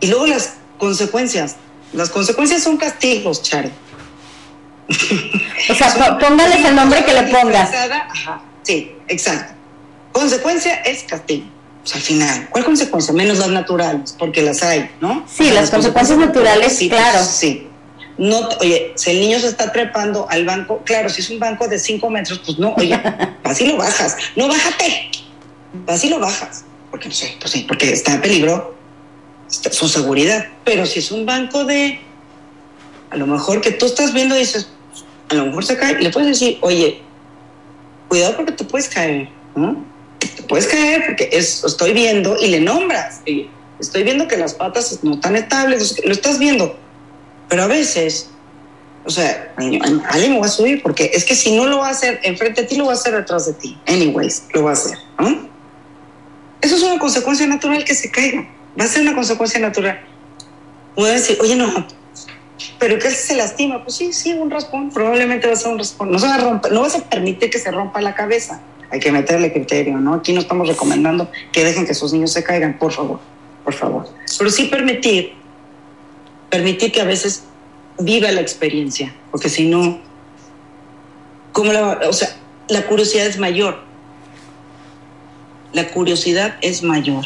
Y 0.00 0.06
luego 0.06 0.26
las 0.26 0.54
consecuencias. 0.78 1.56
Las 1.92 2.10
consecuencias 2.10 2.62
son 2.62 2.76
castigos, 2.76 3.42
Chari. 3.42 3.70
O 5.70 5.74
sea, 5.74 6.18
póngales 6.18 6.64
el 6.64 6.74
nombre 6.74 7.04
que 7.04 7.12
le 7.12 7.22
pongas. 7.24 7.70
Ajá, 7.72 8.42
sí, 8.62 8.92
exacto. 9.08 9.54
Consecuencia 10.12 10.74
es 10.76 11.04
castigo. 11.04 11.46
Pues 11.82 11.96
al 11.96 12.02
final, 12.02 12.48
¿cuál 12.50 12.64
consecuencia? 12.64 13.12
Menos 13.12 13.38
las 13.38 13.50
naturales, 13.50 14.14
porque 14.18 14.40
las 14.40 14.62
hay, 14.62 14.90
¿no? 15.00 15.26
Sí, 15.28 15.44
las, 15.50 15.54
las, 15.54 15.70
consecuencias, 15.70 16.18
naturales, 16.18 16.76
sí, 16.76 16.88
claro. 16.88 17.22
Sí. 17.22 17.68
No, 18.16 18.48
oye, 18.60 18.92
si 18.94 19.10
el 19.10 19.20
niño 19.20 19.38
se 19.38 19.48
está 19.48 19.72
trepando 19.72 20.26
al 20.30 20.44
banco, 20.46 20.82
claro, 20.84 21.08
si 21.10 21.20
es 21.20 21.30
un 21.30 21.40
banco 21.40 21.68
de 21.68 21.78
5 21.78 22.08
metros, 22.10 22.40
pues 22.44 22.58
no, 22.58 22.72
oye, 22.76 22.98
así 23.44 23.66
lo 23.66 23.76
bajas. 23.76 24.16
No, 24.36 24.48
bájate. 24.48 25.10
Así 25.86 26.08
lo 26.08 26.20
bajas. 26.20 26.64
Porque 26.90 27.08
no 27.08 27.14
sé, 27.14 27.36
pues 27.40 27.52
sí, 27.52 27.64
porque 27.66 27.92
está 27.92 28.14
en 28.14 28.20
peligro 28.20 28.74
su 29.48 29.88
seguridad. 29.88 30.46
Pero 30.64 30.86
si 30.86 31.00
es 31.00 31.10
un 31.10 31.26
banco 31.26 31.64
de, 31.64 32.00
a 33.14 33.16
lo 33.16 33.28
mejor 33.28 33.60
que 33.60 33.70
tú 33.70 33.86
estás 33.86 34.12
viendo 34.12 34.34
y 34.34 34.40
dices, 34.40 34.66
a 35.28 35.34
lo 35.34 35.46
mejor 35.46 35.64
se 35.64 35.76
cae, 35.76 36.00
le 36.00 36.10
puedes 36.10 36.28
decir, 36.30 36.58
oye, 36.62 37.00
cuidado 38.08 38.34
porque 38.34 38.50
te 38.50 38.64
puedes 38.64 38.88
caer, 38.88 39.28
¿no? 39.54 39.84
Te 40.18 40.42
puedes 40.42 40.66
caer 40.66 41.04
porque 41.06 41.28
es, 41.30 41.62
estoy 41.62 41.92
viendo 41.92 42.36
y 42.36 42.48
le 42.48 42.58
nombras. 42.58 43.20
Y 43.24 43.48
estoy 43.78 44.02
viendo 44.02 44.26
que 44.26 44.36
las 44.36 44.54
patas 44.54 44.98
no 45.04 45.14
están 45.14 45.36
estables, 45.36 46.04
lo 46.04 46.12
estás 46.12 46.40
viendo. 46.40 46.76
Pero 47.48 47.62
a 47.62 47.66
veces, 47.68 48.30
o 49.04 49.10
sea, 49.10 49.54
alguien 49.56 50.32
me 50.32 50.40
va 50.40 50.46
a 50.46 50.48
subir 50.48 50.82
porque 50.82 51.12
es 51.14 51.24
que 51.24 51.36
si 51.36 51.54
no 51.54 51.66
lo 51.66 51.78
va 51.78 51.88
a 51.88 51.90
hacer 51.90 52.18
enfrente 52.24 52.62
de 52.62 52.66
ti, 52.66 52.74
lo 52.74 52.86
va 52.86 52.92
a 52.92 52.94
hacer 52.96 53.14
detrás 53.14 53.46
de 53.46 53.52
ti. 53.52 53.78
Anyways, 53.86 54.48
lo 54.54 54.64
va 54.64 54.70
a 54.70 54.72
hacer, 54.72 54.98
¿no? 55.20 55.48
Eso 56.60 56.74
es 56.74 56.82
una 56.82 56.98
consecuencia 56.98 57.46
natural 57.46 57.84
que 57.84 57.94
se 57.94 58.10
caiga. 58.10 58.44
Va 58.78 58.86
a 58.86 58.88
ser 58.88 59.02
una 59.02 59.14
consecuencia 59.14 59.60
natural. 59.60 60.00
Puedo 60.96 61.12
decir, 61.12 61.38
oye, 61.40 61.54
no, 61.54 61.86
pero 62.78 62.98
que 62.98 63.10
se 63.10 63.34
lastima. 63.36 63.82
Pues 63.82 63.96
sí, 63.96 64.12
sí, 64.12 64.32
un 64.32 64.50
raspón. 64.50 64.90
Probablemente 64.90 65.46
va 65.46 65.54
a 65.54 65.56
ser 65.56 65.72
un 65.72 65.78
raspón. 65.78 66.10
No 66.10 66.18
se 66.18 66.26
va 66.26 66.60
no 66.70 66.80
vas 66.80 66.94
a 66.94 67.08
permitir 67.08 67.50
que 67.50 67.58
se 67.58 67.70
rompa 67.70 68.00
la 68.00 68.14
cabeza. 68.14 68.60
Hay 68.90 69.00
que 69.00 69.10
meterle 69.10 69.52
criterio, 69.52 69.98
¿no? 69.98 70.14
Aquí 70.14 70.32
no 70.32 70.40
estamos 70.40 70.68
recomendando 70.68 71.30
que 71.52 71.64
dejen 71.64 71.86
que 71.86 71.94
sus 71.94 72.12
niños 72.12 72.32
se 72.32 72.44
caigan, 72.44 72.78
por 72.78 72.92
favor, 72.92 73.18
por 73.64 73.74
favor. 73.74 74.08
Pero 74.38 74.50
sí 74.50 74.66
permitir, 74.66 75.32
permitir 76.48 76.92
que 76.92 77.00
a 77.00 77.04
veces 77.04 77.44
viva 77.98 78.30
la 78.30 78.40
experiencia, 78.40 79.12
porque 79.30 79.48
si 79.48 79.68
no, 79.68 79.98
¿cómo 81.52 81.72
la, 81.72 82.00
o 82.08 82.12
sea, 82.12 82.36
la 82.68 82.86
curiosidad 82.86 83.26
es 83.26 83.38
mayor. 83.38 83.80
La 85.72 85.88
curiosidad 85.88 86.56
es 86.60 86.82
mayor. 86.82 87.24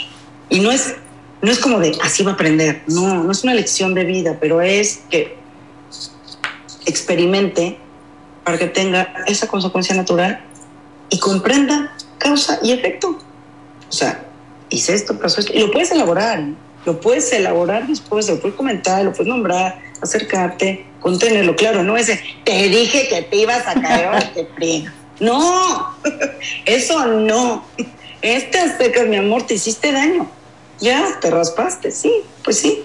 Y 0.49 0.61
no 0.61 0.71
es 0.71 0.95
no 1.41 1.53
es 1.53 1.59
como 1.59 1.79
de 1.79 1.97
así 2.03 2.23
va 2.25 2.33
a 2.33 2.35
aprender, 2.35 2.83
no, 2.89 3.23
no 3.23 3.31
es 3.31 3.45
una 3.45 3.55
lección 3.55 3.95
de 3.95 4.05
vida, 4.05 4.39
pero 4.41 4.61
es 4.61 5.03
que 5.11 5.37
experimente 6.87 7.79
para 8.45 8.59
que 8.59 8.67
tenga 8.67 9.15
esa 9.27 9.47
consecuencia 9.47 9.95
natural 9.95 10.41
y 11.11 11.19
comprenda 11.19 11.95
causa 12.19 12.59
y 12.63 12.73
efecto. 12.73 13.19
O 13.89 13.93
sea, 13.93 14.25
hice 14.71 14.95
esto, 14.95 15.19
pasó 15.19 15.41
esto, 15.41 15.53
y 15.55 15.61
lo 15.61 15.71
puedes 15.71 15.91
elaborar, 15.93 16.43
lo 16.85 17.01
puedes 17.01 17.33
elaborar 17.33 17.87
después, 17.87 18.29
lo 18.29 18.41
puedes 18.41 18.57
comentar, 18.57 19.05
lo 19.05 19.13
puedes 19.13 19.29
nombrar, 19.29 19.81
acercarte, 20.03 20.87
contenerlo, 21.01 21.55
claro, 21.57 21.85
no 21.85 21.97
ese, 21.97 22.21
te 22.45 22.69
dije 22.69 23.09
que 23.09 23.23
te 23.23 23.37
ibas 23.37 23.67
a 23.67 23.81
caer, 23.81 24.33
te. 24.35 24.91
No, 25.21 25.97
eso 26.65 27.07
no. 27.07 27.65
Este 28.23 28.59
aztecas, 28.59 29.07
mi 29.07 29.17
amor, 29.17 29.47
te 29.47 29.55
hiciste 29.55 29.93
daño 29.93 30.29
ya, 30.81 31.19
te 31.21 31.31
raspaste, 31.31 31.91
sí, 31.91 32.13
pues 32.45 32.59
sí. 32.59 32.85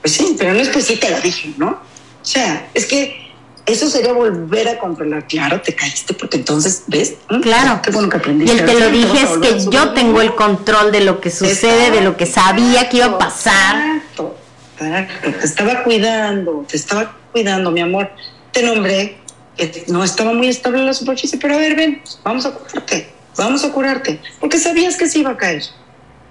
Pues 0.00 0.14
sí, 0.14 0.34
pero 0.36 0.52
no 0.52 0.60
es 0.60 0.68
pues 0.68 0.86
sí 0.86 0.96
te 0.96 1.10
la 1.10 1.20
dije, 1.20 1.52
¿no? 1.56 1.68
O 1.70 2.24
sea, 2.24 2.68
es 2.74 2.86
que 2.86 3.22
eso 3.66 3.88
sería 3.88 4.12
volver 4.12 4.68
a 4.68 4.78
controlar. 4.78 5.26
Claro, 5.28 5.60
te 5.60 5.74
caíste 5.74 6.14
porque 6.14 6.38
entonces, 6.38 6.84
¿ves? 6.88 7.14
¿Mm? 7.30 7.40
Claro. 7.40 7.80
Qué 7.82 7.90
bueno 7.92 8.08
que 8.08 8.16
aprendiste. 8.16 8.54
Y 8.54 8.58
el 8.58 8.66
te 8.66 8.80
lo 8.80 8.90
dije 8.90 9.22
es 9.22 9.38
que 9.38 9.70
yo 9.70 9.92
tengo 9.92 10.20
el 10.20 10.34
control 10.34 10.90
de 10.90 11.02
lo 11.02 11.20
que 11.20 11.30
sucede, 11.30 11.90
de 11.90 12.00
lo 12.00 12.16
que 12.16 12.26
sabía 12.26 12.88
que 12.88 12.98
iba 12.98 13.06
a 13.06 13.18
pasar. 13.18 13.76
Exacto, 13.76 14.36
exacto. 14.80 15.30
Te 15.38 15.46
estaba 15.46 15.84
cuidando, 15.84 16.64
te 16.68 16.76
estaba 16.76 17.16
cuidando, 17.30 17.70
mi 17.70 17.80
amor. 17.80 18.10
Te 18.50 18.62
nombré 18.64 19.18
que 19.56 19.84
no 19.86 20.02
estaba 20.02 20.32
muy 20.32 20.48
estable 20.48 20.84
la 20.84 20.94
superficie, 20.94 21.38
pero 21.38 21.54
a 21.54 21.58
ver, 21.58 21.76
ven, 21.76 22.02
vamos 22.24 22.44
a 22.46 22.52
curarte, 22.52 23.12
vamos 23.36 23.64
a 23.64 23.70
curarte, 23.70 24.20
porque 24.40 24.58
sabías 24.58 24.96
que 24.96 25.08
se 25.08 25.20
iba 25.20 25.30
a 25.30 25.36
caer 25.36 25.62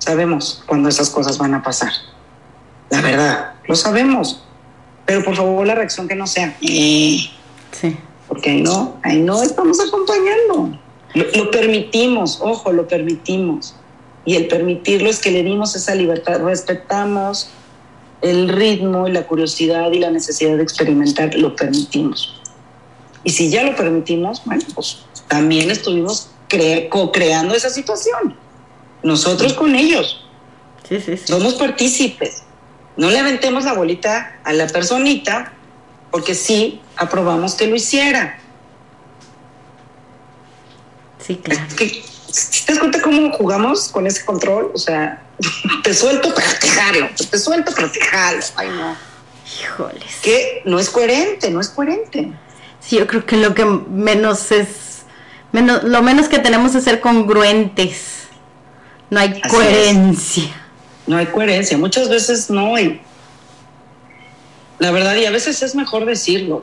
sabemos 0.02 0.64
cuándo 0.65 0.90
esas 0.90 1.10
cosas 1.10 1.38
van 1.38 1.53
a 1.53 1.61
pasar. 1.61 1.91
La 2.90 3.02
verdad, 3.02 3.53
lo 3.68 3.76
sabemos. 3.76 4.44
Pero 5.06 5.23
por 5.23 5.36
favor, 5.36 5.65
la 5.65 5.76
reacción 5.76 6.07
que 6.07 6.15
no 6.15 6.28
sea. 6.28 6.57
sí. 6.60 7.98
Porque 8.28 8.49
ahí 8.49 8.61
no, 8.61 8.98
ahí 9.03 9.19
no 9.19 9.44
estamos 9.44 9.80
acompañando. 9.80 10.80
Lo, 11.14 11.26
lo, 11.36 11.52
permitimos, 11.52 12.40
ojo, 12.41 12.72
lo 12.72 12.88
permitimos. 12.88 13.76
Y 14.26 14.36
el 14.36 14.48
permitirlo 14.48 15.10
es 15.10 15.19
que 15.19 15.32
le 15.32 15.44
dimos 15.44 15.76
esa 15.76 15.95
libertad, 15.95 16.40
respetamos 16.41 17.49
el 18.22 18.49
ritmo 18.49 19.07
y 19.07 19.11
la 19.11 19.28
curiosidad 19.28 19.91
y 19.91 19.99
la 19.99 20.11
necesidad 20.11 20.56
de 20.56 20.64
experimentar, 20.64 21.36
lo 21.36 21.56
permitimos. 21.56 22.40
Y 23.23 23.32
si 23.32 23.49
ya 23.49 23.64
lo 23.64 23.76
permitimos, 23.76 24.41
bueno, 24.45 24.64
pues 24.73 24.99
también 25.28 25.69
estuvimos 25.69 26.30
co-creando 26.90 27.53
esa 27.53 27.69
situación 27.69 28.36
nosotros 29.03 29.53
con 29.53 29.76
ellos. 29.76 30.26
Sí, 30.88 30.99
sí, 30.99 31.18
sí. 31.18 31.28
Somos 31.28 31.56
partícipes. 31.56 32.44
No 32.98 33.10
le 33.10 33.19
aventemos 33.19 33.64
la 33.64 33.73
bolita 33.73 34.40
a 34.44 34.53
la 34.53 34.68
personita 34.68 35.53
porque 36.11 36.36
sí 36.36 36.82
aprobamos 36.98 37.56
que 37.56 37.68
lo 37.68 37.76
hiciera. 37.76 38.38
Sí, 41.26 41.38
claro. 41.38 41.61
Es 41.68 41.73
que, 41.76 42.03
¿Te 42.65 42.73
das 42.73 42.80
cuenta 42.80 43.02
cómo 43.02 43.32
jugamos 43.32 43.90
con 43.90 44.07
ese 44.07 44.26
control? 44.26 44.72
O 44.73 44.78
sea, 44.78 45.22
te 45.84 45.94
suelto 45.94 46.34
para 46.34 46.53
dejarlo, 46.53 47.10
te 47.30 47.40
suelto 47.40 47.73
para 47.73 47.88
dejarlo. 47.88 48.44
Ay, 48.56 48.69
no. 48.69 48.95
Híjoles. 49.61 50.15
Que 50.22 50.61
no 50.65 50.80
es 50.80 50.90
coherente, 50.90 51.49
no 51.49 51.60
es 51.60 51.69
coherente. 51.69 52.32
Sí, 52.80 52.98
yo 52.98 53.07
creo 53.07 53.26
que 53.26 53.38
lo 53.38 53.53
que 53.53 53.65
menos 53.65 54.52
es, 54.52 55.03
menos, 55.52 55.84
lo 55.84 56.02
menos 56.02 56.30
que 56.30 56.40
tenemos 56.40 56.73
es 56.76 56.84
ser 56.84 56.99
congruentes. 56.99 58.20
No 59.11 59.19
hay 59.19 59.29
Así 59.29 59.41
coherencia. 59.41 60.43
Es. 60.43 60.49
No 61.05 61.17
hay 61.17 61.25
coherencia. 61.27 61.77
Muchas 61.77 62.09
veces 62.09 62.49
no 62.49 62.75
hay. 62.75 63.01
La 64.79 64.89
verdad, 64.89 65.15
y 65.15 65.25
a 65.25 65.31
veces 65.31 65.61
es 65.61 65.75
mejor 65.75 66.05
decirlo. 66.05 66.61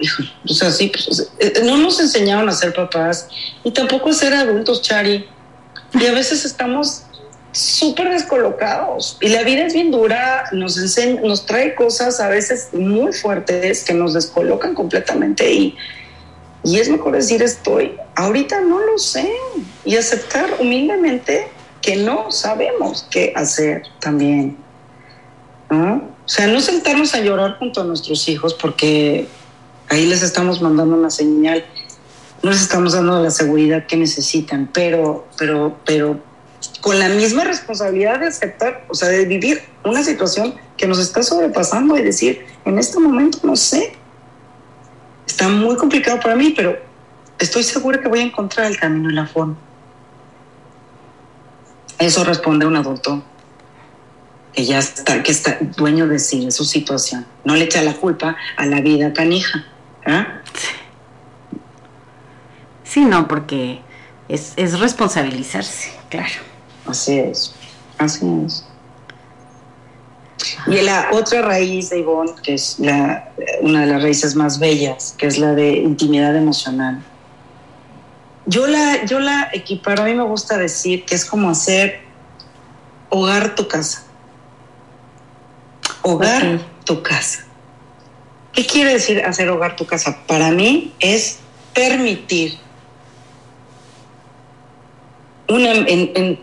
O 0.49 0.53
sea, 0.53 0.73
sí, 0.73 0.89
pues, 0.89 1.31
no 1.63 1.77
nos 1.77 2.01
enseñaron 2.01 2.49
a 2.49 2.53
ser 2.53 2.75
papás 2.75 3.29
y 3.63 3.71
tampoco 3.71 4.09
a 4.09 4.13
ser 4.15 4.35
adultos, 4.35 4.83
Chari. 4.83 5.27
Y 5.93 6.07
a 6.07 6.13
veces 6.13 6.45
estamos 6.47 7.03
súper 7.53 8.09
descolocados. 8.09 9.19
Y 9.21 9.29
la 9.29 9.43
vida 9.43 9.67
es 9.67 9.75
bien 9.75 9.91
dura, 9.91 10.45
nos, 10.51 10.79
enseña, 10.79 11.21
nos 11.21 11.45
trae 11.45 11.75
cosas 11.75 12.19
a 12.19 12.29
veces 12.29 12.71
muy 12.73 13.13
fuertes 13.13 13.85
que 13.85 13.93
nos 13.93 14.15
descolocan 14.15 14.75
completamente. 14.75 15.53
Y, 15.53 15.77
y 16.65 16.79
es 16.79 16.89
mejor 16.89 17.13
decir 17.13 17.43
estoy. 17.43 17.95
Ahorita 18.17 18.63
no 18.63 18.81
lo 18.81 18.97
sé. 18.97 19.31
Y 19.85 19.97
aceptar 19.97 20.57
humildemente 20.59 21.49
que 21.89 21.97
no 21.97 22.31
sabemos 22.31 23.07
qué 23.11 23.33
hacer 23.35 23.83
también. 23.99 24.59
¿no? 25.71 25.95
O 25.95 26.29
sea, 26.29 26.47
no 26.47 26.61
sentarnos 26.61 27.15
a 27.15 27.21
llorar 27.21 27.57
junto 27.59 27.81
a 27.81 27.85
nuestros 27.85 28.29
hijos 28.29 28.53
porque 28.53 29.27
ahí 29.89 30.05
les 30.05 30.23
estamos 30.23 30.61
mandando 30.61 30.97
una 30.97 31.09
señal, 31.09 31.65
no 32.43 32.51
les 32.51 32.61
estamos 32.61 32.93
dando 32.93 33.23
la 33.23 33.31
seguridad 33.31 33.87
que 33.87 33.97
necesitan, 33.97 34.69
pero, 34.71 35.27
pero, 35.39 35.79
pero 35.87 36.21
con 36.83 36.99
la 36.99 37.09
misma 37.09 37.45
responsabilidad 37.45 38.21
de 38.21 38.27
aceptar, 38.27 38.85
o 38.91 38.95
sea, 38.95 39.09
de 39.09 39.25
vivir 39.25 39.63
una 39.83 40.05
situación 40.05 40.57
que 40.77 40.87
nos 40.87 40.99
está 40.99 41.23
sobrepasando 41.23 41.97
y 41.97 42.03
decir, 42.03 42.45
en 42.67 42.79
este 42.79 43.01
momento 43.01 43.39
no 43.45 43.57
sé, 43.57 43.95
está 45.27 45.49
muy 45.49 45.77
complicado 45.77 46.21
para 46.21 46.37
mí, 46.37 46.53
pero 46.55 46.77
estoy 47.39 47.63
segura 47.63 47.99
que 47.99 48.09
voy 48.09 48.19
a 48.19 48.25
encontrar 48.25 48.67
el 48.67 48.79
camino 48.79 49.09
y 49.09 49.15
la 49.15 49.27
forma. 49.27 49.57
Eso 51.99 52.25
responde 52.25 52.67
un 52.67 52.77
adulto 52.77 53.23
que 54.53 54.65
ya 54.65 54.79
está, 54.79 55.23
que 55.23 55.33
está 55.33 55.59
dueño 55.77 56.07
de 56.07 56.19
sí, 56.19 56.45
de 56.45 56.51
su 56.51 56.65
situación. 56.65 57.27
No 57.45 57.55
le 57.55 57.65
echa 57.65 57.83
la 57.83 57.95
culpa 57.95 58.37
a 58.57 58.67
la 58.67 58.81
vida 58.81 59.13
canija. 59.13 59.65
¿ah? 60.07 60.41
Sí, 62.85 63.05
no, 63.05 63.29
porque 63.29 63.81
es, 64.29 64.55
es 64.57 64.79
responsabilizarse, 64.81 65.93
claro. 66.09 66.35
Así 66.87 67.19
es, 67.19 67.55
así 67.99 68.27
es. 68.47 68.65
Y 70.67 70.81
la 70.83 71.09
otra 71.13 71.43
raíz 71.43 71.91
de 71.91 72.01
Ivonne, 72.01 72.33
que 72.43 72.55
es 72.55 72.79
la, 72.79 73.31
una 73.61 73.83
de 73.83 73.87
las 73.87 74.03
raíces 74.03 74.35
más 74.35 74.59
bellas, 74.59 75.15
que 75.19 75.27
es 75.27 75.39
la 75.39 75.55
de 75.55 75.77
intimidad 75.77 76.37
emocional. 76.37 77.03
Yo 78.49 78.67
la, 78.67 79.05
yo 79.05 79.21
la 79.21 79.51
equiparo, 79.53 80.03
a 80.03 80.07
mí 80.07 80.15
me 80.15 80.23
gusta 80.23 80.57
decir 80.57 81.05
que 81.05 81.15
es 81.15 81.27
como 81.27 81.51
hacer 81.51 82.01
hogar 83.11 83.55
tu 83.55 83.69
casa. 83.69 84.05
Hogar 86.01 86.59
tu 86.87 87.03
casa. 87.03 87.45
¿Qué 88.55 88.65
quiere 88.65 88.95
decir 88.95 89.23
hacer 89.23 89.51
hogar 89.51 89.77
tu 89.77 89.85
casa? 89.85 90.25
Para 90.27 90.51
mí 90.51 90.95
es 90.99 91.41
permitir 91.75 92.59
en, 95.49 96.39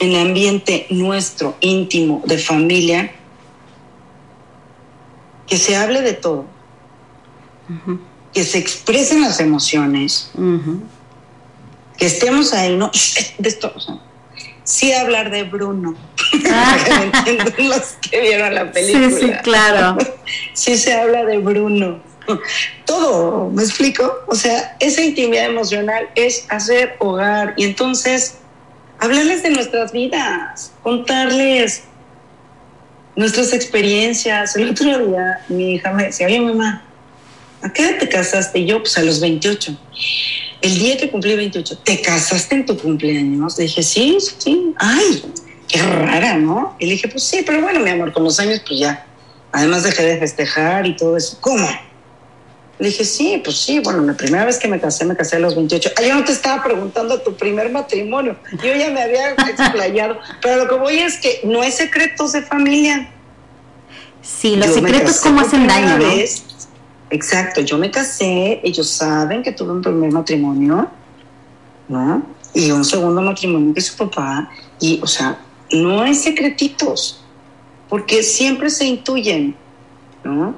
el 0.00 0.16
ambiente 0.16 0.86
nuestro, 0.90 1.56
íntimo, 1.60 2.20
de 2.26 2.38
familia, 2.38 3.12
que 5.46 5.56
se 5.56 5.76
hable 5.76 6.02
de 6.02 6.14
todo, 6.14 6.46
que 8.32 8.42
se 8.42 8.58
expresen 8.58 9.22
las 9.22 9.38
emociones, 9.38 10.32
que 11.98 12.06
estemos 12.06 12.52
ahí, 12.52 12.76
¿no? 12.76 12.90
De 13.38 13.48
esto, 13.48 13.72
sí 14.64 14.92
hablar 14.92 15.30
de 15.30 15.44
Bruno, 15.44 15.94
ah. 16.50 16.76
los 17.58 17.96
que 18.10 18.20
vieron 18.20 18.54
la 18.54 18.72
película. 18.72 19.10
Sí, 19.10 19.16
sí, 19.20 19.32
claro. 19.42 19.96
sí 20.54 20.76
se 20.76 20.94
habla 20.94 21.24
de 21.24 21.38
Bruno. 21.38 22.02
Todo, 22.86 23.50
¿me 23.50 23.62
explico? 23.62 24.24
O 24.28 24.34
sea, 24.34 24.76
esa 24.80 25.02
intimidad 25.02 25.44
emocional 25.44 26.08
es 26.14 26.46
hacer 26.48 26.96
hogar 26.98 27.52
y 27.58 27.64
entonces 27.64 28.38
hablarles 28.98 29.42
de 29.42 29.50
nuestras 29.50 29.92
vidas, 29.92 30.72
contarles 30.82 31.84
nuestras 33.14 33.52
experiencias. 33.52 34.56
El 34.56 34.70
otro 34.70 35.06
día 35.06 35.40
mi 35.48 35.74
hija 35.74 35.92
me 35.92 36.04
decía, 36.04 36.26
oye 36.26 36.40
mamá, 36.40 36.82
¿a 37.62 37.70
qué 37.70 37.82
edad 37.82 37.98
te 37.98 38.08
casaste? 38.08 38.60
Y 38.60 38.66
yo, 38.66 38.80
pues 38.80 38.96
a 38.96 39.02
los 39.02 39.20
28. 39.20 39.76
El 40.64 40.78
día 40.78 40.96
que 40.96 41.10
cumplí 41.10 41.36
28, 41.36 41.80
¿te 41.84 42.00
casaste 42.00 42.54
en 42.54 42.64
tu 42.64 42.78
cumpleaños? 42.78 43.58
Le 43.58 43.64
dije, 43.64 43.82
sí, 43.82 44.16
sí. 44.38 44.72
Ay, 44.78 45.22
qué 45.68 45.82
rara, 45.82 46.38
¿no? 46.38 46.74
Y 46.78 46.86
le 46.86 46.92
dije, 46.92 47.06
pues 47.06 47.22
sí, 47.22 47.42
pero 47.44 47.60
bueno, 47.60 47.80
mi 47.80 47.90
amor, 47.90 48.14
con 48.14 48.24
los 48.24 48.40
años, 48.40 48.62
pues 48.66 48.80
ya. 48.80 49.04
Además 49.52 49.82
dejé 49.82 50.04
de 50.04 50.18
festejar 50.18 50.86
y 50.86 50.96
todo 50.96 51.18
eso. 51.18 51.36
¿Cómo? 51.42 51.68
Le 52.78 52.88
dije, 52.88 53.04
sí, 53.04 53.42
pues 53.44 53.58
sí, 53.58 53.80
bueno, 53.80 54.00
la 54.04 54.14
primera 54.14 54.46
vez 54.46 54.58
que 54.58 54.66
me 54.66 54.80
casé, 54.80 55.04
me 55.04 55.14
casé 55.14 55.36
a 55.36 55.40
los 55.40 55.54
28. 55.54 55.90
Ah, 55.98 56.02
yo 56.02 56.14
no 56.14 56.24
te 56.24 56.32
estaba 56.32 56.64
preguntando 56.64 57.20
tu 57.20 57.36
primer 57.36 57.70
matrimonio, 57.70 58.38
yo 58.52 58.74
ya 58.74 58.88
me 58.88 59.02
había 59.02 59.32
explayado, 59.48 60.18
pero 60.40 60.64
lo 60.64 60.68
que 60.70 60.76
voy 60.76 60.98
es 60.98 61.18
que 61.18 61.42
no 61.44 61.60
hay 61.60 61.72
secretos 61.72 62.32
de 62.32 62.40
familia. 62.40 63.10
Sí, 64.22 64.56
los 64.56 64.72
secretos 64.72 65.20
como 65.20 65.42
hacen 65.42 65.66
daño, 65.66 65.98
¿no? 65.98 66.10
Exacto, 67.14 67.60
yo 67.60 67.78
me 67.78 67.90
casé, 67.90 68.60
ellos 68.62 68.88
saben 68.88 69.42
que 69.42 69.52
tuve 69.52 69.72
un 69.72 69.82
primer 69.82 70.12
matrimonio, 70.12 70.88
¿no? 71.88 72.22
Y 72.52 72.70
un 72.70 72.84
segundo 72.84 73.20
matrimonio 73.22 73.74
que 73.74 73.80
su 73.80 73.96
papá, 73.96 74.50
y, 74.80 75.00
o 75.02 75.06
sea, 75.06 75.38
no 75.72 76.02
hay 76.02 76.14
secretitos, 76.14 77.20
porque 77.88 78.22
siempre 78.22 78.70
se 78.70 78.86
intuyen, 78.86 79.56
¿no? 80.22 80.54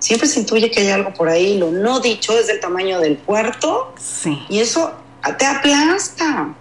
siempre 0.00 0.26
se 0.26 0.40
intuye 0.40 0.70
que 0.70 0.80
hay 0.80 0.88
algo 0.88 1.12
por 1.14 1.28
ahí, 1.28 1.58
lo 1.58 1.70
no 1.70 2.00
dicho 2.00 2.36
es 2.36 2.48
del 2.48 2.58
tamaño 2.58 2.98
del 2.98 3.18
cuarto. 3.18 3.92
Sí. 3.96 4.42
Y 4.48 4.58
eso 4.58 4.92
te 5.38 5.46
aplasta. 5.46 6.54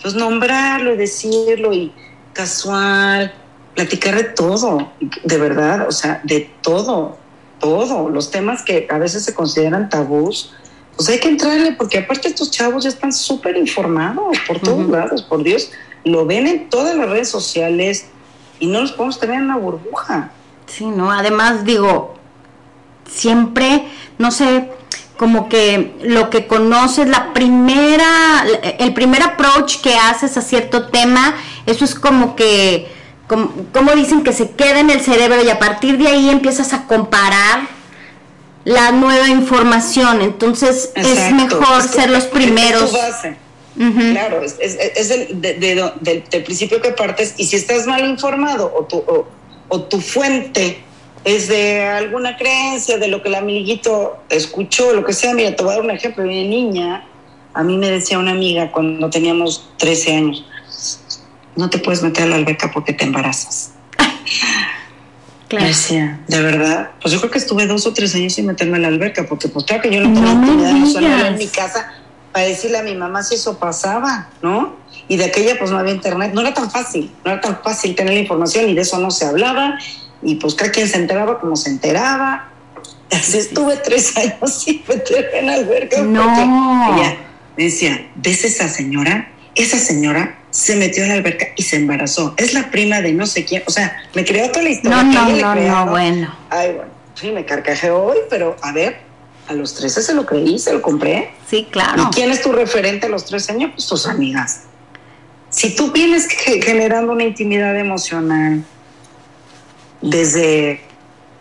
Pues 0.00 0.14
nombrarlo 0.14 0.94
y 0.94 0.96
decirlo 0.96 1.72
y 1.72 1.92
casual, 2.32 3.34
platicar 3.74 4.14
de 4.14 4.24
todo, 4.24 4.92
de 5.24 5.38
verdad, 5.38 5.88
o 5.88 5.92
sea, 5.92 6.20
de 6.22 6.48
todo, 6.62 7.18
todo. 7.58 8.08
Los 8.08 8.30
temas 8.30 8.62
que 8.62 8.86
a 8.90 8.98
veces 8.98 9.24
se 9.24 9.34
consideran 9.34 9.88
tabús, 9.88 10.54
pues 10.96 11.08
hay 11.08 11.20
que 11.20 11.28
entrarle, 11.28 11.72
porque 11.72 11.98
aparte 11.98 12.28
estos 12.28 12.50
chavos 12.50 12.84
ya 12.84 12.88
están 12.88 13.12
súper 13.12 13.56
informados 13.56 14.38
por 14.46 14.58
todos 14.58 14.88
lados, 14.88 15.22
por 15.22 15.42
Dios, 15.42 15.70
lo 16.04 16.26
ven 16.26 16.46
en 16.46 16.68
todas 16.70 16.96
las 16.96 17.08
redes 17.08 17.28
sociales 17.28 18.06
y 18.58 18.66
no 18.66 18.80
los 18.80 18.92
podemos 18.92 19.20
tener 19.20 19.36
en 19.36 19.44
una 19.44 19.56
burbuja. 19.56 20.32
Sí, 20.66 20.86
¿no? 20.86 21.10
Además, 21.10 21.64
digo, 21.64 22.14
siempre, 23.08 23.88
no 24.18 24.30
sé, 24.30 24.70
como 25.16 25.48
que 25.48 25.96
lo 26.02 26.30
que 26.30 26.46
conoces, 26.46 27.08
la 27.08 27.32
primera, 27.32 28.44
el 28.78 28.94
primer 28.94 29.22
approach 29.22 29.80
que 29.80 29.94
haces 29.94 30.36
a 30.36 30.42
cierto 30.42 30.88
tema, 30.88 31.34
eso 31.66 31.84
es 31.84 31.94
como 31.94 32.36
que, 32.36 32.88
como, 33.28 33.92
dicen, 33.94 34.24
que 34.24 34.32
se 34.32 34.50
queda 34.50 34.80
en 34.80 34.90
el 34.90 35.00
cerebro 35.00 35.42
y 35.44 35.50
a 35.50 35.58
partir 35.58 35.98
de 35.98 36.08
ahí 36.08 36.30
empiezas 36.30 36.72
a 36.72 36.86
comparar 36.86 37.68
la 38.64 38.90
nueva 38.92 39.28
información. 39.28 40.22
Entonces 40.22 40.92
es 40.94 41.32
mejor 41.32 41.82
ser 41.82 42.10
los 42.10 42.24
primeros. 42.24 42.96
Claro, 44.12 44.42
es, 44.42 44.56
es, 44.58 45.10
el, 45.10 45.40
del 45.40 46.42
principio 46.42 46.80
que 46.82 46.90
partes 46.90 47.34
y 47.36 47.44
si 47.44 47.54
estás 47.54 47.86
mal 47.86 48.04
informado 48.04 48.72
o, 48.76 48.84
tu, 48.84 48.96
o, 48.96 49.28
o 49.68 49.82
tu 49.82 50.00
fuente 50.00 50.82
es 51.24 51.48
de 51.48 51.82
alguna 51.82 52.36
creencia, 52.36 52.98
de 52.98 53.08
lo 53.08 53.22
que 53.22 53.28
el 53.28 53.34
amiguito 53.34 54.18
escuchó, 54.30 54.94
lo 54.94 55.04
que 55.04 55.12
sea. 55.12 55.34
Mira, 55.34 55.54
te 55.54 55.62
voy 55.62 55.72
a 55.72 55.76
dar 55.76 55.84
un 55.84 55.90
ejemplo. 55.90 56.24
De 56.24 56.30
niña, 56.30 57.04
a 57.54 57.62
mí 57.62 57.76
me 57.76 57.90
decía 57.90 58.18
una 58.18 58.32
amiga 58.32 58.70
cuando 58.72 59.10
teníamos 59.10 59.68
13 59.78 60.16
años, 60.16 60.44
no 61.58 61.68
te 61.68 61.78
puedes 61.78 62.02
meter 62.02 62.24
a 62.24 62.26
la 62.26 62.36
alberca 62.36 62.70
porque 62.72 62.92
te 62.92 63.04
embarazas. 63.04 63.72
Claro. 65.48 65.64
Me 65.64 65.70
decía, 65.70 66.20
de 66.28 66.42
verdad, 66.42 66.90
pues 67.00 67.14
yo 67.14 67.20
creo 67.20 67.30
que 67.30 67.38
estuve 67.38 67.66
dos 67.66 67.86
o 67.86 67.94
tres 67.94 68.14
años 68.14 68.34
sin 68.34 68.44
meterme 68.44 68.76
a 68.76 68.80
la 68.80 68.88
alberca, 68.88 69.24
porque 69.26 69.48
pues 69.48 69.64
claro 69.64 69.80
que 69.80 69.90
yo 69.90 70.02
no 70.02 70.12
tenía 70.12 70.72
intimidad 70.72 71.26
en 71.26 71.38
mi 71.38 71.46
casa 71.46 71.90
para 72.34 72.44
decirle 72.44 72.76
a 72.76 72.82
mi 72.82 72.94
mamá 72.94 73.22
si 73.22 73.36
eso 73.36 73.58
pasaba, 73.58 74.28
¿no? 74.42 74.76
y 75.08 75.16
de 75.16 75.24
aquella 75.24 75.58
pues 75.58 75.70
no 75.70 75.78
había 75.78 75.94
internet, 75.94 76.32
no 76.34 76.42
era 76.42 76.52
tan 76.52 76.70
fácil, 76.70 77.10
no 77.24 77.32
era 77.32 77.40
tan 77.40 77.60
fácil 77.62 77.94
tener 77.94 78.12
la 78.12 78.20
información 78.20 78.68
y 78.68 78.74
de 78.74 78.82
eso 78.82 78.98
no 78.98 79.10
se 79.10 79.24
hablaba 79.24 79.78
y 80.22 80.36
pues 80.36 80.54
cada 80.54 80.70
quien 80.70 80.86
se 80.88 80.98
enteraba 80.98 81.40
como 81.40 81.56
se 81.56 81.70
enteraba. 81.70 82.50
Así 83.10 83.38
estuve 83.38 83.76
tres 83.78 84.16
años 84.18 84.52
sin 84.64 84.82
meterme 84.86 85.38
en 85.38 85.48
alberca 85.48 86.02
no. 86.02 86.22
porque 86.22 87.00
ella 87.00 87.16
decía, 87.56 88.10
¿ves 88.16 88.44
esa 88.44 88.68
señora? 88.68 89.32
Esa 89.58 89.78
señora 89.78 90.38
se 90.50 90.76
metió 90.76 91.02
en 91.02 91.10
la 91.10 91.14
alberca 91.16 91.48
y 91.56 91.62
se 91.62 91.76
embarazó. 91.76 92.34
Es 92.36 92.54
la 92.54 92.70
prima 92.70 93.00
de 93.02 93.12
no 93.12 93.26
sé 93.26 93.44
quién. 93.44 93.62
O 93.66 93.70
sea, 93.70 93.96
me 94.14 94.24
creó 94.24 94.48
toda 94.50 94.62
la 94.62 94.70
historia. 94.70 95.02
No, 95.02 95.12
no, 95.12 95.54
no, 95.54 95.54
no, 95.54 95.86
bueno. 95.90 96.34
Ay, 96.48 96.72
bueno, 96.72 96.90
sí, 97.14 97.30
me 97.30 97.44
carcajeó 97.44 98.02
hoy, 98.02 98.18
pero 98.30 98.56
a 98.62 98.72
ver, 98.72 99.00
a 99.48 99.52
los 99.52 99.74
13 99.74 100.02
se 100.02 100.14
lo 100.14 100.24
creí, 100.24 100.58
se 100.58 100.72
lo 100.72 100.80
compré. 100.80 101.32
Sí, 101.50 101.66
claro. 101.70 102.04
¿Y 102.04 102.14
quién 102.14 102.30
es 102.30 102.40
tu 102.40 102.52
referente 102.52 103.06
a 103.06 103.08
los 103.10 103.26
13 103.26 103.52
años? 103.52 103.70
Pues 103.74 103.86
tus 103.86 104.06
amigas 104.06 104.62
si 105.50 105.74
tú 105.74 105.90
vienes 105.92 106.28
generando 106.28 107.12
una 107.12 107.24
intimidad 107.24 107.76
emocional 107.78 108.64
desde 110.00 110.80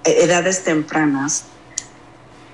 edades 0.03 0.64
tempranas, 0.64 1.45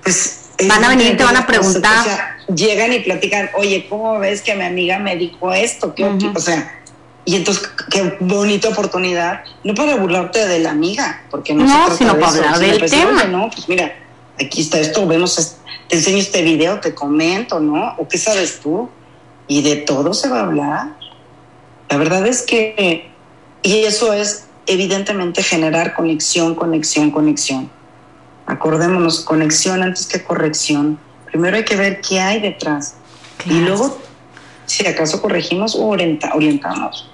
pues... 0.02 0.40
Van 0.68 0.84
a 0.84 0.88
venir 0.88 1.14
y 1.14 1.16
te 1.16 1.24
van 1.24 1.36
a 1.36 1.46
preguntar. 1.46 2.33
Llegan 2.54 2.92
y 2.92 3.00
platican, 3.00 3.50
oye, 3.54 3.86
¿cómo 3.88 4.18
ves 4.18 4.42
que 4.42 4.54
mi 4.54 4.62
amiga 4.62 4.98
me 4.98 5.16
dijo 5.16 5.52
esto? 5.52 5.94
¿Qué, 5.94 6.04
O 6.04 6.40
sea, 6.40 6.80
y 7.24 7.36
entonces, 7.36 7.70
qué 7.90 8.16
bonita 8.20 8.68
oportunidad, 8.68 9.44
no 9.62 9.74
para 9.74 9.96
burlarte 9.96 10.46
de 10.46 10.58
la 10.58 10.70
amiga, 10.70 11.22
porque 11.30 11.54
no, 11.54 11.64
no 11.64 11.96
sino 11.96 12.18
para 12.18 12.28
hablar 12.28 12.58
del 12.58 12.90
tema. 12.90 13.24
no, 13.24 13.50
pues 13.50 13.68
mira, 13.68 13.94
aquí 14.38 14.60
está 14.60 14.78
esto, 14.78 15.06
vemos, 15.06 15.56
te 15.88 15.96
enseño 15.96 16.18
este 16.18 16.42
video, 16.42 16.80
te 16.80 16.94
comento, 16.94 17.60
¿no? 17.60 17.94
¿O 17.98 18.08
qué 18.08 18.18
sabes 18.18 18.60
tú? 18.60 18.90
Y 19.48 19.62
de 19.62 19.76
todo 19.76 20.12
se 20.12 20.28
va 20.28 20.40
a 20.40 20.44
hablar. 20.44 20.88
La 21.88 21.96
verdad 21.96 22.26
es 22.26 22.42
que, 22.42 23.10
y 23.62 23.84
eso 23.84 24.12
es 24.12 24.46
evidentemente 24.66 25.42
generar 25.42 25.94
conexión, 25.94 26.54
conexión, 26.54 27.10
conexión. 27.10 27.70
Acordémonos, 28.46 29.20
conexión 29.20 29.82
antes 29.82 30.06
que 30.06 30.22
corrección. 30.22 30.98
Primero 31.34 31.56
hay 31.56 31.64
que 31.64 31.74
ver 31.74 32.00
qué 32.00 32.20
hay 32.20 32.38
detrás. 32.38 32.94
Y 33.44 33.54
luego 33.54 33.98
si 34.66 34.86
acaso 34.86 35.20
corregimos 35.20 35.74
o 35.74 35.84
orientamos. 35.84 37.10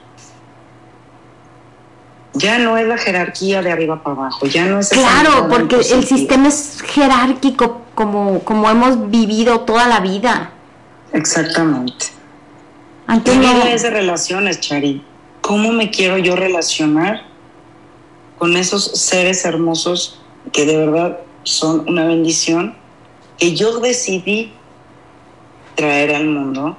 Ya 2.34 2.58
no 2.58 2.76
es 2.76 2.86
la 2.86 2.98
jerarquía 2.98 3.62
de 3.62 3.72
arriba 3.72 4.02
para 4.02 4.16
abajo, 4.16 4.44
ya 4.44 4.66
no 4.66 4.78
es... 4.78 4.90
Claro, 4.90 5.48
porque 5.48 5.76
el 5.76 6.06
sistema 6.06 6.48
es 6.48 6.82
jerárquico 6.82 7.80
como, 7.94 8.40
como 8.40 8.68
hemos 8.68 9.10
vivido 9.10 9.60
toda 9.60 9.88
la 9.88 10.00
vida. 10.00 10.52
Exactamente. 11.14 12.08
Ante 13.06 13.34
no... 13.36 13.62
es 13.62 13.84
de 13.84 13.88
relaciones, 13.88 14.60
Chari. 14.60 15.02
¿Cómo 15.40 15.72
me 15.72 15.90
quiero 15.90 16.18
yo 16.18 16.36
relacionar 16.36 17.22
con 18.36 18.58
esos 18.58 18.84
seres 18.84 19.46
hermosos 19.46 20.20
que 20.52 20.66
de 20.66 20.76
verdad 20.76 21.20
son 21.42 21.88
una 21.88 22.04
bendición 22.04 22.78
que 23.40 23.56
yo 23.56 23.80
decidí 23.80 24.52
traer 25.74 26.14
al 26.14 26.26
mundo 26.26 26.76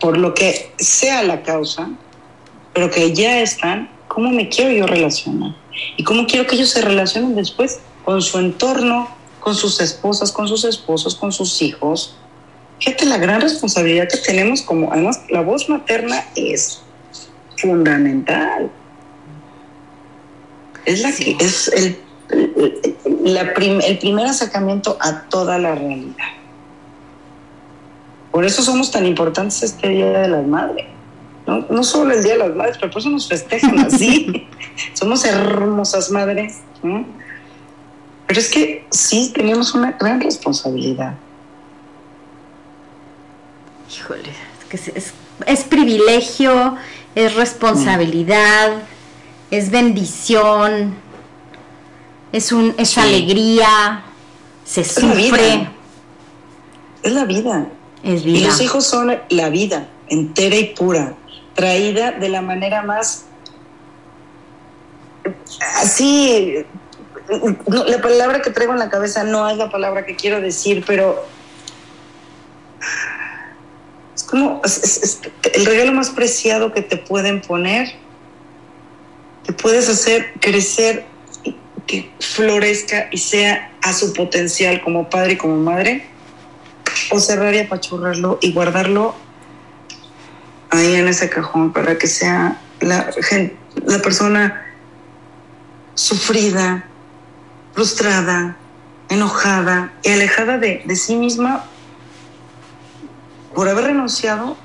por 0.00 0.16
lo 0.16 0.34
que 0.34 0.72
sea 0.78 1.22
la 1.22 1.42
causa, 1.42 1.90
pero 2.72 2.90
que 2.90 3.14
ya 3.14 3.40
están, 3.40 3.90
¿cómo 4.08 4.30
me 4.30 4.48
quiero 4.48 4.72
yo 4.72 4.86
relacionar? 4.86 5.54
Y 5.96 6.04
cómo 6.04 6.26
quiero 6.26 6.46
que 6.46 6.56
ellos 6.56 6.70
se 6.70 6.80
relacionen 6.80 7.34
después 7.34 7.80
con 8.04 8.22
su 8.22 8.38
entorno, 8.38 9.08
con 9.40 9.54
sus 9.54 9.80
esposas, 9.80 10.32
con 10.32 10.48
sus 10.48 10.64
esposos, 10.64 11.14
con 11.14 11.30
sus 11.30 11.60
hijos. 11.60 12.16
Fíjate 12.80 13.04
la 13.04 13.18
gran 13.18 13.42
responsabilidad 13.42 14.08
que 14.08 14.18
tenemos 14.18 14.62
como, 14.62 14.90
además, 14.92 15.20
la 15.28 15.42
voz 15.42 15.68
materna 15.68 16.24
es 16.34 16.80
fundamental. 17.58 18.70
Es 20.86 21.02
la 21.02 21.12
que 21.12 21.36
es 21.40 21.68
el, 21.68 21.98
el 22.28 23.98
primer 23.98 24.26
acercamiento 24.26 24.96
a 25.00 25.22
toda 25.22 25.58
la 25.58 25.74
realidad. 25.74 26.26
Por 28.36 28.44
eso 28.44 28.62
somos 28.62 28.90
tan 28.90 29.06
importantes 29.06 29.62
este 29.62 29.88
Día 29.88 30.10
de 30.10 30.28
las 30.28 30.46
Madres. 30.46 30.86
No, 31.46 31.64
no 31.70 31.82
solo 31.82 32.12
el 32.12 32.22
Día 32.22 32.34
de 32.34 32.40
las 32.40 32.54
Madres, 32.54 32.76
pero 32.78 32.92
por 32.92 33.00
eso 33.00 33.08
nos 33.08 33.26
festejan 33.28 33.78
así. 33.78 34.46
somos 34.92 35.24
hermosas 35.24 36.10
madres. 36.10 36.58
Pero 38.26 38.40
es 38.40 38.50
que 38.50 38.84
sí 38.90 39.32
tenemos 39.34 39.74
una 39.74 39.92
gran 39.92 40.20
responsabilidad. 40.20 41.14
Híjole, 43.90 44.30
es, 45.46 45.64
privilegio, 45.64 46.76
es 47.14 47.34
responsabilidad, 47.36 48.82
es 49.50 49.70
bendición, 49.70 50.96
es, 52.32 52.52
un, 52.52 52.74
es 52.78 52.98
alegría, 52.98 54.04
se 54.64 54.84
sufre. 54.84 55.68
Es 57.02 57.12
la 57.12 57.24
vida. 57.24 57.68
Y 58.02 58.44
los 58.44 58.60
hijos 58.60 58.86
son 58.86 59.18
la 59.30 59.48
vida 59.48 59.88
entera 60.08 60.56
y 60.56 60.74
pura, 60.74 61.14
traída 61.54 62.12
de 62.12 62.28
la 62.28 62.42
manera 62.42 62.82
más 62.82 63.24
así. 65.76 66.64
la 67.66 68.00
palabra 68.00 68.40
que 68.42 68.50
traigo 68.50 68.72
en 68.72 68.78
la 68.78 68.90
cabeza 68.90 69.24
no 69.24 69.48
es 69.48 69.56
la 69.56 69.70
palabra 69.70 70.06
que 70.06 70.14
quiero 70.14 70.40
decir, 70.40 70.84
pero 70.86 71.24
es 74.14 74.22
como 74.22 74.62
el 75.52 75.66
regalo 75.66 75.92
más 75.92 76.10
preciado 76.10 76.72
que 76.72 76.82
te 76.82 76.96
pueden 76.96 77.40
poner, 77.40 77.94
que 79.44 79.52
puedes 79.52 79.88
hacer 79.88 80.32
crecer, 80.40 81.04
que 81.86 82.10
florezca 82.20 83.08
y 83.12 83.18
sea 83.18 83.72
a 83.82 83.92
su 83.92 84.12
potencial 84.12 84.82
como 84.82 85.08
padre 85.08 85.34
y 85.34 85.36
como 85.36 85.56
madre 85.56 86.06
o 87.10 87.20
cerrar 87.20 87.54
y 87.54 87.60
apachurrarlo 87.60 88.38
y 88.40 88.52
guardarlo 88.52 89.14
ahí 90.70 90.94
en 90.94 91.08
ese 91.08 91.28
cajón 91.30 91.72
para 91.72 91.96
que 91.96 92.06
sea 92.06 92.60
la, 92.80 93.10
la 93.84 93.98
persona 94.00 94.66
sufrida, 95.94 96.88
frustrada, 97.72 98.56
enojada 99.08 99.92
y 100.02 100.10
alejada 100.10 100.58
de, 100.58 100.82
de 100.84 100.96
sí 100.96 101.16
misma 101.16 101.64
por 103.54 103.68
haber 103.68 103.86
renunciado, 103.86 104.56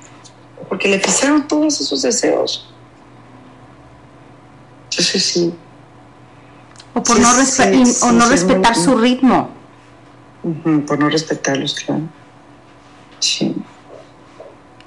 porque 0.68 0.90
le 0.90 1.00
pisaron 1.00 1.48
todos 1.48 1.80
esos 1.80 2.02
deseos. 2.02 2.74
Entonces 4.90 5.24
sí. 5.24 5.54
O 6.94 7.04
por 7.04 7.20
no, 7.20 7.30
o 7.30 8.12
no 8.12 8.30
respetar 8.30 8.76
su 8.76 8.98
ritmo. 8.98 9.50
por 10.88 11.00
no 11.00 11.10
respetarlos, 11.10 11.76
claro. 11.76 12.02
Sí. 13.20 13.56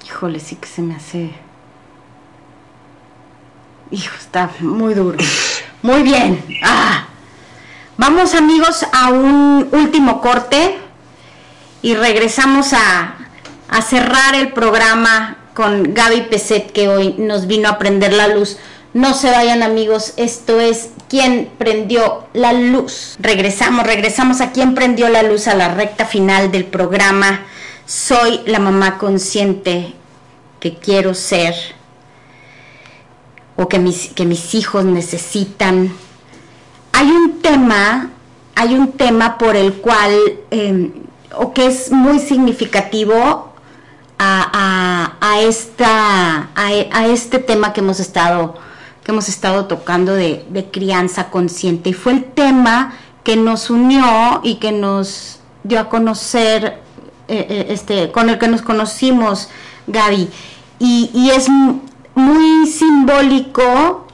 Híjole, 0.05 0.39
sí 0.39 0.55
que 0.55 0.67
se 0.67 0.81
me 0.81 0.95
hace. 0.95 1.31
Hijo, 3.91 4.15
está 4.19 4.51
muy 4.59 4.93
duro. 4.93 5.17
Muy 5.81 6.03
bien. 6.03 6.43
Ah. 6.63 7.05
Vamos 7.97 8.33
amigos 8.33 8.85
a 8.91 9.09
un 9.09 9.69
último 9.71 10.19
corte 10.19 10.77
y 11.81 11.95
regresamos 11.95 12.73
a, 12.73 13.15
a 13.69 13.81
cerrar 13.81 14.35
el 14.35 14.51
programa 14.51 15.37
con 15.53 15.93
Gaby 15.93 16.23
Peset 16.23 16.71
que 16.71 16.89
hoy 16.89 17.15
nos 17.17 17.47
vino 17.47 17.69
a 17.69 17.77
prender 17.77 18.13
la 18.13 18.27
luz. 18.27 18.57
No 18.95 19.13
se 19.13 19.29
vayan 19.29 19.61
amigos, 19.61 20.13
esto 20.15 20.61
es 20.61 20.91
¿Quién 21.09 21.51
prendió 21.57 22.27
la 22.31 22.53
luz? 22.53 23.17
Regresamos, 23.19 23.85
regresamos 23.85 24.39
a 24.39 24.53
¿Quién 24.53 24.73
prendió 24.73 25.09
la 25.09 25.21
luz? 25.21 25.49
a 25.49 25.53
la 25.53 25.67
recta 25.67 26.05
final 26.05 26.49
del 26.49 26.63
programa 26.63 27.41
soy 27.85 28.41
la 28.45 28.59
mamá 28.59 28.97
consciente 28.97 29.93
que 30.59 30.75
quiero 30.75 31.13
ser 31.13 31.53
o 33.55 33.67
que 33.67 33.79
mis, 33.79 34.09
que 34.13 34.25
mis 34.25 34.55
hijos 34.55 34.83
necesitan. 34.83 35.93
Hay 36.91 37.07
un 37.09 37.41
tema, 37.41 38.09
hay 38.55 38.75
un 38.75 38.93
tema 38.93 39.37
por 39.37 39.55
el 39.55 39.73
cual, 39.75 40.17
em, 40.51 40.91
o 41.37 41.53
que 41.53 41.67
es 41.67 41.91
muy 41.91 42.19
significativo 42.19 43.53
a, 44.17 45.39
esta, 45.41 46.49
a, 46.55 47.05
este 47.07 47.39
tema 47.39 47.73
que 47.73 47.81
hemos 47.81 47.99
estado, 47.99 48.55
que 49.05 49.11
hemos 49.11 49.29
estado 49.29 49.65
tocando 49.65 50.15
de, 50.15 50.67
crianza 50.73 51.29
consciente. 51.29 51.91
Y 51.91 51.93
fue 51.93 52.13
el 52.13 52.23
tema 52.25 52.95
que 53.23 53.35
nos 53.35 53.69
unió 53.69 54.41
y 54.43 54.55
que 54.55 54.71
nos 54.71 55.39
dio 55.63 55.79
a 55.79 55.89
conocer 55.89 56.81
eh, 57.27 57.45
eh, 57.49 57.65
este, 57.69 58.11
con 58.11 58.29
el 58.29 58.39
que 58.39 58.47
nos 58.47 58.63
conocimos, 58.63 59.49
Gaby. 59.85 60.27
Y, 60.79 61.29
es 61.29 61.47
muy 62.15 62.65
simbólico 62.65 64.07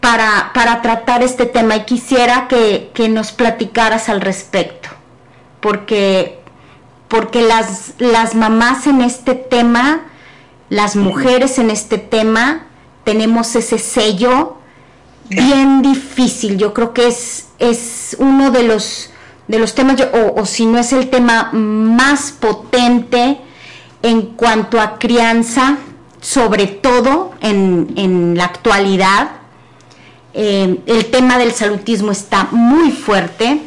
para, 0.00 0.50
para, 0.52 0.82
tratar 0.82 1.22
este 1.22 1.46
tema 1.46 1.76
y 1.76 1.84
quisiera 1.84 2.46
que, 2.46 2.92
nos 3.08 3.32
platicaras 3.32 4.10
al 4.10 4.20
respecto, 4.20 4.90
porque, 5.60 6.40
porque 7.08 7.40
las, 7.40 7.94
las 7.98 8.34
mamás 8.34 8.86
en 8.86 9.00
este 9.00 9.34
tema, 9.34 10.02
las 10.68 10.94
mujeres 10.94 11.58
en 11.58 11.70
este 11.70 11.96
tema, 11.96 12.67
tenemos 13.04 13.54
ese 13.56 13.78
sello 13.78 14.58
bien 15.28 15.82
difícil. 15.82 16.58
Yo 16.58 16.74
creo 16.74 16.92
que 16.92 17.06
es, 17.06 17.48
es 17.58 18.16
uno 18.18 18.50
de 18.50 18.62
los 18.62 19.10
de 19.48 19.58
los 19.58 19.74
temas, 19.74 19.96
o, 20.36 20.44
si 20.46 20.66
no 20.66 20.78
es 20.78 20.92
el 20.92 21.08
tema 21.08 21.50
más 21.52 22.32
potente 22.32 23.38
en 24.02 24.22
cuanto 24.36 24.80
a 24.80 24.98
crianza, 24.98 25.78
sobre 26.20 26.66
todo 26.66 27.32
en, 27.40 28.36
la 28.36 28.44
actualidad. 28.44 29.30
Eh, 30.34 30.80
el 30.86 31.06
tema 31.06 31.38
del 31.38 31.52
salutismo 31.52 32.12
está 32.12 32.48
muy 32.52 32.92
fuerte, 32.92 33.62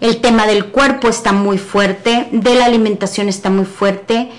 el 0.00 0.20
tema 0.20 0.46
del 0.46 0.66
cuerpo 0.66 1.08
está 1.08 1.32
muy 1.32 1.58
fuerte, 1.58 2.28
de 2.30 2.54
la 2.54 2.64
alimentación 2.64 3.28
está 3.28 3.50
muy 3.50 3.66
fuerte. 3.66 4.30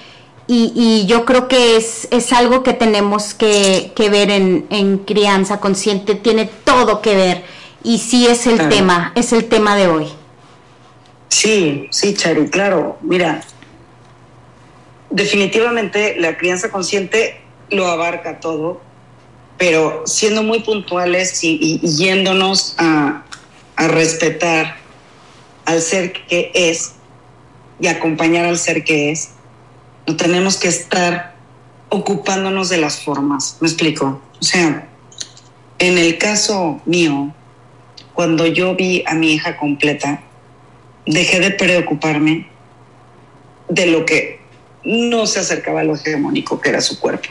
Y, 0.53 1.05
yo 1.07 1.23
creo 1.23 1.47
que 1.47 1.77
es, 1.77 2.09
es 2.11 2.33
algo 2.33 2.61
que 2.61 2.73
tenemos 2.73 3.33
que, 3.33 3.93
ver 3.97 4.29
en, 4.29 4.65
en 4.69 4.97
crianza 4.97 5.61
consciente, 5.61 6.13
tiene 6.13 6.49
todo 6.65 7.01
que 7.01 7.15
ver 7.15 7.43
y 7.85 7.99
sí 7.99 8.27
es 8.27 8.47
el 8.47 8.67
tema, 8.67 9.13
es 9.15 9.31
el 9.31 9.45
tema 9.45 9.77
de 9.77 9.87
hoy. 9.87 10.07
Sí, 11.29 11.87
sí, 11.91 12.13
Chari, 12.15 12.49
claro. 12.49 12.97
Mira, 13.01 13.41
definitivamente 15.09 16.17
la 16.19 16.37
crianza 16.37 16.69
consciente 16.69 17.39
lo 17.69 17.87
abarca 17.87 18.41
todo, 18.41 18.81
pero 19.57 20.03
siendo 20.05 20.43
muy 20.43 20.59
puntuales 20.59 21.41
y, 21.45 21.79
yéndonos 21.79 22.75
a, 22.77 23.23
a, 23.77 23.87
respetar 23.87 24.75
al 25.63 25.81
ser 25.81 26.11
que 26.11 26.51
es 26.53 26.95
y 27.79 27.87
acompañar 27.87 28.45
al 28.45 28.57
ser 28.57 28.83
que 28.83 29.11
es, 29.11 29.29
no 30.07 30.15
tenemos 30.15 30.57
que 30.57 30.67
estar 30.67 31.35
ocupándonos 31.89 32.69
de 32.69 32.77
las 32.77 33.01
formas. 33.01 33.57
¿Me 33.59 33.67
explico? 33.67 34.21
O 34.39 34.43
sea, 34.43 34.87
en 35.79 35.97
el 35.97 36.17
caso 36.17 36.81
mío, 36.85 37.33
cuando 38.13 38.45
yo 38.45 38.75
vi 38.75 39.03
a 39.07 39.13
mi 39.13 39.33
hija 39.33 39.57
completa, 39.57 40.21
dejé 41.05 41.39
de 41.39 41.51
preocuparme 41.51 42.47
de 43.67 43.85
lo 43.87 44.05
que 44.05 44.39
no 44.83 45.25
se 45.25 45.39
acercaba 45.39 45.81
a 45.81 45.83
lo 45.83 45.95
hegemónico 45.95 46.59
que 46.59 46.69
era 46.69 46.81
su 46.81 46.99
cuerpo. 46.99 47.29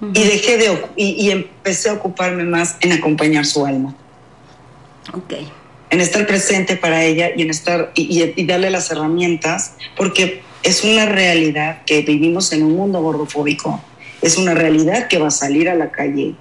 Y 0.00 0.24
dejé 0.24 0.56
de 0.56 0.84
y, 0.96 1.30
empecé 1.30 1.88
a 1.88 1.92
ocuparme 1.92 2.42
más 2.42 2.76
en 2.80 2.90
acompañar 2.90 3.46
su 3.46 3.64
alma. 3.64 3.94
Ok. 5.12 5.34
En 5.90 6.00
estar 6.00 6.26
presente 6.26 6.74
para 6.74 7.04
ella 7.04 7.30
y 7.36 7.42
en 7.42 7.50
estar 7.50 7.92
y, 7.94 8.44
darle 8.44 8.70
las 8.70 8.90
herramientas, 8.90 9.74
porque 9.96 10.42
es 10.62 10.84
una 10.84 11.06
realidad 11.06 11.84
que 11.84 12.02
vivimos 12.02 12.52
en 12.52 12.62
un 12.62 12.76
mundo 12.76 13.02
gordofóbico. 13.02 13.80
Es 14.20 14.36
una 14.36 14.54
realidad 14.54 15.08
que 15.08 15.18
va 15.18 15.28
a 15.28 15.32
salir 15.32 15.68
a 15.68 15.74
la 15.74 15.90
calle 15.90 16.34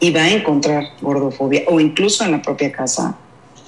y 0.00 0.10
va 0.10 0.22
a 0.22 0.30
encontrar 0.30 0.84
gordofobia 1.00 1.62
o 1.68 1.78
incluso 1.78 2.24
en 2.24 2.32
la 2.32 2.42
propia 2.42 2.72
casa, 2.72 3.16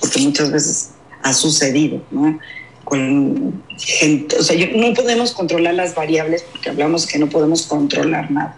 porque 0.01 0.21
muchas 0.21 0.51
veces 0.51 0.91
ha 1.23 1.33
sucedido, 1.33 2.03
¿no? 2.11 2.39
Con 2.85 3.63
gente, 3.79 4.37
o 4.37 4.43
sea, 4.43 4.57
no 4.75 4.93
podemos 4.93 5.33
controlar 5.33 5.75
las 5.75 5.95
variables 5.95 6.43
porque 6.43 6.71
hablamos 6.71 7.07
que 7.07 7.19
no 7.19 7.29
podemos 7.29 7.63
controlar 7.63 8.31
nada. 8.31 8.57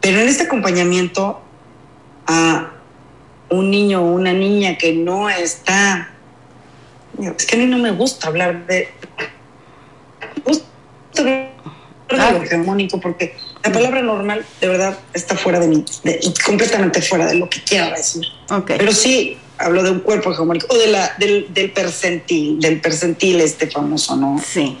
Pero 0.00 0.20
en 0.20 0.28
este 0.28 0.44
acompañamiento 0.44 1.40
a 2.26 2.70
un 3.48 3.70
niño 3.70 4.02
o 4.02 4.12
una 4.12 4.32
niña 4.32 4.76
que 4.76 4.92
no 4.92 5.30
está, 5.30 6.10
es 7.18 7.46
que 7.46 7.56
a 7.56 7.58
mí 7.58 7.66
no 7.66 7.78
me 7.78 7.92
gusta 7.92 8.28
hablar 8.28 8.66
de, 8.66 8.88
gusta 10.44 10.68
lo 12.08 12.42
hegemónico 12.42 13.00
porque 13.00 13.34
la 13.64 13.72
palabra 13.72 14.02
normal 14.02 14.44
de 14.60 14.68
verdad 14.68 14.98
está 15.12 15.36
fuera 15.36 15.58
de 15.58 15.68
mí, 15.68 15.84
completamente 16.44 17.02
fuera 17.02 17.26
de 17.26 17.34
lo 17.34 17.50
que 17.50 17.62
quiero 17.62 17.90
decir. 17.90 18.24
Pero 18.66 18.92
sí 18.92 19.38
hablo 19.58 19.82
de 19.82 19.90
un 19.90 20.00
cuerpo 20.00 20.32
hegemónico 20.32 20.66
o 20.70 20.78
de 20.78 20.88
la, 20.88 21.14
del, 21.18 21.52
del 21.52 21.72
percentil, 21.72 22.60
del 22.60 22.80
percentil 22.80 23.40
este 23.40 23.68
famoso, 23.68 24.16
¿no? 24.16 24.40
Sí 24.44 24.78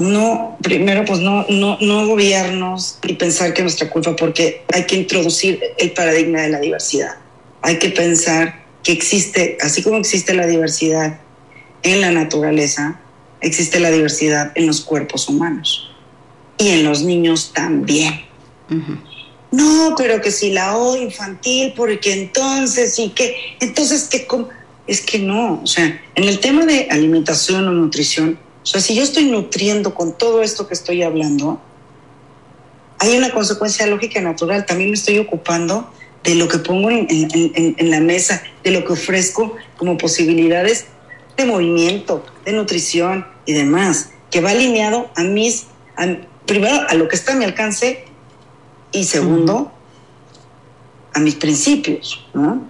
no, 0.00 0.56
primero 0.62 1.04
pues 1.04 1.20
no, 1.20 1.44
no, 1.48 1.76
no 1.80 2.06
gobiernos 2.06 2.98
y 3.02 3.14
pensar 3.14 3.52
que 3.52 3.60
es 3.60 3.64
nuestra 3.64 3.90
culpa 3.90 4.16
porque 4.16 4.64
hay 4.72 4.84
que 4.84 4.96
introducir 4.96 5.60
el 5.78 5.92
paradigma 5.92 6.40
de 6.40 6.48
la 6.48 6.58
diversidad. 6.58 7.16
Hay 7.62 7.78
que 7.78 7.90
pensar 7.90 8.64
que 8.82 8.92
existe, 8.92 9.58
así 9.60 9.82
como 9.82 9.98
existe 9.98 10.34
la 10.34 10.46
diversidad 10.46 11.20
en 11.82 12.00
la 12.00 12.10
naturaleza, 12.10 12.98
existe 13.40 13.80
la 13.80 13.90
diversidad 13.90 14.52
en 14.54 14.66
los 14.66 14.80
cuerpos 14.82 15.28
humanos 15.28 15.90
y 16.58 16.68
en 16.68 16.84
los 16.84 17.02
niños 17.02 17.52
también. 17.54 18.22
No, 19.50 19.94
pero 19.96 20.20
que 20.20 20.30
si 20.30 20.50
la 20.50 20.76
O 20.76 20.96
infantil, 20.96 21.72
porque 21.76 22.12
entonces 22.12 22.98
y 22.98 23.08
que, 23.10 23.56
entonces 23.60 24.08
que, 24.08 24.26
es 24.86 25.00
que 25.00 25.18
no, 25.18 25.60
o 25.62 25.66
sea, 25.66 26.00
en 26.14 26.24
el 26.24 26.38
tema 26.38 26.66
de 26.66 26.86
alimentación 26.90 27.66
o 27.66 27.72
nutrición, 27.72 28.38
o 28.62 28.66
sea, 28.66 28.80
si 28.80 28.94
yo 28.94 29.02
estoy 29.02 29.24
nutriendo 29.24 29.94
con 29.94 30.16
todo 30.16 30.42
esto 30.42 30.68
que 30.68 30.74
estoy 30.74 31.02
hablando, 31.02 31.60
hay 33.00 33.16
una 33.16 33.30
consecuencia 33.30 33.86
lógica 33.86 34.20
y 34.20 34.22
natural. 34.22 34.66
También 34.66 34.90
me 34.90 34.94
estoy 34.94 35.18
ocupando 35.18 35.90
de 36.22 36.34
lo 36.34 36.48
que 36.48 36.58
pongo 36.58 36.90
en, 36.90 37.90
la 37.90 38.00
mesa, 38.00 38.42
de 38.62 38.72
lo 38.72 38.84
que 38.84 38.92
ofrezco 38.92 39.56
como 39.78 39.96
posibilidades 39.96 40.86
de 41.36 41.44
movimiento, 41.44 42.24
de 42.44 42.52
nutrición 42.52 43.26
y 43.46 43.52
demás, 43.52 44.10
que 44.30 44.40
va 44.40 44.50
alineado 44.50 45.10
a 45.16 45.22
mis, 45.22 45.66
primero 46.46 46.86
a 46.88 46.94
lo 46.94 47.08
que 47.08 47.16
está 47.16 47.32
a 47.32 47.36
mi 47.36 47.44
alcance 47.44 48.04
y 48.92 49.04
segundo, 49.04 49.72
a 51.14 51.20
mis 51.20 51.34
principios, 51.34 52.26
¿no? 52.34 52.62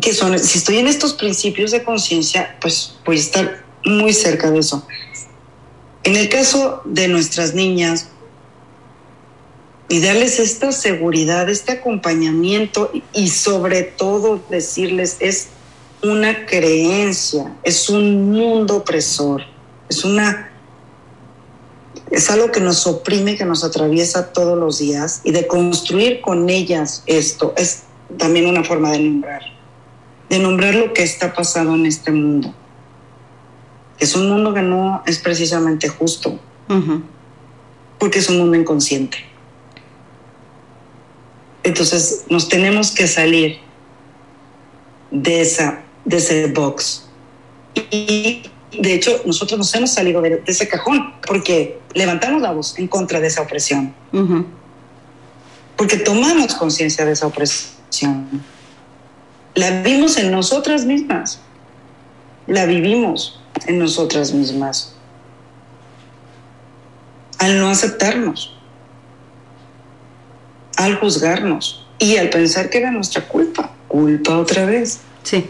Que 0.00 0.12
son, 0.12 0.38
si 0.38 0.58
estoy 0.58 0.78
en 0.78 0.88
estos 0.88 1.14
principios 1.14 1.70
de 1.70 1.84
conciencia, 1.84 2.56
pues 2.60 2.96
voy 3.04 3.16
a 3.16 3.20
estar 3.20 3.64
muy 3.84 4.12
cerca 4.12 4.50
de 4.50 4.58
eso. 4.58 4.86
En 6.02 6.16
el 6.16 6.28
caso 6.28 6.82
de 6.84 7.08
nuestras 7.08 7.54
niñas, 7.54 8.08
y 9.88 10.00
darles 10.00 10.38
esta 10.38 10.72
seguridad, 10.72 11.48
este 11.48 11.72
acompañamiento 11.72 12.90
y 13.12 13.28
sobre 13.28 13.82
todo 13.82 14.42
decirles 14.50 15.18
es 15.20 15.48
una 16.04 16.46
creencia, 16.46 17.54
es 17.62 17.88
un 17.88 18.30
mundo 18.30 18.76
opresor, 18.76 19.42
es 19.88 20.04
una 20.04 20.50
es 22.10 22.30
algo 22.30 22.52
que 22.52 22.60
nos 22.60 22.86
oprime, 22.86 23.36
que 23.36 23.44
nos 23.44 23.64
atraviesa 23.64 24.32
todos 24.32 24.56
los 24.58 24.78
días 24.78 25.20
y 25.24 25.32
de 25.32 25.46
construir 25.46 26.20
con 26.20 26.48
ellas 26.48 27.02
esto 27.06 27.54
es 27.56 27.84
también 28.18 28.46
una 28.46 28.62
forma 28.62 28.92
de 28.92 29.00
nombrar, 29.00 29.42
de 30.28 30.38
nombrar 30.38 30.74
lo 30.74 30.92
que 30.92 31.02
está 31.02 31.32
pasando 31.34 31.74
en 31.74 31.86
este 31.86 32.12
mundo 32.12 32.54
es 33.98 34.14
un 34.16 34.28
mundo 34.28 34.52
que 34.52 34.62
no 34.62 35.02
es 35.06 35.18
precisamente 35.18 35.88
justo, 35.88 36.38
porque 37.98 38.18
es 38.18 38.28
un 38.28 38.38
mundo 38.38 38.56
inconsciente. 38.56 39.18
Entonces 41.62 42.24
nos 42.28 42.48
tenemos 42.48 42.90
que 42.90 43.06
salir 43.06 43.58
de, 45.10 45.40
esa, 45.40 45.80
de 46.04 46.16
ese 46.16 46.46
box. 46.48 47.08
Y 47.90 48.42
de 48.78 48.94
hecho 48.94 49.22
nosotros 49.24 49.58
nos 49.58 49.74
hemos 49.74 49.92
salido 49.92 50.20
de, 50.20 50.42
ese 50.46 50.68
cajón 50.68 51.14
porque 51.26 51.78
levantamos 51.94 52.42
la 52.42 52.52
voz 52.52 52.78
en 52.78 52.88
contra 52.88 53.20
de 53.20 53.28
esa 53.28 53.42
opresión. 53.42 53.94
Porque 55.76 55.96
tomamos 55.96 56.54
conciencia 56.54 57.04
de 57.04 57.12
esa 57.12 57.26
opresión. 57.26 58.42
La 59.54 59.82
vimos 59.82 60.16
en 60.16 60.30
nosotras 60.30 60.84
mismas. 60.84 61.40
La 62.46 62.66
vivimos 62.66 63.40
en 63.66 63.78
nosotras 63.78 64.32
mismas 64.32 64.94
al 67.44 67.58
no 67.58 67.68
aceptarnos, 67.68 68.56
al 70.76 70.98
juzgarnos 70.98 71.86
y 71.98 72.16
al 72.16 72.30
pensar 72.30 72.70
que 72.70 72.78
era 72.78 72.90
nuestra 72.90 73.28
culpa, 73.28 73.70
culpa 73.86 74.38
otra 74.38 74.64
vez. 74.64 75.00
Sí. 75.22 75.46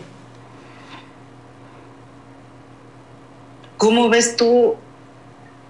¿Cómo 3.76 4.08
ves 4.08 4.36
tú, 4.36 4.74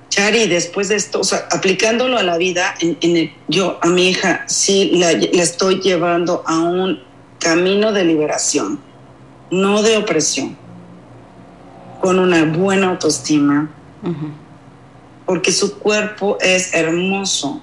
Chari, 0.09 0.47
después 0.47 0.89
de 0.89 0.97
esto, 0.97 1.20
o 1.20 1.24
sea, 1.24 1.48
aplicándolo 1.51 2.18
a 2.18 2.22
la 2.22 2.36
vida, 2.36 2.74
en, 2.81 3.32
yo 3.48 3.78
a 3.82 3.89
mi 3.89 4.10
hija 4.10 4.44
sí 4.47 4.93
la, 4.94 5.12
la 5.12 5.43
estoy 5.43 5.81
llevando 5.81 6.43
a 6.47 6.59
un 6.59 7.02
camino 7.39 7.93
de 7.93 8.05
liberación, 8.05 8.81
no 9.51 9.82
de 9.82 9.97
opresión? 9.97 10.56
con 12.05 12.18
una 12.18 12.44
buena 12.44 12.90
autoestima, 12.90 13.70
porque 15.24 15.52
su 15.52 15.78
cuerpo 15.78 16.36
es 16.39 16.74
hermoso. 16.74 17.62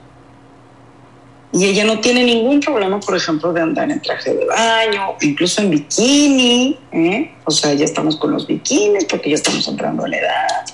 Y 1.53 1.65
ella 1.65 1.83
no 1.83 1.99
tiene 1.99 2.23
ningún 2.23 2.61
problema, 2.61 2.99
por 2.99 3.15
ejemplo, 3.15 3.51
de 3.51 3.61
andar 3.61 3.91
en 3.91 4.01
traje 4.01 4.33
de 4.33 4.45
baño, 4.45 5.15
incluso 5.19 5.61
en 5.61 5.69
bikini. 5.69 6.79
¿eh? 6.91 7.33
O 7.45 7.51
sea, 7.51 7.73
ya 7.73 7.83
estamos 7.83 8.15
con 8.15 8.31
los 8.31 8.47
bikinis 8.47 9.05
porque 9.05 9.29
ya 9.29 9.35
estamos 9.35 9.67
entrando 9.67 10.05
a 10.05 10.07
la 10.07 10.17
edad. 10.17 10.65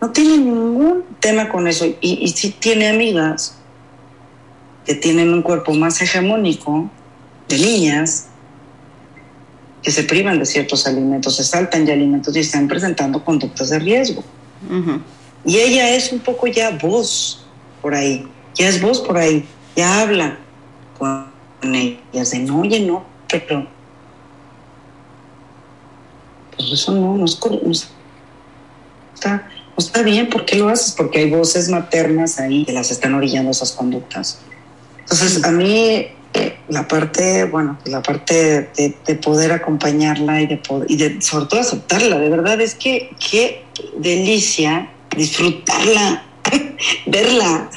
No 0.00 0.10
tiene 0.10 0.36
ningún 0.36 1.04
tema 1.20 1.48
con 1.48 1.66
eso. 1.66 1.86
Y, 1.86 1.96
y 2.00 2.28
sí 2.28 2.50
tiene 2.58 2.88
amigas 2.88 3.56
que 4.84 4.94
tienen 4.94 5.32
un 5.32 5.40
cuerpo 5.40 5.72
más 5.72 6.00
hegemónico, 6.02 6.90
de 7.48 7.58
niñas, 7.58 8.28
que 9.84 9.90
se 9.90 10.02
privan 10.02 10.38
de 10.38 10.46
ciertos 10.46 10.86
alimentos, 10.86 11.36
se 11.36 11.44
saltan 11.44 11.84
de 11.84 11.92
alimentos 11.92 12.34
y 12.34 12.40
están 12.40 12.66
presentando 12.68 13.22
conductas 13.22 13.68
de 13.68 13.78
riesgo. 13.78 14.24
Y 15.44 15.58
ella 15.58 15.90
es 15.90 16.10
un 16.10 16.20
poco 16.20 16.46
ya 16.46 16.70
voz 16.70 17.44
por 17.82 17.94
ahí, 17.94 18.26
ya 18.54 18.68
es 18.68 18.80
voz 18.80 19.00
por 19.00 19.18
ahí, 19.18 19.46
ya 19.76 20.02
habla 20.02 20.38
con 20.98 21.26
ellas 21.74 22.30
de 22.30 22.38
no, 22.40 22.60
oye, 22.60 22.80
no, 22.80 23.04
pero 23.28 23.66
pues 26.56 26.72
eso 26.72 26.92
no, 26.92 27.16
no, 27.16 27.24
está, 27.24 27.48
no 27.50 27.72
está 29.76 30.02
bien, 30.02 30.28
¿por 30.30 30.44
qué 30.44 30.56
lo 30.56 30.68
haces? 30.68 30.92
Porque 30.92 31.20
hay 31.20 31.30
voces 31.30 31.68
maternas 31.68 32.38
ahí 32.38 32.64
que 32.64 32.72
las 32.72 32.90
están 32.90 33.14
orillando 33.14 33.50
esas 33.50 33.72
conductas. 33.72 34.38
Entonces, 35.00 35.44
a 35.44 35.50
mí 35.50 36.06
la 36.68 36.88
parte, 36.88 37.44
bueno, 37.44 37.78
la 37.84 38.02
parte 38.02 38.70
de, 38.76 39.14
poder 39.16 39.52
acompañarla 39.52 40.42
y 40.42 40.46
de, 40.46 40.60
y 40.88 40.96
de 40.96 41.20
sobre 41.20 41.46
todo 41.46 41.60
aceptarla, 41.60 42.18
de 42.18 42.28
verdad 42.28 42.60
es 42.60 42.74
que 42.74 43.10
qué 43.18 43.64
delicia 43.98 44.90
disfrutarla, 45.16 46.24
verla, 47.06 47.70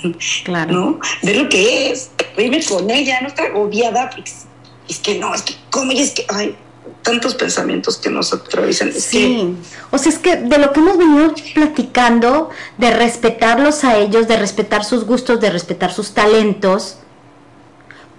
claro. 0.44 0.74
¿no? 0.74 1.00
Ver 1.24 1.38
lo 1.38 1.50
que 1.50 1.92
es, 1.92 2.12
reírme 2.36 2.64
con 2.64 2.90
ella, 2.90 3.22
no 3.22 3.28
estar 3.28 3.48
agobiada, 3.48 4.10
pues, 4.10 4.46
es 4.88 5.00
que 5.00 5.18
no, 5.18 5.34
es 5.34 5.42
que 5.42 5.56
cómo 5.70 5.92
y 5.92 6.00
es 6.00 6.12
que, 6.12 6.26
hay 6.30 6.56
tantos 7.02 7.36
pensamientos 7.36 7.98
que 7.98 8.10
nos 8.10 8.34
atraviesan. 8.34 8.92
sí, 8.92 9.56
o 9.92 9.98
sea, 9.98 10.12
es 10.12 10.20
que 10.20 10.38
de 10.38 10.58
lo 10.58 10.74
que 10.74 10.80
hemos 10.80 10.98
venido 10.98 11.34
platicando, 11.54 12.50
de 12.78 12.92
respetarlos 12.92 13.84
a 13.84 13.98
ellos, 13.98 14.28
de 14.28 14.38
respetar 14.38 14.84
sus 14.84 15.06
gustos, 15.06 15.40
de 15.40 15.50
respetar 15.50 15.94
sus 15.94 16.12
talentos, 16.12 16.98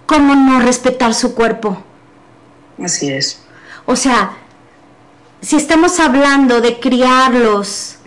¿cómo 0.06 0.34
no 0.34 0.60
respetar 0.60 1.14
su 1.14 1.34
cuerpo? 1.34 1.82
Así 2.82 3.10
es. 3.10 3.42
O 3.86 3.96
sea, 3.96 4.38
si 5.40 5.56
estamos 5.56 6.00
hablando 6.00 6.60
de 6.60 6.80
criarlos 6.80 7.97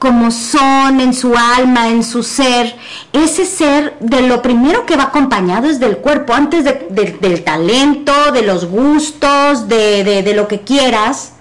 como 0.00 0.32
son 0.32 0.98
en 1.00 1.14
su 1.14 1.36
alma, 1.36 1.88
en 1.88 2.02
su 2.02 2.24
ser, 2.24 2.74
ese 3.12 3.44
ser 3.44 3.96
de 4.00 4.22
lo 4.22 4.42
primero 4.42 4.86
que 4.86 4.96
va 4.96 5.04
acompañado 5.04 5.68
es 5.68 5.78
del 5.78 5.98
cuerpo, 5.98 6.32
antes 6.32 6.64
del 6.64 7.44
talento, 7.44 8.12
de 8.32 8.42
los 8.42 8.64
gustos, 8.64 9.68
de, 9.68 10.02
de 10.24 10.34
lo 10.34 10.48
que 10.48 10.62
quieras, 10.62 11.34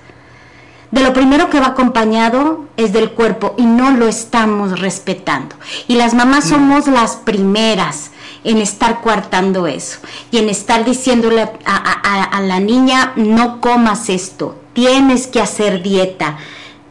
de 0.91 1.01
lo 1.01 1.13
primero 1.13 1.49
que 1.49 1.59
va 1.59 1.67
acompañado 1.67 2.65
es 2.75 2.93
del 2.93 3.11
cuerpo 3.11 3.55
y 3.57 3.65
no 3.65 3.91
lo 3.91 4.07
estamos 4.07 4.79
respetando. 4.79 5.55
Y 5.87 5.95
las 5.95 6.13
mamás 6.13 6.45
mm. 6.45 6.49
somos 6.49 6.87
las 6.87 7.15
primeras 7.15 8.11
en 8.43 8.57
estar 8.57 9.01
coartando 9.01 9.67
eso 9.67 9.99
y 10.31 10.37
en 10.37 10.49
estar 10.49 10.85
diciéndole 10.85 11.41
a, 11.65 12.27
a, 12.37 12.41
la 12.41 12.59
niña, 12.59 13.13
no 13.15 13.61
comas 13.61 14.09
esto, 14.09 14.55
tienes 14.73 15.27
que 15.27 15.41
hacer 15.41 15.83
dieta, 15.83 16.37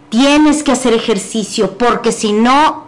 tienes 0.08 0.62
que 0.62 0.72
hacer 0.72 0.94
ejercicio, 0.94 1.76
porque 1.76 2.12
si 2.12 2.32
no, 2.32 2.84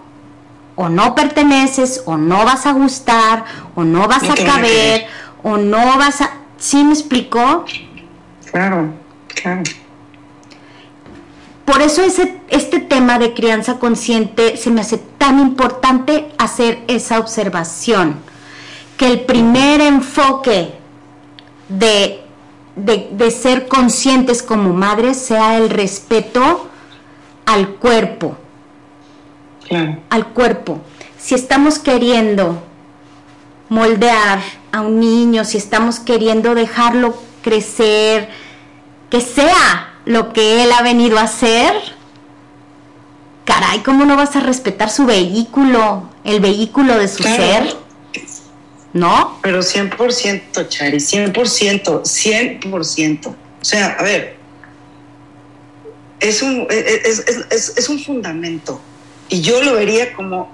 o 0.77 0.89
no 0.89 1.15
perteneces, 1.15 2.03
o 2.07 2.17
no 2.17 2.45
vas 2.45 2.67
a 2.67 2.73
gustar, 2.73 3.45
o 3.75 3.85
no 3.85 4.09
vas 4.09 4.25
a 4.29 4.35
caber, 4.35 5.07
o 5.43 5.57
no 5.57 5.99
vas 5.99 6.23
a... 6.23 6.31
¿Sí 6.59 6.83
me 6.85 6.93
explicó? 6.93 7.65
Claro, 8.51 8.93
claro. 9.29 9.63
Por 11.65 11.83
eso 11.83 12.03
ese, 12.03 12.41
este 12.49 12.81
tema 12.81 13.19
de 13.19 13.33
crianza 13.33 13.79
consciente 13.79 14.57
se 14.57 14.71
me 14.71 14.81
hace 14.81 14.99
tan 14.99 15.39
importante 15.39 16.33
hacer 16.39 16.83
esa 16.89 17.19
observación, 17.19 18.17
que 18.97 19.07
el 19.07 19.21
primer 19.21 19.81
enfoque 19.81 20.75
de, 21.69 22.23
de 22.77 23.31
ser 23.31 23.69
conscientes 23.69 24.43
como 24.43 24.73
madres 24.73 25.19
sea 25.19 25.59
el 25.59 25.71
respeto 25.71 26.70
al 27.51 27.69
cuerpo. 27.71 28.37
Al 30.09 30.27
cuerpo. 30.29 30.81
Si 31.19 31.35
estamos 31.35 31.79
queriendo 31.79 32.63
moldear 33.69 34.41
a 34.73 34.81
un 34.81 35.01
niño, 35.01 35.45
si 35.45 35.59
estamos 35.59 36.01
queriendo 36.01 36.55
dejarlo 36.55 37.15
crecer, 37.43 38.29
que 39.11 39.21
sea 39.21 39.95
lo 40.05 40.33
que 40.33 40.63
él 40.63 40.73
ha 40.73 40.83
venido 40.83 41.19
a 41.19 41.23
hacer, 41.23 41.75
caray, 43.45 43.81
¿cómo 43.81 44.05
no 44.05 44.17
vas 44.17 44.35
a 44.37 44.41
respetar 44.41 44.91
su 44.91 45.07
vehículo, 45.07 46.09
el 46.25 46.41
vehículo 46.41 46.99
de 46.99 47.09
su 47.09 47.23
ser? 47.23 47.77
¿No? 48.93 49.39
Pero 49.43 49.61
100%, 49.61 50.69
Chari, 50.69 50.99
100%, 50.99 52.03
100%. 52.03 53.27
O 53.29 53.35
sea, 53.65 53.97
a 53.99 54.03
ver, 54.03 54.40
es 56.21 56.43
un, 56.43 56.67
es, 56.71 57.25
es, 57.51 57.73
es, 57.77 57.89
un 57.89 57.99
fundamento. 57.99 58.81
Y 59.29 59.41
yo 59.41 59.63
lo 59.63 59.75
vería 59.75 60.13
como, 60.13 60.53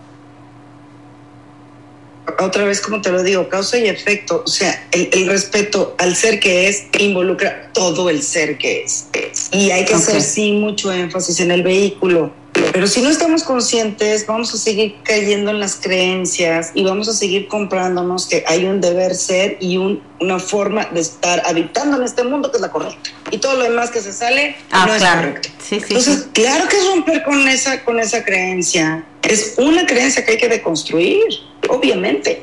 otra 2.38 2.64
vez 2.64 2.80
como 2.80 3.00
te 3.00 3.10
lo 3.10 3.22
digo, 3.22 3.48
causa 3.48 3.78
y 3.78 3.86
efecto. 3.86 4.42
O 4.46 4.48
sea, 4.48 4.88
el, 4.92 5.26
respeto 5.28 5.94
al 5.98 6.14
ser 6.14 6.40
que 6.40 6.68
es 6.68 6.84
involucra 6.98 7.70
todo 7.72 8.08
el 8.08 8.22
ser 8.22 8.58
que 8.58 8.84
es. 8.84 9.08
Y 9.52 9.70
hay 9.70 9.84
que 9.84 9.94
hacer, 9.94 10.22
sí, 10.22 10.52
mucho 10.52 10.92
énfasis 10.92 11.40
en 11.40 11.50
el 11.50 11.62
vehículo 11.62 12.32
pero 12.76 12.88
si 12.88 13.00
no 13.00 13.08
estamos 13.08 13.42
conscientes, 13.42 14.26
vamos 14.26 14.52
a 14.52 14.58
seguir 14.58 14.96
cayendo 15.02 15.50
en 15.50 15.60
las 15.60 15.76
creencias 15.76 16.72
y 16.74 16.84
vamos 16.84 17.08
a 17.08 17.14
seguir 17.14 17.48
comprándonos 17.48 18.26
que 18.26 18.44
hay 18.46 18.66
un 18.66 18.82
deber 18.82 19.14
ser 19.14 19.56
y 19.60 19.78
una 19.78 20.38
forma 20.38 20.84
de 20.84 21.00
estar 21.00 21.42
habitando 21.46 21.96
en 21.96 22.02
este 22.02 22.22
mundo 22.22 22.50
que 22.50 22.58
es 22.58 22.60
la 22.60 22.70
correcta. 22.70 23.08
Y 23.30 23.38
todo 23.38 23.56
lo 23.56 23.64
demás 23.64 23.90
que 23.90 24.02
se 24.02 24.12
sale 24.12 24.56
ah, 24.72 24.84
no 24.84 24.94
es 24.94 25.02
correcto. 25.02 25.48
Entonces, 25.70 26.28
claro 26.34 26.68
que 26.68 26.76
es 26.76 26.86
romper 26.86 27.22
con 27.22 27.48
esa, 27.48 27.82
con 27.82 27.98
esa 27.98 28.22
creencia. 28.22 29.06
Es 29.22 29.54
una 29.56 29.86
creencia 29.86 30.22
que 30.26 30.32
hay 30.32 30.38
que 30.38 30.48
deconstruir, 30.48 31.24
obviamente. 31.70 32.42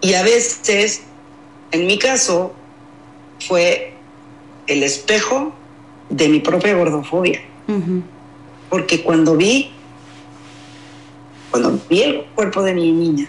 Y 0.00 0.14
a 0.14 0.24
veces, 0.24 1.02
en 1.70 1.86
mi 1.86 2.00
caso, 2.00 2.52
fue 3.46 3.94
el 4.66 4.82
espejo 4.82 5.54
de 6.10 6.28
mi 6.28 6.40
propia 6.40 6.74
gordofobia 6.74 7.42
porque 8.72 9.02
cuando 9.02 9.36
vi, 9.36 9.70
cuando 11.50 11.78
vi 11.90 12.02
el 12.04 12.24
cuerpo 12.34 12.62
de 12.62 12.72
mi 12.72 12.90
niña 12.90 13.28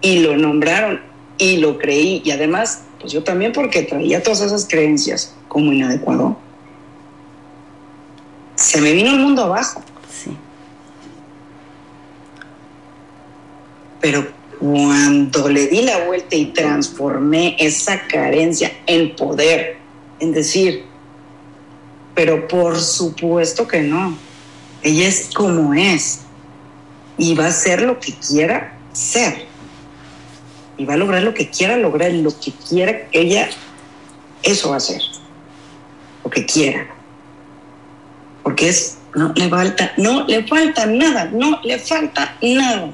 y 0.00 0.20
lo 0.20 0.34
nombraron 0.34 1.02
y 1.36 1.58
lo 1.58 1.76
creí, 1.76 2.22
y 2.24 2.30
además, 2.30 2.84
pues 2.98 3.12
yo 3.12 3.22
también 3.22 3.52
porque 3.52 3.82
traía 3.82 4.22
todas 4.22 4.40
esas 4.40 4.66
creencias 4.66 5.34
como 5.48 5.74
inadecuado, 5.74 6.38
se 8.54 8.80
me 8.80 8.92
vino 8.92 9.10
el 9.10 9.18
mundo 9.18 9.44
abajo. 9.44 9.82
Sí. 10.10 10.34
Pero 14.00 14.26
cuando 14.58 15.50
le 15.50 15.66
di 15.66 15.82
la 15.82 16.06
vuelta 16.06 16.34
y 16.34 16.46
transformé 16.46 17.56
esa 17.58 18.06
carencia 18.06 18.72
en 18.86 19.14
poder, 19.14 19.76
en 20.18 20.32
decir, 20.32 20.95
pero 22.16 22.48
por 22.48 22.80
supuesto 22.80 23.68
que 23.68 23.82
no. 23.82 24.16
Ella 24.82 25.06
es 25.06 25.28
como 25.34 25.74
es 25.74 26.20
y 27.18 27.34
va 27.34 27.46
a 27.46 27.52
ser 27.52 27.82
lo 27.82 28.00
que 28.00 28.14
quiera 28.14 28.76
ser. 28.92 29.46
Y 30.78 30.86
va 30.86 30.94
a 30.94 30.96
lograr 30.96 31.22
lo 31.22 31.34
que 31.34 31.50
quiera 31.50 31.76
lograr, 31.76 32.10
lo 32.12 32.30
que 32.40 32.52
quiera 32.52 33.06
ella, 33.12 33.48
eso 34.42 34.70
va 34.70 34.76
a 34.76 34.80
ser. 34.80 35.02
Lo 36.24 36.30
que 36.30 36.46
quiera. 36.46 36.86
Porque 38.42 38.70
es, 38.70 38.96
no 39.14 39.34
le 39.34 39.50
falta, 39.50 39.92
no 39.98 40.26
le 40.26 40.46
falta 40.46 40.86
nada, 40.86 41.26
no 41.26 41.60
le 41.62 41.78
falta 41.78 42.34
nada. 42.40 42.92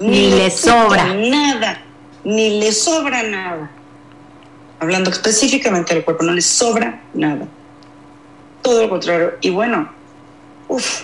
Ni, 0.00 0.30
le 0.30 0.50
sobra. 0.50 1.14
Nada, 1.14 1.82
ni 2.24 2.60
le 2.60 2.72
sobra 2.72 3.22
nada. 3.22 3.70
Hablando 4.80 5.10
específicamente 5.10 5.94
del 5.94 6.04
cuerpo, 6.04 6.24
no 6.24 6.32
le 6.32 6.42
sobra 6.42 7.02
nada 7.14 7.48
todo 8.62 8.82
lo 8.82 8.88
contrario. 8.88 9.34
Y 9.40 9.50
bueno, 9.50 9.88
uff, 10.68 11.02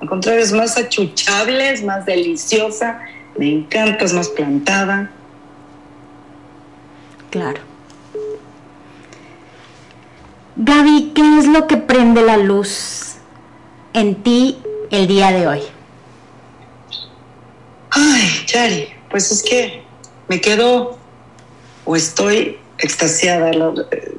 al 0.00 0.08
contrario, 0.08 0.42
es 0.42 0.52
más 0.52 0.76
achuchable, 0.76 1.70
es 1.70 1.82
más 1.82 2.06
deliciosa, 2.06 3.00
me 3.36 3.50
encanta, 3.50 4.04
es 4.04 4.12
más 4.12 4.28
plantada. 4.28 5.10
Claro. 7.30 7.60
Gaby, 10.56 11.12
¿qué 11.14 11.38
es 11.38 11.46
lo 11.46 11.66
que 11.66 11.76
prende 11.76 12.22
la 12.22 12.38
luz 12.38 13.16
en 13.92 14.22
ti 14.22 14.58
el 14.90 15.06
día 15.06 15.30
de 15.30 15.46
hoy? 15.46 15.60
Ay, 17.90 18.30
Chari, 18.46 18.88
pues 19.10 19.30
es 19.30 19.42
que 19.42 19.82
me 20.28 20.40
quedo 20.40 20.98
o 21.84 21.96
estoy 21.96 22.58
extasiada, 22.78 23.50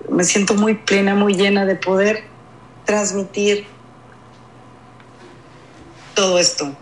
me 0.10 0.24
siento 0.24 0.54
muy 0.56 0.76
plena, 0.76 1.16
muy 1.16 1.34
llena 1.36 1.66
de 1.66 1.76
poder 1.76 2.24
transmitir 2.86 3.66
todo 6.16 6.40
esto, 6.40 6.76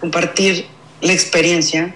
compartir 0.00 0.66
la 1.00 1.12
experiencia 1.12 1.94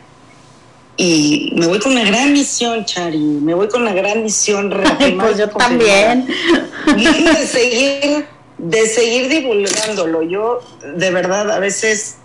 y 0.96 1.52
me 1.56 1.66
voy 1.66 1.78
con 1.78 1.92
una 1.92 2.04
gran 2.04 2.32
misión, 2.32 2.84
Chari, 2.86 3.18
me 3.18 3.54
voy 3.54 3.68
con 3.68 3.82
una 3.82 3.92
gran 3.92 4.22
misión. 4.22 4.70
pues 5.20 5.38
yo 5.38 5.48
también. 5.50 6.26
De 6.86 7.46
seguir, 7.46 8.26
de 8.58 8.86
seguir 8.86 9.28
divulgándolo. 9.28 10.22
Yo, 10.22 10.60
de 10.94 11.10
verdad, 11.10 11.50
a 11.50 11.58
veces, 11.58 12.18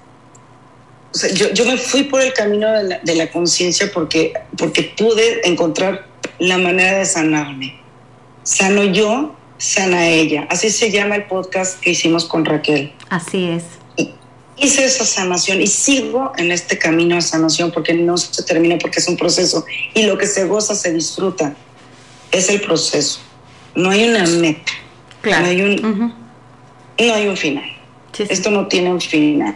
yo, 1.33 1.53
yo, 1.53 1.65
me 1.65 1.77
fui 1.77 2.03
por 2.03 2.21
el 2.21 2.33
camino 2.33 2.71
de 2.71 2.83
la, 2.83 2.99
de 2.99 3.15
la 3.15 3.29
conciencia 3.29 3.91
porque, 3.93 4.33
porque 4.57 4.93
pude 4.97 5.47
encontrar 5.47 6.07
la 6.39 6.57
manera 6.57 6.97
de 6.99 7.05
sanarme. 7.05 7.79
Sano 8.43 8.83
yo, 8.83 9.35
sana 9.57 10.07
ella. 10.07 10.47
Así 10.49 10.69
se 10.69 10.91
llama 10.91 11.15
el 11.15 11.25
podcast 11.25 11.79
que 11.79 11.91
hicimos 11.91 12.25
con 12.25 12.45
Raquel. 12.45 12.91
Así 13.09 13.47
es. 13.47 13.63
hice 14.57 14.85
esa 14.85 15.05
sanación 15.05 15.61
y 15.61 15.67
sigo 15.67 16.31
en 16.37 16.51
este 16.51 16.77
camino 16.77 17.15
de 17.15 17.21
sanación 17.21 17.71
porque 17.71 17.93
no 17.93 18.17
se 18.17 18.43
termina, 18.43 18.77
porque 18.79 18.99
es 18.99 19.07
un 19.07 19.17
proceso. 19.17 19.65
Y 19.93 20.03
lo 20.03 20.17
que 20.17 20.27
se 20.27 20.45
goza 20.45 20.75
se 20.75 20.91
disfruta. 20.91 21.55
Es 22.31 22.49
el 22.49 22.61
proceso. 22.61 23.19
No 23.75 23.89
hay 23.89 24.07
una 24.07 24.25
meta. 24.25 24.71
Claro. 25.21 25.43
No 25.43 25.49
hay 25.49 25.61
un, 25.61 26.15
no 26.97 27.13
hay 27.13 27.27
un 27.27 27.37
final. 27.37 27.65
Esto 28.17 28.49
no 28.49 28.67
tiene 28.67 28.91
un 28.91 29.01
final. 29.01 29.55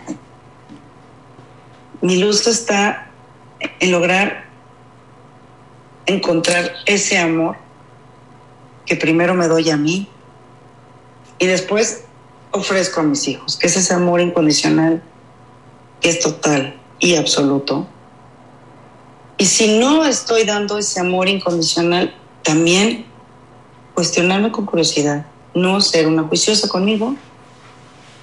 Mi 2.05 2.17
luz 2.17 2.45
está 2.45 3.07
en 3.79 3.91
lograr 3.91 4.45
encontrar 6.05 6.71
ese 6.85 7.17
amor 7.17 7.55
que 8.85 8.95
primero 8.95 9.33
me 9.33 9.47
doy 9.47 9.71
a 9.71 9.77
mí 9.77 10.07
y 11.39 11.47
después 11.47 12.03
ofrezco 12.51 12.99
a 12.99 13.03
mis 13.03 13.27
hijos, 13.27 13.57
que 13.57 13.65
es 13.65 13.75
ese 13.75 13.95
amor 13.95 14.21
incondicional 14.21 15.01
que 15.99 16.09
es 16.09 16.19
total 16.19 16.79
y 16.99 17.15
absoluto. 17.15 17.87
Y 19.39 19.47
si 19.47 19.79
no 19.79 20.05
estoy 20.05 20.43
dando 20.43 20.77
ese 20.77 20.99
amor 20.99 21.27
incondicional, 21.27 22.13
también 22.43 23.07
cuestionarme 23.95 24.51
con 24.51 24.67
curiosidad, 24.67 25.25
no 25.55 25.81
ser 25.81 26.05
una 26.05 26.21
juiciosa 26.21 26.67
conmigo 26.67 27.15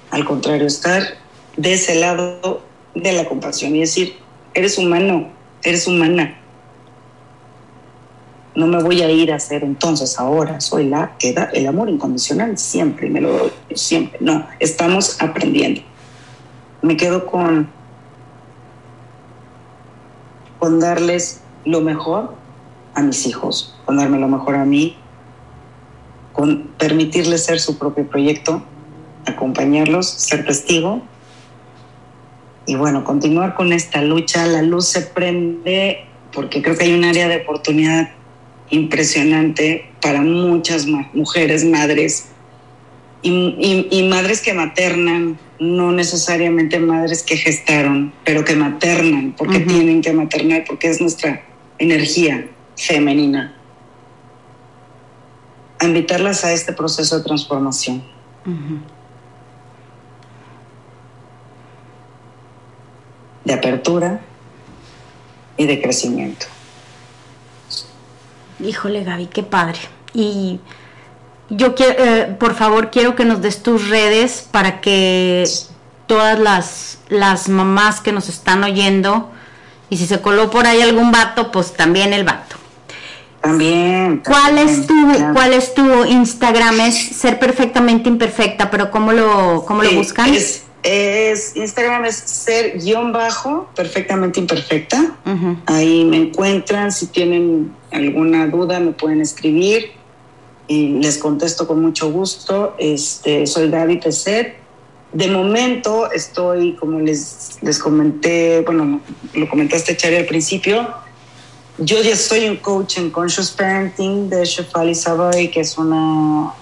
Al 0.09 0.23
contrario, 0.23 0.67
estar 0.67 1.17
de 1.57 1.73
ese 1.73 1.95
lado 1.95 2.63
de 2.95 3.13
la 3.13 3.25
compasión 3.25 3.75
y 3.75 3.81
decir, 3.81 4.17
eres 4.53 4.77
humano, 4.77 5.29
eres 5.63 5.87
humana. 5.87 6.37
No 8.55 8.67
me 8.67 8.83
voy 8.83 9.01
a 9.01 9.09
ir 9.09 9.31
a 9.31 9.37
hacer 9.37 9.63
entonces 9.63 10.19
ahora, 10.19 10.61
soy 10.61 10.87
la 10.87 11.17
que 11.17 11.33
da 11.33 11.45
el 11.53 11.65
amor 11.65 11.89
incondicional, 11.89 12.57
siempre 12.57 13.09
me 13.09 13.19
lo 13.19 13.31
doy, 13.31 13.51
siempre. 13.73 14.19
No, 14.21 14.45
estamos 14.59 15.19
aprendiendo. 15.21 15.81
Me 16.83 16.95
quedo 16.95 17.25
con, 17.25 17.67
con 20.59 20.79
darles 20.79 21.41
lo 21.65 21.81
mejor 21.81 22.35
a 22.93 23.01
mis 23.01 23.25
hijos, 23.25 23.75
con 23.85 23.97
darme 23.97 24.19
lo 24.19 24.27
mejor 24.27 24.55
a 24.55 24.65
mí, 24.65 24.97
con 26.31 26.67
permitirles 26.77 27.45
ser 27.45 27.59
su 27.59 27.79
propio 27.79 28.07
proyecto, 28.07 28.61
acompañarlos, 29.25 30.07
ser 30.07 30.45
testigo 30.45 31.01
y 32.65 32.75
bueno, 32.75 33.03
continuar 33.03 33.55
con 33.55 33.73
esta 33.73 34.01
lucha. 34.01 34.45
La 34.45 34.61
luz 34.61 34.87
se 34.87 35.01
prende 35.01 36.05
porque 36.31 36.61
creo 36.61 36.77
que 36.77 36.85
hay 36.85 36.93
un 36.93 37.03
área 37.03 37.27
de 37.27 37.37
oportunidad 37.37 38.11
impresionante 38.69 39.85
para 40.01 40.21
muchas 40.21 40.87
mujeres, 41.13 41.63
madres 41.65 42.29
y, 43.21 44.07
madres 44.09 44.41
que 44.41 44.53
maternan, 44.53 45.37
no 45.59 45.91
necesariamente 45.91 46.79
madres 46.79 47.23
que 47.23 47.37
gestaron, 47.37 48.13
pero 48.25 48.43
que 48.43 48.55
maternan, 48.55 49.33
porque 49.37 49.59
tienen 49.61 50.01
que 50.01 50.11
maternar, 50.11 50.65
porque 50.67 50.89
es 50.89 50.99
nuestra 50.99 51.41
energía 51.77 52.47
femenina. 52.75 53.55
A 55.79 55.85
invitarlas 55.85 56.43
a 56.43 56.51
este 56.51 56.73
proceso 56.73 57.17
de 57.17 57.23
transformación. 57.23 58.03
De 63.45 63.53
apertura 63.53 64.21
y 65.57 65.65
de 65.65 65.81
crecimiento. 65.81 66.45
Híjole, 68.59 69.03
Gaby, 69.03 69.27
qué 69.27 69.43
padre. 69.43 69.79
Y 70.13 70.59
yo 71.49 71.75
quiero, 71.75 72.03
eh, 72.03 72.35
por 72.39 72.55
favor, 72.55 72.91
quiero 72.91 73.15
que 73.15 73.25
nos 73.25 73.41
des 73.41 73.61
tus 73.61 73.89
redes 73.89 74.47
para 74.49 74.81
que 74.81 75.43
todas 76.07 76.39
las, 76.39 76.99
las 77.09 77.49
mamás 77.49 77.99
que 77.99 78.11
nos 78.11 78.29
están 78.29 78.63
oyendo, 78.63 79.31
y 79.89 79.97
si 79.97 80.07
se 80.07 80.21
coló 80.21 80.49
por 80.49 80.65
ahí 80.65 80.81
algún 80.81 81.11
vato, 81.11 81.51
pues 81.51 81.73
también 81.73 82.13
el 82.13 82.23
vato. 82.23 82.55
También. 83.41 84.23
¿Cuál 84.25 84.57
es 84.57 84.87
tu 84.87 84.93
cuál 85.33 85.53
es 85.53 85.73
tu 85.73 86.05
Instagram? 86.05 86.79
Es 86.79 86.95
ser 86.95 87.39
perfectamente 87.39 88.07
imperfecta, 88.07 88.71
pero 88.71 88.89
¿cómo 88.89 89.11
lo 89.11 89.65
cómo 89.67 89.83
lo 89.83 89.91
buscan? 89.91 90.33
Es, 90.33 90.62
Instagram 90.83 92.05
es 92.05 92.15
ser 92.15 92.79
guion 92.79 93.11
bajo 93.13 93.69
perfectamente 93.75 94.39
imperfecta. 94.39 95.15
Ahí 95.65 96.05
me 96.05 96.17
encuentran. 96.17 96.91
Si 96.91 97.07
tienen 97.07 97.73
alguna 97.91 98.47
duda 98.47 98.79
me 98.79 98.91
pueden 98.91 99.21
escribir 99.21 99.91
y 100.67 100.99
les 100.99 101.17
contesto 101.17 101.67
con 101.67 101.81
mucho 101.81 102.11
gusto. 102.11 102.75
Este, 102.77 103.47
soy 103.47 103.69
Gaby 103.69 103.97
Peset. 103.97 104.55
De 105.13 105.27
momento 105.27 106.11
estoy, 106.11 106.75
como 106.75 106.99
les, 106.99 107.59
les 107.61 107.77
comenté, 107.77 108.61
bueno, 108.61 108.99
lo 109.35 109.47
comentaste 109.47 109.95
Chari 109.95 110.15
al 110.15 110.25
principio, 110.25 110.89
yo 111.77 112.01
ya 112.01 112.15
soy 112.15 112.47
un 112.49 112.57
coach 112.57 112.97
en 112.97 113.09
Conscious 113.09 113.51
Parenting 113.51 114.29
de 114.29 114.43
Shefali 114.45 114.95
Savoy, 114.95 115.49
que 115.49 115.61
es 115.61 115.77
una 115.77 116.53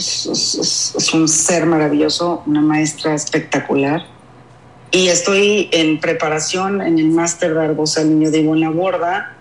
es, 0.00 1.10
un 1.14 1.28
ser 1.28 1.66
maravilloso, 1.66 2.42
una 2.46 2.60
maestra 2.60 3.14
espectacular. 3.14 4.04
Y 4.90 5.08
estoy 5.08 5.68
en 5.72 6.00
preparación 6.00 6.80
en 6.80 6.98
el 6.98 7.10
máster 7.10 7.54
de 7.54 7.62
Arbos 7.62 7.96
al 7.96 8.10
Niño 8.10 8.30
de 8.30 8.40
Ivona 8.40 8.70
Borda 8.70 9.36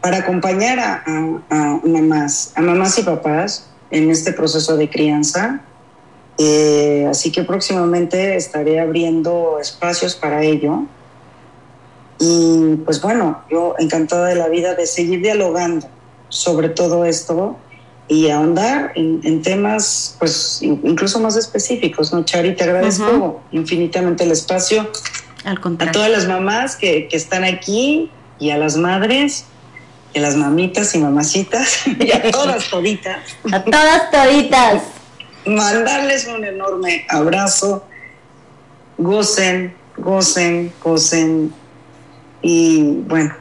para 0.00 0.18
acompañar 0.18 0.78
a, 0.80 1.02
a, 1.48 1.80
mamás, 1.84 2.52
a 2.56 2.60
mamás 2.60 2.98
y 2.98 3.02
papás 3.02 3.70
en 3.90 4.10
este 4.10 4.32
proceso 4.32 4.76
de 4.76 4.90
crianza. 4.90 5.60
Eh, 6.38 7.06
así 7.08 7.30
que 7.30 7.44
próximamente 7.44 8.36
estaré 8.36 8.80
abriendo 8.80 9.58
espacios 9.60 10.14
para 10.14 10.42
ello. 10.42 10.82
Y 12.18 12.76
pues 12.84 13.00
bueno, 13.00 13.42
yo 13.50 13.74
encantada 13.78 14.26
de 14.26 14.34
la 14.34 14.48
vida 14.48 14.74
de 14.74 14.86
seguir 14.86 15.22
dialogando 15.22 15.88
sobre 16.28 16.70
todo 16.70 17.04
esto 17.04 17.56
y 18.12 18.28
ahondar 18.28 18.92
en, 18.94 19.40
temas 19.40 20.16
pues 20.18 20.58
incluso 20.60 21.18
más 21.18 21.36
específicos, 21.36 22.12
¿no, 22.12 22.22
Chari? 22.24 22.54
Te 22.54 22.64
agradezco 22.64 23.40
infinitamente 23.52 24.24
el 24.24 24.32
espacio. 24.32 24.90
Al 25.44 25.58
a 25.78 25.92
todas 25.92 26.10
las 26.10 26.28
mamás 26.28 26.76
que, 26.76 27.08
que, 27.08 27.16
están 27.16 27.42
aquí 27.42 28.10
y 28.38 28.50
a 28.50 28.58
las 28.58 28.76
madres 28.76 29.46
y 30.12 30.18
a 30.18 30.22
las 30.22 30.36
mamitas 30.36 30.94
y 30.94 30.98
mamacitas 30.98 31.86
y 31.98 32.12
a 32.12 32.30
todas 32.30 32.68
toditas. 32.68 33.18
A 33.50 33.64
todas 33.64 34.10
toditas. 34.10 34.82
Mandarles 35.46 36.26
un 36.26 36.44
enorme 36.44 37.06
abrazo. 37.08 37.86
Gocen, 38.98 39.74
gocen, 39.96 40.70
gocen. 40.84 41.52
Y 42.42 42.82
bueno, 43.06 43.34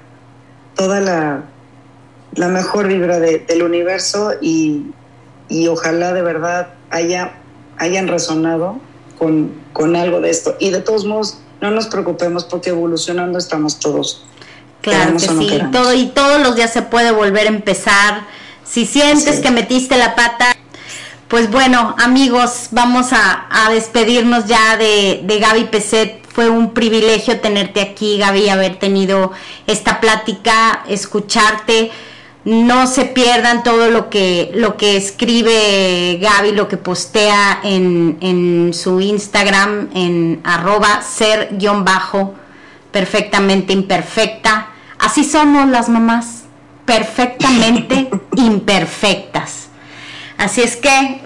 toda 0.75 1.01
la 1.01 1.43
la 2.33 2.47
mejor 2.47 2.87
vibra 2.87 3.19
del 3.19 3.63
universo 3.63 4.33
y, 4.41 4.85
ojalá 5.69 6.13
de 6.13 6.21
verdad 6.21 6.69
haya, 6.89 7.33
hayan 7.77 8.07
resonado 8.07 8.79
con, 9.17 9.51
con 9.73 9.95
algo 9.95 10.21
de 10.21 10.29
esto. 10.29 10.55
Y 10.59 10.69
de 10.69 10.79
todos 10.79 11.05
modos, 11.05 11.39
no 11.59 11.71
nos 11.71 11.87
preocupemos 11.87 12.45
porque 12.45 12.69
evolucionando 12.69 13.37
estamos 13.37 13.79
todos. 13.79 14.25
Claro 14.81 15.13
que 15.13 15.19
sí, 15.19 15.61
todo, 15.71 15.93
y 15.93 16.07
todos 16.07 16.41
los 16.41 16.55
días 16.55 16.73
se 16.73 16.81
puede 16.81 17.11
volver 17.11 17.45
a 17.45 17.49
empezar. 17.49 18.25
Si 18.63 18.85
sientes 18.85 19.39
que 19.39 19.51
metiste 19.51 19.97
la 19.97 20.15
pata, 20.15 20.55
pues 21.27 21.51
bueno, 21.51 21.95
amigos, 21.99 22.69
vamos 22.71 23.09
a, 23.11 23.69
despedirnos 23.69 24.47
ya 24.47 24.77
de, 24.77 25.21
de 25.23 25.39
Gaby 25.39 25.65
Peset. 25.65 26.25
Fue 26.33 26.49
un 26.49 26.73
privilegio 26.73 27.41
tenerte 27.41 27.81
aquí, 27.81 28.17
Gaby, 28.17 28.49
haber 28.49 28.79
tenido 28.79 29.31
esta 29.67 29.99
plática, 29.99 30.83
escucharte 30.87 31.91
no 32.43 32.87
se 32.87 33.05
pierdan 33.05 33.63
todo 33.63 33.89
lo 33.89 34.09
que, 34.09 34.51
lo 34.55 34.75
que 34.75 34.97
escribe 34.97 36.17
Gaby, 36.19 36.53
lo 36.53 36.67
que 36.67 36.77
postea 36.77 37.59
en, 37.63 38.71
su 38.73 38.99
Instagram, 38.99 39.89
en 39.93 40.41
arroba 40.43 41.01
ser-bajo, 41.03 42.33
perfectamente 42.91 43.73
imperfecta. 43.73 44.69
Así 44.97 45.23
somos 45.23 45.69
las 45.69 45.89
mamás, 45.89 46.43
perfectamente 46.85 48.09
imperfectas. 48.35 49.67
Así 50.37 50.61
es 50.61 50.75
que 50.77 51.21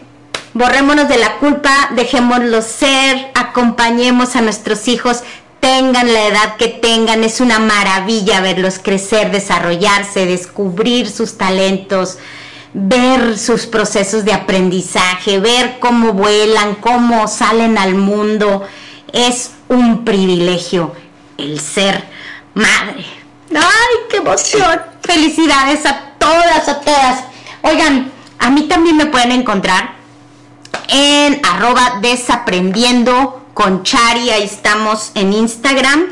borrémonos 0.53 1.07
de 1.07 1.17
la 1.17 1.37
culpa, 1.37 1.91
dejémoslo 1.95 2.61
ser, 2.61 3.31
acompañemos 3.35 4.35
a 4.35 4.41
nuestros 4.41 4.87
hijos 4.89 5.23
tengan 5.65 6.13
la 6.13 6.27
edad 6.27 6.57
que 6.57 6.67
tengan, 6.67 7.23
es 7.23 7.41
una 7.41 7.57
maravilla 7.57 8.39
verlos 8.39 8.77
crecer, 8.77 9.31
desarrollarse, 9.31 10.27
descubrir 10.27 11.09
sus 11.09 11.39
talentos, 11.39 12.19
ver 12.71 13.35
sus 13.39 13.65
procesos 13.65 14.25
de 14.25 14.33
aprendizaje, 14.33 15.39
ver 15.39 15.79
cómo 15.79 16.13
vuelan, 16.13 16.75
cómo 16.75 17.27
salen 17.27 17.79
al 17.79 17.95
mundo. 17.95 18.61
Es 19.11 19.53
un 19.67 20.05
privilegio 20.05 20.93
el 21.39 21.59
ser 21.59 22.03
madre. 22.53 23.03
¡Ay, 23.49 23.95
qué 24.11 24.17
emoción! 24.17 24.81
Felicidades 25.01 25.83
a 25.87 26.11
todas, 26.19 26.69
a 26.69 26.81
todas. 26.81 27.23
Oigan, 27.63 28.11
a 28.37 28.51
mí 28.51 28.67
también 28.67 28.97
me 28.97 29.07
pueden 29.07 29.31
encontrar 29.31 29.95
en 30.89 31.41
arroba 31.43 31.97
desaprendiendo 32.03 33.44
con 33.55 33.81
Chari, 33.81 34.29
ahí 34.29 34.43
estamos 34.43 35.11
en 35.15 35.33
Instagram. 35.33 36.05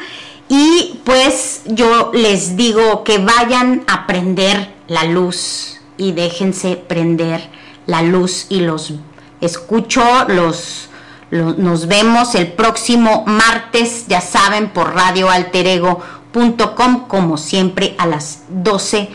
Y 0.49 0.99
pues 1.03 1.61
yo 1.65 2.10
les 2.14 2.56
digo 2.56 3.03
que 3.03 3.20
vayan 3.20 3.84
a 3.86 4.07
prender 4.07 4.74
la 4.88 5.03
luz 5.03 5.80
y 5.98 6.14
déjense 6.14 6.76
prender 6.76 7.48
la 7.86 8.02
luz 8.02 8.48
y 8.49 8.61
los 8.61 8.94
escucho, 9.41 10.02
los, 10.28 10.90
nos 11.32 11.88
vemos 11.88 12.34
el 12.36 12.53
próximo 12.53 13.26
martes, 13.28 14.06
ya 14.07 14.22
saben, 14.22 14.70
por 14.70 14.95
radioalterego.com, 14.95 17.07
como 17.07 17.38
siempre 17.38 17.95
a 17.98 18.07
las 18.07 18.44
12 18.49 19.10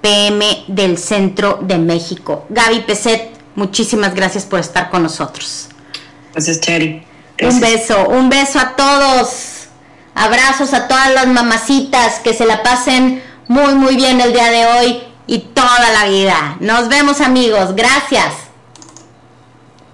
pm 0.00 0.64
del 0.66 0.98
centro 0.98 1.60
de 1.62 1.78
México. 1.78 2.46
Gaby 2.48 2.80
Peset, 2.80 3.30
muchísimas 3.54 4.12
gracias 4.14 4.44
por 4.44 4.58
estar 4.58 4.90
con 4.90 5.04
nosotros. 5.04 5.68
Gracias, 6.32 6.60
Chari. 6.60 7.09
Un 7.42 7.60
beso, 7.60 8.08
un 8.08 8.28
beso 8.28 8.58
a 8.58 8.76
todos. 8.76 9.68
Abrazos 10.14 10.74
a 10.74 10.88
todas 10.88 11.12
las 11.14 11.26
mamacitas, 11.26 12.18
que 12.18 12.34
se 12.34 12.44
la 12.44 12.62
pasen 12.62 13.22
muy, 13.48 13.74
muy 13.74 13.96
bien 13.96 14.20
el 14.20 14.32
día 14.32 14.50
de 14.50 14.66
hoy 14.66 15.02
y 15.26 15.38
toda 15.38 15.90
la 15.92 16.08
vida. 16.08 16.56
Nos 16.60 16.88
vemos 16.88 17.20
amigos, 17.20 17.74
gracias. 17.74 18.49